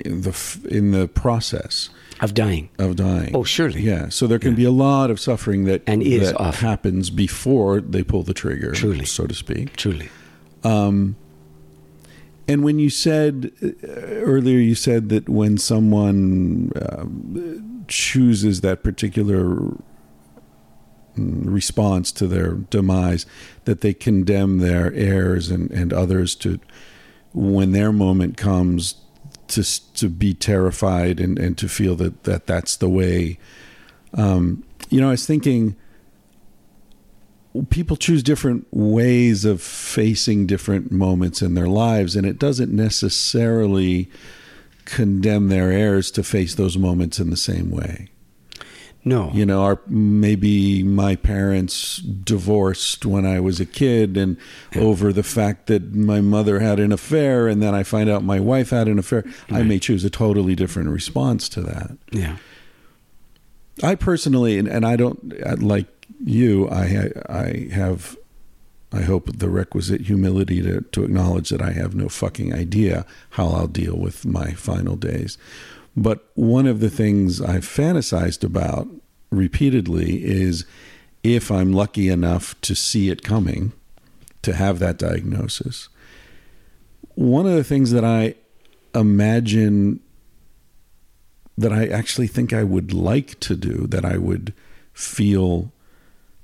in 0.04 0.22
the 0.22 0.30
f- 0.30 0.64
in 0.66 0.90
the 0.90 1.06
process 1.08 1.88
Of 2.20 2.32
dying. 2.34 2.70
of 2.78 2.96
dying. 2.96 3.34
Oh, 3.34 3.44
surely. 3.44 3.82
Yeah. 3.82 4.08
So 4.08 4.26
there 4.26 4.38
can 4.38 4.54
be 4.54 4.64
a 4.64 4.70
lot 4.70 5.10
of 5.10 5.20
suffering 5.20 5.64
that 5.64 5.82
And 5.86 6.02
is 6.02 6.30
that 6.32 6.40
often. 6.40 6.66
happens 6.66 7.10
before 7.10 7.80
they 7.80 8.02
pull 8.02 8.22
the 8.22 8.32
trigger, 8.34 8.72
Truly. 8.72 9.04
so 9.04 9.26
to 9.26 9.34
speak. 9.34 9.76
Truly. 9.76 10.08
And 12.48 12.62
when 12.62 12.78
you 12.78 12.90
said 12.90 13.50
uh, 13.62 13.68
earlier, 13.88 14.58
you 14.58 14.74
said 14.74 15.08
that 15.08 15.28
when 15.28 15.58
someone 15.58 16.70
um, 16.90 17.84
chooses 17.88 18.60
that 18.60 18.82
particular 18.84 19.44
mm, 19.56 19.74
response 21.16 22.12
to 22.12 22.26
their 22.28 22.52
demise, 22.54 23.26
that 23.64 23.80
they 23.80 23.92
condemn 23.92 24.58
their 24.58 24.92
heirs 24.94 25.50
and, 25.50 25.70
and 25.72 25.92
others 25.92 26.34
to, 26.36 26.60
when 27.32 27.72
their 27.72 27.92
moment 27.92 28.36
comes, 28.36 28.94
to 29.48 29.92
to 29.94 30.08
be 30.08 30.34
terrified 30.34 31.20
and, 31.20 31.38
and 31.38 31.56
to 31.58 31.68
feel 31.68 31.94
that, 31.96 32.24
that 32.24 32.46
that's 32.46 32.76
the 32.76 32.88
way. 32.88 33.38
Um, 34.14 34.64
you 34.90 35.00
know, 35.00 35.08
I 35.08 35.12
was 35.12 35.26
thinking 35.26 35.76
people 37.70 37.96
choose 37.96 38.22
different 38.22 38.66
ways 38.70 39.44
of 39.44 39.62
facing 39.62 40.46
different 40.46 40.92
moments 40.92 41.42
in 41.42 41.54
their 41.54 41.68
lives, 41.68 42.16
and 42.16 42.26
it 42.26 42.38
doesn't 42.38 42.72
necessarily 42.72 44.10
condemn 44.84 45.48
their 45.48 45.72
heirs 45.72 46.10
to 46.12 46.22
face 46.22 46.54
those 46.54 46.78
moments 46.78 47.18
in 47.18 47.30
the 47.30 47.36
same 47.36 47.70
way. 47.70 48.08
No. 49.06 49.30
You 49.32 49.46
know, 49.46 49.62
our 49.62 49.80
maybe 49.86 50.82
my 50.82 51.14
parents 51.14 51.98
divorced 51.98 53.06
when 53.06 53.24
I 53.24 53.38
was 53.38 53.60
a 53.60 53.64
kid, 53.64 54.16
and 54.16 54.36
over 54.74 55.12
the 55.12 55.22
fact 55.22 55.68
that 55.68 55.94
my 55.94 56.20
mother 56.20 56.58
had 56.58 56.80
an 56.80 56.90
affair, 56.90 57.46
and 57.46 57.62
then 57.62 57.72
I 57.72 57.84
find 57.84 58.10
out 58.10 58.24
my 58.24 58.40
wife 58.40 58.70
had 58.70 58.88
an 58.88 58.98
affair, 58.98 59.24
I 59.48 59.62
may 59.62 59.78
choose 59.78 60.04
a 60.04 60.10
totally 60.10 60.56
different 60.56 60.88
response 60.88 61.48
to 61.50 61.60
that. 61.60 61.96
Yeah. 62.10 62.38
I 63.80 63.94
personally, 63.94 64.58
and, 64.58 64.66
and 64.66 64.84
I 64.84 64.96
don't 64.96 65.34
uh, 65.40 65.54
like 65.60 65.86
you. 66.24 66.68
I 66.68 66.88
ha- 66.88 67.22
I 67.28 67.68
have, 67.72 68.16
I 68.92 69.02
hope 69.02 69.30
the 69.38 69.48
requisite 69.48 70.00
humility 70.00 70.62
to 70.62 70.80
to 70.80 71.04
acknowledge 71.04 71.50
that 71.50 71.62
I 71.62 71.70
have 71.70 71.94
no 71.94 72.08
fucking 72.08 72.52
idea 72.52 73.06
how 73.30 73.46
I'll 73.50 73.68
deal 73.68 73.96
with 73.96 74.26
my 74.26 74.50
final 74.52 74.96
days. 74.96 75.38
But 75.96 76.30
one 76.34 76.66
of 76.66 76.80
the 76.80 76.90
things 76.90 77.40
I've 77.40 77.64
fantasized 77.64 78.44
about 78.44 78.86
repeatedly 79.30 80.24
is 80.24 80.66
if 81.22 81.50
I'm 81.50 81.72
lucky 81.72 82.08
enough 82.08 82.60
to 82.60 82.74
see 82.74 83.08
it 83.10 83.22
coming, 83.22 83.72
to 84.42 84.54
have 84.54 84.78
that 84.78 84.98
diagnosis. 84.98 85.88
One 87.14 87.46
of 87.46 87.54
the 87.54 87.64
things 87.64 87.90
that 87.92 88.04
I 88.04 88.34
imagine 88.94 90.00
that 91.58 91.72
I 91.72 91.86
actually 91.86 92.26
think 92.26 92.52
I 92.52 92.62
would 92.62 92.92
like 92.92 93.40
to 93.40 93.56
do, 93.56 93.86
that 93.88 94.04
I 94.04 94.18
would 94.18 94.52
feel 94.92 95.72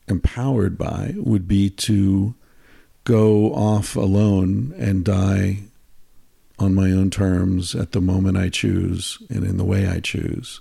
empowered 0.08 0.78
by, 0.78 1.14
would 1.16 1.46
be 1.46 1.68
to 1.70 2.34
go 3.04 3.52
off 3.54 3.94
alone 3.94 4.74
and 4.78 5.04
die 5.04 5.64
on 6.58 6.74
my 6.74 6.90
own 6.90 7.10
terms 7.10 7.74
at 7.74 7.92
the 7.92 8.00
moment 8.00 8.36
I 8.36 8.48
choose 8.48 9.18
and 9.28 9.44
in 9.44 9.56
the 9.56 9.64
way 9.64 9.88
I 9.88 10.00
choose. 10.00 10.60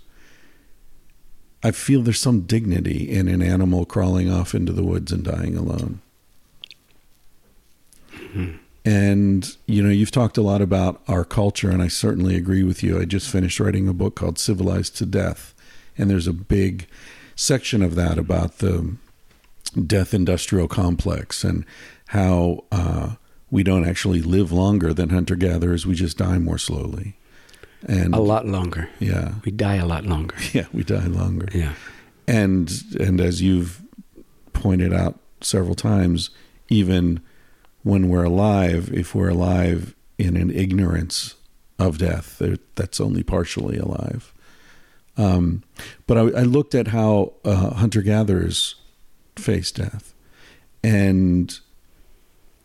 I 1.64 1.72
feel 1.72 2.02
there's 2.02 2.20
some 2.20 2.42
dignity 2.42 3.10
in 3.10 3.28
an 3.28 3.42
animal 3.42 3.86
crawling 3.86 4.32
off 4.32 4.56
into 4.56 4.74
the 4.74 4.84
woods 4.84 5.12
and 5.12 5.24
dying 5.24 5.56
alone. 5.56 6.02
And, 8.84 9.56
you 9.68 9.84
know, 9.84 9.90
you've 9.90 10.12
talked 10.12 10.38
a 10.38 10.42
lot 10.42 10.62
about 10.62 11.02
our 11.08 11.24
culture, 11.24 11.70
and 11.70 11.84
I 11.84 11.88
certainly 11.88 12.36
agree 12.36 12.64
with 12.64 12.82
you. 12.82 13.00
I 13.00 13.06
just 13.06 13.30
finished 13.30 13.60
writing 13.60 13.88
a 13.88 13.94
book 13.94 14.16
called 14.16 14.40
Civilized 14.40 14.98
to 14.98 15.06
Death, 15.06 15.54
and 15.98 16.10
there's 16.10 16.28
a 16.28 16.34
big 16.34 16.88
section 17.36 17.84
of 17.84 17.94
that 17.96 18.18
about 18.18 18.58
the 18.58 18.96
death 19.86 20.14
industrial 20.14 20.68
complex 20.68 21.44
and 21.44 21.64
how 22.08 22.64
uh, 22.72 23.16
we 23.52 23.64
don't 23.64 23.88
actually 23.88 24.22
live 24.22 24.52
longer 24.52 24.94
than 24.94 25.10
hunter 25.10 25.36
gatherers, 25.36 25.86
we 25.86 25.94
just 25.94 26.18
die 26.18 26.40
more 26.40 26.58
slowly. 26.58 27.18
And 27.88 28.16
a 28.16 28.20
lot 28.20 28.48
longer. 28.48 28.90
Yeah. 29.00 29.36
We 29.44 29.52
die 29.52 29.76
a 29.76 29.86
lot 29.86 30.06
longer. 30.06 30.36
Yeah, 30.54 30.66
we 30.72 30.84
die 30.84 31.08
longer. 31.08 31.50
Yeah. 31.54 31.74
And 32.28 32.72
and 33.00 33.20
as 33.20 33.42
you've 33.42 33.82
pointed 34.54 34.94
out 34.94 35.20
several 35.42 35.76
times, 35.76 36.30
even 36.70 37.22
when 37.84 38.10
we're 38.10 38.24
alive, 38.24 38.92
if 38.94 39.16
we're 39.16 39.30
alive 39.30 39.96
in 40.18 40.38
an 40.38 40.52
ignorance 40.52 41.36
of 41.80 41.98
death, 41.98 42.42
that's 42.76 43.02
only 43.02 43.24
partially 43.24 43.78
alive. 43.78 44.32
Um, 45.18 45.64
but 46.08 46.18
I, 46.18 46.22
I, 46.22 46.44
looked 46.44 46.74
at 46.74 46.90
how 46.90 47.34
uh, 47.44 47.72
hunter 47.72 48.02
gatherers 48.02 48.76
face 49.36 49.72
death, 49.72 50.14
and 50.84 51.60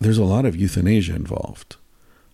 there's 0.01 0.19
a 0.19 0.25
lot 0.25 0.45
of 0.45 0.57
euthanasia 0.57 1.15
involved. 1.15 1.77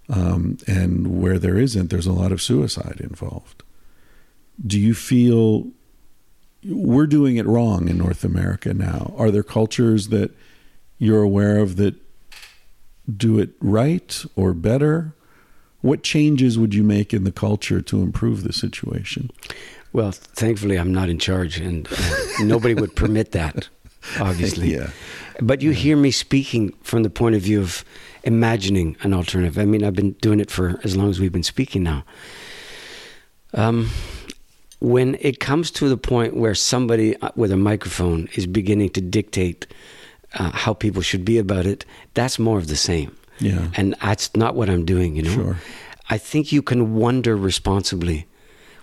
Um, 0.08 0.58
and 0.66 1.20
where 1.20 1.38
there 1.38 1.56
isn't, 1.56 1.90
there's 1.90 2.06
a 2.06 2.12
lot 2.12 2.32
of 2.32 2.42
suicide 2.42 3.00
involved. 3.00 3.62
Do 4.64 4.78
you 4.78 4.94
feel 4.94 5.68
we're 6.64 7.06
doing 7.06 7.36
it 7.36 7.46
wrong 7.46 7.88
in 7.88 7.98
North 7.98 8.24
America 8.24 8.74
now? 8.74 9.14
Are 9.16 9.30
there 9.30 9.42
cultures 9.42 10.08
that 10.08 10.30
you're 10.98 11.22
aware 11.22 11.58
of 11.58 11.76
that 11.76 11.94
do 13.16 13.38
it 13.38 13.50
right 13.60 14.24
or 14.36 14.52
better? 14.52 15.14
What 15.80 16.02
changes 16.02 16.58
would 16.58 16.74
you 16.74 16.84
make 16.84 17.12
in 17.12 17.24
the 17.24 17.32
culture 17.32 17.80
to 17.80 18.02
improve 18.02 18.42
the 18.44 18.52
situation? 18.52 19.30
Well, 19.92 20.12
thankfully, 20.12 20.76
I'm 20.76 20.92
not 20.92 21.08
in 21.08 21.18
charge, 21.18 21.58
and 21.58 21.88
nobody 22.40 22.74
would 22.74 22.96
permit 22.96 23.32
that, 23.32 23.68
obviously. 24.20 24.74
yeah. 24.74 24.90
But 25.40 25.62
you 25.62 25.70
hear 25.70 25.96
me 25.96 26.10
speaking 26.10 26.72
from 26.82 27.02
the 27.02 27.10
point 27.10 27.34
of 27.34 27.42
view 27.42 27.60
of 27.60 27.84
imagining 28.22 28.96
an 29.02 29.14
alternative. 29.14 29.58
I 29.58 29.64
mean, 29.64 29.82
I've 29.82 29.94
been 29.94 30.12
doing 30.20 30.40
it 30.40 30.50
for 30.50 30.80
as 30.84 30.96
long 30.96 31.10
as 31.10 31.18
we've 31.18 31.32
been 31.32 31.42
speaking 31.42 31.82
now. 31.82 32.04
Um, 33.54 33.90
when 34.80 35.16
it 35.20 35.38
comes 35.40 35.70
to 35.72 35.88
the 35.88 35.96
point 35.96 36.36
where 36.36 36.54
somebody 36.54 37.16
uh, 37.18 37.30
with 37.36 37.52
a 37.52 37.56
microphone 37.56 38.28
is 38.34 38.46
beginning 38.46 38.90
to 38.90 39.00
dictate 39.00 39.66
uh, 40.34 40.50
how 40.50 40.74
people 40.74 41.02
should 41.02 41.24
be 41.24 41.38
about 41.38 41.66
it, 41.66 41.84
that's 42.14 42.38
more 42.38 42.58
of 42.58 42.68
the 42.68 42.76
same. 42.76 43.16
Yeah. 43.38 43.68
And 43.74 43.94
that's 44.02 44.34
not 44.36 44.54
what 44.54 44.68
I'm 44.68 44.84
doing, 44.84 45.16
you 45.16 45.22
know? 45.22 45.34
Sure. 45.34 45.56
I 46.10 46.18
think 46.18 46.52
you 46.52 46.62
can 46.62 46.94
wonder 46.94 47.36
responsibly 47.36 48.26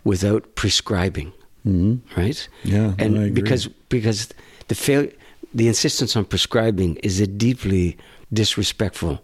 without 0.04 0.56
prescribing, 0.56 1.32
mm-hmm. 1.66 2.20
right? 2.20 2.48
Yeah, 2.64 2.94
and 2.98 3.36
because 3.36 3.68
because 3.90 4.30
the 4.70 4.76
fail, 4.76 5.08
the 5.54 5.68
insistence 5.68 6.16
on 6.16 6.26
prescribing 6.26 6.96
is 6.98 7.20
a 7.20 7.28
deeply 7.28 7.98
disrespectful 8.32 9.20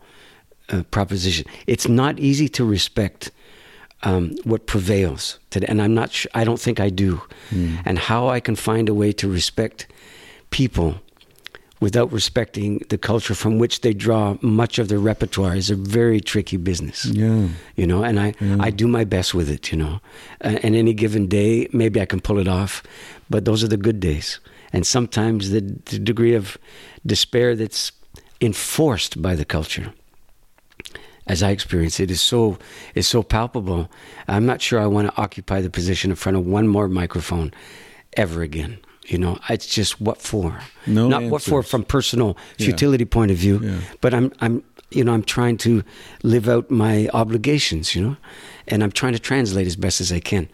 uh, 0.69 0.83
proposition. 0.91 1.45
It's 1.67 1.87
not 1.87 2.19
easy 2.19 2.49
to 2.49 2.65
respect 2.65 3.31
um, 4.03 4.35
what 4.43 4.67
prevails 4.67 5.39
today, 5.49 5.67
and 5.69 5.81
I'm 5.81 5.93
not. 5.93 6.11
Sh- 6.11 6.27
I 6.33 6.43
don't 6.43 6.59
think 6.59 6.79
I 6.79 6.89
do. 6.89 7.21
Mm. 7.51 7.81
And 7.85 7.97
how 7.97 8.27
I 8.27 8.39
can 8.39 8.55
find 8.55 8.89
a 8.89 8.93
way 8.93 9.11
to 9.13 9.27
respect 9.29 9.87
people 10.49 10.95
without 11.79 12.11
respecting 12.11 12.79
the 12.89 12.97
culture 12.97 13.35
from 13.35 13.59
which 13.59 13.81
they 13.81 13.93
draw 13.93 14.37
much 14.41 14.79
of 14.79 14.87
their 14.87 14.99
repertoire 14.99 15.55
is 15.55 15.69
a 15.69 15.75
very 15.75 16.21
tricky 16.21 16.57
business. 16.57 17.05
Yeah. 17.05 17.49
You 17.75 17.85
know, 17.85 18.03
and 18.03 18.19
I, 18.19 18.33
yeah. 18.39 18.57
I 18.59 18.69
do 18.69 18.87
my 18.87 19.03
best 19.03 19.33
with 19.33 19.49
it, 19.49 19.71
you 19.71 19.77
know. 19.77 19.99
Uh, 20.43 20.57
and 20.63 20.75
any 20.75 20.93
given 20.93 21.27
day, 21.27 21.67
maybe 21.73 21.99
I 22.01 22.05
can 22.05 22.21
pull 22.21 22.39
it 22.39 22.47
off, 22.47 22.81
but 23.29 23.45
those 23.45 23.63
are 23.63 23.67
the 23.67 23.77
good 23.77 23.99
days. 23.99 24.39
And 24.75 24.85
sometimes 24.85 25.51
the, 25.51 25.61
the 25.61 25.99
degree 25.99 26.35
of 26.35 26.57
despair 27.05 27.55
that's 27.55 27.91
enforced 28.41 29.21
by 29.21 29.35
the 29.35 29.45
culture 29.45 29.93
as 31.27 31.41
I 31.41 31.51
experience 31.51 31.99
it, 31.99 32.11
is 32.11 32.21
so 32.21 32.57
is 32.93 33.07
so 33.07 33.23
palpable. 33.23 33.89
I'm 34.27 34.45
not 34.45 34.61
sure 34.61 34.79
I 34.79 34.85
want 34.85 35.07
to 35.07 35.21
occupy 35.21 35.61
the 35.61 35.69
position 35.69 36.11
in 36.11 36.15
front 36.15 36.37
of 36.37 36.45
one 36.45 36.67
more 36.67 36.87
microphone 36.87 37.53
ever 38.15 38.41
again. 38.41 38.79
You 39.07 39.17
know, 39.17 39.39
it's 39.49 39.67
just 39.67 40.01
what 40.01 40.21
for? 40.21 40.59
No 40.85 41.07
not 41.07 41.23
answers. 41.23 41.31
what 41.31 41.41
for 41.43 41.63
from 41.63 41.83
personal 41.83 42.37
futility 42.57 43.03
yeah. 43.03 43.13
point 43.13 43.31
of 43.31 43.37
view, 43.37 43.59
yeah. 43.59 43.79
but 44.01 44.13
I'm 44.13 44.31
I'm 44.39 44.63
you 44.91 45.03
know 45.03 45.13
I'm 45.13 45.23
trying 45.23 45.57
to 45.57 45.83
live 46.23 46.47
out 46.47 46.69
my 46.69 47.09
obligations. 47.13 47.95
You 47.95 48.01
know, 48.01 48.17
and 48.67 48.83
I'm 48.83 48.91
trying 48.91 49.13
to 49.13 49.19
translate 49.19 49.67
as 49.67 49.75
best 49.75 50.01
as 50.01 50.11
I 50.11 50.19
can. 50.19 50.49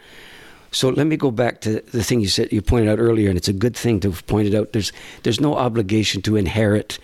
So 0.72 0.90
let 0.90 1.06
me 1.06 1.18
go 1.18 1.32
back 1.32 1.62
to 1.62 1.82
the 1.82 2.04
thing 2.04 2.22
you 2.22 2.30
said 2.30 2.52
you 2.52 2.62
pointed 2.62 2.90
out 2.90 3.00
earlier, 3.00 3.28
and 3.30 3.38
it's 3.38 3.50
a 3.50 3.54
good 3.54 3.76
thing 3.76 4.00
to 4.02 4.10
have 4.10 4.26
pointed 4.26 4.56
out. 4.56 4.72
There's 4.72 4.94
there's 5.24 5.42
no 5.42 5.56
obligation 5.56 6.22
to 6.24 6.38
inherit 6.38 6.98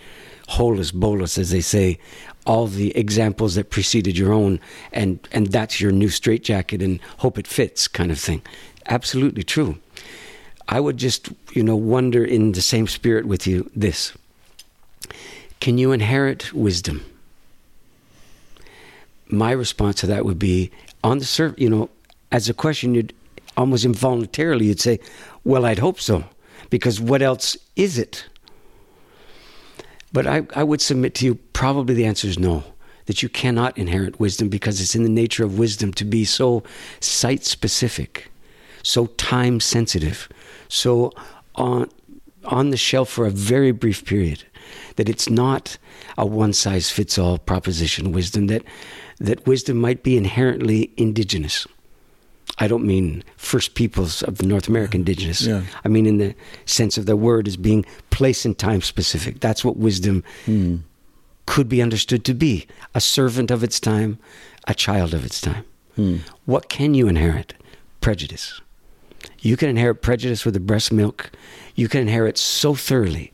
holus 0.48 0.90
bolus, 0.90 1.36
as 1.36 1.50
they 1.50 1.60
say, 1.60 1.98
all 2.46 2.66
the 2.66 2.96
examples 2.96 3.54
that 3.56 3.68
preceded 3.68 4.16
your 4.16 4.32
own, 4.32 4.58
and 4.92 5.18
and 5.32 5.48
that's 5.48 5.80
your 5.80 5.92
new 5.92 6.08
straitjacket, 6.08 6.80
and 6.80 6.98
hope 7.18 7.38
it 7.38 7.46
fits, 7.46 7.86
kind 7.86 8.10
of 8.10 8.18
thing. 8.18 8.40
Absolutely 8.86 9.42
true. 9.42 9.78
I 10.68 10.80
would 10.80 10.96
just, 10.96 11.30
you 11.52 11.62
know, 11.62 11.76
wonder 11.76 12.24
in 12.24 12.52
the 12.52 12.62
same 12.62 12.86
spirit 12.86 13.26
with 13.26 13.46
you 13.46 13.70
this. 13.76 14.12
Can 15.60 15.78
you 15.78 15.92
inherit 15.92 16.52
wisdom? 16.52 17.04
My 19.28 19.52
response 19.52 20.00
to 20.00 20.06
that 20.06 20.24
would 20.24 20.38
be 20.38 20.70
on 21.04 21.18
the 21.18 21.24
surface, 21.24 21.60
you 21.60 21.68
know, 21.68 21.90
as 22.30 22.48
a 22.48 22.54
question, 22.54 22.94
you'd 22.94 23.14
almost 23.58 23.84
involuntarily, 23.84 24.66
you'd 24.66 24.80
say, 24.80 25.00
well, 25.44 25.66
I'd 25.66 25.80
hope 25.80 26.00
so, 26.00 26.24
because 26.70 27.00
what 27.00 27.20
else 27.20 27.56
is 27.74 27.98
it? 27.98 28.26
But 30.12 30.26
I, 30.26 30.46
I 30.54 30.62
would 30.62 30.80
submit 30.80 31.14
to 31.16 31.26
you, 31.26 31.34
probably 31.52 31.94
the 31.94 32.06
answer 32.06 32.28
is 32.28 32.38
no, 32.38 32.62
that 33.06 33.22
you 33.22 33.28
cannot 33.28 33.76
inherit 33.76 34.20
wisdom 34.20 34.48
because 34.48 34.80
it's 34.80 34.94
in 34.94 35.02
the 35.02 35.08
nature 35.08 35.44
of 35.44 35.58
wisdom 35.58 35.92
to 35.94 36.04
be 36.04 36.24
so 36.24 36.62
site 37.00 37.44
specific, 37.44 38.30
so 38.82 39.06
time 39.06 39.60
sensitive, 39.60 40.28
so 40.68 41.12
on 41.56 41.90
on 42.44 42.70
the 42.70 42.76
shelf 42.76 43.10
for 43.10 43.26
a 43.26 43.30
very 43.30 43.72
brief 43.72 44.06
period 44.06 44.42
that 44.96 45.08
it's 45.08 45.28
not 45.28 45.76
a 46.16 46.24
one 46.24 46.52
size 46.52 46.88
fits 46.88 47.18
all 47.18 47.36
proposition 47.36 48.12
wisdom 48.12 48.46
that 48.46 48.62
that 49.18 49.46
wisdom 49.46 49.76
might 49.76 50.02
be 50.02 50.16
inherently 50.16 50.92
indigenous 50.96 51.66
I 52.58 52.66
don't 52.66 52.84
mean 52.84 53.22
first 53.36 53.74
peoples 53.74 54.22
of 54.22 54.38
the 54.38 54.46
North 54.46 54.68
American 54.68 55.00
indigenous. 55.00 55.42
Yeah. 55.42 55.62
I 55.84 55.88
mean 55.88 56.06
in 56.06 56.18
the 56.18 56.34
sense 56.66 56.98
of 56.98 57.06
the 57.06 57.16
word 57.16 57.46
as 57.46 57.56
being 57.56 57.84
place 58.10 58.44
and 58.44 58.56
time 58.58 58.82
specific. 58.82 59.40
That's 59.40 59.64
what 59.64 59.76
wisdom 59.76 60.24
mm. 60.46 60.80
could 61.46 61.68
be 61.68 61.80
understood 61.80 62.24
to 62.24 62.34
be 62.34 62.66
a 62.94 63.00
servant 63.00 63.50
of 63.50 63.62
its 63.62 63.78
time, 63.78 64.18
a 64.66 64.74
child 64.74 65.14
of 65.14 65.24
its 65.24 65.40
time. 65.40 65.64
Mm. 65.96 66.20
What 66.46 66.68
can 66.68 66.94
you 66.94 67.08
inherit? 67.08 67.54
Prejudice. 68.00 68.60
You 69.40 69.56
can 69.56 69.68
inherit 69.68 70.02
prejudice 70.02 70.44
with 70.44 70.54
the 70.54 70.60
breast 70.60 70.92
milk. 70.92 71.30
You 71.74 71.88
can 71.88 72.00
inherit 72.00 72.38
so 72.38 72.74
thoroughly. 72.74 73.32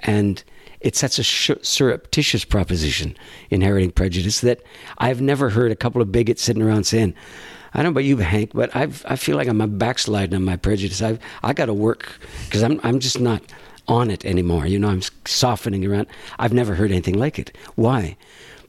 And 0.00 0.42
it's 0.80 0.98
such 0.98 1.18
a 1.18 1.24
surreptitious 1.24 2.44
proposition, 2.44 3.16
inheriting 3.50 3.90
prejudice, 3.90 4.40
that 4.40 4.62
I've 4.98 5.20
never 5.20 5.50
heard 5.50 5.72
a 5.72 5.76
couple 5.76 6.02
of 6.02 6.12
bigots 6.12 6.42
sitting 6.42 6.62
around 6.62 6.84
saying, 6.84 7.14
I 7.76 7.82
don't 7.82 7.92
know 7.92 8.00
about 8.00 8.04
you, 8.04 8.16
Hank, 8.16 8.52
but 8.54 8.74
I 8.74 8.84
I 9.04 9.16
feel 9.16 9.36
like 9.36 9.48
I'm 9.48 9.60
a 9.60 9.66
backsliding 9.66 10.34
on 10.34 10.44
my 10.44 10.56
prejudice. 10.56 11.02
I 11.02 11.18
I 11.42 11.52
got 11.52 11.66
to 11.66 11.74
work 11.74 12.08
because 12.46 12.62
I'm 12.62 12.80
I'm 12.82 13.00
just 13.00 13.20
not 13.20 13.42
on 13.86 14.10
it 14.10 14.24
anymore. 14.24 14.66
You 14.66 14.78
know, 14.78 14.88
I'm 14.88 15.02
softening 15.26 15.84
around. 15.84 16.06
I've 16.38 16.54
never 16.54 16.74
heard 16.74 16.90
anything 16.90 17.18
like 17.18 17.38
it. 17.38 17.54
Why? 17.74 18.16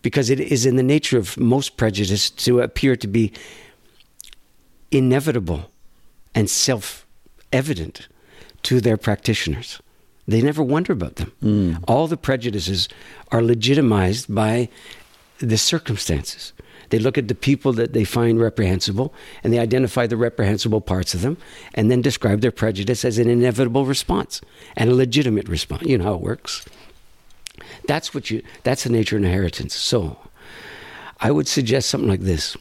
Because 0.01 0.29
it 0.29 0.41
is 0.41 0.65
in 0.65 0.75
the 0.75 0.83
nature 0.83 1.17
of 1.17 1.37
most 1.37 1.77
prejudice 1.77 2.29
to 2.29 2.59
appear 2.59 2.97
to 2.97 3.07
be 3.07 3.31
inevitable 4.91 5.71
and 6.35 6.49
self 6.49 7.05
evident 7.53 8.09
to 8.63 8.81
their 8.81 8.97
practitioners. 8.97 9.81
They 10.27 10.41
never 10.41 10.61
wonder 10.61 10.91
about 10.91 11.15
them. 11.15 11.31
Mm. 11.41 11.83
All 11.87 12.07
the 12.07 12.17
prejudices 12.17 12.89
are 13.31 13.41
legitimized 13.41 14.33
by 14.35 14.67
the 15.37 15.57
circumstances. 15.57 16.51
They 16.89 16.99
look 16.99 17.17
at 17.17 17.27
the 17.27 17.35
people 17.35 17.73
that 17.73 17.93
they 17.93 18.03
find 18.03 18.39
reprehensible 18.39 19.13
and 19.43 19.51
they 19.51 19.59
identify 19.59 20.07
the 20.07 20.17
reprehensible 20.17 20.81
parts 20.81 21.13
of 21.13 21.21
them 21.21 21.37
and 21.73 21.91
then 21.91 22.01
describe 22.01 22.41
their 22.41 22.51
prejudice 22.51 23.03
as 23.03 23.17
an 23.17 23.29
inevitable 23.29 23.85
response 23.85 24.41
and 24.75 24.89
a 24.89 24.95
legitimate 24.95 25.49
response. 25.49 25.83
You 25.83 25.97
know 25.97 26.05
how 26.05 26.15
it 26.15 26.21
works. 26.21 26.65
That's 27.87 28.13
what 28.13 28.29
you 28.29 28.43
that's 28.63 28.83
the 28.83 28.89
nature 28.89 29.17
of 29.17 29.23
inheritance. 29.23 29.75
So 29.75 30.17
I 31.19 31.31
would 31.31 31.47
suggest 31.47 31.89
something 31.89 32.09
like 32.09 32.21
this. 32.21 32.55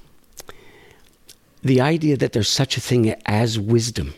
The 1.62 1.80
idea 1.80 2.16
that 2.16 2.32
there's 2.32 2.48
such 2.48 2.76
a 2.76 2.80
thing 2.80 3.14
as 3.26 3.58
wisdom 3.58 4.14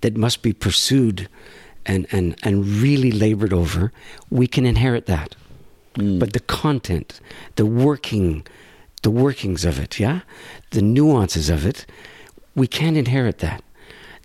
that 0.00 0.16
must 0.16 0.42
be 0.42 0.52
pursued 0.52 1.28
and, 1.84 2.06
and, 2.12 2.36
and 2.42 2.66
really 2.66 3.10
labored 3.10 3.52
over, 3.52 3.92
we 4.30 4.46
can 4.46 4.64
inherit 4.64 5.06
that. 5.06 5.34
Hmm. 5.98 6.18
but 6.18 6.32
the 6.32 6.40
content, 6.40 7.20
the 7.56 7.66
working, 7.66 8.46
the 9.02 9.10
workings 9.10 9.64
of 9.64 9.78
it, 9.78 9.98
yeah, 9.98 10.20
the 10.70 10.82
nuances 10.82 11.48
of 11.48 11.64
it, 11.66 11.86
we 12.54 12.66
can't 12.66 12.96
inherit 12.96 13.38
that. 13.38 13.62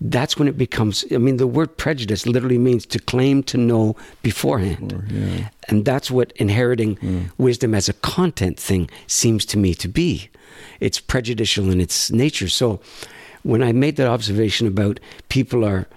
That's 0.02 0.38
when 0.38 0.48
it 0.48 0.58
becomes. 0.58 1.06
I 1.12 1.18
mean, 1.18 1.38
the 1.38 1.48
word 1.48 1.78
prejudice 1.78 2.26
literally 2.26 2.58
means 2.58 2.86
to 2.88 3.00
claim 3.00 3.44
to 3.44 3.58
know 3.58 3.96
beforehand, 4.22 4.92
Or, 4.92 5.06
yeah. 5.08 5.50
and 5.70 5.86
that's 5.86 6.12
what 6.12 6.34
inheriting 6.34 6.98
mm. 6.98 7.32
wisdom 7.38 7.74
as 7.74 7.88
a 7.88 7.94
content 7.94 8.60
thing 8.60 8.90
seems 9.08 9.46
to 9.46 9.58
me 9.58 9.74
to 9.76 9.88
be. 9.88 10.30
It's 10.80 11.00
prejudicial 11.00 11.72
in 11.72 11.80
its 11.80 12.12
nature. 12.12 12.50
So, 12.50 12.82
when 13.44 13.62
I 13.62 13.72
made 13.72 13.96
that 13.98 14.08
observation 14.08 14.68
about 14.68 15.00
people 15.30 15.64
are 15.64 15.88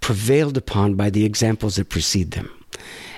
prevailed 0.00 0.56
upon 0.56 0.94
by 0.94 1.10
the 1.10 1.24
examples 1.24 1.76
that 1.76 1.88
precede 1.88 2.32
them. 2.32 2.50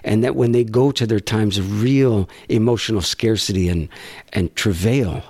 And 0.07 0.23
that 0.23 0.37
when 0.37 0.53
they 0.53 0.63
go 0.63 0.93
to 0.93 1.05
their 1.05 1.21
times 1.21 1.59
of 1.59 1.83
real 1.83 2.31
emotional 2.49 3.03
scarcity 3.03 3.69
and, 3.69 3.89
and 4.33 4.55
travail, 4.55 5.23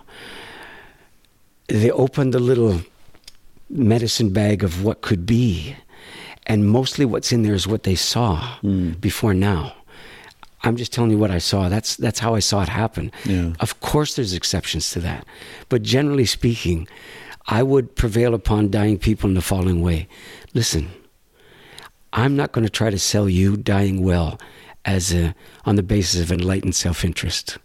they 1.68 1.90
open 1.90 2.30
the 2.30 2.38
little 2.38 2.82
medicine 3.70 4.30
bag 4.30 4.62
of 4.62 4.84
what 4.84 5.00
could 5.00 5.24
be. 5.24 5.74
And 6.46 6.68
mostly 6.68 7.06
what's 7.06 7.32
in 7.32 7.42
there 7.42 7.54
is 7.54 7.66
what 7.66 7.84
they 7.84 7.94
saw 7.94 8.58
hmm. 8.58 8.90
before 8.92 9.32
now. 9.32 9.74
I'm 10.62 10.76
just 10.76 10.92
telling 10.92 11.10
you 11.10 11.18
what 11.18 11.30
I 11.30 11.38
saw. 11.38 11.68
That's 11.68 11.96
that's 11.96 12.18
how 12.18 12.34
I 12.34 12.40
saw 12.40 12.62
it 12.62 12.68
happen. 12.68 13.12
Yeah. 13.24 13.52
Of 13.60 13.80
course 13.80 14.16
there's 14.16 14.34
exceptions 14.34 14.90
to 14.90 15.00
that. 15.00 15.24
But 15.68 15.82
generally 15.82 16.26
speaking, 16.26 16.86
I 17.46 17.62
would 17.62 17.94
prevail 17.94 18.34
upon 18.34 18.70
dying 18.70 18.98
people 18.98 19.28
in 19.28 19.34
the 19.34 19.42
following 19.42 19.80
way. 19.80 20.08
Listen, 20.54 20.90
I'm 22.12 22.36
not 22.36 22.52
going 22.52 22.64
to 22.64 22.70
try 22.70 22.90
to 22.90 22.98
sell 22.98 23.28
you 23.28 23.56
dying 23.56 24.02
well 24.02 24.38
as 24.86 25.12
a, 25.12 25.34
on 25.64 25.76
the 25.76 25.82
basis 25.82 26.20
of 26.22 26.32
enlightened 26.32 26.74
self-interest. 26.74 27.58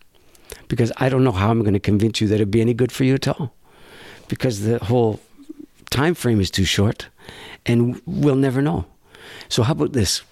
Because 0.67 0.91
I 0.97 1.07
don't 1.07 1.23
know 1.23 1.31
how 1.31 1.51
I'm 1.51 1.61
going 1.61 1.73
to 1.73 1.79
convince 1.79 2.19
you 2.19 2.27
that 2.27 2.35
it'd 2.35 2.51
be 2.51 2.61
any 2.61 2.73
good 2.73 2.91
for 2.91 3.03
you 3.03 3.13
at 3.13 3.27
all. 3.27 3.53
Because 4.27 4.61
the 4.61 4.79
whole 4.79 5.19
time 5.91 6.15
frame 6.15 6.41
is 6.41 6.49
too 6.49 6.65
short 6.65 7.07
and 7.65 8.01
we'll 8.05 8.35
never 8.35 8.61
know. 8.61 8.85
So 9.49 9.63
how 9.63 9.73
about 9.73 9.93
this? 9.93 10.23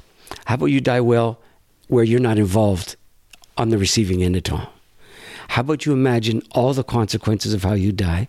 How 0.46 0.56
about 0.56 0.68
you 0.68 0.82
die 0.82 1.02
well 1.02 1.40
where 1.88 2.04
you're 2.04 2.20
not 2.20 2.38
involved 2.38 2.96
on 3.58 3.70
the 3.70 3.78
receiving 3.78 4.24
end 4.24 4.36
at 4.36 4.52
all? 4.52 4.74
How 5.50 5.62
about 5.62 5.86
you 5.86 5.94
imagine 5.94 6.44
all 6.52 6.74
the 6.74 6.84
consequences 6.84 7.54
of 7.54 7.64
how 7.64 7.74
you 7.74 7.92
die 7.92 8.28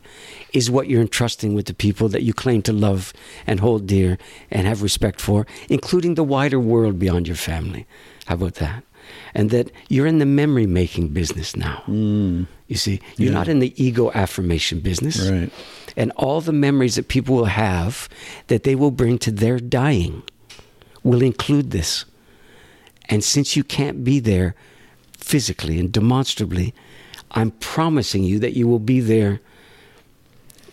is 0.55 0.71
what 0.71 0.89
you're 0.89 1.03
entrusting 1.03 1.53
with 1.53 1.67
the 1.67 1.75
people 1.75 2.09
that 2.09 2.23
you 2.23 2.33
claim 2.33 2.63
to 2.63 2.73
love 2.73 3.13
and 3.47 3.61
hold 3.61 3.87
dear 3.87 4.17
and 4.51 4.67
have 4.67 4.83
respect 4.83 5.21
for, 5.21 5.47
including 5.69 6.15
the 6.15 6.25
wider 6.25 6.59
world 6.59 6.99
beyond 6.99 7.29
your 7.29 7.37
family? 7.37 7.87
How 8.31 8.37
about 8.37 8.55
that? 8.67 8.85
And 9.35 9.51
that 9.51 9.73
you're 9.89 10.07
in 10.07 10.21
the 10.21 10.25
memory 10.25 10.65
making 10.67 11.09
business 11.09 11.57
now. 11.57 11.83
Mm. 11.89 12.47
You 12.69 12.77
see, 12.77 13.01
you're 13.17 13.33
Yeah. 13.33 13.39
not 13.39 13.49
in 13.49 13.59
the 13.59 13.75
ego 13.77 14.13
affirmation 14.13 14.79
business. 14.79 15.29
Right. 15.29 15.51
And 15.97 16.13
all 16.13 16.41
the 16.41 16.53
memories 16.53 16.95
that 16.95 17.09
people 17.09 17.35
will 17.35 17.47
have 17.47 18.09
that 18.47 18.63
they 18.63 18.77
will 18.77 18.93
bring 18.93 19.19
to 19.19 19.33
their 19.33 19.59
dying 19.59 20.23
will 21.03 21.23
include 21.23 21.73
this. 21.73 22.05
And 23.09 23.25
since 23.25 23.57
you 23.57 23.65
can't 23.65 24.05
be 24.05 24.21
there 24.21 24.55
physically 25.19 25.81
and 25.81 25.91
demonstrably, 25.91 26.73
I'm 27.33 27.51
promising 27.51 28.23
you 28.23 28.39
that 28.39 28.53
you 28.57 28.69
will 28.69 28.79
be 28.79 29.01
there 29.01 29.41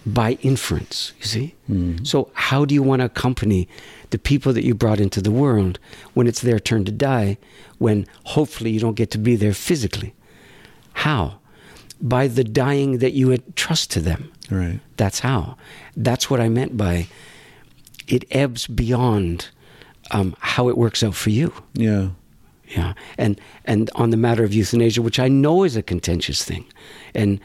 by 0.05 0.38
inference, 0.43 1.11
you 1.19 1.25
see? 1.25 1.55
Mm. 1.67 2.05
So, 2.05 2.29
how 2.34 2.65
do 2.65 2.75
you 2.75 2.84
want 2.84 2.99
to 2.99 3.05
accompany 3.05 3.67
the 4.09 4.17
people 4.17 4.53
that 4.53 4.63
you 4.63 4.73
brought 4.73 4.99
into 4.99 5.21
the 5.21 5.31
world 5.31 5.79
when 6.13 6.27
it's 6.27 6.41
their 6.41 6.59
turn 6.59 6.85
to 6.85 6.91
die, 6.91 7.38
when 7.77 8.07
hopefully 8.25 8.71
you 8.71 8.79
don't 8.79 8.95
get 8.95 9.11
to 9.11 9.17
be 9.17 9.35
there 9.35 9.53
physically? 9.53 10.13
How? 10.93 11.39
By 12.01 12.27
the 12.27 12.43
dying 12.43 12.99
that 12.99 13.13
you 13.13 13.31
entrust 13.31 13.91
to 13.91 13.99
them. 13.99 14.31
Right. 14.49 14.79
That's 14.97 15.19
how. 15.19 15.57
That's 15.95 16.29
what 16.29 16.39
I 16.39 16.49
meant 16.49 16.77
by 16.77 17.07
it 18.07 18.23
ebbs 18.31 18.67
beyond 18.67 19.49
um, 20.11 20.35
how 20.39 20.69
it 20.69 20.77
works 20.77 21.03
out 21.03 21.15
for 21.15 21.29
you. 21.29 21.53
Yeah. 21.73 22.09
Yeah, 22.69 22.95
and 23.17 23.39
and 23.63 23.89
on 23.95 24.09
the 24.09 24.17
matter 24.17 24.43
of 24.43 24.53
euthanasia, 24.53 25.01
which 25.01 25.19
I 25.19 25.29
know 25.29 25.63
is 25.63 25.77
a 25.77 25.81
contentious 25.81 26.43
thing, 26.43 26.65
and 27.15 27.39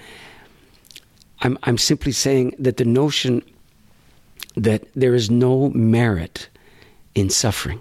I'm 1.43 1.57
I'm 1.63 1.79
simply 1.79 2.11
saying 2.11 2.57
that 2.59 2.77
the 2.77 2.85
notion 2.85 3.45
that 4.57 4.83
there 4.95 5.15
is 5.15 5.31
no 5.31 5.71
merit 5.71 6.49
in 7.15 7.31
suffering. 7.31 7.81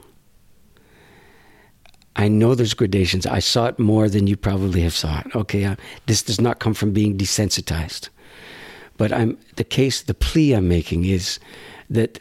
I 2.15 2.27
know 2.27 2.55
there's 2.55 2.73
gradations. 2.73 3.25
I 3.25 3.39
saw 3.39 3.67
it 3.67 3.79
more 3.79 4.09
than 4.09 4.27
you 4.27 4.35
probably 4.35 4.81
have 4.81 4.93
saw 4.93 5.19
it. 5.19 5.35
Okay, 5.35 5.75
this 6.07 6.21
does 6.21 6.41
not 6.41 6.59
come 6.59 6.73
from 6.73 6.91
being 6.91 7.17
desensitized, 7.17 8.09
but 8.97 9.13
I'm 9.13 9.37
the 9.55 9.63
case. 9.63 10.01
The 10.01 10.13
plea 10.13 10.53
I'm 10.53 10.67
making 10.67 11.05
is 11.05 11.39
that 11.89 12.19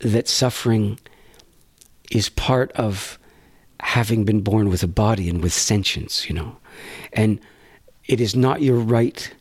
that 0.00 0.28
suffering 0.28 0.98
is 2.10 2.28
part 2.28 2.70
of 2.72 3.18
having 3.80 4.24
been 4.24 4.40
born 4.42 4.68
with 4.68 4.82
a 4.82 4.88
body 4.88 5.28
and 5.28 5.42
with 5.42 5.52
sentience, 5.52 6.28
you 6.28 6.34
know. 6.34 6.56
And 7.12 7.40
it 8.06 8.20
is 8.20 8.36
not 8.36 8.62
your 8.62 8.78
right 8.78 9.32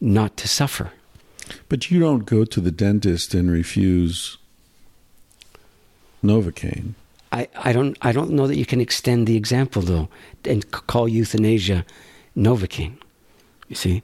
not 0.00 0.36
to 0.38 0.48
suffer. 0.48 0.92
But 1.68 1.90
you 1.90 2.00
don't 2.00 2.24
go 2.24 2.44
to 2.44 2.60
the 2.60 2.70
dentist 2.70 3.34
and 3.34 3.50
refuse 3.50 4.38
Novocaine. 6.22 6.94
I, 7.32 7.48
I 7.56 7.72
don't 7.72 7.96
I 8.02 8.12
don't 8.12 8.30
know 8.30 8.46
that 8.46 8.58
you 8.58 8.66
can 8.66 8.80
extend 8.80 9.26
the 9.26 9.36
example 9.36 9.82
though 9.82 10.08
and 10.44 10.62
c- 10.64 10.80
call 10.86 11.08
euthanasia 11.08 11.84
Novocaine. 12.36 12.98
You 13.68 13.76
see, 13.76 14.02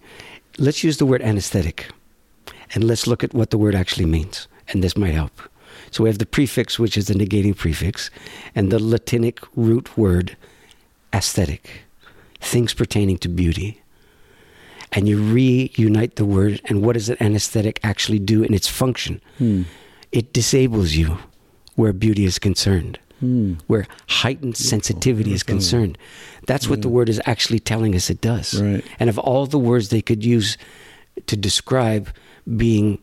let's 0.57 0.83
use 0.83 0.97
the 0.97 1.07
word 1.07 1.21
anesthetic, 1.23 1.91
and 2.75 2.85
let's 2.85 3.07
look 3.07 3.23
at 3.23 3.35
what 3.35 3.51
the 3.51 3.59
word 3.59 3.75
actually 3.75 4.07
means, 4.07 4.49
and 4.69 4.83
this 4.83 4.97
might 4.97 5.15
help. 5.15 5.41
So 5.91 6.05
we 6.05 6.11
have 6.11 6.19
the 6.19 6.27
prefix, 6.27 6.79
which 6.79 6.97
is 6.97 7.07
the 7.07 7.15
negating 7.15 7.57
prefix, 7.57 8.11
and 8.55 8.71
the 8.71 8.79
Latinic 8.79 9.41
root 9.57 9.97
word 9.97 10.37
aesthetic, 11.13 11.83
things 12.41 12.75
pertaining 12.75 13.19
to 13.19 13.29
beauty. 13.29 13.83
And 14.93 15.07
you 15.07 15.21
reunite 15.21 16.17
the 16.17 16.25
word, 16.25 16.63
and 16.65 16.83
what 16.83 16.95
does 16.95 17.11
an 17.11 17.19
anesthetic 17.21 17.79
actually 17.83 18.19
do 18.19 18.43
in 18.43 18.55
its 18.55 18.69
function? 18.69 19.21
Hmm. 19.37 19.63
It 20.13 20.33
disables 20.33 20.95
you 20.95 21.19
where 21.79 21.93
beauty 21.93 22.25
is 22.25 22.41
concerned, 22.41 22.99
hmm. 23.21 23.53
where 23.69 23.87
heightened 24.09 24.57
sensitivity 24.57 25.33
is 25.33 25.45
concerned. 25.45 25.97
That's 26.45 26.69
what 26.69 26.83
the 26.83 26.89
word 26.89 27.09
is 27.09 27.23
actually 27.25 27.61
telling 27.61 27.95
us 27.95 28.11
it 28.11 28.21
does. 28.21 28.61
Right. 28.61 28.85
And 28.99 29.09
of 29.09 29.17
all 29.17 29.47
the 29.47 29.61
words 29.61 29.91
they 29.91 30.03
could 30.03 30.25
use 30.25 30.59
to 31.27 31.37
describe 31.37 32.09
being 32.57 32.99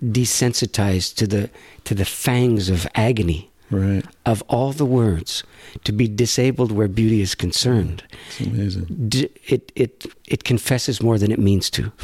desensitized 0.00 1.16
to 1.16 1.26
the 1.26 1.50
to 1.84 1.94
the 1.94 2.06
fangs 2.06 2.70
of 2.70 2.86
agony 2.94 3.47
Right. 3.70 4.02
of 4.24 4.42
all 4.48 4.72
the 4.72 4.86
words 4.86 5.44
to 5.84 5.92
be 5.92 6.08
disabled 6.08 6.72
where 6.72 6.88
beauty 6.88 7.20
is 7.20 7.34
concerned 7.34 8.02
It's 8.28 8.40
amazing. 8.40 8.86
d- 9.08 9.28
it 9.46 9.72
it 9.74 10.06
it 10.26 10.44
confesses 10.44 11.02
more 11.02 11.18
than 11.18 11.30
it 11.30 11.38
means 11.38 11.68
to 11.70 11.82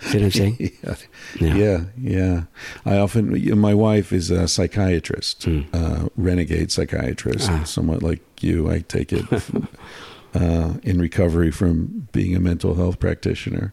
see 0.00 0.18
what 0.18 0.22
i'm 0.22 0.30
saying 0.30 0.56
Yeah. 0.82 0.94
Yeah. 1.40 1.54
yeah, 1.56 1.84
yeah. 1.98 2.42
I 2.84 2.98
often, 2.98 3.58
my 3.58 3.74
wife 3.74 4.12
is 4.12 4.30
a 4.30 4.46
psychiatrist, 4.48 5.48
uh, 5.72 6.08
renegade 6.16 6.70
psychiatrist, 6.70 7.48
Ah. 7.50 7.64
somewhat 7.64 8.02
like 8.02 8.20
you. 8.44 8.70
I 8.70 8.80
take 8.80 9.12
it 9.12 9.24
uh, 10.34 10.74
in 10.82 11.00
recovery 11.00 11.50
from 11.50 12.08
being 12.12 12.36
a 12.36 12.40
mental 12.40 12.74
health 12.74 12.98
practitioner. 12.98 13.72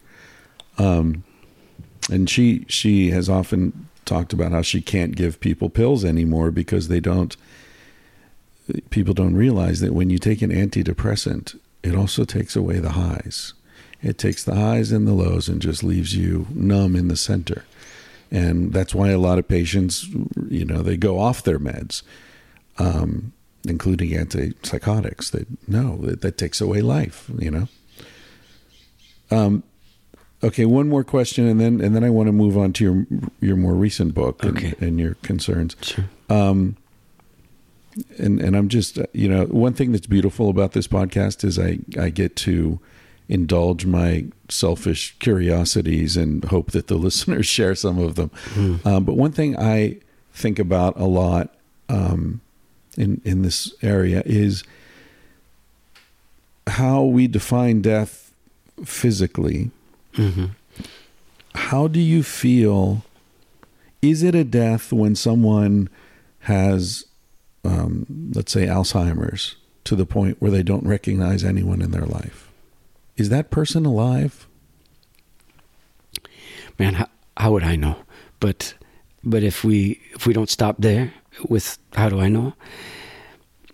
Um, 0.77 1.23
and 2.11 2.29
she 2.29 2.65
she 2.67 3.11
has 3.11 3.29
often 3.29 3.87
talked 4.05 4.33
about 4.33 4.51
how 4.51 4.61
she 4.61 4.81
can't 4.81 5.15
give 5.15 5.39
people 5.39 5.69
pills 5.69 6.03
anymore 6.05 6.51
because 6.51 6.87
they 6.87 6.99
don't. 6.99 7.35
People 8.89 9.13
don't 9.13 9.35
realize 9.35 9.81
that 9.81 9.93
when 9.93 10.09
you 10.09 10.17
take 10.17 10.41
an 10.41 10.49
antidepressant, 10.49 11.59
it 11.83 11.95
also 11.95 12.23
takes 12.23 12.55
away 12.55 12.79
the 12.79 12.91
highs. 12.91 13.53
It 14.01 14.17
takes 14.17 14.43
the 14.43 14.55
highs 14.55 14.91
and 14.91 15.05
the 15.05 15.13
lows 15.13 15.49
and 15.49 15.61
just 15.61 15.83
leaves 15.83 16.15
you 16.15 16.47
numb 16.49 16.95
in 16.95 17.09
the 17.09 17.17
center. 17.17 17.65
And 18.31 18.73
that's 18.73 18.95
why 18.95 19.09
a 19.09 19.17
lot 19.17 19.37
of 19.37 19.47
patients, 19.47 20.07
you 20.49 20.65
know, 20.65 20.81
they 20.81 20.97
go 20.97 21.19
off 21.19 21.43
their 21.43 21.59
meds, 21.59 22.03
um, 22.77 23.33
including 23.67 24.11
antipsychotics. 24.11 25.31
That 25.31 25.47
no, 25.67 25.97
that, 25.97 26.21
that 26.21 26.37
takes 26.37 26.61
away 26.61 26.81
life. 26.81 27.29
You 27.37 27.51
know. 27.51 27.67
Um, 29.29 29.63
okay, 30.43 30.65
one 30.65 30.89
more 30.89 31.03
question, 31.03 31.47
and 31.47 31.59
then 31.59 31.81
and 31.81 31.95
then 31.95 32.03
I 32.03 32.09
want 32.09 32.27
to 32.27 32.33
move 32.33 32.57
on 32.57 32.73
to 32.73 32.83
your 32.83 33.05
your 33.41 33.55
more 33.57 33.73
recent 33.73 34.13
book 34.13 34.43
and, 34.43 34.57
Okay. 34.57 34.73
and 34.79 34.99
your 34.99 35.15
concerns. 35.21 35.75
sure 35.81 36.05
Um, 36.29 36.75
and 38.17 38.39
and 38.41 38.55
I'm 38.55 38.69
just 38.69 38.97
uh, 38.97 39.05
you 39.13 39.27
know 39.29 39.45
one 39.45 39.73
thing 39.73 39.91
that's 39.91 40.07
beautiful 40.07 40.49
about 40.49 40.71
this 40.73 40.87
podcast 40.87 41.43
is 41.43 41.57
I 41.59 41.79
I 41.99 42.09
get 42.09 42.35
to 42.37 42.79
indulge 43.29 43.85
my 43.85 44.25
selfish 44.49 45.15
curiosities 45.19 46.17
and 46.17 46.43
hope 46.45 46.71
that 46.71 46.87
the 46.87 46.95
listeners 47.07 47.45
share 47.45 47.73
some 47.75 47.97
of 47.99 48.15
them. 48.15 48.29
Um, 48.83 49.03
but 49.05 49.15
one 49.15 49.31
thing 49.31 49.57
I 49.57 49.97
think 50.33 50.59
about 50.59 50.99
a 50.99 51.05
lot 51.05 51.53
um, 51.87 52.41
in 52.97 53.21
in 53.23 53.43
this 53.43 53.73
area 53.81 54.23
is 54.25 54.63
how 56.67 57.03
we 57.03 57.27
define 57.27 57.81
death 57.81 58.31
physically, 58.83 59.69
hmm 60.15 60.45
how 61.55 61.87
do 61.87 61.99
you 61.99 62.23
feel? 62.23 63.03
Is 64.01 64.23
it 64.23 64.33
a 64.33 64.43
death 64.43 64.91
when 64.91 65.15
someone 65.15 65.87
has, 66.39 67.05
um, 67.63 68.31
let's 68.33 68.51
say, 68.51 68.65
Alzheimer's 68.65 69.55
to 69.83 69.95
the 69.95 70.05
point 70.05 70.41
where 70.41 70.49
they 70.49 70.63
don't 70.63 70.85
recognize 70.85 71.43
anyone 71.43 71.79
in 71.81 71.91
their 71.91 72.05
life? 72.05 72.49
Is 73.17 73.29
that 73.29 73.51
person 73.51 73.85
alive? 73.85 74.47
man 76.79 76.95
how, 76.95 77.07
how 77.37 77.51
would 77.51 77.63
i 77.63 77.75
know 77.75 77.95
but 78.39 78.73
but 79.23 79.43
if 79.43 79.63
we 79.63 79.99
if 80.13 80.25
we 80.25 80.33
don't 80.33 80.49
stop 80.49 80.75
there 80.79 81.13
with 81.49 81.77
how 81.95 82.09
do 82.09 82.19
i 82.19 82.27
know 82.27 82.53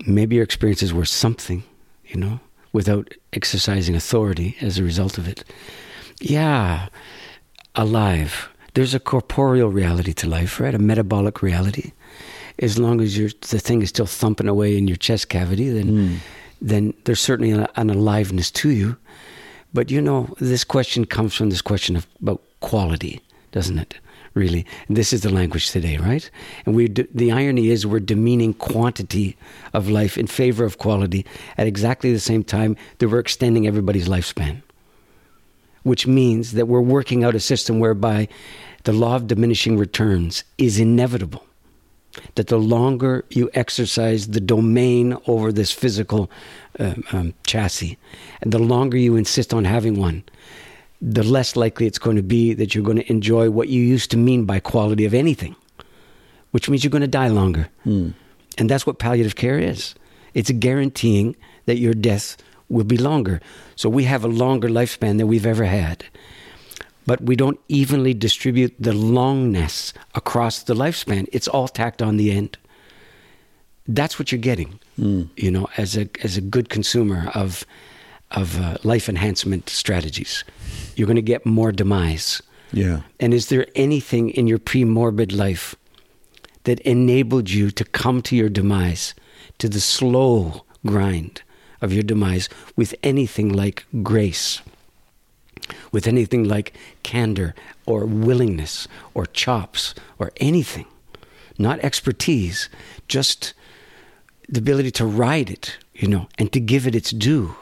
maybe 0.05 0.35
your 0.35 0.43
experiences 0.43 0.93
were 0.93 1.05
something 1.05 1.63
you 2.05 2.19
know 2.19 2.39
without 2.71 3.13
exercising 3.33 3.95
authority 3.95 4.55
as 4.61 4.77
a 4.77 4.83
result 4.83 5.17
of 5.17 5.27
it 5.27 5.43
yeah. 6.19 6.87
Alive. 7.75 8.49
There's 8.73 8.93
a 8.93 8.99
corporeal 8.99 9.69
reality 9.69 10.13
to 10.13 10.27
life 10.27 10.59
right? 10.59 10.75
A 10.75 10.79
metabolic 10.79 11.41
reality. 11.41 11.91
As 12.59 12.77
long 12.77 13.01
as 13.01 13.15
the 13.15 13.59
thing 13.59 13.81
is 13.81 13.89
still 13.89 14.05
thumping 14.05 14.47
away 14.47 14.77
in 14.77 14.87
your 14.87 14.97
chest 14.97 15.29
cavity 15.29 15.69
then 15.69 15.87
hmm. 15.87 16.15
then 16.61 16.93
there's 17.05 17.21
certainly 17.21 17.51
an, 17.51 17.67
an 17.75 17.89
aliveness 17.89 18.51
to 18.51 18.69
you. 18.69 18.97
But 19.73 19.91
you 19.91 20.01
know, 20.01 20.35
this 20.39 20.63
question 20.63 21.05
comes 21.05 21.35
from 21.35 21.49
this 21.49 21.61
question 21.61 21.95
of 21.95 22.07
about 22.21 22.41
quality, 22.59 23.21
doesn't 23.51 23.77
it? 23.77 23.95
Really, 24.35 24.65
and 24.87 24.95
this 24.95 25.11
is 25.11 25.21
the 25.21 25.31
language 25.31 25.71
today, 25.71 25.97
right? 25.97 26.29
And 26.65 26.75
we, 26.75 26.87
the 26.87 27.31
irony 27.31 27.69
is, 27.69 27.87
we're 27.87 27.99
demeaning 27.99 28.53
quantity 28.53 29.35
of 29.73 29.89
life 29.89 30.19
in 30.19 30.27
favor 30.27 30.63
of 30.63 30.77
quality 30.77 31.25
at 31.57 31.65
exactly 31.65 32.13
the 32.13 32.19
same 32.19 32.43
time 32.43 32.77
that 32.99 33.09
we're 33.09 33.19
extending 33.19 33.65
everybody's 33.65 34.07
lifespan. 34.07 34.61
Which 35.83 36.07
means 36.07 36.51
that 36.53 36.67
we're 36.67 36.81
working 36.81 37.23
out 37.23 37.35
a 37.35 37.39
system 37.39 37.79
whereby 37.79 38.27
the 38.83 38.93
law 38.93 39.15
of 39.15 39.27
diminishing 39.27 39.77
returns 39.77 40.43
is 40.57 40.79
inevitable. 40.79 41.45
That 42.35 42.47
the 42.47 42.57
longer 42.57 43.23
you 43.29 43.49
exercise 43.53 44.27
the 44.27 44.41
domain 44.41 45.15
over 45.27 45.51
this 45.51 45.71
physical 45.71 46.29
um, 46.79 47.03
um, 47.11 47.33
chassis, 47.45 47.97
and 48.41 48.51
the 48.51 48.59
longer 48.59 48.97
you 48.97 49.15
insist 49.15 49.53
on 49.53 49.63
having 49.65 49.99
one, 49.99 50.23
the 51.01 51.23
less 51.23 51.55
likely 51.55 51.85
it's 51.85 51.99
going 51.99 52.17
to 52.17 52.23
be 52.23 52.53
that 52.53 52.73
you're 52.73 52.83
going 52.83 52.97
to 52.97 53.09
enjoy 53.11 53.49
what 53.49 53.69
you 53.69 53.81
used 53.81 54.11
to 54.11 54.17
mean 54.17 54.43
by 54.45 54.59
quality 54.59 55.05
of 55.05 55.13
anything, 55.13 55.55
which 56.51 56.67
means 56.67 56.83
you're 56.83 56.91
going 56.91 57.01
to 57.01 57.07
die 57.07 57.29
longer. 57.29 57.69
And 58.57 58.69
that's 58.69 58.85
what 58.85 58.99
palliative 58.99 59.35
care 59.35 59.59
is. 59.59 59.95
It's 60.33 60.51
guaranteeing 60.51 61.35
that 61.65 61.77
your 61.77 61.93
death 61.93 62.35
will 62.69 62.85
be 62.85 62.97
longer. 62.97 63.41
So 63.75 63.89
we 63.89 64.05
have 64.05 64.23
a 64.23 64.27
longer 64.27 64.69
lifespan 64.69 65.17
than 65.17 65.27
we've 65.27 65.45
ever 65.45 65.65
had 65.65 66.05
but 67.09 67.21
we 67.21 67.35
don't 67.35 67.59
evenly 67.67 68.13
distribute 68.13 68.75
the 68.77 68.91
longness 68.91 69.93
across 70.13 70.61
the 70.61 70.75
lifespan. 70.75 71.27
It's 71.31 71.47
all 71.47 71.67
tacked 71.67 72.03
on 72.03 72.17
the 72.17 72.31
end. 72.31 72.55
That's 73.87 74.19
what 74.19 74.31
you're 74.31 74.37
getting, 74.37 74.79
you 74.95 75.49
know, 75.49 75.67
as 75.75 75.97
a 75.97 76.07
as 76.23 76.37
a 76.37 76.41
good 76.41 76.69
consumer 76.69 77.31
of 77.33 77.65
of 78.29 78.59
uh, 78.61 78.77
life 78.83 79.09
enhancement 79.09 79.69
strategies. 79.69 80.43
You're 80.95 81.07
going 81.07 81.15
to 81.25 81.33
get 81.33 81.47
more 81.47 81.71
demise. 81.71 82.43
Yeah. 82.71 83.01
And 83.19 83.33
is 83.33 83.47
there 83.47 83.65
anything 83.73 84.29
in 84.29 84.45
your 84.45 84.59
pre-morbid 84.59 85.31
life 85.31 85.75
that 86.65 86.79
enabled 86.81 87.49
you 87.49 87.71
to 87.71 87.83
come 87.85 88.21
to 88.21 88.35
your 88.35 88.49
demise, 88.49 89.15
to 89.57 89.67
the 89.67 89.79
slow 89.79 90.63
grind 90.85 91.41
of 91.81 91.93
your 91.93 92.03
demise, 92.03 92.49
with 92.75 92.95
anything 93.03 93.49
like 93.49 93.85
grace? 94.03 94.61
with 95.91 96.07
anything 96.07 96.43
like 96.43 96.73
candor 97.03 97.55
or 97.85 98.05
willingness 98.05 98.87
or 99.13 99.25
chops 99.25 99.93
or 100.17 100.31
anything, 100.37 100.85
not 101.57 101.79
expertise, 101.79 102.69
just 103.07 103.53
the 104.47 104.59
ability 104.59 104.91
to 104.91 105.05
ride 105.05 105.49
it, 105.49 105.77
you 105.93 106.07
know, 106.07 106.27
and 106.37 106.51
to 106.53 106.59
give 106.59 106.87
it 106.87 106.95
its 106.95 107.11
due. 107.11 107.55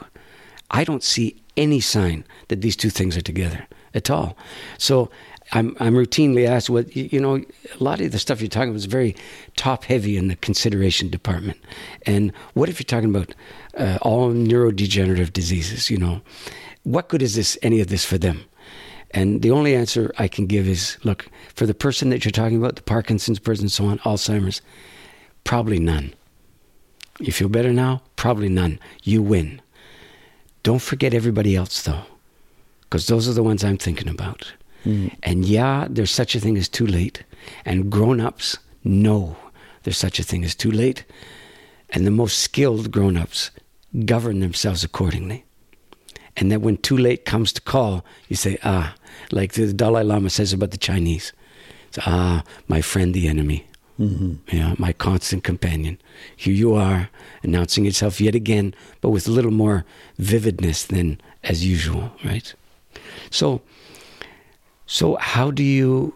I 0.70 0.84
don't 0.84 1.02
see 1.02 1.42
any 1.56 1.80
sign 1.80 2.24
that 2.48 2.60
these 2.60 2.76
two 2.76 2.90
things 2.90 3.16
are 3.16 3.22
together 3.22 3.66
at 3.94 4.10
all. 4.10 4.36
So 4.76 5.10
I'm, 5.52 5.76
I'm 5.80 5.94
routinely 5.94 6.46
asked 6.46 6.68
what, 6.68 6.94
you 6.94 7.20
know, 7.20 7.36
a 7.36 7.82
lot 7.82 8.00
of 8.00 8.12
the 8.12 8.18
stuff 8.18 8.40
you're 8.40 8.48
talking 8.48 8.68
about 8.68 8.76
is 8.76 8.84
very 8.84 9.16
top 9.56 9.84
heavy 9.84 10.16
in 10.16 10.28
the 10.28 10.36
consideration 10.36 11.08
department. 11.08 11.58
And 12.04 12.32
what 12.52 12.68
if 12.68 12.78
you're 12.78 12.84
talking 12.84 13.08
about 13.08 13.34
uh, 13.78 13.98
all 14.02 14.32
neurodegenerative 14.32 15.32
diseases, 15.32 15.90
you 15.90 15.96
know? 15.96 16.20
what 16.88 17.08
good 17.08 17.20
is 17.20 17.34
this 17.34 17.58
any 17.62 17.80
of 17.80 17.88
this 17.88 18.04
for 18.04 18.16
them? 18.16 18.44
And 19.10 19.42
the 19.42 19.50
only 19.50 19.74
answer 19.74 20.12
i 20.18 20.28
can 20.28 20.46
give 20.46 20.66
is 20.66 20.96
look 21.04 21.28
for 21.54 21.66
the 21.66 21.74
person 21.74 22.10
that 22.10 22.24
you're 22.24 22.32
talking 22.32 22.58
about 22.58 22.76
the 22.76 22.82
parkinson's 22.82 23.38
person 23.38 23.68
so 23.68 23.86
on 23.86 23.98
alzheimer's 24.00 24.62
probably 25.44 25.78
none. 25.78 26.14
You 27.20 27.32
feel 27.32 27.48
better 27.48 27.72
now? 27.72 28.02
Probably 28.16 28.48
none. 28.48 28.78
You 29.02 29.22
win. 29.22 29.60
Don't 30.62 30.82
forget 30.82 31.14
everybody 31.14 31.56
else 31.56 31.82
though 31.82 32.04
because 32.82 33.06
those 33.06 33.28
are 33.28 33.34
the 33.34 33.42
ones 33.42 33.64
i'm 33.64 33.78
thinking 33.78 34.08
about. 34.08 34.52
And 35.22 35.44
yeah 35.44 35.86
there's 35.90 36.10
such 36.10 36.34
a 36.34 36.40
thing 36.40 36.56
as 36.56 36.68
too 36.68 36.86
late 36.86 37.22
and 37.64 37.90
grown-ups 37.90 38.58
know 38.82 39.36
there's 39.82 39.98
such 39.98 40.18
a 40.18 40.22
thing 40.24 40.44
as 40.44 40.54
too 40.54 40.70
late. 40.70 41.04
And 41.90 42.06
the 42.06 42.10
most 42.10 42.38
skilled 42.38 42.90
grown-ups 42.90 43.50
govern 44.04 44.40
themselves 44.40 44.84
accordingly 44.84 45.44
and 46.38 46.52
that 46.52 46.60
when 46.60 46.76
too 46.76 46.96
late 46.96 47.24
comes 47.24 47.52
to 47.52 47.60
call, 47.60 48.04
you 48.28 48.36
say, 48.36 48.58
ah, 48.62 48.94
like 49.32 49.54
the 49.54 49.72
Dalai 49.72 50.04
Lama 50.04 50.30
says 50.30 50.52
about 50.52 50.70
the 50.70 50.76
Chinese. 50.76 51.32
It's, 51.88 51.98
ah, 52.06 52.44
my 52.68 52.80
friend, 52.80 53.12
the 53.12 53.26
enemy. 53.26 53.66
Mm-hmm. 53.98 54.56
Yeah, 54.56 54.76
my 54.78 54.92
constant 54.92 55.42
companion. 55.42 55.98
Here 56.36 56.54
you 56.54 56.74
are, 56.74 57.10
announcing 57.42 57.84
yourself 57.84 58.20
yet 58.20 58.36
again, 58.36 58.72
but 59.00 59.10
with 59.10 59.26
a 59.26 59.32
little 59.32 59.50
more 59.50 59.84
vividness 60.18 60.84
than 60.84 61.20
as 61.42 61.66
usual, 61.66 62.12
right? 62.24 62.54
So, 63.30 63.60
so 64.86 65.16
how 65.16 65.50
do 65.50 65.64
you 65.64 66.14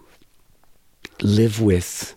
live 1.21 1.61
with 1.61 2.15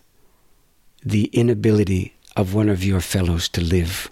the 1.04 1.24
inability 1.32 2.14
of 2.36 2.54
one 2.54 2.68
of 2.68 2.84
your 2.84 3.00
fellows 3.00 3.48
to 3.48 3.60
live 3.60 4.10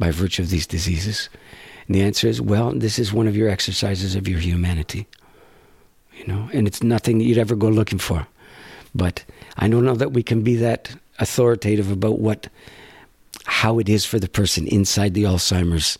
by 0.00 0.10
virtue 0.10 0.42
of 0.42 0.50
these 0.50 0.66
diseases? 0.66 1.28
And 1.86 1.94
the 1.94 2.02
answer 2.02 2.26
is, 2.26 2.40
well, 2.40 2.72
this 2.72 2.98
is 2.98 3.12
one 3.12 3.28
of 3.28 3.36
your 3.36 3.48
exercises 3.48 4.16
of 4.16 4.26
your 4.26 4.40
humanity. 4.40 5.06
You 6.16 6.26
know, 6.26 6.50
and 6.52 6.66
it's 6.66 6.82
nothing 6.82 7.18
that 7.18 7.24
you'd 7.24 7.38
ever 7.38 7.54
go 7.54 7.68
looking 7.68 8.00
for. 8.00 8.26
But 8.92 9.24
I 9.56 9.68
don't 9.68 9.84
know 9.84 9.94
that 9.94 10.12
we 10.12 10.24
can 10.24 10.42
be 10.42 10.56
that 10.56 10.92
authoritative 11.20 11.90
about 11.92 12.18
what 12.18 12.48
how 13.46 13.78
it 13.78 13.88
is 13.88 14.04
for 14.04 14.18
the 14.18 14.28
person 14.28 14.66
inside 14.66 15.14
the 15.14 15.24
Alzheimer's 15.24 15.98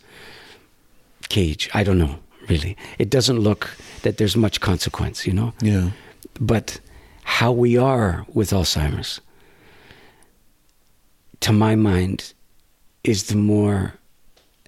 cage. 1.29 1.69
I 1.73 1.83
don't 1.83 1.97
know, 1.97 2.19
really. 2.49 2.77
It 2.99 3.09
doesn't 3.09 3.39
look 3.39 3.69
that 4.03 4.17
there's 4.17 4.35
much 4.35 4.59
consequence, 4.59 5.25
you 5.25 5.33
know? 5.33 5.53
Yeah. 5.61 5.91
But 6.39 6.79
how 7.23 7.51
we 7.51 7.77
are 7.77 8.25
with 8.33 8.51
Alzheimer's, 8.51 9.21
to 11.39 11.51
my 11.51 11.75
mind, 11.75 12.33
is 13.03 13.25
the 13.25 13.35
more 13.35 13.93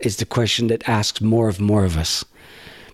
is 0.01 0.17
the 0.17 0.25
question 0.25 0.67
that 0.67 0.87
asks 0.87 1.21
more 1.21 1.47
of 1.47 1.59
more 1.59 1.85
of 1.85 1.97
us. 1.97 2.25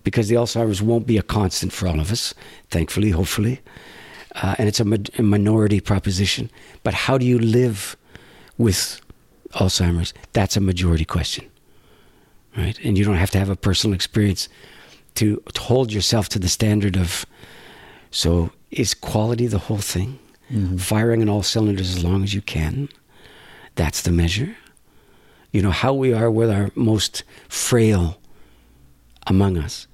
Because 0.04 0.28
the 0.28 0.36
Alzheimer's 0.36 0.80
won't 0.80 1.06
be 1.06 1.18
a 1.18 1.22
constant 1.22 1.72
for 1.72 1.86
all 1.86 2.00
of 2.00 2.10
us, 2.10 2.32
thankfully, 2.70 3.10
hopefully. 3.10 3.60
Uh, 4.34 4.54
and 4.58 4.68
it's 4.68 4.80
a, 4.80 4.86
a 5.18 5.22
minority 5.22 5.80
proposition. 5.80 6.50
But 6.82 6.94
how 6.94 7.18
do 7.18 7.26
you 7.26 7.38
live 7.38 7.96
with 8.56 9.00
Alzheimer's? 9.54 10.14
That's 10.32 10.56
a 10.56 10.60
majority 10.60 11.04
question. 11.04 11.50
Right? 12.56 12.78
And 12.82 12.96
you 12.96 13.04
don't 13.04 13.16
have 13.16 13.30
to 13.32 13.38
have 13.38 13.50
a 13.50 13.56
personal 13.56 13.94
experience 13.94 14.48
to, 15.16 15.42
to 15.52 15.60
hold 15.60 15.92
yourself 15.92 16.28
to 16.30 16.38
the 16.38 16.48
standard 16.48 16.96
of 16.96 17.26
so 18.10 18.50
is 18.70 18.94
quality 18.94 19.46
the 19.46 19.58
whole 19.58 19.78
thing? 19.78 20.18
Firing 20.78 21.22
on 21.22 21.28
all 21.28 21.44
cylinders 21.44 21.94
as 21.94 22.02
long 22.02 22.24
as 22.24 22.34
you 22.34 22.42
can? 22.42 22.88
That's 23.76 24.02
the 24.02 24.10
measure 24.10 24.56
you 25.52 25.62
know 25.62 25.70
how 25.70 25.92
we 25.92 26.12
are 26.12 26.30
with 26.30 26.50
our 26.50 26.70
most 26.74 27.24
frail 27.48 28.18
among 29.26 29.58
us 29.58 29.86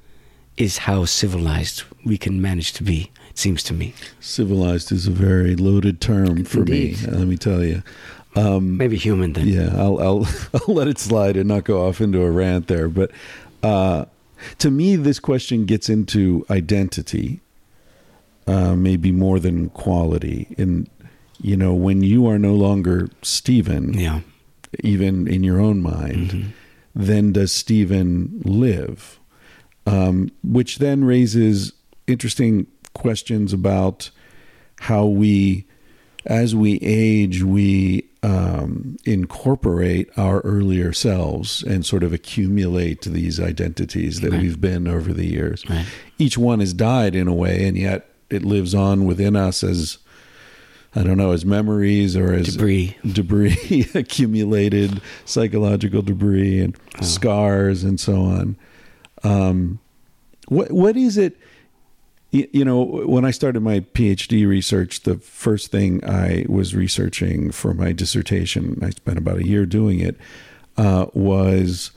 is 0.56 0.78
how 0.78 1.04
civilized 1.04 1.82
we 2.04 2.16
can 2.16 2.40
manage 2.40 2.72
to 2.72 2.82
be 2.82 3.10
it 3.30 3.38
seems 3.38 3.62
to 3.62 3.74
me 3.74 3.92
Civilized 4.20 4.90
is 4.92 5.06
a 5.06 5.10
very 5.10 5.56
loaded 5.56 6.00
term 6.00 6.44
for 6.44 6.60
Indeed. 6.60 7.02
me. 7.02 7.08
Let 7.08 7.26
me 7.26 7.36
tell 7.36 7.62
you. 7.62 7.82
maybe 8.60 8.96
human 8.96 9.32
then 9.34 9.48
Yeah, 9.48 9.70
I'll, 9.76 10.00
I'll 10.00 10.26
I'll 10.54 10.74
let 10.74 10.88
it 10.88 10.98
slide 10.98 11.36
and 11.36 11.48
not 11.48 11.64
go 11.64 11.86
off 11.86 12.00
into 12.00 12.22
a 12.22 12.30
rant 12.30 12.66
there. 12.68 12.88
But 12.88 13.10
uh, 13.62 14.06
to 14.58 14.70
me, 14.70 14.96
this 14.96 15.18
question 15.18 15.64
gets 15.66 15.88
into 15.88 16.44
identity, 16.50 17.40
uh, 18.46 18.74
maybe 18.74 19.12
more 19.12 19.38
than 19.38 19.70
quality. 19.70 20.54
And 20.58 20.88
you 21.40 21.56
know, 21.56 21.74
when 21.74 22.02
you 22.02 22.26
are 22.26 22.38
no 22.38 22.54
longer 22.54 23.08
Stephen, 23.22 23.92
yeah 23.94 24.20
even 24.80 25.26
in 25.28 25.42
your 25.44 25.60
own 25.60 25.80
mind, 25.82 26.52
then 26.94 27.32
does 27.32 27.52
Stephen 27.52 28.40
live? 28.44 29.18
Um, 29.86 30.30
which 30.42 30.78
then 30.78 31.04
raises 31.04 31.72
interesting 32.06 32.66
questions 32.94 33.52
about 33.52 34.10
how 34.80 35.06
we, 35.06 35.64
as 36.24 36.54
we 36.56 36.78
age, 36.82 37.42
we 37.44 38.08
um, 38.24 38.96
incorporate 39.04 40.08
our 40.16 40.40
earlier 40.40 40.92
selves 40.92 41.62
and 41.62 41.86
sort 41.86 42.02
of 42.02 42.12
accumulate 42.12 43.02
these 43.02 43.38
identities 43.38 44.20
that 44.22 44.32
Right. 44.32 44.42
we've 44.42 44.60
been 44.60 44.88
over 44.88 45.12
the 45.12 45.26
years. 45.26 45.62
Right. 45.70 45.86
Each 46.18 46.36
one 46.36 46.58
has 46.60 46.72
died 46.74 47.14
in 47.14 47.28
a 47.28 47.34
way, 47.34 47.64
and 47.68 47.76
yet 47.78 48.10
it 48.28 48.42
lives 48.44 48.74
on 48.74 49.04
within 49.04 49.36
us 49.36 49.62
as 49.62 49.98
I 50.96 51.02
don't 51.02 51.18
know, 51.18 51.32
as 51.32 51.44
memories 51.44 52.16
or 52.16 52.32
as 52.32 52.54
Debris. 52.54 52.96
debris, 53.12 53.86
accumulated 53.94 55.02
psychological 55.26 56.00
debris 56.00 56.62
and 56.62 56.76
scars 57.02 57.84
and 57.84 58.00
so 58.00 58.22
on. 58.22 58.56
Um, 59.22 59.78
what 60.48 60.72
what 60.72 60.96
is 60.96 61.18
it? 61.18 61.36
You, 62.30 62.48
you 62.50 62.64
know, 62.64 62.82
when 62.82 63.26
I 63.26 63.30
started 63.30 63.60
my 63.60 63.80
PhD 63.80 64.48
research, 64.48 65.02
the 65.02 65.18
first 65.18 65.70
thing 65.70 66.02
I 66.02 66.46
was 66.48 66.74
researching 66.74 67.50
for 67.50 67.74
my 67.74 67.92
dissertation, 67.92 68.78
I 68.82 68.90
spent 68.90 69.18
about 69.18 69.38
a 69.38 69.46
year 69.46 69.66
doing 69.66 70.00
it, 70.00 70.16
uh, 70.78 71.06
was 71.12 71.90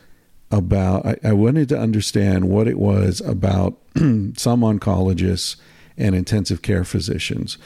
about. 0.52 1.06
I, 1.06 1.18
I 1.24 1.34
wanted 1.34 1.70
to 1.70 1.80
understand 1.80 2.50
what 2.50 2.68
it 2.68 2.78
was 2.78 3.22
about 3.22 3.78
some 3.96 4.62
oncologists 4.62 5.56
and 5.98 6.16
intensive 6.16 6.62
care 6.62 6.84
physicians, 6.84 7.58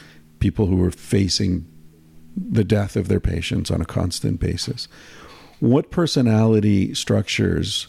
people 0.43 0.65
who 0.65 0.75
were 0.75 0.91
facing 0.91 1.65
the 2.35 2.65
death 2.65 2.97
of 2.97 3.07
their 3.07 3.21
patients 3.21 3.71
on 3.71 3.79
a 3.79 3.85
constant 3.85 4.41
basis. 4.41 4.89
What 5.61 5.89
personality 5.89 6.93
structures 6.93 7.87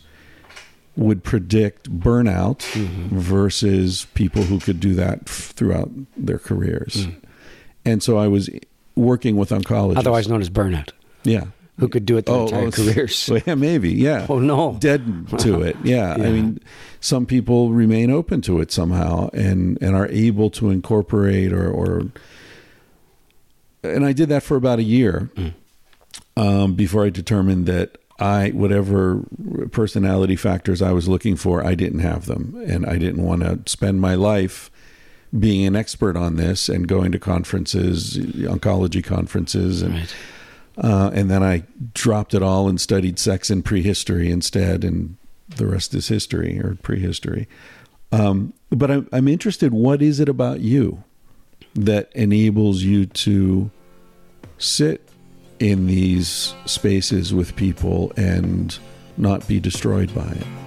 would 0.97 1.25
predict 1.25 1.91
burnout 1.91 2.59
mm-hmm. 2.59 3.19
versus 3.19 4.07
people 4.15 4.43
who 4.43 4.61
could 4.61 4.79
do 4.79 4.95
that 4.95 5.23
f- 5.27 5.53
throughout 5.57 5.91
their 6.17 6.39
careers? 6.39 7.09
Mm. 7.09 7.23
And 7.85 8.03
so 8.05 8.19
I 8.19 8.29
was 8.29 8.49
working 8.95 9.37
with 9.37 9.51
oncologists. 9.51 9.99
Otherwise 9.99 10.29
known 10.29 10.41
as 10.41 10.49
burnout. 10.49 10.91
yeah. 11.25 11.47
Who 11.81 11.89
could 11.89 12.07
do 12.07 12.17
it 12.17 12.27
their 12.27 12.37
oh, 12.37 12.45
entire 12.45 12.69
oh, 12.69 12.71
careers? 12.71 13.29
well, 13.33 13.43
yeah, 13.45 13.57
maybe. 13.57 13.93
Yeah. 13.93 14.27
Oh, 14.29 14.39
no. 14.39 14.77
Dead 14.79 15.27
to 15.41 15.61
it. 15.69 15.77
Yeah. 15.83 16.17
Yeah. 16.17 16.25
I 16.25 16.31
mean, 16.31 16.61
some 17.01 17.27
people 17.27 17.73
remain 17.73 18.13
open 18.13 18.43
to 18.43 18.61
it 18.61 18.71
somehow 18.71 19.29
and 19.33 19.77
and 19.83 19.97
are 19.97 20.07
able 20.07 20.51
to 20.51 20.71
incorporate 20.71 21.53
or 21.53 21.69
or. 21.69 22.13
And 23.85 24.05
I 24.05 24.13
did 24.13 24.29
that 24.31 24.43
for 24.43 24.57
about 24.57 24.79
a 24.79 24.83
year 24.83 25.31
um, 26.37 26.75
before 26.75 27.05
I 27.05 27.11
determined 27.11 27.67
that 27.67 27.99
I 28.19 28.51
whatever 28.51 29.21
personality 29.73 30.37
factors 30.37 30.81
I 30.81 30.93
was 30.93 31.09
looking 31.09 31.37
for, 31.37 31.65
I 31.65 31.75
didn't 31.75 31.99
have 32.01 32.27
them, 32.27 32.63
and 32.67 32.87
I 32.87 32.97
didn't 32.99 33.23
want 33.23 33.43
to 33.43 33.61
spend 33.71 34.01
my 34.01 34.15
life 34.15 34.71
being 35.37 35.67
an 35.67 35.75
expert 35.75 36.17
on 36.17 36.37
this 36.37 36.69
and 36.69 36.87
going 36.87 37.11
to 37.13 37.19
conferences, 37.19 38.17
oncology 38.17 39.03
conferences, 39.03 39.83
and 39.83 39.95
Right. 39.95 40.15
uh, 40.79 41.11
and 41.13 41.29
then 41.31 41.43
I 41.43 41.65
dropped 41.93 42.35
it 42.35 42.43
all 42.43 42.69
and 42.69 42.81
studied 42.81 43.19
sex 43.19 43.51
and 43.51 43.65
prehistory 43.65 44.31
instead, 44.31 44.85
and 44.85 45.17
the 45.57 45.67
rest 45.67 45.93
is 45.93 46.07
history 46.09 46.61
or 46.61 46.77
prehistory. 46.83 47.49
Um, 48.13 48.53
but 48.71 48.91
I'm, 48.93 49.09
I'm 49.13 49.27
interested. 49.27 49.73
What 49.73 50.01
is 50.03 50.21
it 50.21 50.29
about 50.29 50.61
you 50.61 51.03
that 51.75 52.11
enables 52.15 52.83
you 52.83 53.07
to 53.07 53.71
sit 54.59 55.09
in 55.59 55.87
these 55.87 56.55
spaces 56.67 57.33
with 57.35 57.57
people 57.57 58.13
and 58.17 58.79
not 59.17 59.47
be 59.47 59.61
destroyed 59.61 60.15
by 60.15 60.29
it? 60.29 60.64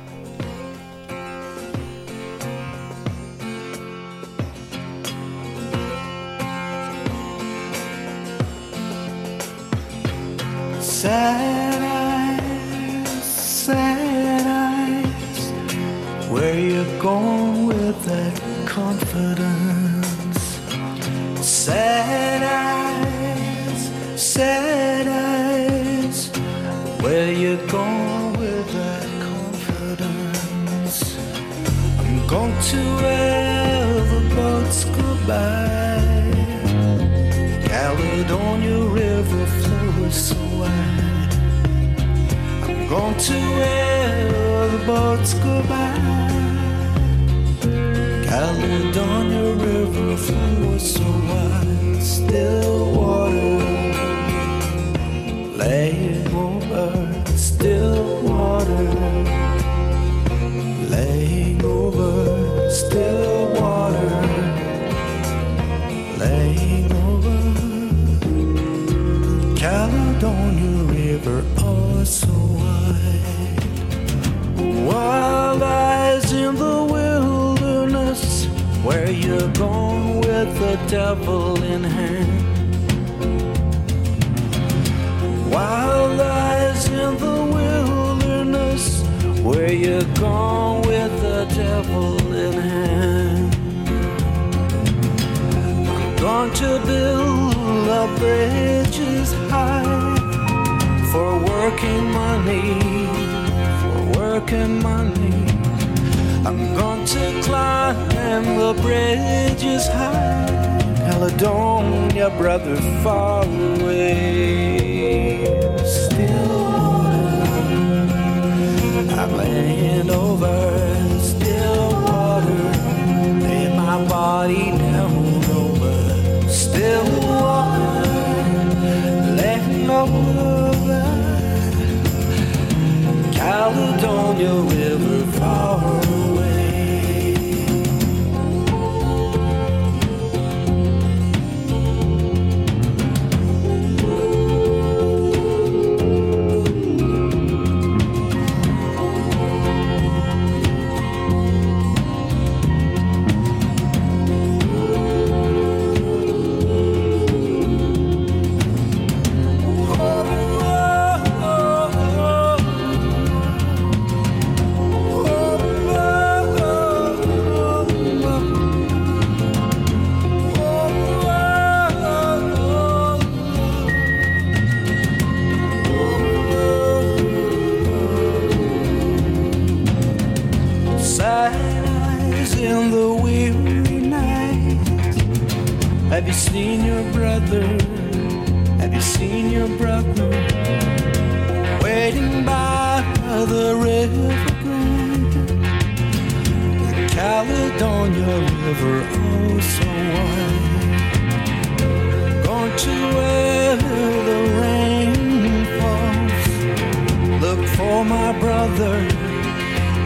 My 208.67 208.75
brother. 208.75 208.99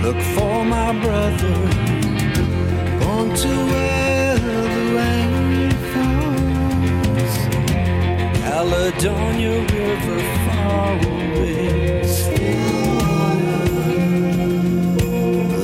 Look 0.04 0.22
for 0.36 0.66
my 0.66 0.92
brother. 1.00 1.56
Going 3.00 3.34
to 3.34 3.48
where 3.72 4.38
the 4.38 4.56
rain 4.96 5.72
falls. 5.92 7.38
Caledonia 8.44 9.58
River 9.62 10.20
far 10.46 10.94
away. 10.96 12.04
Still. 12.04 13.00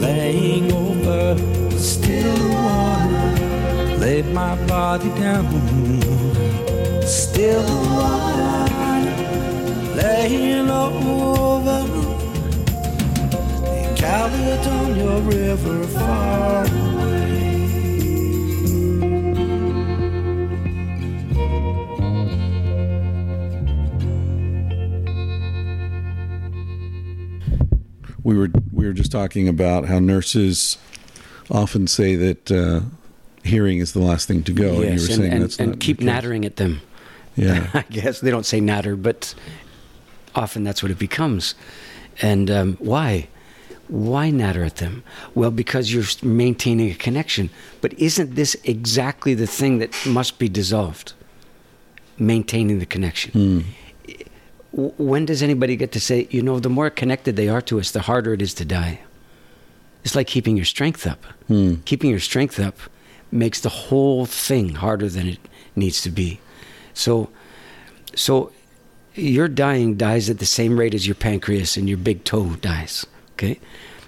Laying 0.01 0.71
over 0.71 1.37
still 1.77 2.49
water. 2.49 3.97
Laid 3.97 4.27
my 4.33 4.55
body 4.65 5.09
down. 5.19 5.45
Still 7.03 7.63
water. 7.95 8.47
Laying 9.95 10.69
over 10.69 12.06
the 14.17 14.29
Caledonia 14.29 15.19
River 15.19 15.83
far 15.87 16.65
away. 16.65 17.07
We 28.23 28.37
were 28.37 28.49
we 28.73 28.85
were 28.85 28.93
just 28.93 29.11
talking 29.11 29.47
about 29.47 29.85
how 29.85 29.99
nurses 29.99 30.77
often 31.49 31.87
say 31.87 32.15
that 32.15 32.51
uh, 32.51 32.81
hearing 33.43 33.77
is 33.77 33.93
the 33.93 33.99
last 33.99 34.27
thing 34.27 34.43
to 34.43 34.51
go, 34.51 34.67
and 34.67 34.75
you 34.75 34.79
were 34.79 34.85
yes, 34.85 35.07
and, 35.07 35.15
saying 35.15 35.31
and, 35.31 35.43
that's 35.43 35.59
and 35.59 35.71
not 35.71 35.79
keep 35.79 36.01
nattering 36.01 36.43
at 36.43 36.55
them. 36.57 36.81
Yeah, 37.35 37.69
I 37.73 37.83
guess 37.83 38.19
they 38.19 38.31
don't 38.31 38.45
say 38.45 38.59
natter, 38.59 38.95
but 38.95 39.35
often 40.35 40.63
that's 40.63 40.81
what 40.81 40.91
it 40.91 40.99
becomes. 40.99 41.53
And 42.19 42.49
um, 42.49 42.77
why? 42.79 43.27
Why 43.87 44.29
natter 44.31 44.63
at 44.63 44.77
them? 44.77 45.03
Well, 45.33 45.51
because 45.51 45.93
you're 45.93 46.03
maintaining 46.21 46.91
a 46.91 46.95
connection. 46.95 47.49
But 47.81 47.93
isn't 47.99 48.35
this 48.35 48.55
exactly 48.63 49.33
the 49.33 49.47
thing 49.47 49.77
that 49.79 49.93
must 50.05 50.39
be 50.39 50.49
dissolved? 50.49 51.13
Maintaining 52.17 52.79
the 52.79 52.85
connection. 52.85 53.31
Hmm. 53.31 53.59
W- 54.73 54.93
When 54.97 55.25
does 55.25 55.41
anybody 55.41 55.75
get 55.75 55.91
to 55.93 55.99
say, 55.99 56.27
you 56.31 56.41
know, 56.41 56.59
the 56.59 56.69
more 56.69 56.89
connected 56.89 57.35
they 57.35 57.47
are 57.47 57.61
to 57.61 57.79
us, 57.79 57.91
the 57.91 58.01
harder 58.01 58.33
it 58.33 58.41
is 58.41 58.53
to 58.55 58.65
die? 58.65 58.99
It's 60.03 60.15
like 60.15 60.27
keeping 60.27 60.57
your 60.57 60.65
strength 60.65 61.07
up. 61.07 61.23
Hmm. 61.47 61.75
Keeping 61.85 62.09
your 62.09 62.19
strength 62.19 62.59
up 62.59 62.77
makes 63.31 63.61
the 63.61 63.69
whole 63.69 64.25
thing 64.25 64.75
harder 64.75 65.07
than 65.09 65.27
it 65.27 65.39
needs 65.75 66.01
to 66.01 66.09
be. 66.09 66.39
So, 66.93 67.29
so 68.15 68.51
your 69.15 69.47
dying 69.47 69.95
dies 69.95 70.29
at 70.29 70.39
the 70.39 70.45
same 70.45 70.79
rate 70.79 70.93
as 70.93 71.05
your 71.07 71.15
pancreas 71.15 71.77
and 71.77 71.87
your 71.87 71.97
big 71.97 72.23
toe 72.23 72.55
dies. 72.55 73.05
Okay, 73.37 73.59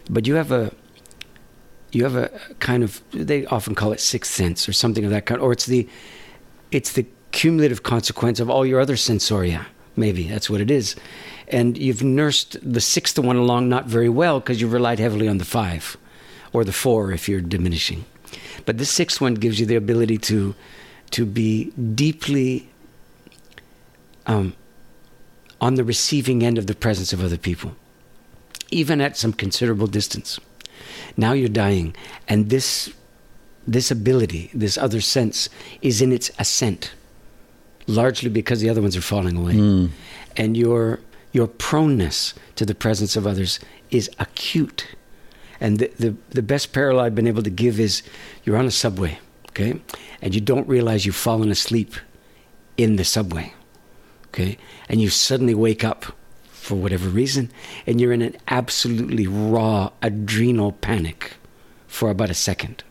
but 0.10 0.26
you 0.26 0.36
have 0.36 0.52
a 0.52 0.72
you 1.92 2.04
have 2.04 2.16
a 2.16 2.32
kind 2.60 2.84
of 2.84 3.02
they 3.12 3.46
often 3.46 3.76
call 3.76 3.92
it 3.92 4.00
sixth 4.00 4.34
sense 4.34 4.68
or 4.68 4.74
something 4.74 5.06
of 5.06 5.12
that 5.12 5.28
kind, 5.28 5.40
or 5.40 5.52
it's 5.52 5.68
the 5.68 5.88
it's 6.72 6.94
the 6.94 7.06
cumulative 7.32 7.84
consequence 7.84 8.40
of 8.40 8.50
all 8.50 8.66
your 8.66 8.80
other 8.80 8.96
sensoria. 8.96 9.68
Maybe 9.96 10.28
that's 10.28 10.50
what 10.50 10.62
it 10.62 10.72
is, 10.72 10.96
and 11.48 11.78
you've 11.78 12.04
nursed 12.04 12.58
the 12.62 12.82
sixth 12.82 13.20
one 13.20 13.36
along 13.36 13.70
not 13.70 13.86
very 13.86 14.10
well 14.10 14.40
because 14.40 14.60
you've 14.62 14.74
relied 14.74 14.98
heavily 14.98 15.28
on 15.28 15.38
the 15.38 15.46
five 15.46 15.96
or 16.52 16.64
the 16.64 16.74
four 16.74 17.12
if 17.12 17.30
you're 17.30 17.42
diminishing. 17.42 18.06
But 18.66 18.80
this 18.80 18.90
sixth 18.90 19.22
one 19.22 19.36
gives 19.36 19.60
you 19.60 19.68
the 19.68 19.76
ability 19.76 20.18
to 20.30 20.56
to 21.12 21.26
be 21.26 21.66
deeply 21.94 22.68
um, 24.26 24.54
on 25.62 25.76
the 25.76 25.84
receiving 25.84 26.44
end 26.44 26.58
of 26.58 26.66
the 26.66 26.76
presence 26.76 27.14
of 27.14 27.24
other 27.24 27.38
people, 27.38 27.76
even 28.72 29.02
at 29.02 29.18
some 29.18 29.34
considerable 29.34 29.88
distance. 29.88 30.40
Now 31.18 31.34
you're 31.34 31.50
dying, 31.50 31.96
and 32.28 32.50
this 32.50 32.94
this 33.68 33.92
ability, 33.92 34.50
this 34.54 34.78
other 34.78 35.02
sense, 35.02 35.50
is 35.82 36.02
in 36.02 36.12
its 36.12 36.32
ascent, 36.40 36.94
largely 37.86 38.30
because 38.30 38.62
the 38.62 38.70
other 38.70 38.82
ones 38.82 38.98
are 38.98 39.02
falling 39.02 39.38
away, 39.38 39.54
hmm. 39.54 39.88
and 40.38 40.56
your 40.56 41.00
your 41.32 41.48
proneness 41.48 42.34
to 42.56 42.66
the 42.66 42.76
presence 42.76 43.16
of 43.16 43.28
others 43.28 43.60
is 43.92 44.10
acute. 44.20 44.88
And 45.62 45.80
the, 45.80 45.92
the 46.00 46.16
the 46.30 46.42
best 46.42 46.72
parallel 46.74 47.06
I've 47.06 47.16
been 47.16 47.28
able 47.28 47.44
to 47.44 47.50
give 47.50 47.80
is 47.80 48.02
you're 48.44 48.58
on 48.58 48.66
a 48.66 48.72
subway, 48.72 49.20
okay, 49.50 49.82
and 50.22 50.34
you 50.34 50.42
don't 50.42 50.68
realize 50.68 51.06
you've 51.06 51.16
fallen 51.16 51.52
asleep 51.52 51.96
in 52.78 52.96
the 52.96 53.04
subway 53.04 53.54
okay 54.30 54.58
and 54.88 55.02
you 55.02 55.10
suddenly 55.10 55.54
wake 55.54 55.84
up 55.84 56.14
for 56.70 56.76
whatever 56.76 57.10
reason 57.10 57.50
and 57.88 58.00
you're 58.00 58.14
in 58.14 58.22
an 58.22 58.38
absolutely 58.48 59.26
raw 59.26 59.90
adrenal 60.04 60.72
panic 60.72 61.34
for 61.88 62.12
about 62.12 62.30
a 62.30 62.36
second. 62.36 62.84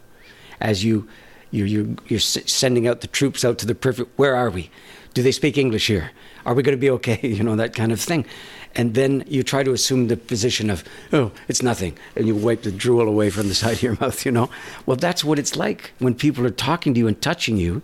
As 0.60 0.82
you 0.82 1.06
you 1.52 1.64
you 1.64 1.96
you're 2.08 2.18
sending 2.18 2.88
out 2.88 3.02
the 3.02 3.06
troops 3.06 3.44
out 3.44 3.56
to 3.58 3.66
the 3.66 3.76
perfect 3.76 4.10
where 4.18 4.34
are 4.34 4.50
we? 4.50 4.68
Do 5.14 5.22
they 5.22 5.30
speak 5.30 5.56
english 5.56 5.86
here? 5.86 6.10
Are 6.44 6.54
we 6.54 6.64
going 6.64 6.76
to 6.76 6.80
be 6.86 6.90
okay? 6.90 7.20
You 7.36 7.44
know 7.44 7.54
that 7.54 7.72
kind 7.72 7.92
of 7.92 8.00
thing. 8.00 8.26
And 8.74 8.94
then 8.94 9.22
you 9.28 9.44
try 9.44 9.62
to 9.62 9.72
assume 9.72 10.08
the 10.08 10.16
position 10.16 10.70
of 10.70 10.82
oh 11.12 11.30
it's 11.46 11.62
nothing 11.62 11.96
and 12.16 12.26
you 12.26 12.34
wipe 12.34 12.62
the 12.62 12.72
drool 12.72 13.06
away 13.06 13.30
from 13.30 13.46
the 13.46 13.54
side 13.54 13.74
of 13.74 13.82
your 13.84 13.96
mouth 14.00 14.26
you 14.26 14.32
know? 14.32 14.50
Well 14.86 14.96
that's 14.96 15.22
what 15.22 15.38
it's 15.38 15.54
like 15.54 15.92
when 16.00 16.16
people 16.16 16.44
are 16.44 16.58
talking 16.68 16.94
to 16.94 16.98
you 16.98 17.06
and 17.06 17.22
touching 17.22 17.58
you 17.58 17.82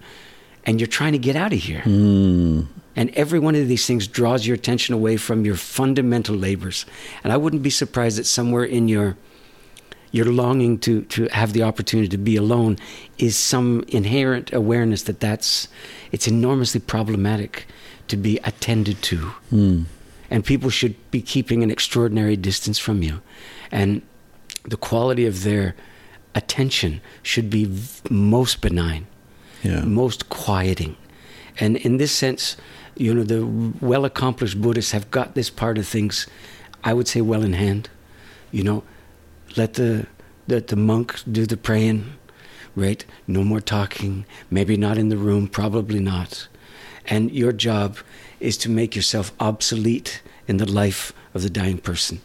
and 0.65 0.81
you're 0.81 0.97
trying 0.99 1.13
to 1.13 1.25
get 1.29 1.37
out 1.37 1.53
of 1.53 1.61
here 1.61 1.83
hmm. 1.83 2.63
And 2.97 3.11
every 3.11 3.39
one 3.39 3.55
of 3.55 3.69
these 3.69 3.87
things 3.87 4.07
draws 4.07 4.47
your 4.47 4.55
attention 4.55 4.95
away 4.95 5.17
from 5.17 5.45
your 5.45 5.57
fundamental 5.57 6.37
labors. 6.37 6.87
And 7.23 7.33
I 7.33 7.37
wouldn't 7.37 7.63
be 7.63 7.71
surprised 7.71 8.19
that 8.19 8.27
somewhere 8.27 8.65
in 8.65 8.89
your 8.89 9.17
your 10.13 10.27
longing 10.27 10.79
to 10.79 11.03
to 11.03 11.27
have 11.29 11.53
the 11.53 11.63
opportunity 11.63 12.09
to 12.09 12.19
be 12.19 12.37
alone 12.37 12.79
is 13.19 13.37
some 13.37 13.85
inherent 13.89 14.53
awareness 14.53 15.03
that 15.05 15.21
that's 15.21 15.69
it's 16.13 16.29
enormously 16.29 16.81
problematic 16.81 17.67
to 18.09 18.17
be 18.17 18.39
attended 18.45 19.03
to. 19.03 19.17
Hmm. 19.51 19.83
And 20.31 20.45
people 20.45 20.71
should 20.71 20.95
be 21.11 21.21
keeping 21.21 21.63
an 21.63 21.71
extraordinary 21.71 22.37
distance 22.37 22.79
from 22.79 23.03
you. 23.03 23.21
And 23.71 24.03
the 24.65 24.77
quality 24.77 25.27
of 25.27 25.43
their 25.43 25.75
attention 26.35 27.01
should 27.23 27.51
be 27.51 27.65
v- 27.65 28.01
most 28.11 28.61
benign 28.61 29.07
yeah. 29.65 29.81
most 29.81 30.29
quieting. 30.29 30.97
And 31.59 31.77
in 31.79 31.97
this 31.97 32.13
sense, 32.13 32.57
you 32.97 33.15
know, 33.15 33.23
the 33.23 33.47
well 33.81 34.05
accomplished 34.05 34.61
Buddhists 34.61 34.93
have 34.93 35.11
got 35.11 35.35
this 35.35 35.51
part 35.51 35.79
of 35.79 35.87
things, 35.87 36.27
I 36.83 36.93
would 36.93 37.09
say, 37.09 37.21
well 37.21 37.43
in 37.43 37.55
hand. 37.55 37.89
You 38.53 38.63
know, 38.63 38.83
let 39.57 39.75
the, 39.75 40.07
the, 40.47 40.61
the 40.61 40.77
monk 40.77 41.21
do 41.31 41.47
the 41.47 41.57
praying, 41.57 42.13
right? 42.77 43.05
No 43.27 43.43
more 43.43 43.61
talking, 43.61 44.27
maybe 44.51 44.77
not 44.77 44.99
in 44.99 45.09
the 45.09 45.17
room, 45.17 45.49
probably 45.49 46.01
not. 46.01 46.49
And 47.07 47.31
your 47.31 47.53
job 47.53 47.99
is 48.41 48.57
to 48.59 48.71
make 48.71 48.97
yourself 48.97 49.33
obsolete 49.41 50.23
in 50.47 50.59
the 50.59 50.71
life 50.71 51.13
of 51.35 51.43
the 51.43 51.51
dying 51.51 51.79
person. 51.79 52.21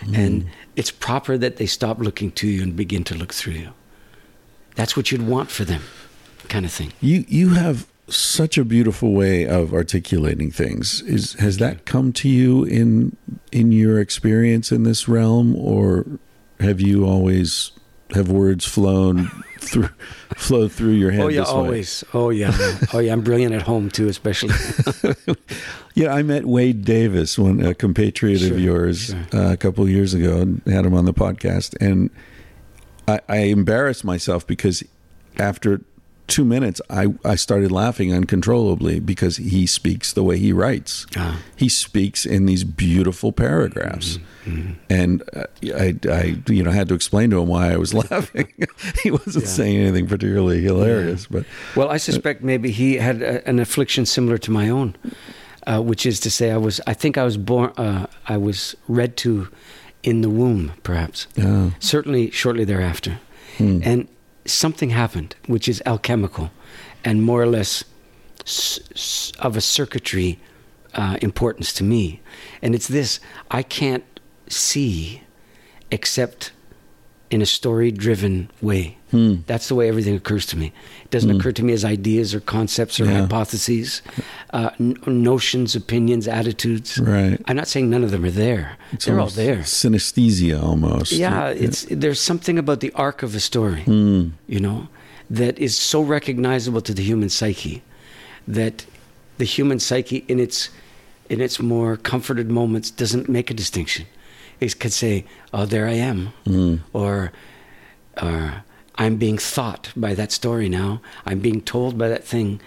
Mm. 0.00 0.18
And 0.18 0.46
it's 0.74 0.90
proper 0.90 1.38
that 1.38 1.56
they 1.56 1.66
stop 1.66 1.98
looking 1.98 2.30
to 2.32 2.48
you 2.48 2.62
and 2.62 2.76
begin 2.76 3.04
to 3.04 3.14
look 3.14 3.32
through 3.32 3.54
you. 3.54 3.70
That's 4.74 4.96
what 4.96 5.10
you'd 5.10 5.26
want 5.26 5.50
for 5.50 5.64
them, 5.64 5.82
kind 6.48 6.66
of 6.66 6.72
thing. 6.72 6.92
You 7.00 7.24
you 7.28 7.50
have 7.50 7.86
such 8.08 8.56
a 8.58 8.64
beautiful 8.64 9.12
way 9.12 9.46
of 9.46 9.72
articulating 9.74 10.50
things. 10.50 11.02
Is 11.02 11.34
has 11.34 11.58
that 11.58 11.84
come 11.86 12.12
to 12.14 12.28
you 12.28 12.64
in 12.64 13.16
in 13.52 13.72
your 13.72 14.00
experience 14.00 14.70
in 14.72 14.84
this 14.84 15.08
realm, 15.08 15.56
or 15.56 16.06
have 16.60 16.80
you 16.80 17.04
always 17.04 17.72
have 18.14 18.30
words 18.30 18.64
flown 18.64 19.26
through 19.58 19.88
flowed 20.36 20.70
through 20.72 20.92
your 20.92 21.10
head? 21.10 21.22
Oh 21.24 21.28
yeah, 21.28 21.40
this 21.40 21.48
way? 21.48 21.54
always. 21.54 22.04
Oh 22.14 22.30
yeah. 22.30 22.52
oh 22.94 22.98
yeah. 23.00 23.12
I'm 23.12 23.22
brilliant 23.22 23.54
at 23.54 23.62
home 23.62 23.90
too, 23.90 24.08
especially. 24.08 24.54
Yeah, 25.94 26.12
I 26.12 26.22
met 26.22 26.44
Wade 26.44 26.84
Davis, 26.84 27.38
one 27.38 27.64
a 27.64 27.74
compatriot 27.74 28.40
Sure, 28.40 28.52
of 28.52 28.60
yours, 28.60 29.06
sure. 29.06 29.18
uh, 29.32 29.52
a 29.52 29.56
couple 29.56 29.82
of 29.82 29.88
years 29.88 30.12
ago, 30.12 30.36
and 30.42 30.60
had 30.66 30.84
him 30.84 30.92
on 30.92 31.06
the 31.06 31.14
podcast. 31.14 31.74
And 31.80 32.10
I, 33.08 33.20
I 33.30 33.36
embarrassed 33.44 34.04
myself 34.04 34.46
because 34.46 34.82
after 35.38 35.80
two 36.26 36.44
minutes, 36.44 36.80
I, 36.90 37.14
I 37.24 37.36
started 37.36 37.70
laughing 37.72 38.12
uncontrollably 38.14 39.00
because 39.00 39.36
he 39.38 39.66
speaks 39.66 40.12
the 40.12 40.22
way 40.22 40.38
he 40.38 40.52
writes. 40.52 41.06
Ah. 41.16 41.40
He 41.56 41.68
speaks 41.68 42.26
in 42.26 42.46
these 42.46 42.64
beautiful 42.64 43.32
paragraphs, 43.32 44.18
Mm-hmm, 44.46 44.72
and 44.88 45.22
uh, 45.34 45.46
I, 45.76 45.96
I, 46.08 46.36
you 46.48 46.62
know, 46.62 46.70
had 46.70 46.88
to 46.90 46.94
explain 46.94 47.30
to 47.30 47.40
him 47.40 47.48
why 47.48 47.72
I 47.72 47.76
was 47.76 47.92
laughing. 48.10 48.46
he 49.02 49.10
wasn't 49.10 49.44
Yeah. 49.44 49.50
saying 49.50 49.76
anything 49.78 50.06
particularly 50.06 50.60
hilarious, 50.62 51.26
but 51.26 51.44
well, 51.74 51.88
I 51.90 51.96
suspect 51.96 52.42
maybe 52.44 52.70
he 52.70 52.94
had 52.94 53.22
a, 53.22 53.48
an 53.48 53.58
affliction 53.58 54.06
similar 54.06 54.38
to 54.38 54.50
my 54.52 54.68
own. 54.68 54.94
uh, 55.66 55.80
which 55.82 56.06
is 56.06 56.20
to 56.20 56.30
say, 56.30 56.52
I 56.52 56.58
was 56.58 56.80
I 56.86 56.94
think 56.94 57.18
I 57.18 57.24
was 57.24 57.36
born 57.36 57.72
uh, 57.76 58.06
I 58.28 58.36
was 58.36 58.76
read 58.86 59.16
to 59.18 59.48
in 60.04 60.20
the 60.20 60.30
womb, 60.30 60.70
perhaps. 60.84 61.26
Yeah. 61.34 61.70
Certainly, 61.80 62.30
shortly 62.30 62.64
thereafter, 62.64 63.18
and 63.58 64.06
something 64.46 64.90
happened, 64.90 65.36
which 65.46 65.68
is 65.68 65.82
alchemical, 65.86 66.50
and 67.04 67.22
more 67.22 67.42
or 67.42 67.46
less 67.46 67.84
s- 68.44 68.80
s- 68.92 69.32
of 69.38 69.56
a 69.56 69.60
circuitry 69.60 70.38
uh, 70.94 71.16
importance 71.22 71.72
to 71.74 71.84
me, 71.84 72.20
and 72.62 72.74
it's 72.74 72.88
this: 72.88 73.20
I 73.50 73.62
can't 73.62 74.04
see 74.48 75.22
except 75.90 76.52
in 77.30 77.42
a 77.42 77.46
story-driven 77.46 78.50
way. 78.62 78.96
Hmm. 79.10 79.36
That's 79.46 79.68
the 79.68 79.74
way 79.74 79.88
everything 79.88 80.14
occurs 80.14 80.46
to 80.46 80.56
me. 80.56 80.72
It 81.04 81.10
doesn't 81.10 81.30
hmm. 81.30 81.38
occur 81.38 81.52
to 81.52 81.64
me 81.64 81.72
as 81.72 81.84
ideas 81.84 82.34
or 82.34 82.40
concepts 82.40 83.00
or 83.00 83.04
Yeah. 83.04 83.22
hypotheses, 83.22 84.02
uh, 84.52 84.70
n- 84.78 84.96
notions, 85.06 85.74
opinions, 85.74 86.28
attitudes. 86.28 86.98
Right. 86.98 87.40
I'm 87.46 87.56
not 87.56 87.68
saying 87.68 87.90
none 87.90 88.04
of 88.04 88.10
them 88.10 88.24
are 88.24 88.30
there. 88.30 88.76
It's 88.92 89.06
They're 89.06 89.18
all 89.20 89.28
there. 89.28 89.58
Synesthesia 89.58 90.62
almost. 90.62 91.12
Yeah, 91.12 91.48
it's 91.48 91.86
there's 91.90 92.20
something 92.20 92.58
about 92.58 92.80
the 92.80 92.92
arc 92.92 93.22
of 93.22 93.34
a 93.34 93.40
story, 93.40 93.82
hmm. 93.82 94.28
you 94.46 94.60
know, 94.60 94.88
that 95.30 95.58
is 95.58 95.76
so 95.76 96.00
recognizable 96.02 96.80
to 96.82 96.94
the 96.94 97.02
human 97.02 97.28
psyche 97.28 97.82
that 98.46 98.86
the 99.38 99.44
human 99.44 99.80
psyche 99.80 100.24
in 100.28 100.38
its 100.38 100.70
in 101.28 101.40
its 101.40 101.60
more 101.60 101.96
comforted 101.96 102.50
moments 102.50 102.90
doesn't 102.90 103.28
make 103.28 103.50
a 103.50 103.54
distinction. 103.54 104.06
It 104.60 104.78
could 104.78 104.92
say, 104.92 105.24
"Oh, 105.52 105.66
there 105.66 105.86
I 105.86 105.94
am," 105.94 106.32
hmm. 106.44 106.76
or, 106.92 107.32
or 108.22 108.64
"I'm 108.96 109.16
being 109.16 109.38
thought 109.38 109.92
by 109.96 110.14
that 110.14 110.32
story 110.32 110.68
now. 110.68 111.00
I'm 111.24 111.40
being 111.40 111.60
told 111.60 111.98
by 111.98 112.08
that 112.08 112.24
thing." 112.24 112.60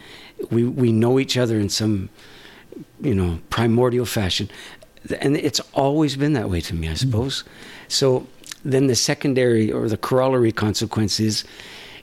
We 0.50 0.64
we 0.64 0.92
know 0.92 1.20
each 1.20 1.38
other 1.38 1.60
in 1.60 1.70
some 1.70 2.10
you 3.02 3.14
know, 3.14 3.40
primordial 3.50 4.06
fashion. 4.06 4.50
And 5.20 5.38
it's 5.38 5.62
always 5.74 6.16
been 6.16 6.34
that 6.34 6.50
way 6.50 6.62
to 6.62 6.76
me, 6.76 6.88
I 6.88 6.92
hmm. 6.92 6.98
suppose. 6.98 7.44
So 7.88 8.28
then 8.64 8.88
the 8.88 8.96
secondary 8.96 9.72
or 9.72 9.88
the 9.88 9.98
corollary 9.98 10.52
consequence 10.52 11.20
is 11.20 11.44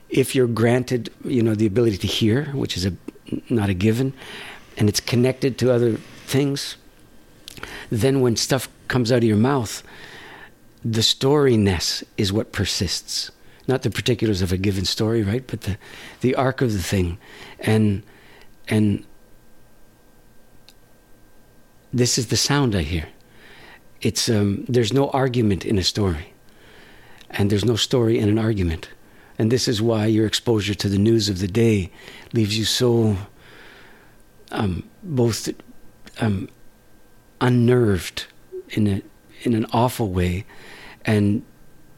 if 0.09 0.33
you're 0.33 0.47
granted, 0.47 1.11
you 1.23 1.43
know, 1.43 1.53
the 1.53 1.65
ability 1.65 1.97
to 1.97 2.07
hear, 2.07 2.45
which 2.53 2.77
is 2.77 2.85
a 2.85 2.93
not 3.49 3.69
a 3.69 3.73
given, 3.73 4.13
and 4.77 4.87
it's 4.87 5.01
connected 5.01 5.57
to 5.57 5.71
other 5.71 5.97
things, 6.25 6.77
then 7.89 8.21
when 8.21 8.37
stuff 8.37 8.69
comes 8.87 9.11
out 9.11 9.19
of 9.19 9.23
your 9.23 9.37
mouth, 9.37 9.83
the 10.83 11.01
storyness 11.01 12.03
is 12.17 12.31
what 12.31 12.51
persists. 12.51 13.31
Not 13.67 13.81
the 13.81 13.89
particulars 13.89 14.41
of 14.41 14.53
a 14.53 14.57
given 14.57 14.85
story, 14.85 15.23
right? 15.23 15.45
But 15.45 15.61
the, 15.61 15.77
the 16.21 16.35
arc 16.35 16.61
of 16.61 16.71
the 16.71 16.81
thing. 16.81 17.17
And 17.59 18.03
and 18.69 19.05
this 21.93 22.17
is 22.17 22.27
the 22.27 22.37
sound 22.37 22.75
I 22.75 22.81
hear. 22.81 23.07
It's 24.01 24.29
um, 24.29 24.65
there's 24.67 24.93
no 24.93 25.09
argument 25.09 25.65
in 25.65 25.77
a 25.77 25.83
story, 25.83 26.33
and 27.31 27.49
there's 27.49 27.65
no 27.65 27.75
story 27.75 28.19
in 28.19 28.29
an 28.29 28.37
argument, 28.37 28.89
and 29.39 29.51
this 29.51 29.67
is 29.67 29.81
why 29.81 30.05
your 30.05 30.27
exposure 30.27 30.75
to 30.75 30.89
the 30.89 30.97
news 30.97 31.29
of 31.29 31.39
the 31.39 31.47
day 31.47 31.91
leaves 32.33 32.57
you 32.57 32.65
so 32.65 33.17
um, 34.51 34.87
both 35.01 35.49
um, 36.19 36.47
unnerved 37.41 38.27
in 38.69 38.87
a 38.87 39.01
in 39.43 39.53
an 39.53 39.65
awful 39.71 40.09
way, 40.09 40.45
and 41.05 41.43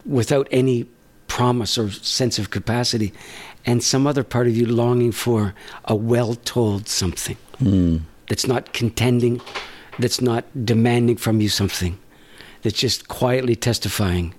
without 0.05 0.47
any 0.51 0.85
promise 1.27 1.77
or 1.77 1.89
sense 1.91 2.37
of 2.39 2.49
capacity, 2.49 3.13
and 3.65 3.83
some 3.83 4.05
other 4.07 4.23
part 4.23 4.47
of 4.47 4.57
you 4.57 4.65
longing 4.65 5.11
for 5.11 5.53
a 5.85 5.95
well-told 5.95 6.87
something 6.87 7.37
that's 8.27 8.47
not 8.47 8.73
contending, 8.73 9.41
that's 9.99 10.21
not 10.21 10.43
demanding 10.65 11.17
from 11.17 11.39
you 11.41 11.49
something, 11.49 11.97
that's 12.61 12.77
just 12.77 13.07
quietly 13.07 13.55
testifying 13.55 14.33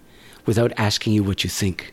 without 0.47 0.73
asking 0.77 1.13
you 1.13 1.23
what 1.25 1.45
you 1.45 1.51
think 1.51 1.93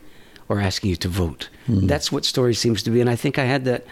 or 0.50 0.60
asking 0.60 0.90
you 0.90 0.96
to 0.96 1.10
vote. 1.10 1.50
That's 1.88 2.12
what 2.12 2.26
story 2.26 2.54
seems 2.54 2.82
to 2.84 2.90
be, 2.92 3.02
and 3.02 3.10
I 3.10 3.16
think 3.16 3.38
I 3.38 3.46
had 3.46 3.66
that 3.66 3.86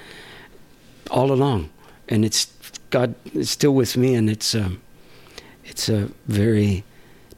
all 1.11 1.31
along, 1.31 1.69
and 2.09 2.25
it's 2.25 2.47
God 2.89 3.15
is 3.33 3.49
still 3.49 3.73
with 3.73 3.95
me, 3.97 4.15
and 4.15 4.29
it's 4.29 4.55
um, 4.55 4.81
it's 5.65 5.89
a 5.89 6.09
very 6.27 6.83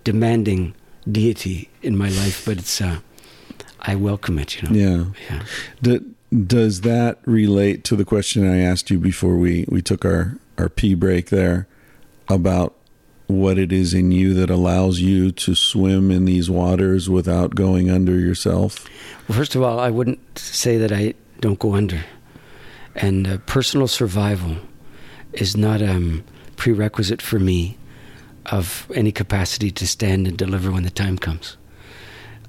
demanding 0.03 0.75
deity 1.09 1.69
in 1.81 1.97
my 1.97 2.09
life, 2.09 2.45
but 2.45 2.57
it's 2.57 2.81
uh, 2.81 2.99
I 3.81 3.95
welcome 3.95 4.37
it. 4.39 4.61
You 4.61 4.69
know. 4.69 5.13
Yeah. 5.29 5.43
Yeah. 5.81 5.99
Does 6.45 6.81
that 6.81 7.19
relate 7.25 7.85
to 7.85 7.95
the 7.95 8.03
question 8.03 8.45
I 8.45 8.59
asked 8.59 8.89
you 8.89 8.99
before 8.99 9.37
we, 9.37 9.65
we 9.69 9.81
took 9.81 10.03
our, 10.03 10.37
our 10.57 10.67
pee 10.67 10.93
break 10.93 11.29
there 11.29 11.67
about 12.27 12.73
what 13.27 13.57
it 13.57 13.71
is 13.71 13.93
in 13.93 14.11
you 14.11 14.33
that 14.33 14.49
allows 14.49 14.99
you 14.99 15.31
to 15.31 15.55
swim 15.55 16.11
in 16.11 16.25
these 16.25 16.49
waters 16.49 17.09
without 17.09 17.55
going 17.55 17.89
under 17.89 18.19
yourself? 18.19 18.85
Well, 19.27 19.37
first 19.37 19.55
of 19.55 19.61
all, 19.63 19.79
I 19.79 19.89
wouldn't 19.89 20.37
say 20.37 20.77
that 20.77 20.91
I 20.91 21.13
don't 21.39 21.59
go 21.59 21.75
under. 21.75 22.03
And 22.95 23.27
uh, 23.27 23.37
personal 23.45 23.87
survival 23.87 24.57
is 25.33 25.55
not 25.55 25.81
a 25.81 25.91
um, 25.91 26.23
prerequisite 26.57 27.21
for 27.21 27.39
me 27.39 27.77
of 28.51 28.89
any 28.93 29.11
capacity 29.11 29.71
to 29.71 29.87
stand 29.87 30.27
and 30.27 30.37
deliver 30.37 30.71
when 30.71 30.83
the 30.83 30.89
time 30.89 31.17
comes. 31.17 31.57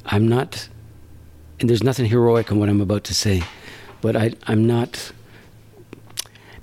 I'm 0.06 0.28
not, 0.28 0.68
and 1.60 1.68
there's 1.68 1.82
nothing 1.82 2.06
heroic 2.06 2.50
in 2.50 2.58
what 2.58 2.68
I'm 2.68 2.80
about 2.80 3.04
to 3.04 3.14
say, 3.14 3.42
but 4.00 4.16
I, 4.16 4.32
I'm 4.46 4.66
not. 4.66 5.12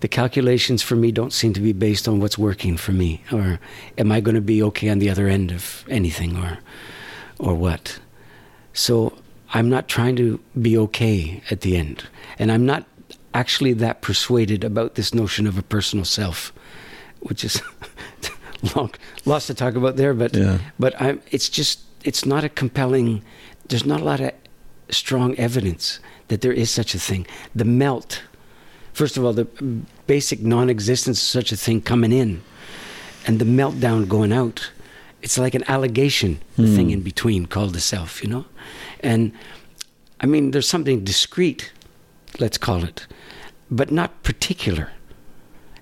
The 0.01 0.07
calculations 0.07 0.81
for 0.81 0.95
me 0.95 1.11
don't 1.11 1.33
seem 1.33 1.53
to 1.53 1.61
be 1.61 1.73
based 1.73 2.07
on 2.07 2.19
what's 2.19 2.37
working 2.37 2.77
for 2.77 2.91
me, 2.91 3.23
or 3.31 3.59
am 3.97 4.11
I 4.11 4.19
going 4.19 4.35
to 4.35 4.41
be 4.41 4.61
okay 4.63 4.89
on 4.89 4.99
the 4.99 5.09
other 5.09 5.27
end 5.27 5.51
of 5.51 5.85
anything, 5.89 6.37
or, 6.37 6.59
or 7.39 7.55
what. 7.55 7.99
So 8.73 9.17
I'm 9.53 9.69
not 9.69 9.87
trying 9.87 10.15
to 10.17 10.39
be 10.61 10.77
okay 10.77 11.41
at 11.49 11.61
the 11.61 11.77
end. 11.77 12.03
And 12.37 12.51
I'm 12.51 12.65
not 12.65 12.85
actually 13.33 13.73
that 13.73 14.01
persuaded 14.01 14.63
about 14.63 14.95
this 14.95 15.13
notion 15.13 15.47
of 15.47 15.57
a 15.57 15.63
personal 15.63 16.05
self, 16.05 16.53
which 17.21 17.43
is 17.43 17.61
long, 18.75 18.91
lots 19.25 19.47
to 19.47 19.53
talk 19.53 19.75
about 19.75 19.95
there. 19.95 20.13
But 20.13 20.35
Yeah. 20.35 20.59
but 20.79 20.99
I'm, 21.01 21.21
it's 21.31 21.49
just 21.49 21.79
it's 22.03 22.25
not 22.25 22.43
a 22.43 22.49
compelling. 22.49 23.23
There's 23.67 23.85
not 23.85 24.01
a 24.01 24.03
lot 24.03 24.19
of 24.19 24.31
strong 24.89 25.35
evidence 25.37 25.99
that 26.27 26.41
there 26.41 26.53
is 26.53 26.69
such 26.69 26.95
a 26.95 26.99
thing. 26.99 27.25
The 27.55 27.65
melt, 27.65 28.21
first 28.93 29.17
of 29.17 29.25
all, 29.25 29.33
the 29.33 29.45
basic 30.07 30.41
non-existence 30.41 31.21
of 31.21 31.27
such 31.27 31.51
a 31.51 31.57
thing 31.57 31.81
coming 31.81 32.11
in, 32.11 32.43
and 33.27 33.39
the 33.39 33.45
meltdown 33.45 34.07
going 34.07 34.31
out. 34.31 34.71
It's 35.21 35.39
like 35.39 35.55
an 35.55 35.63
allegation, 35.67 36.39
the 36.55 36.67
hmm. 36.67 36.75
thing 36.75 36.91
in 36.91 37.01
between 37.01 37.47
called 37.47 37.73
the 37.73 37.79
self, 37.79 38.23
you 38.23 38.29
know? 38.29 38.45
And 38.99 39.31
I 40.21 40.27
mean, 40.27 40.51
there's 40.51 40.67
something 40.67 41.03
discrete, 41.03 41.71
let's 42.39 42.59
call 42.59 42.83
it, 42.83 43.07
but 43.71 43.91
not 43.91 44.21
particular. 44.21 44.91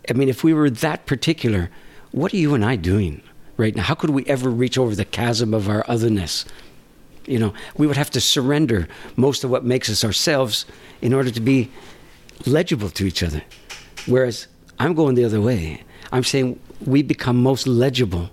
I 0.09 0.13
mean, 0.13 0.29
if 0.29 0.43
we 0.43 0.53
were 0.53 0.69
that 0.69 1.05
particular, 1.05 1.69
what 2.13 2.31
are 2.33 2.37
you 2.37 2.53
and 2.53 2.63
I 2.63 2.77
doing 2.77 3.21
right 3.57 3.75
now? 3.75 3.83
How 3.83 3.95
could 3.95 4.11
we 4.11 4.23
ever 4.27 4.49
reach 4.49 4.77
over 4.77 4.95
the 4.95 5.03
chasm 5.03 5.53
of 5.53 5.67
our 5.67 5.83
otherness? 5.87 6.45
You 7.25 7.39
know, 7.39 7.53
we 7.75 7.87
would 7.87 7.97
have 7.97 8.11
to 8.11 8.21
surrender 8.21 8.87
most 9.15 9.43
of 9.43 9.49
what 9.49 9.65
makes 9.65 9.89
us 9.89 10.03
ourselves 10.03 10.65
in 11.01 11.13
order 11.13 11.31
to 11.31 11.41
be 11.41 11.71
legible 12.45 12.89
to 12.91 13.05
each 13.05 13.23
other. 13.23 13.41
Whereas 14.05 14.47
I'm 14.79 14.93
going 14.93 15.15
the 15.15 15.25
other 15.25 15.41
way. 15.41 15.83
I'm 16.11 16.23
saying 16.23 16.59
we 16.85 17.01
become 17.01 17.41
most 17.41 17.65
legible 17.67 18.29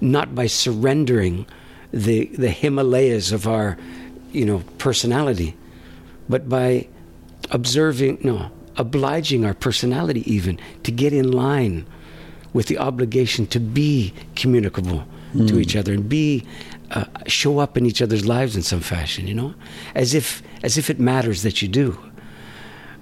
not 0.00 0.34
by 0.34 0.46
surrendering 0.46 1.46
the 1.90 2.26
the 2.26 2.50
Himalayas 2.50 3.32
of 3.32 3.48
our, 3.48 3.78
you 4.32 4.44
know, 4.44 4.62
personality, 4.76 5.56
but 6.28 6.48
by 6.48 6.88
observing, 7.50 8.18
no, 8.22 8.50
obliging 8.76 9.44
our 9.44 9.54
personality 9.54 10.30
even 10.30 10.58
to 10.82 10.90
get 10.90 11.12
in 11.12 11.32
line 11.32 11.86
with 12.54 12.66
the 12.66 12.78
obligation 12.78 13.46
to 13.48 13.60
be 13.60 14.14
communicable 14.34 15.04
to 15.48 15.58
each 15.58 15.74
other 15.74 15.92
and 15.92 16.08
be 16.08 16.46
uh, 16.92 17.04
show 17.26 17.58
up 17.58 17.76
in 17.76 17.86
each 17.86 18.00
other's 18.00 18.24
lives 18.24 18.54
in 18.54 18.62
some 18.62 18.80
fashion, 18.80 19.26
you 19.26 19.34
know, 19.34 19.54
as 19.94 20.14
if 20.14 20.42
as 20.62 20.78
if 20.78 20.88
it 20.88 21.00
matters 21.00 21.42
that 21.42 21.60
you 21.60 21.68
do. 21.68 21.98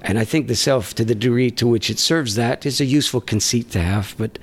And 0.00 0.18
I 0.18 0.24
think 0.24 0.48
the 0.48 0.56
self, 0.56 0.94
to 0.94 1.04
the 1.04 1.14
degree 1.14 1.50
to 1.52 1.66
which 1.66 1.90
it 1.90 1.98
serves 1.98 2.34
that, 2.34 2.66
is 2.66 2.80
a 2.80 2.84
useful 2.84 3.20
conceit 3.20 3.70
to 3.72 3.80
have. 3.80 4.14
But 4.16 4.38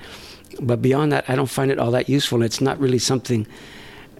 but 0.60 0.80
beyond 0.80 1.12
that, 1.12 1.28
I 1.28 1.34
don't 1.34 1.50
find 1.50 1.70
it 1.70 1.78
all 1.78 1.90
that 1.90 2.08
useful. 2.08 2.42
It's 2.42 2.60
not 2.60 2.78
really 2.78 2.98
something 2.98 3.46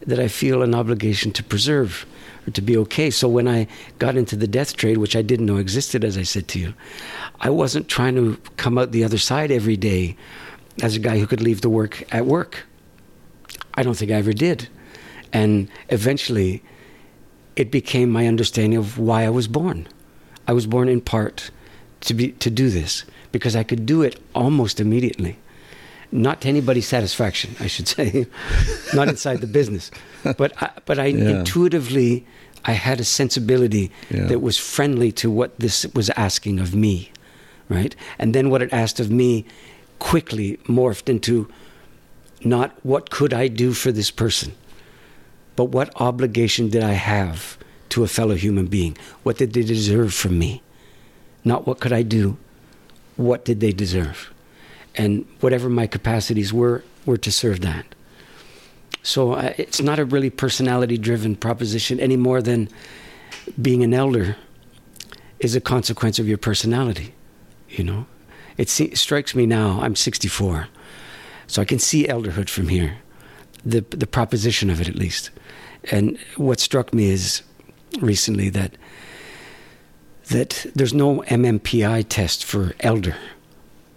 that 0.06 0.18
I 0.18 0.28
feel 0.28 0.62
an 0.62 0.74
obligation 0.74 1.30
to 1.32 1.44
preserve 1.44 2.06
or 2.46 2.50
to 2.52 2.62
be 2.62 2.76
okay. 2.78 3.10
So 3.10 3.28
when 3.28 3.46
I 3.46 3.66
got 3.98 4.16
into 4.16 4.34
the 4.34 4.46
death 4.48 4.76
trade, 4.76 4.96
which 4.98 5.14
I 5.14 5.22
didn't 5.22 5.46
know 5.46 5.58
existed, 5.58 6.04
as 6.04 6.16
I 6.16 6.22
said 6.22 6.48
to 6.48 6.58
you, 6.58 6.74
I 7.40 7.50
wasn't 7.50 7.88
trying 7.88 8.14
to 8.16 8.38
come 8.56 8.78
out 8.78 8.92
the 8.92 9.04
other 9.04 9.18
side 9.18 9.50
every 9.50 9.76
day 9.76 10.16
as 10.82 10.96
a 10.96 10.98
guy 10.98 11.18
who 11.18 11.26
could 11.26 11.40
leave 11.40 11.60
the 11.60 11.68
work 11.70 12.04
at 12.12 12.26
work. 12.26 12.64
I 13.74 13.82
don't 13.82 13.94
think 13.96 14.10
I 14.10 14.14
ever 14.14 14.32
did. 14.32 14.68
And 15.32 15.68
eventually, 15.88 16.62
it 17.56 17.70
became 17.70 18.10
my 18.10 18.26
understanding 18.26 18.78
of 18.78 18.98
why 18.98 19.24
I 19.24 19.30
was 19.30 19.48
born. 19.48 19.86
I 20.48 20.52
was 20.52 20.66
born 20.66 20.88
in 20.88 21.00
part 21.00 21.50
to 22.02 22.14
be 22.14 22.32
to 22.32 22.50
do 22.50 22.70
this 22.70 23.04
because 23.32 23.54
I 23.54 23.62
could 23.62 23.86
do 23.86 24.02
it 24.02 24.18
almost 24.34 24.80
immediately. 24.80 25.36
Not 26.12 26.40
to 26.40 26.48
anybody's 26.48 26.88
satisfaction, 26.88 27.54
I 27.60 27.68
should 27.68 27.86
say, 27.96 28.26
not 28.94 29.08
inside 29.08 29.40
the 29.40 29.46
business, 29.46 29.90
but 30.36 30.52
I, 30.62 30.70
but 30.84 30.98
I 30.98 31.06
Yeah. 31.06 31.38
intuitively 31.40 32.26
I 32.64 32.72
had 32.72 33.00
a 33.00 33.04
sensibility 33.04 33.90
Yeah. 34.10 34.26
that 34.26 34.40
was 34.40 34.56
friendly 34.58 35.12
to 35.12 35.30
what 35.30 35.58
this 35.60 35.86
was 35.94 36.10
asking 36.10 36.58
of 36.58 36.74
me, 36.74 37.12
right? 37.68 37.94
And 38.18 38.34
then 38.34 38.50
what 38.50 38.62
it 38.62 38.72
asked 38.72 38.98
of 39.00 39.10
me 39.10 39.44
quickly 40.00 40.56
morphed 40.64 41.08
into 41.08 41.48
not 42.42 42.76
what 42.82 43.10
could 43.10 43.32
I 43.32 43.46
do 43.46 43.72
for 43.72 43.92
this 43.92 44.10
person, 44.10 44.52
but 45.54 45.66
what 45.66 45.92
obligation 46.00 46.70
did 46.70 46.82
I 46.82 46.92
have 46.92 47.56
to 47.90 48.02
a 48.02 48.08
fellow 48.08 48.34
human 48.34 48.66
being? 48.66 48.96
What 49.22 49.38
did 49.38 49.52
they 49.52 49.62
deserve 49.62 50.12
from 50.12 50.38
me? 50.38 50.62
Not 51.44 51.66
what 51.66 51.78
could 51.78 51.92
I 51.92 52.02
do, 52.02 52.36
what 53.16 53.44
did 53.44 53.60
they 53.60 53.72
deserve? 53.72 54.32
And 54.96 55.26
whatever 55.40 55.68
my 55.68 55.86
capacities 55.86 56.52
were, 56.52 56.82
were 57.06 57.18
to 57.18 57.30
serve 57.30 57.60
that. 57.60 57.86
So 59.02 59.32
uh, 59.32 59.54
it's 59.56 59.80
not 59.80 59.98
a 59.98 60.04
really 60.04 60.30
personality 60.30 60.98
driven 60.98 61.36
proposition 61.36 62.00
any 62.00 62.16
more 62.16 62.42
than 62.42 62.68
being 63.60 63.82
an 63.82 63.94
elder 63.94 64.36
is 65.38 65.54
a 65.54 65.60
consequence 65.60 66.18
of 66.18 66.28
your 66.28 66.38
personality, 66.38 67.14
you 67.68 67.84
know? 67.84 68.06
It 68.60 68.68
strikes 68.68 69.34
me 69.34 69.46
now, 69.46 69.80
I'm 69.80 69.96
64, 69.96 70.68
so 71.46 71.62
I 71.62 71.64
can 71.64 71.78
see 71.78 72.06
elderhood 72.06 72.50
from 72.50 72.68
here, 72.68 72.98
the, 73.64 73.80
the 73.80 74.06
proposition 74.06 74.68
of 74.68 74.82
it 74.82 74.86
at 74.86 74.96
least. 74.96 75.30
And 75.90 76.18
what 76.36 76.60
struck 76.60 76.92
me 76.92 77.08
is 77.08 77.42
recently 78.02 78.50
that 78.50 78.76
that 80.28 80.66
there's 80.74 80.92
no 80.92 81.22
MMPI 81.22 82.04
test 82.10 82.44
for 82.44 82.74
elder 82.80 83.16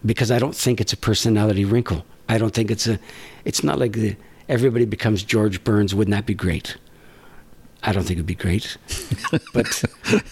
because 0.06 0.32
I 0.32 0.40
don't 0.40 0.56
think 0.56 0.80
it's 0.80 0.94
a 0.94 0.98
personality 0.98 1.66
wrinkle. 1.66 2.06
I 2.30 2.38
don't 2.38 2.54
think 2.54 2.72
it's 2.72 2.88
a 2.88 3.00
it's 3.44 3.66
not 3.66 3.80
like 3.80 3.92
the 3.92 4.16
everybody 4.48 4.86
becomes 4.86 5.24
George 5.24 5.62
Burns. 5.66 5.94
Wouldn't 5.94 6.16
that 6.16 6.26
be 6.26 6.34
great? 6.34 6.78
I 7.86 7.92
don't 7.92 8.04
think 8.04 8.18
it'd 8.18 8.26
be 8.26 8.36
great. 8.36 8.78
But 9.54 9.84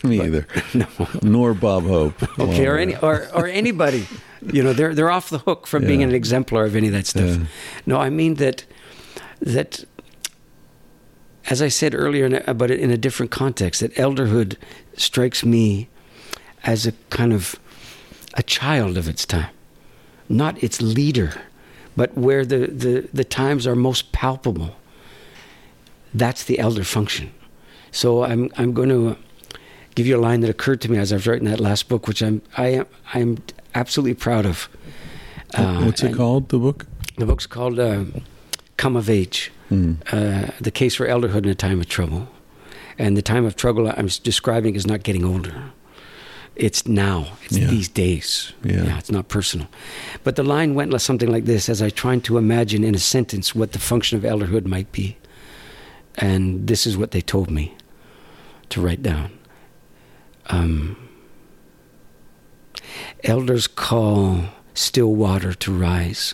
Me 0.04 0.22
either. 0.22 0.48
no. 0.74 0.86
Nor 1.22 1.54
Bob 1.54 1.84
Hope. 1.84 2.22
Okay, 2.40 2.68
or 2.68 2.78
any 2.78 2.96
or, 2.98 3.28
or 3.34 3.48
anybody. 3.48 4.08
You 4.42 4.64
know, 4.64 4.74
they're 4.74 4.94
they're 4.96 5.12
off 5.12 5.30
the 5.30 5.40
hook 5.40 5.68
from 5.68 5.86
being 5.86 6.02
an 6.04 6.14
exemplar 6.14 6.66
of 6.66 6.76
any 6.76 6.88
of 6.88 6.94
that 6.94 7.08
stuff. 7.08 7.30
Yeah. 7.30 7.46
No, 7.86 7.98
I 8.00 8.10
mean 8.10 8.36
that 8.36 8.66
that 9.42 9.84
as 11.50 11.62
I 11.62 11.68
said 11.70 11.94
earlier, 11.96 12.26
in 12.26 12.34
a- 12.36 12.54
but 12.54 12.70
in 12.72 12.92
a 12.92 12.98
different 12.98 13.32
context, 13.32 13.82
that 13.82 13.94
elderhood 13.96 14.56
strikes 14.96 15.44
me 15.44 15.90
as 16.64 16.86
a 16.86 16.94
kind 17.10 17.34
of 17.34 17.56
a 18.36 18.44
child 18.44 18.98
of 18.98 19.08
its 19.10 19.26
time, 19.26 19.50
not 20.30 20.62
its 20.64 20.82
leader, 20.82 21.34
but 21.98 22.16
where 22.16 22.46
the, 22.46 22.68
the, 22.68 23.10
the 23.14 23.24
times 23.24 23.66
are 23.68 23.76
most 23.76 24.12
palpable. 24.12 24.76
That's 26.14 26.44
the 26.44 26.60
elder 26.60 26.84
function. 26.84 27.32
So 27.92 28.24
I'm 28.24 28.50
I'm 28.58 28.74
going 28.74 28.90
to 28.90 29.18
give 29.96 30.08
you 30.08 30.18
a 30.18 30.22
line 30.22 30.42
that 30.42 30.50
occurred 30.50 30.82
to 30.82 30.92
me 30.92 30.98
as 30.98 31.12
I 31.12 31.16
was 31.16 31.28
writing 31.28 31.48
that 31.50 31.60
last 31.60 31.90
book, 31.90 32.08
which 32.08 32.22
I'm 32.22 32.42
I 32.58 32.68
am 32.68 32.86
I'm 33.14 33.38
absolutely 33.76 34.14
proud 34.16 34.46
of. 34.46 34.70
Uh, 35.54 35.84
What's 35.84 36.02
it 36.04 36.16
called, 36.16 36.50
the 36.50 36.58
book? 36.58 36.86
The 37.18 37.26
book's 37.26 37.46
called 37.48 37.78
uh, 37.80 38.06
"Come 38.78 38.96
of 38.96 39.10
Age: 39.10 39.52
uh, 39.70 40.48
The 40.62 40.72
Case 40.72 40.96
for 40.96 41.06
Elderhood 41.08 41.44
in 41.44 41.50
a 41.50 41.56
Time 41.56 41.80
of 41.80 41.88
Trouble." 41.88 42.28
And 42.98 43.18
the 43.18 43.22
time 43.22 43.46
of 43.46 43.56
trouble 43.56 43.88
I'm 43.88 44.08
describing 44.24 44.76
is 44.76 44.86
not 44.86 45.04
getting 45.04 45.26
older. 45.26 45.54
It's 46.56 46.86
now. 46.88 47.26
It's 47.44 47.58
Yeah. 47.58 47.68
these 47.70 47.90
days. 47.90 48.54
Yeah. 48.64 48.98
it's 49.00 49.10
not 49.12 49.28
personal. 49.28 49.68
But 50.24 50.36
the 50.36 50.44
line 50.44 50.76
went 50.76 51.02
something 51.02 51.32
like 51.32 51.46
this: 51.46 51.70
as 51.70 51.82
I 51.82 51.90
trying 51.90 52.22
to 52.22 52.38
imagine 52.38 52.84
in 52.84 52.96
a 52.96 53.00
sentence 53.00 53.56
what 53.56 53.72
the 53.72 53.80
function 53.80 54.18
of 54.18 54.24
elderhood 54.24 54.66
might 54.66 54.92
be, 54.92 55.18
and 56.16 56.68
this 56.68 56.86
is 56.88 56.96
what 56.96 57.12
they 57.12 57.22
told 57.22 57.50
me 57.50 57.74
to 58.72 58.82
write 58.82 59.04
down. 59.04 59.38
Um, 60.48 60.98
elders 63.24 63.68
call 63.68 64.46
still 64.74 65.14
water 65.14 65.54
to 65.54 65.72
rise 65.72 66.34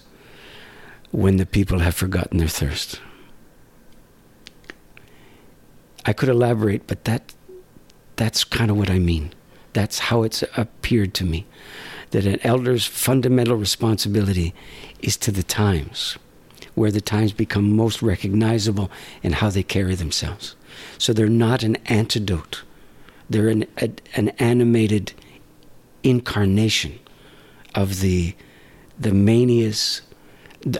when 1.11 1.37
the 1.37 1.45
people 1.45 1.79
have 1.79 1.95
forgotten 1.95 2.37
their 2.37 2.47
thirst. 2.47 2.99
I 6.05 6.13
could 6.13 6.29
elaborate, 6.29 6.87
but 6.87 7.03
that 7.03 7.33
that's 8.15 8.43
kind 8.43 8.71
of 8.71 8.77
what 8.77 8.89
I 8.89 8.97
mean. 8.97 9.33
That's 9.73 9.99
how 9.99 10.23
it's 10.23 10.43
appeared 10.55 11.13
to 11.15 11.25
me. 11.25 11.45
That 12.11 12.25
an 12.25 12.39
elder's 12.43 12.85
fundamental 12.85 13.55
responsibility 13.55 14.53
is 15.01 15.17
to 15.17 15.31
the 15.31 15.43
times, 15.43 16.17
where 16.73 16.91
the 16.91 17.01
times 17.01 17.33
become 17.33 17.75
most 17.75 18.01
recognizable 18.01 18.89
in 19.21 19.33
how 19.33 19.49
they 19.49 19.63
carry 19.63 19.95
themselves. 19.95 20.55
So 20.97 21.13
they're 21.13 21.27
not 21.27 21.63
an 21.63 21.77
antidote, 21.85 22.63
they're 23.29 23.49
an, 23.49 23.65
a, 23.77 23.91
an 24.15 24.29
animated 24.39 25.13
incarnation 26.03 26.99
of 27.75 27.99
the, 27.99 28.35
the 28.99 29.13
manias. 29.13 30.01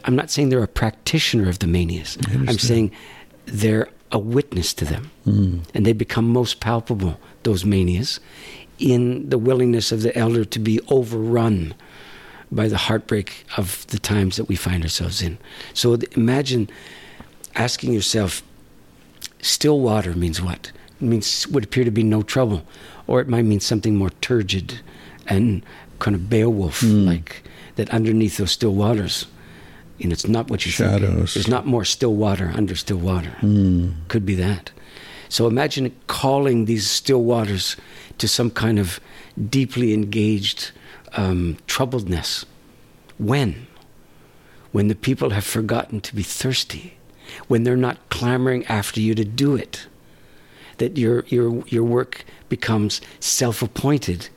I'm 0.04 0.16
not 0.16 0.30
saying 0.32 0.50
they're 0.50 0.64
a 0.64 0.68
practitioner 0.68 1.50
of 1.50 1.60
the 1.60 1.68
manias. 1.68 2.18
I'm 2.32 2.58
saying 2.58 2.92
they're 3.46 3.90
a 4.12 4.20
witness 4.20 4.74
to 4.76 4.86
them. 4.86 5.12
Hmm. 5.24 5.60
And 5.74 5.86
they 5.86 5.94
become 5.94 6.30
most 6.30 6.60
palpable, 6.60 7.20
those 7.44 7.66
manias, 7.66 8.20
in 8.80 9.30
the 9.30 9.38
willingness 9.38 9.92
of 9.92 10.02
the 10.02 10.16
elder 10.18 10.46
to 10.46 10.60
be 10.60 10.80
overrun 10.90 11.74
by 12.52 12.68
the 12.68 12.78
heartbreak 12.78 13.46
of 13.58 13.86
the 13.88 14.00
times 14.00 14.38
that 14.38 14.46
we 14.46 14.56
find 14.56 14.84
ourselves 14.84 15.22
in. 15.22 15.38
So 15.74 15.94
imagine 16.16 16.70
asking 17.56 17.94
yourself, 17.94 18.42
still 19.42 19.80
water 19.80 20.14
means 20.14 20.42
what? 20.42 20.72
It 21.00 21.06
means 21.06 21.48
would 21.48 21.64
appear 21.66 21.84
to 21.84 21.92
be 21.92 22.04
no 22.04 22.22
trouble, 22.22 22.64
or 23.06 23.22
it 23.22 23.28
might 23.28 23.44
mean 23.46 23.60
something 23.60 23.96
more 23.96 24.10
turgid 24.22 24.80
and 25.28 25.64
kind 26.00 26.16
of 26.16 26.30
Beowulf 26.30 26.84
like 26.84 27.44
that 27.76 27.90
underneath 27.90 28.38
those 28.38 28.52
still 28.52 28.74
waters. 28.74 29.28
You 29.98 30.10
know, 30.10 30.14
it's 30.14 30.28
not 30.28 30.50
what 30.50 30.66
you 30.66 30.72
think. 30.72 30.92
Shadows. 30.92 31.34
There's 31.34 31.48
not 31.48 31.66
more 31.66 31.86
still 31.86 32.14
water 32.16 32.52
under 32.56 32.76
still 32.76 32.98
water. 32.98 33.32
Could 34.08 34.26
be 34.26 34.36
that. 34.36 34.72
So 35.30 35.48
imagine 35.48 35.94
calling 36.08 36.66
these 36.66 36.90
still 36.90 37.24
waters 37.24 37.76
to 38.18 38.28
some 38.28 38.50
kind 38.50 38.80
of 38.80 39.00
deeply 39.50 39.94
engaged 39.94 40.72
um, 41.14 41.58
troubledness. 41.68 42.46
When? 43.18 43.68
When 44.72 44.88
the 44.88 44.96
people 44.96 45.32
have 45.32 45.46
forgotten 45.46 46.02
to 46.02 46.16
be 46.16 46.24
thirsty, 46.24 46.97
when 47.48 47.64
they're 47.64 47.78
not 47.78 47.98
clamoring 48.10 48.66
after 48.66 49.00
you 49.00 49.16
to 49.16 49.24
do 49.24 49.56
it, 49.56 49.88
that 50.78 50.98
your 50.98 51.26
your 51.28 51.64
your 51.68 51.84
work 51.84 52.26
becomes 52.50 53.02
self-appointed, 53.20 54.30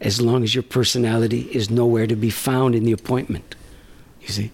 as 0.00 0.20
long 0.20 0.42
as 0.42 0.54
your 0.54 0.62
personality 0.62 1.42
is 1.52 1.70
nowhere 1.70 2.06
to 2.06 2.16
be 2.16 2.30
found 2.30 2.74
in 2.74 2.84
the 2.84 2.92
appointment. 2.92 3.54
You 4.20 4.28
see, 4.28 4.50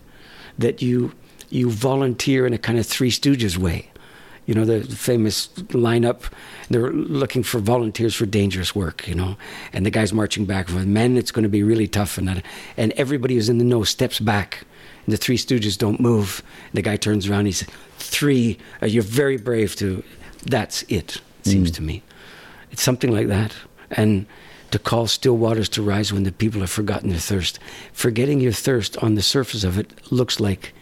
that 0.59 0.83
you 0.83 1.13
you 1.51 1.71
volunteer 1.71 2.47
in 2.47 2.53
a 2.53 2.59
kind 2.59 2.79
of 2.79 2.87
Three 2.87 3.11
Stooges 3.11 3.57
way. 3.57 3.91
You 4.47 4.55
know 4.55 4.65
the 4.65 4.83
famous 4.97 5.49
lineup. 5.69 6.23
They're 6.71 6.93
looking 6.93 7.45
for 7.45 7.61
volunteers 7.61 8.15
for 8.17 8.27
dangerous 8.27 8.75
work. 8.75 9.07
You 9.07 9.15
know, 9.15 9.37
and 9.73 9.87
the 9.87 9.91
guy's 9.91 10.13
marching 10.13 10.45
back 10.47 10.71
men. 10.71 11.17
It's 11.17 11.31
going 11.31 11.45
to 11.45 11.49
be 11.49 11.63
really 11.63 11.87
tough, 11.87 12.19
and 12.19 12.43
and 12.77 12.93
everybody 12.93 13.35
who's 13.35 13.49
in 13.49 13.59
the 13.59 13.65
know 13.65 13.85
steps 13.85 14.19
back. 14.19 14.65
And 15.07 15.13
the 15.13 15.17
Three 15.17 15.39
Stooges 15.39 15.79
don't 15.79 16.01
move. 16.01 16.43
The 16.75 16.83
guy 16.83 16.97
turns 16.97 17.29
around. 17.29 17.47
He 17.47 17.53
says, 17.53 17.69
three. 18.11 18.59
Uh, 18.83 18.87
you're 18.87 19.03
very 19.03 19.37
brave 19.37 19.77
to. 19.77 20.03
That's 20.45 20.83
it. 20.89 21.21
It 21.41 21.47
seems 21.47 21.71
to 21.73 21.83
me. 21.83 22.03
It's 22.71 22.83
something 22.83 23.13
like 23.13 23.29
that. 23.29 23.55
And 23.91 24.27
to 24.71 24.79
call 24.79 25.07
still 25.07 25.37
waters 25.37 25.69
to 25.71 25.83
rise 25.83 26.13
when 26.13 26.25
the 26.25 26.33
people 26.33 26.61
have 26.61 26.71
forgotten 26.71 27.11
their 27.11 27.19
thirst. 27.19 27.59
Forgetting 27.93 28.41
your 28.41 28.53
thirst 28.53 28.97
on 28.99 29.15
the 29.15 29.23
surface 29.23 29.65
of 29.65 29.79
it 29.79 29.89
looks 30.13 30.39
like 30.41 30.73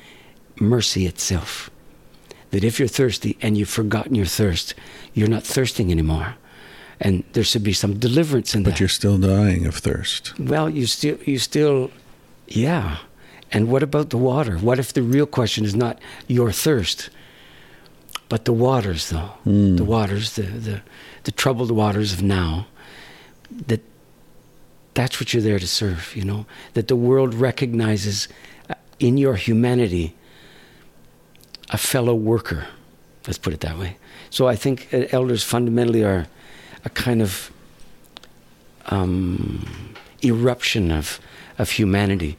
mercy 0.61 1.07
itself. 1.07 1.71
That 2.51 2.65
if 2.65 2.79
you're 2.79 2.89
thirsty 2.89 3.37
and 3.41 3.57
you've 3.57 3.69
forgotten 3.69 4.15
your 4.15 4.27
thirst, 4.27 4.75
you're 5.15 5.29
not 5.29 5.45
thirsting 5.45 5.91
anymore. 5.91 6.35
And 7.01 7.25
there 7.33 7.45
should 7.45 7.63
be 7.63 7.73
some 7.73 7.99
deliverance 7.99 8.55
in 8.55 8.63
But 8.63 8.71
that. 8.71 8.75
But 8.75 8.81
you're 8.81 8.89
still 8.89 9.19
dying 9.19 9.67
of 9.67 9.77
thirst. 9.77 10.39
Well, 10.39 10.69
you 10.69 10.87
still, 10.87 11.19
you 11.25 11.39
still, 11.39 11.91
yeah. 12.49 12.99
And 13.53 13.69
what 13.69 13.83
about 13.83 14.11
the 14.11 14.19
water? 14.19 14.59
What 14.59 14.79
if 14.79 14.93
the 14.93 15.03
real 15.03 15.27
question 15.27 15.65
is 15.65 15.75
not 15.75 15.99
your 16.27 16.53
thirst, 16.53 17.11
but 18.29 18.45
the 18.45 18.53
waters, 18.53 19.11
though? 19.11 19.31
The 19.77 19.85
waters, 19.85 20.37
the, 20.37 20.43
the, 20.43 20.83
the 21.25 21.33
troubled 21.33 21.71
waters 21.71 22.13
of 22.13 22.23
now. 22.23 22.67
That 23.67 23.81
that's 24.95 25.21
what 25.21 25.33
you're 25.33 25.43
there 25.43 25.59
to 25.59 25.67
serve, 25.67 26.15
you 26.17 26.25
know? 26.25 26.45
That 26.75 26.89
the 26.89 26.97
world 26.97 27.35
recognizes 27.35 28.29
uh, 28.69 28.75
in 28.99 29.17
your 29.17 29.37
humanity 29.37 30.15
a 31.71 31.79
fellow 31.79 32.15
worker. 32.15 32.67
Let's 33.27 33.39
put 33.39 33.53
it 33.53 33.61
that 33.61 33.79
way. 33.79 33.97
So 34.31 34.49
I 34.49 34.57
think 34.57 34.89
uh, 34.93 35.07
elders 35.11 35.43
fundamentally 35.45 36.05
are 36.05 36.27
a 36.85 36.91
kind 36.91 37.23
of 37.23 37.51
um, 38.87 39.95
eruption 40.23 40.91
of 40.91 41.21
of 41.59 41.71
humanity 41.71 42.37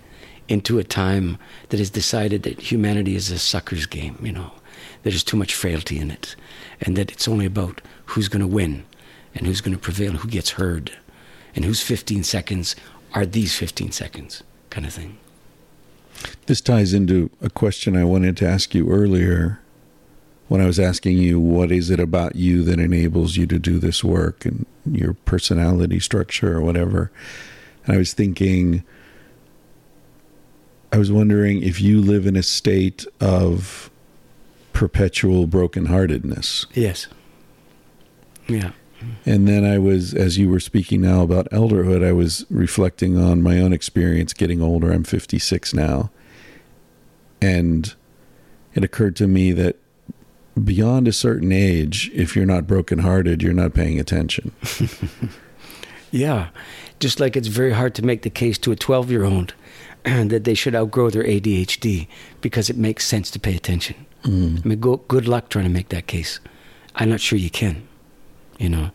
into 0.47 0.79
a 0.79 0.83
time 0.83 1.37
that 1.69 1.77
has 1.77 1.89
decided 1.89 2.43
that 2.43 2.59
humanity 2.71 3.15
is 3.15 3.29
a 3.29 3.37
sucker's 3.37 3.85
game, 3.85 4.17
you 4.21 4.31
know, 4.31 4.51
there's 5.03 5.23
too 5.23 5.37
much 5.37 5.55
frailty 5.55 5.99
in 5.99 6.11
it, 6.11 6.35
and 6.81 6.95
that 6.95 7.11
it's 7.11 7.27
only 7.27 7.45
about 7.45 7.81
who's 8.05 8.27
going 8.27 8.41
to 8.41 8.47
win 8.47 8.85
and 9.35 9.45
who's 9.45 9.61
going 9.61 9.75
to 9.75 9.81
prevail, 9.81 10.13
who 10.13 10.27
gets 10.27 10.51
heard, 10.51 10.91
and 11.55 11.65
whose 11.65 11.81
15 11.81 12.23
seconds 12.23 12.75
are 13.13 13.25
these 13.25 13.55
15 13.55 13.91
seconds, 13.91 14.43
kind 14.69 14.85
of 14.85 14.93
thing. 14.93 15.17
This 16.47 16.61
ties 16.61 16.93
into 16.93 17.29
a 17.41 17.49
question 17.49 17.95
I 17.95 18.03
wanted 18.03 18.35
to 18.37 18.47
ask 18.47 18.73
you 18.73 18.89
earlier 18.89 19.59
when 20.47 20.61
I 20.61 20.65
was 20.65 20.79
asking 20.79 21.17
you 21.17 21.39
what 21.39 21.71
is 21.71 21.89
it 21.89 21.99
about 21.99 22.35
you 22.35 22.63
that 22.63 22.79
enables 22.79 23.37
you 23.37 23.45
to 23.47 23.59
do 23.59 23.77
this 23.77 24.03
work 24.03 24.45
and 24.45 24.65
your 24.91 25.13
personality 25.13 25.99
structure 25.99 26.57
or 26.57 26.61
whatever. 26.61 27.11
And 27.85 27.95
I 27.95 27.97
was 27.99 28.13
thinking, 28.13 28.83
I 30.91 30.97
was 30.97 31.11
wondering 31.11 31.61
if 31.61 31.79
you 31.79 32.01
live 32.01 32.25
in 32.25 32.35
a 32.35 32.43
state 32.43 33.05
of 33.21 33.91
perpetual 34.79 35.45
brokenheartedness. 35.45 36.65
Yes. 36.73 37.07
Yeah. 38.47 38.71
And 39.25 39.45
then 39.45 39.65
I 39.65 39.77
was, 39.77 40.13
as 40.13 40.37
you 40.37 40.47
were 40.47 40.61
speaking 40.61 41.01
now 41.01 41.21
about 41.21 41.49
elderhood, 41.49 42.01
I 42.01 42.13
was 42.13 42.45
reflecting 42.49 43.17
on 43.17 43.43
my 43.43 43.59
own 43.59 43.73
experience 43.73 44.31
getting 44.31 44.61
older. 44.61 44.89
I'm 44.89 45.03
56 45.03 45.73
now. 45.73 46.11
And 47.41 47.93
it 48.73 48.85
occurred 48.85 49.17
to 49.17 49.27
me 49.27 49.51
that 49.51 49.75
beyond 50.63 51.09
a 51.09 51.13
certain 51.13 51.51
age, 51.51 52.09
if 52.13 52.33
you're 52.33 52.45
not 52.45 52.65
brokenhearted, 52.65 53.43
you're 53.43 53.51
not 53.51 53.73
paying 53.73 53.99
attention. 53.99 54.53
Yeah. 56.11 56.49
Just 56.99 57.19
like 57.19 57.37
it's 57.37 57.47
very 57.47 57.73
hard 57.73 57.93
to 57.93 58.03
make 58.03 58.23
the 58.23 58.31
case 58.31 58.57
to 58.57 58.71
a 58.71 58.75
12 58.75 59.11
year 59.11 59.25
old 59.25 59.53
that 60.03 60.43
they 60.43 60.55
should 60.55 60.73
outgrow 60.73 61.11
their 61.11 61.23
ADHD 61.23 62.07
because 62.41 62.71
it 62.71 62.77
makes 62.77 63.05
sense 63.05 63.29
to 63.29 63.39
pay 63.39 63.55
attention. 63.55 64.07
Mm. 64.23 64.65
I 64.65 64.67
mean, 64.67 64.79
go, 64.79 64.97
good 64.97 65.27
luck 65.27 65.49
trying 65.49 65.65
to 65.65 65.71
make 65.71 65.89
that 65.89 66.07
case. 66.07 66.39
I'm 66.95 67.09
not 67.09 67.21
sure 67.21 67.39
you 67.39 67.49
can. 67.49 67.87
You 68.57 68.69
know, 68.69 68.91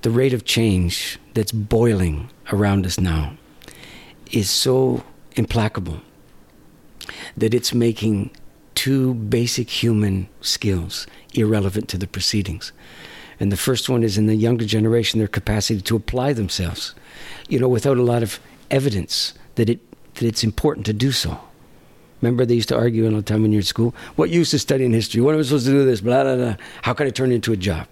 the 0.00 0.10
rate 0.10 0.32
of 0.32 0.44
change 0.44 1.18
that's 1.34 1.52
boiling 1.52 2.30
around 2.50 2.86
us 2.86 2.98
now 2.98 3.34
is 4.30 4.48
so 4.48 5.04
implacable 5.36 6.00
that 7.36 7.52
it's 7.52 7.74
making 7.74 8.30
two 8.74 9.14
basic 9.14 9.68
human 9.68 10.28
skills 10.40 11.06
irrelevant 11.34 11.88
to 11.88 11.98
the 11.98 12.06
proceedings. 12.06 12.72
And 13.38 13.52
the 13.52 13.56
first 13.56 13.88
one 13.88 14.02
is 14.02 14.16
in 14.16 14.26
the 14.26 14.34
younger 14.34 14.64
generation, 14.64 15.18
their 15.18 15.28
capacity 15.28 15.80
to 15.82 15.96
apply 15.96 16.32
themselves, 16.32 16.94
you 17.48 17.58
know, 17.58 17.68
without 17.68 17.98
a 17.98 18.02
lot 18.02 18.22
of 18.22 18.40
evidence 18.70 19.34
that 19.56 19.68
it 19.68 19.80
that 20.14 20.24
it's 20.24 20.44
important 20.44 20.86
to 20.86 20.92
do 20.92 21.10
so. 21.10 21.40
Remember, 22.22 22.46
they 22.46 22.54
used 22.54 22.68
to 22.68 22.76
argue 22.76 23.04
all 23.04 23.16
the 23.16 23.22
time 23.22 23.42
when 23.42 23.52
you're 23.52 23.60
at 23.60 23.66
school. 23.66 23.94
What 24.16 24.30
use 24.30 24.54
is 24.54 24.62
studying 24.62 24.92
history? 24.92 25.20
What 25.20 25.34
am 25.34 25.40
I 25.40 25.42
supposed 25.42 25.66
to 25.66 25.72
do 25.72 25.84
this? 25.84 26.00
Blah 26.00 26.22
blah 26.22 26.36
blah. 26.36 26.56
How 26.82 26.94
can 26.94 27.06
I 27.06 27.10
turn 27.10 27.32
it 27.32 27.36
into 27.36 27.52
a 27.52 27.56
job? 27.56 27.86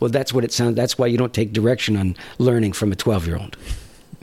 Well, 0.00 0.10
that's 0.10 0.32
what 0.32 0.44
it 0.44 0.52
sounds. 0.52 0.76
That's 0.76 0.98
why 0.98 1.06
you 1.06 1.18
don't 1.18 1.32
take 1.32 1.52
direction 1.52 1.96
on 1.96 2.16
learning 2.38 2.72
from 2.72 2.92
a 2.92 2.96
12 2.96 3.26
year 3.26 3.36
old. 3.36 3.56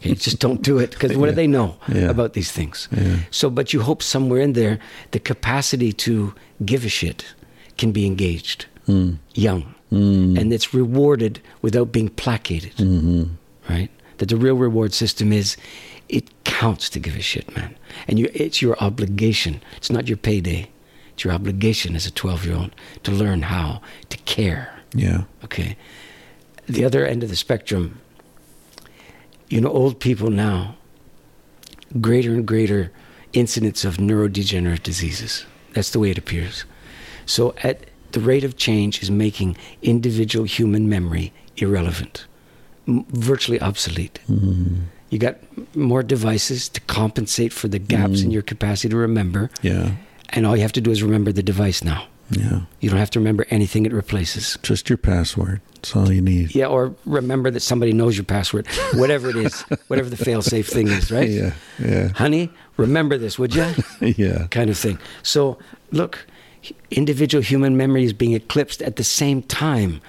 You 0.01 0.15
just 0.15 0.39
don't 0.39 0.61
do 0.61 0.79
it 0.79 0.91
because 0.91 1.15
what 1.15 1.27
do 1.27 1.31
they 1.31 1.47
know 1.47 1.77
Yeah. 1.87 2.09
about 2.09 2.33
these 2.33 2.51
things? 2.51 2.89
Yeah. 2.91 3.19
So, 3.31 3.49
but 3.49 3.73
you 3.73 3.81
hope 3.81 4.03
somewhere 4.03 4.41
in 4.41 4.53
there 4.53 4.79
the 5.11 5.19
capacity 5.19 5.93
to 5.93 6.33
give 6.65 6.83
a 6.83 6.89
shit 6.89 7.33
can 7.77 7.91
be 7.91 8.05
engaged 8.05 8.65
hmm. 8.85 9.13
young, 9.33 9.73
hmm. 9.89 10.37
and 10.37 10.51
it's 10.51 10.73
rewarded 10.73 11.39
without 11.61 11.91
being 11.91 12.09
placated. 12.09 12.75
Mm-hmm. 12.75 13.23
Right? 13.69 13.89
That 14.17 14.27
the 14.27 14.35
real 14.35 14.55
reward 14.55 14.93
system 14.93 15.31
is 15.31 15.57
it 16.13 16.29
counts 16.43 16.89
to 16.91 16.99
give 16.99 17.15
a 17.15 17.21
shit, 17.21 17.55
man, 17.55 17.75
and 18.07 18.19
you, 18.19 18.29
it's 18.35 18.61
your 18.61 18.77
obligation. 18.79 19.61
It's 19.77 19.89
not 19.89 20.07
your 20.07 20.17
payday. 20.17 20.69
It's 21.13 21.23
your 21.23 21.33
obligation 21.33 21.95
as 21.95 22.05
a 22.05 22.11
12 22.11 22.45
year 22.45 22.55
old 22.55 22.75
to 23.01 23.11
learn 23.11 23.41
how 23.41 23.81
to 24.09 24.17
care. 24.19 24.79
Yeah. 24.93 25.23
Okay. 25.43 25.75
The 26.67 26.85
other 26.85 27.03
end 27.03 27.23
of 27.23 27.29
the 27.29 27.35
spectrum, 27.35 27.99
you 29.49 29.59
know, 29.59 29.69
old 29.69 29.99
people 29.99 30.29
now, 30.29 30.75
greater 31.99 32.31
and 32.31 32.45
greater 32.47 32.91
incidence 33.33 33.83
of 33.83 33.97
neurodegenerative 33.97 34.83
diseases. 34.83 35.45
That's 35.73 35.89
the 35.89 35.99
way 35.99 36.11
it 36.11 36.19
appears. 36.19 36.63
So, 37.25 37.55
at 37.63 37.85
the 38.11 38.19
rate 38.19 38.43
of 38.43 38.57
change 38.57 39.01
is 39.01 39.09
making 39.09 39.57
individual 39.81 40.45
human 40.45 40.87
memory 40.87 41.33
irrelevant, 41.57 42.27
m- 42.87 43.05
virtually 43.09 43.59
obsolete. 43.59 44.19
Mm-hmm. 44.29 44.83
You 45.13 45.19
got 45.19 45.37
more 45.75 46.01
devices 46.01 46.67
to 46.69 46.81
compensate 46.81 47.53
for 47.53 47.67
the 47.67 47.77
gaps 47.77 48.21
in 48.21 48.29
mm. 48.29 48.33
your 48.33 48.41
capacity 48.41 48.89
to 48.89 48.97
remember, 48.97 49.51
Yeah. 49.61 49.91
and 50.29 50.47
all 50.47 50.55
you 50.55 50.63
have 50.63 50.71
to 50.71 50.81
do 50.81 50.89
is 50.89 51.03
remember 51.03 51.31
the 51.31 51.43
device 51.43 51.83
now. 51.83 52.07
Yeah. 52.31 52.61
You 52.79 52.89
don't 52.89 52.97
have 52.97 53.11
to 53.11 53.19
remember 53.19 53.45
anything 53.51 53.85
it 53.85 53.93
replaces. 53.93 54.57
Just 54.63 54.89
your 54.89 54.97
password. 54.97 55.61
That's 55.75 55.95
all 55.95 56.11
you 56.11 56.21
need. 56.21 56.55
Yeah, 56.55 56.65
or 56.65 56.95
remember 57.05 57.51
that 57.51 57.59
somebody 57.59 57.93
knows 57.93 58.17
your 58.17 58.23
password, 58.23 58.65
whatever 58.95 59.29
it 59.29 59.35
is, 59.35 59.61
whatever 59.87 60.09
the 60.09 60.17
fail-safe 60.17 60.67
thing 60.67 60.87
is, 60.87 61.11
right? 61.11 61.29
Yeah. 61.29 61.53
Yeah. 61.77 62.07
Honey, 62.13 62.49
remember 62.77 63.19
this, 63.19 63.37
would 63.37 63.53
you? 63.53 63.67
Yeah. 64.01 64.47
kind 64.47 64.71
of 64.71 64.79
thing. 64.79 64.97
So, 65.21 65.59
look, 65.91 66.25
individual 66.89 67.43
human 67.43 67.77
memory 67.77 68.03
is 68.03 68.13
being 68.13 68.33
eclipsed 68.33 68.81
at 68.81 68.95
the 68.95 69.03
same 69.03 69.43
time 69.43 70.01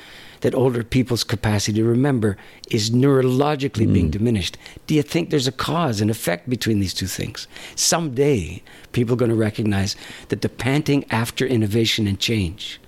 that 0.45 0.55
older 0.55 0.85
people's 0.85 1.25
capacity 1.25 1.79
to 1.81 1.85
remember 1.85 2.37
is 2.71 2.91
neurologically 2.91 3.91
being 3.91 4.09
hmm. 4.09 4.11
diminished. 4.11 4.59
Do 4.87 4.95
you 4.95 5.01
think 5.01 5.31
there's 5.31 5.47
a 5.47 5.53
cause 5.53 6.03
and 6.03 6.11
effect 6.11 6.51
between 6.51 6.81
these 6.81 6.93
two 6.93 7.07
things? 7.07 7.49
Someday, 7.77 8.63
people 8.93 9.15
are 9.15 9.17
going 9.17 9.31
to 9.31 9.37
recognize 9.37 9.97
that 10.29 10.43
the 10.43 10.51
panting 10.51 11.07
after 11.11 11.47
innovation 11.47 12.07
and 12.07 12.21
change 12.21 12.79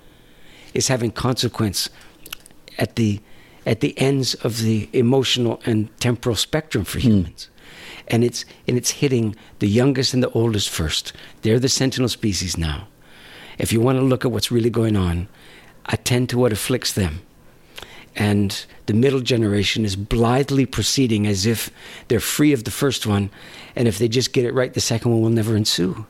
is 0.74 0.88
having 0.88 1.10
consequence 1.10 1.88
at 2.76 2.96
the 2.96 3.20
at 3.64 3.80
the 3.80 3.98
ends 3.98 4.34
of 4.34 4.60
the 4.60 4.90
emotional 4.92 5.58
and 5.64 5.88
temporal 5.98 6.36
spectrum 6.36 6.84
for 6.84 7.00
hmm. 7.00 7.08
humans. 7.08 7.48
And 8.08 8.22
it's 8.22 8.44
and 8.68 8.76
it's 8.76 8.90
hitting 8.90 9.34
the 9.60 9.68
youngest 9.68 10.12
and 10.12 10.22
the 10.22 10.30
oldest 10.32 10.68
first. 10.68 11.14
They're 11.40 11.58
the 11.58 11.70
sentinel 11.70 12.10
species 12.10 12.58
now. 12.58 12.88
If 13.56 13.72
you 13.72 13.80
want 13.80 13.96
to 13.98 14.04
look 14.04 14.26
at 14.26 14.30
what's 14.30 14.52
really 14.52 14.68
going 14.68 14.94
on, 14.94 15.28
attend 15.86 16.28
to 16.28 16.38
what 16.38 16.52
afflicts 16.52 16.92
them. 16.92 17.22
And 18.18 18.64
the 18.86 18.94
middle 18.94 19.20
generation 19.20 19.84
is 19.84 19.94
blithely 19.94 20.64
proceeding 20.64 21.26
as 21.26 21.44
if 21.44 21.70
they're 22.08 22.18
free 22.20 22.52
of 22.54 22.64
the 22.64 22.70
first 22.70 23.06
one, 23.06 23.28
and 23.76 23.86
if 23.86 23.98
they 23.98 24.08
just 24.08 24.32
get 24.32 24.44
it 24.46 24.54
right, 24.54 24.72
the 24.72 24.80
second 24.80 25.10
one 25.12 25.20
will 25.20 25.28
never 25.28 25.54
ensue. 25.54 26.06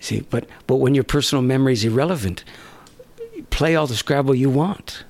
See, 0.00 0.20
but 0.28 0.46
but 0.66 0.76
when 0.76 0.94
your 0.94 1.04
personal 1.04 1.40
memory 1.42 1.72
is 1.72 1.84
irrelevant, 1.84 2.44
play 3.50 3.74
all 3.74 3.86
the 3.86 3.94
Scrabble 3.96 4.34
you 4.34 4.50
want. 4.50 5.04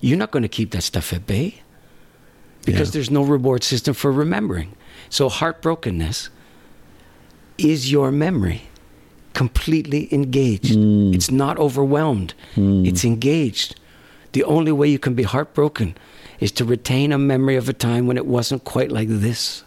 You're 0.00 0.18
not 0.18 0.32
going 0.32 0.42
to 0.42 0.48
keep 0.48 0.72
that 0.72 0.82
stuff 0.82 1.12
at 1.12 1.26
bay 1.26 1.62
because 2.64 2.88
Yeah. 2.88 2.92
there's 2.94 3.10
no 3.10 3.22
reward 3.22 3.62
system 3.62 3.94
for 3.94 4.10
remembering. 4.10 4.74
So 5.08 5.28
heartbrokenness 5.28 6.30
is 7.58 7.92
your 7.92 8.10
memory 8.10 8.62
completely 9.34 10.12
engaged. 10.12 10.74
Hmm. 10.74 11.14
It's 11.14 11.30
not 11.30 11.58
overwhelmed. 11.58 12.34
Hmm. 12.56 12.84
It's 12.84 13.04
engaged. 13.04 13.76
The 14.32 14.44
only 14.44 14.72
way 14.72 14.88
you 14.88 14.98
can 14.98 15.14
be 15.14 15.22
heartbroken 15.24 15.94
is 16.40 16.52
to 16.52 16.64
retain 16.64 17.12
a 17.12 17.18
memory 17.18 17.56
of 17.56 17.68
a 17.68 17.72
time 17.72 18.06
when 18.06 18.16
it 18.16 18.26
wasn't 18.26 18.64
quite 18.64 18.90
like 18.90 19.08
this. 19.08 19.64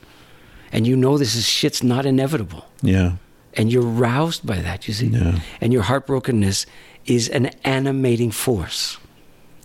And 0.71 0.85
you 0.87 0.95
know 0.97 1.17
this 1.17 1.35
is 1.35 1.47
shit's 1.47 1.83
not 1.83 2.05
inevitable 2.05 2.65
Yeah. 2.81 3.13
and 3.53 3.71
you're 3.71 3.83
roused 3.83 4.45
by 4.45 4.57
that, 4.57 4.87
you 4.87 4.93
see. 4.93 5.07
Yeah. 5.07 5.39
And 5.61 5.71
your 5.71 5.83
heartbrokenness 5.83 6.65
is 7.05 7.29
an 7.29 7.45
animating 7.63 8.31
force 8.31 8.97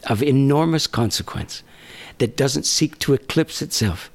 of 0.09 0.23
enormous 0.23 0.87
consequence 0.87 1.63
that 2.19 2.37
doesn't 2.37 2.67
seek 2.67 2.99
to 3.01 3.15
eclipse 3.15 3.63
itself. 3.63 4.11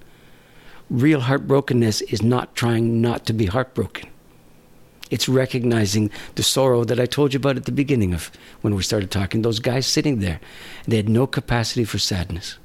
Real 0.90 1.22
heartbrokenness 1.22 2.02
is 2.14 2.22
not 2.22 2.56
trying 2.56 3.02
not 3.02 3.26
to 3.26 3.34
be 3.34 3.48
heartbroken. 3.48 4.10
It's 5.12 5.30
recognizing 5.30 6.10
the 6.36 6.44
sorrow 6.44 6.84
that 6.86 7.00
I 7.00 7.06
told 7.06 7.34
you 7.34 7.38
about 7.38 7.58
at 7.58 7.66
the 7.66 7.72
beginning 7.72 8.14
of 8.14 8.32
when 8.62 8.74
we 8.76 8.84
started 8.84 9.12
talking. 9.12 9.42
Those 9.44 9.60
guys 9.60 9.86
sitting 9.86 10.20
there, 10.20 10.40
they 10.88 10.98
had 10.98 11.10
no 11.10 11.28
capacity 11.28 11.86
for 11.86 12.00
sadness. 12.00 12.58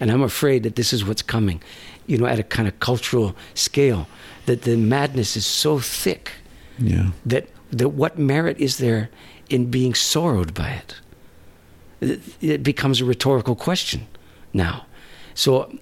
And 0.00 0.10
I'm 0.10 0.22
afraid 0.22 0.62
that 0.64 0.74
this 0.76 0.92
is 0.92 1.04
what's 1.04 1.22
coming, 1.22 1.62
you 2.06 2.18
know, 2.18 2.26
at 2.26 2.38
a 2.38 2.42
kind 2.42 2.68
of 2.68 2.78
cultural 2.80 3.34
scale, 3.54 4.06
that 4.46 4.62
the 4.62 4.76
madness 4.76 5.36
is 5.36 5.46
so 5.46 5.78
thick 5.78 6.32
Yeah. 6.78 7.10
that, 7.24 7.48
that 7.70 7.90
what 7.90 8.18
merit 8.18 8.58
is 8.58 8.76
there 8.76 9.08
in 9.48 9.70
being 9.70 9.94
sorrowed 9.94 10.52
by 10.52 10.70
it? 10.70 10.94
It- 12.00 12.20
It 12.42 12.62
becomes 12.62 13.00
a 13.00 13.04
rhetorical 13.04 13.54
question 13.54 14.06
now. 14.52 14.84
So 15.34 15.72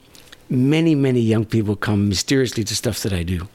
many, 0.49 0.95
many 0.95 1.21
young 1.21 1.45
people 1.45 1.75
come 1.77 2.09
mysteriously 2.09 2.63
to 2.65 2.75
stuff 2.77 3.01
that 3.01 3.13
I 3.13 3.25
do. 3.25 3.49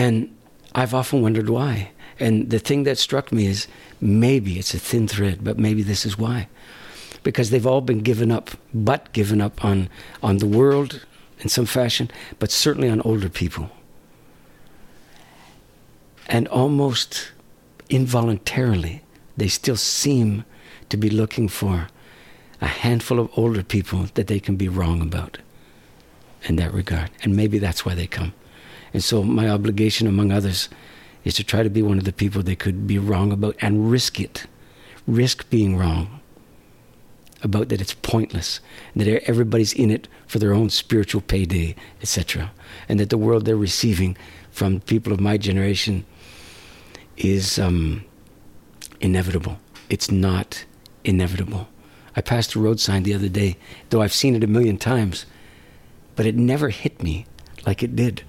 And 0.00 0.34
I've 0.74 0.94
often 0.94 1.20
wondered 1.20 1.50
why. 1.50 1.90
And 2.18 2.48
the 2.48 2.58
thing 2.58 2.84
that 2.84 2.96
struck 2.96 3.30
me 3.32 3.44
is 3.44 3.68
maybe 4.00 4.58
it's 4.58 4.72
a 4.72 4.78
thin 4.78 5.06
thread, 5.06 5.44
but 5.44 5.58
maybe 5.58 5.82
this 5.82 6.06
is 6.06 6.16
why. 6.16 6.48
Because 7.22 7.50
they've 7.50 7.66
all 7.66 7.82
been 7.82 7.98
given 7.98 8.32
up, 8.32 8.50
but 8.72 9.12
given 9.12 9.42
up 9.42 9.62
on, 9.62 9.90
on 10.22 10.38
the 10.38 10.46
world 10.46 11.04
in 11.40 11.50
some 11.50 11.66
fashion, 11.66 12.10
but 12.38 12.50
certainly 12.50 12.88
on 12.88 13.02
older 13.02 13.28
people. 13.28 13.68
And 16.28 16.48
almost 16.48 17.32
involuntarily, 17.90 19.02
they 19.36 19.48
still 19.48 19.76
seem 19.76 20.46
to 20.88 20.96
be 20.96 21.10
looking 21.10 21.46
for 21.46 21.88
a 22.62 22.66
handful 22.66 23.20
of 23.20 23.28
older 23.36 23.62
people 23.62 24.06
that 24.14 24.28
they 24.28 24.40
can 24.40 24.56
be 24.56 24.68
wrong 24.68 25.02
about 25.02 25.36
in 26.44 26.56
that 26.56 26.72
regard. 26.72 27.10
And 27.22 27.36
maybe 27.36 27.58
that's 27.58 27.84
why 27.84 27.94
they 27.94 28.06
come. 28.06 28.32
And 28.92 29.02
so, 29.02 29.22
my 29.22 29.48
obligation, 29.48 30.06
among 30.06 30.32
others, 30.32 30.68
is 31.24 31.34
to 31.34 31.44
try 31.44 31.62
to 31.62 31.70
be 31.70 31.82
one 31.82 31.98
of 31.98 32.04
the 32.04 32.12
people 32.12 32.42
they 32.42 32.56
could 32.56 32.86
be 32.86 32.98
wrong 32.98 33.32
about 33.32 33.56
and 33.60 33.90
risk 33.90 34.20
it. 34.20 34.46
Risk 35.06 35.48
being 35.50 35.76
wrong 35.76 36.20
about 37.42 37.68
that 37.70 37.80
it's 37.80 37.94
pointless, 37.94 38.60
that 38.94 39.08
everybody's 39.28 39.72
in 39.72 39.90
it 39.90 40.08
for 40.26 40.38
their 40.38 40.52
own 40.52 40.70
spiritual 40.70 41.20
payday, 41.20 41.74
etc. 42.02 42.50
And 42.88 43.00
that 43.00 43.10
the 43.10 43.18
world 43.18 43.44
they're 43.44 43.56
receiving 43.56 44.16
from 44.50 44.80
people 44.80 45.12
of 45.12 45.20
my 45.20 45.36
generation 45.38 46.04
is 47.16 47.58
um, 47.58 48.04
inevitable. 49.00 49.58
It's 49.88 50.10
not 50.10 50.64
inevitable. 51.04 51.68
I 52.14 52.20
passed 52.20 52.54
a 52.54 52.60
road 52.60 52.80
sign 52.80 53.04
the 53.04 53.14
other 53.14 53.28
day, 53.28 53.56
though 53.90 54.02
I've 54.02 54.12
seen 54.12 54.34
it 54.34 54.44
a 54.44 54.48
million 54.48 54.76
times, 54.76 55.26
but 56.16 56.26
it 56.26 56.34
never 56.34 56.68
hit 56.68 57.02
me 57.02 57.26
like 57.66 57.82
it 57.82 57.96
did. 57.96 58.22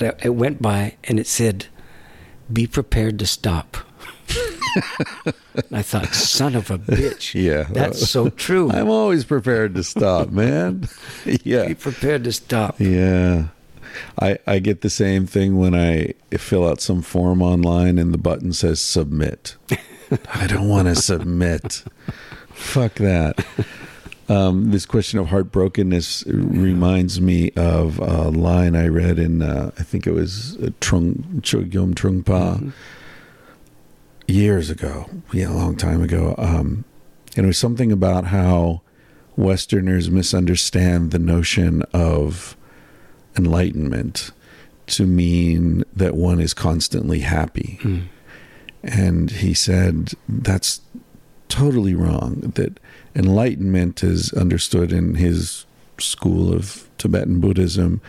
It 0.00 0.34
went 0.34 0.62
by 0.62 0.96
and 1.04 1.18
it 1.18 1.26
said, 1.26 1.66
Be 2.52 2.66
prepared 2.66 3.18
to 3.18 3.26
stop. 3.26 3.76
I 5.72 5.82
thought, 5.82 6.14
son 6.14 6.54
of 6.54 6.70
a 6.70 6.78
bitch. 6.78 7.34
Yeah. 7.38 7.64
That's 7.70 8.08
so 8.08 8.30
true. 8.30 8.70
I'm 8.70 8.90
always 8.90 9.24
prepared 9.24 9.74
to 9.74 9.84
stop, 9.84 10.30
man. 10.30 10.88
yeah. 11.24 11.66
Be 11.66 11.74
prepared 11.74 12.24
to 12.24 12.32
stop. 12.32 12.80
Yeah. 12.80 13.48
I, 14.20 14.38
I 14.46 14.58
get 14.58 14.82
the 14.82 14.90
same 14.90 15.26
thing 15.26 15.56
when 15.56 15.74
I 15.74 16.14
fill 16.36 16.68
out 16.68 16.80
some 16.80 17.02
form 17.02 17.42
online 17.42 17.98
and 17.98 18.12
the 18.12 18.18
button 18.18 18.52
says 18.52 18.80
submit. 18.80 19.56
I 20.34 20.46
don't 20.46 20.68
want 20.68 20.88
to 20.88 20.94
submit. 20.94 21.84
Fuck 22.52 22.94
that. 22.96 23.44
Um, 24.28 24.70
this 24.72 24.84
question 24.84 25.18
of 25.18 25.28
heartbrokenness 25.28 26.24
reminds 26.26 27.20
me 27.20 27.50
of 27.56 27.98
a 27.98 28.28
line 28.28 28.76
I 28.76 28.88
read 28.88 29.18
in, 29.18 29.40
uh, 29.40 29.70
I 29.78 29.82
think 29.82 30.06
it 30.06 30.12
was 30.12 30.56
uh, 30.58 30.70
Trung, 30.80 31.40
Chogyam 31.40 31.94
Trungpa 31.94 32.72
years 34.26 34.68
ago, 34.68 35.08
yeah, 35.32 35.48
a 35.48 35.54
long 35.54 35.76
time 35.76 36.02
ago. 36.02 36.34
Um, 36.36 36.84
and 37.36 37.44
it 37.44 37.46
was 37.46 37.58
something 37.58 37.90
about 37.90 38.26
how 38.26 38.82
Westerners 39.36 40.10
misunderstand 40.10 41.10
the 41.10 41.18
notion 41.18 41.82
of 41.94 42.56
enlightenment 43.36 44.30
to 44.88 45.06
mean 45.06 45.84
that 45.94 46.16
one 46.16 46.40
is 46.40 46.52
constantly 46.52 47.20
happy. 47.20 47.78
Mm. 47.82 48.08
And 48.82 49.30
he 49.30 49.54
said 49.54 50.12
that's 50.28 50.80
totally 51.48 51.94
wrong. 51.94 52.52
That 52.56 52.78
enlightenment 53.18 54.02
is 54.04 54.32
understood 54.32 54.92
in 54.92 55.16
his 55.16 55.66
school 55.98 56.54
of 56.54 56.88
Tibetan 56.96 57.40
Buddhism 57.40 58.00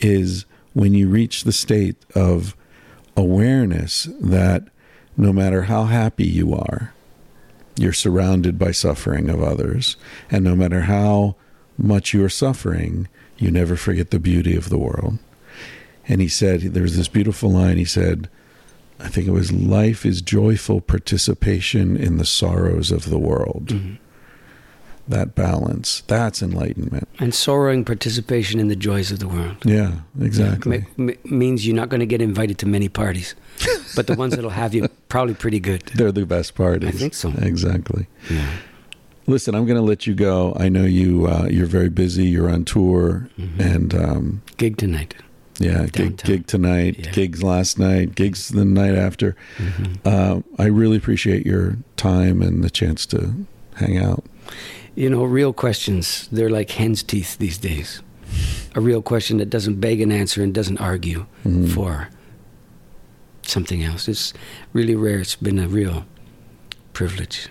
is 0.00 0.44
when 0.74 0.92
you 0.92 1.08
reach 1.08 1.44
the 1.44 1.52
state 1.52 1.96
of 2.14 2.56
awareness 3.16 4.08
that 4.20 4.64
no 5.16 5.32
matter 5.32 5.62
how 5.62 5.84
happy 5.84 6.26
you 6.26 6.52
are, 6.52 6.92
you're 7.78 7.92
surrounded 7.92 8.58
by 8.58 8.72
suffering 8.72 9.30
of 9.30 9.42
others. 9.42 9.96
And 10.30 10.44
no 10.44 10.56
matter 10.56 10.82
how 10.82 11.36
much 11.78 12.12
you're 12.12 12.28
suffering, 12.28 13.08
you 13.38 13.50
never 13.50 13.76
forget 13.76 14.10
the 14.10 14.18
beauty 14.18 14.56
of 14.56 14.68
the 14.68 14.78
world. 14.78 15.18
And 16.08 16.20
he 16.20 16.28
said, 16.28 16.60
there's 16.60 16.96
this 16.96 17.08
beautiful 17.08 17.50
line. 17.50 17.76
He 17.76 17.84
said, 17.84 18.28
I 18.98 19.08
think 19.08 19.26
it 19.26 19.32
was, 19.32 19.52
life 19.52 20.06
is 20.06 20.22
joyful 20.22 20.80
participation 20.80 21.96
in 21.96 22.16
the 22.16 22.24
sorrows 22.24 22.90
of 22.90 23.10
the 23.10 23.18
world. 23.18 23.66
Mm-hmm. 23.68 23.94
That 25.08 25.34
balance, 25.36 26.02
that's 26.08 26.42
enlightenment. 26.42 27.08
And 27.20 27.32
sorrowing 27.32 27.84
participation 27.84 28.58
in 28.58 28.66
the 28.68 28.74
joys 28.76 29.12
of 29.12 29.20
the 29.20 29.28
world. 29.28 29.56
Yeah, 29.64 30.00
exactly. 30.20 30.84
Ma- 30.96 31.12
ma- 31.12 31.36
means 31.36 31.64
you're 31.66 31.76
not 31.76 31.88
going 31.90 32.00
to 32.00 32.06
get 32.06 32.20
invited 32.20 32.58
to 32.58 32.66
many 32.66 32.88
parties, 32.88 33.36
but 33.94 34.08
the 34.08 34.14
ones 34.14 34.34
that'll 34.34 34.50
have 34.50 34.74
you 34.74 34.88
probably 35.08 35.34
pretty 35.34 35.60
good. 35.60 35.82
They're 35.94 36.10
the 36.10 36.26
best 36.26 36.56
parties. 36.56 36.88
I 36.88 36.92
think 36.92 37.14
so. 37.14 37.32
Exactly. 37.38 38.08
Yeah. 38.28 38.50
Listen, 39.28 39.54
I'm 39.54 39.64
going 39.64 39.76
to 39.78 39.82
let 39.82 40.06
you 40.08 40.14
go. 40.14 40.56
I 40.58 40.68
know 40.68 40.84
you. 40.84 41.26
Uh, 41.26 41.46
you're 41.50 41.66
very 41.66 41.88
busy. 41.88 42.26
You're 42.26 42.50
on 42.50 42.64
tour, 42.64 43.28
Mhm. 43.38 43.60
and 43.60 43.94
um, 43.94 44.42
Gig 44.56 44.76
tonight. 44.76 45.14
yeah, 45.60 45.86
gig, 45.86 46.16
gig 46.24 46.46
tonight, 46.48 46.96
Yeah. 46.98 47.10
gigs 47.12 47.42
last 47.44 47.78
night, 47.78 48.14
gigs 48.16 48.48
the 48.48 48.64
night 48.64 48.94
after. 48.96 49.36
Mhm. 49.58 49.96
Uh, 50.04 50.40
I 50.58 50.66
really 50.66 50.96
appreciate 50.96 51.46
your 51.46 51.76
time 51.96 52.42
and 52.42 52.62
the 52.64 52.70
chance 52.70 53.06
to 53.06 53.34
hang 53.76 53.98
out. 53.98 54.24
You 54.96 55.10
know, 55.10 55.24
real 55.24 55.52
questions, 55.52 56.26
they're 56.32 56.50
like 56.50 56.70
hen's 56.70 57.02
teeth 57.02 57.36
these 57.38 57.58
days. 57.58 58.02
A 58.74 58.80
real 58.80 59.02
question 59.02 59.38
that 59.38 59.50
doesn't 59.50 59.80
beg 59.80 60.00
an 60.00 60.10
answer 60.10 60.42
and 60.42 60.52
doesn't 60.54 60.78
argue 60.78 61.26
Mhm. 61.44 61.68
for 61.70 62.08
something 63.42 63.82
else. 63.84 64.08
It's 64.08 64.32
really 64.72 64.94
rare. 64.96 65.20
It's 65.20 65.36
been 65.36 65.58
a 65.58 65.68
real 65.68 66.04
privilege. 66.94 67.48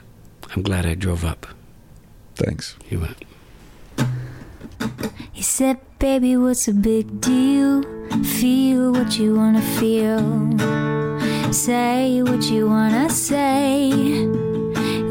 I'm 0.55 0.63
glad 0.63 0.85
I 0.85 0.95
drove 0.95 1.23
up. 1.23 1.45
Thanks. 2.35 2.75
You 2.89 2.99
went. 3.01 3.23
He 5.31 5.41
said, 5.43 5.77
Baby, 5.99 6.35
what's 6.37 6.67
a 6.67 6.73
big 6.73 7.21
deal? 7.21 7.83
Feel 8.23 8.91
what 8.91 9.17
you 9.17 9.35
wanna 9.35 9.61
feel. 9.79 10.19
Say 11.53 12.21
what 12.21 12.43
you 12.51 12.67
wanna 12.67 13.09
say. 13.09 13.91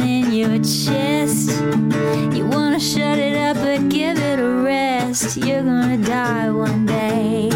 your 0.41 0.57
chest. 0.57 1.51
You 2.35 2.47
wanna 2.47 2.79
shut 2.79 3.19
it 3.19 3.37
up, 3.37 3.57
but 3.57 3.89
give 3.89 4.17
it 4.17 4.39
a 4.39 4.49
rest. 4.63 5.37
You're 5.37 5.61
gonna 5.61 5.97
die 5.97 6.49
one 6.49 6.87
day. 6.87 7.49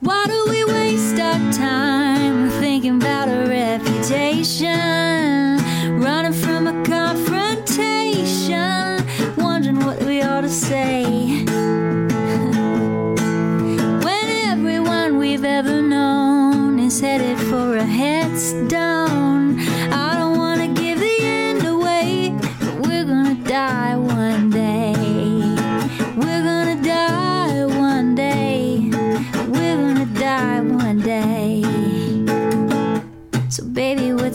Why 0.00 0.26
do 0.26 0.46
we 0.48 0.64
waste 0.64 1.18
our 1.18 1.40
time 1.52 2.50
thinking 2.60 2.96
about 3.02 3.28
a 3.28 3.46
reputation? 3.48 4.78
Running 6.00 6.32
from 6.44 6.68
a 6.68 6.84
confrontation, 6.84 9.04
wondering 9.36 9.80
what 9.84 10.00
we 10.04 10.22
ought 10.22 10.42
to 10.42 10.48
say. 10.48 11.02
when 14.06 14.26
everyone 14.52 15.18
we've 15.18 15.44
ever 15.44 15.82
known 15.82 16.78
is 16.78 17.00
headed 17.00 17.38
for 17.50 17.76
a 17.76 17.84
headstone, 17.84 19.05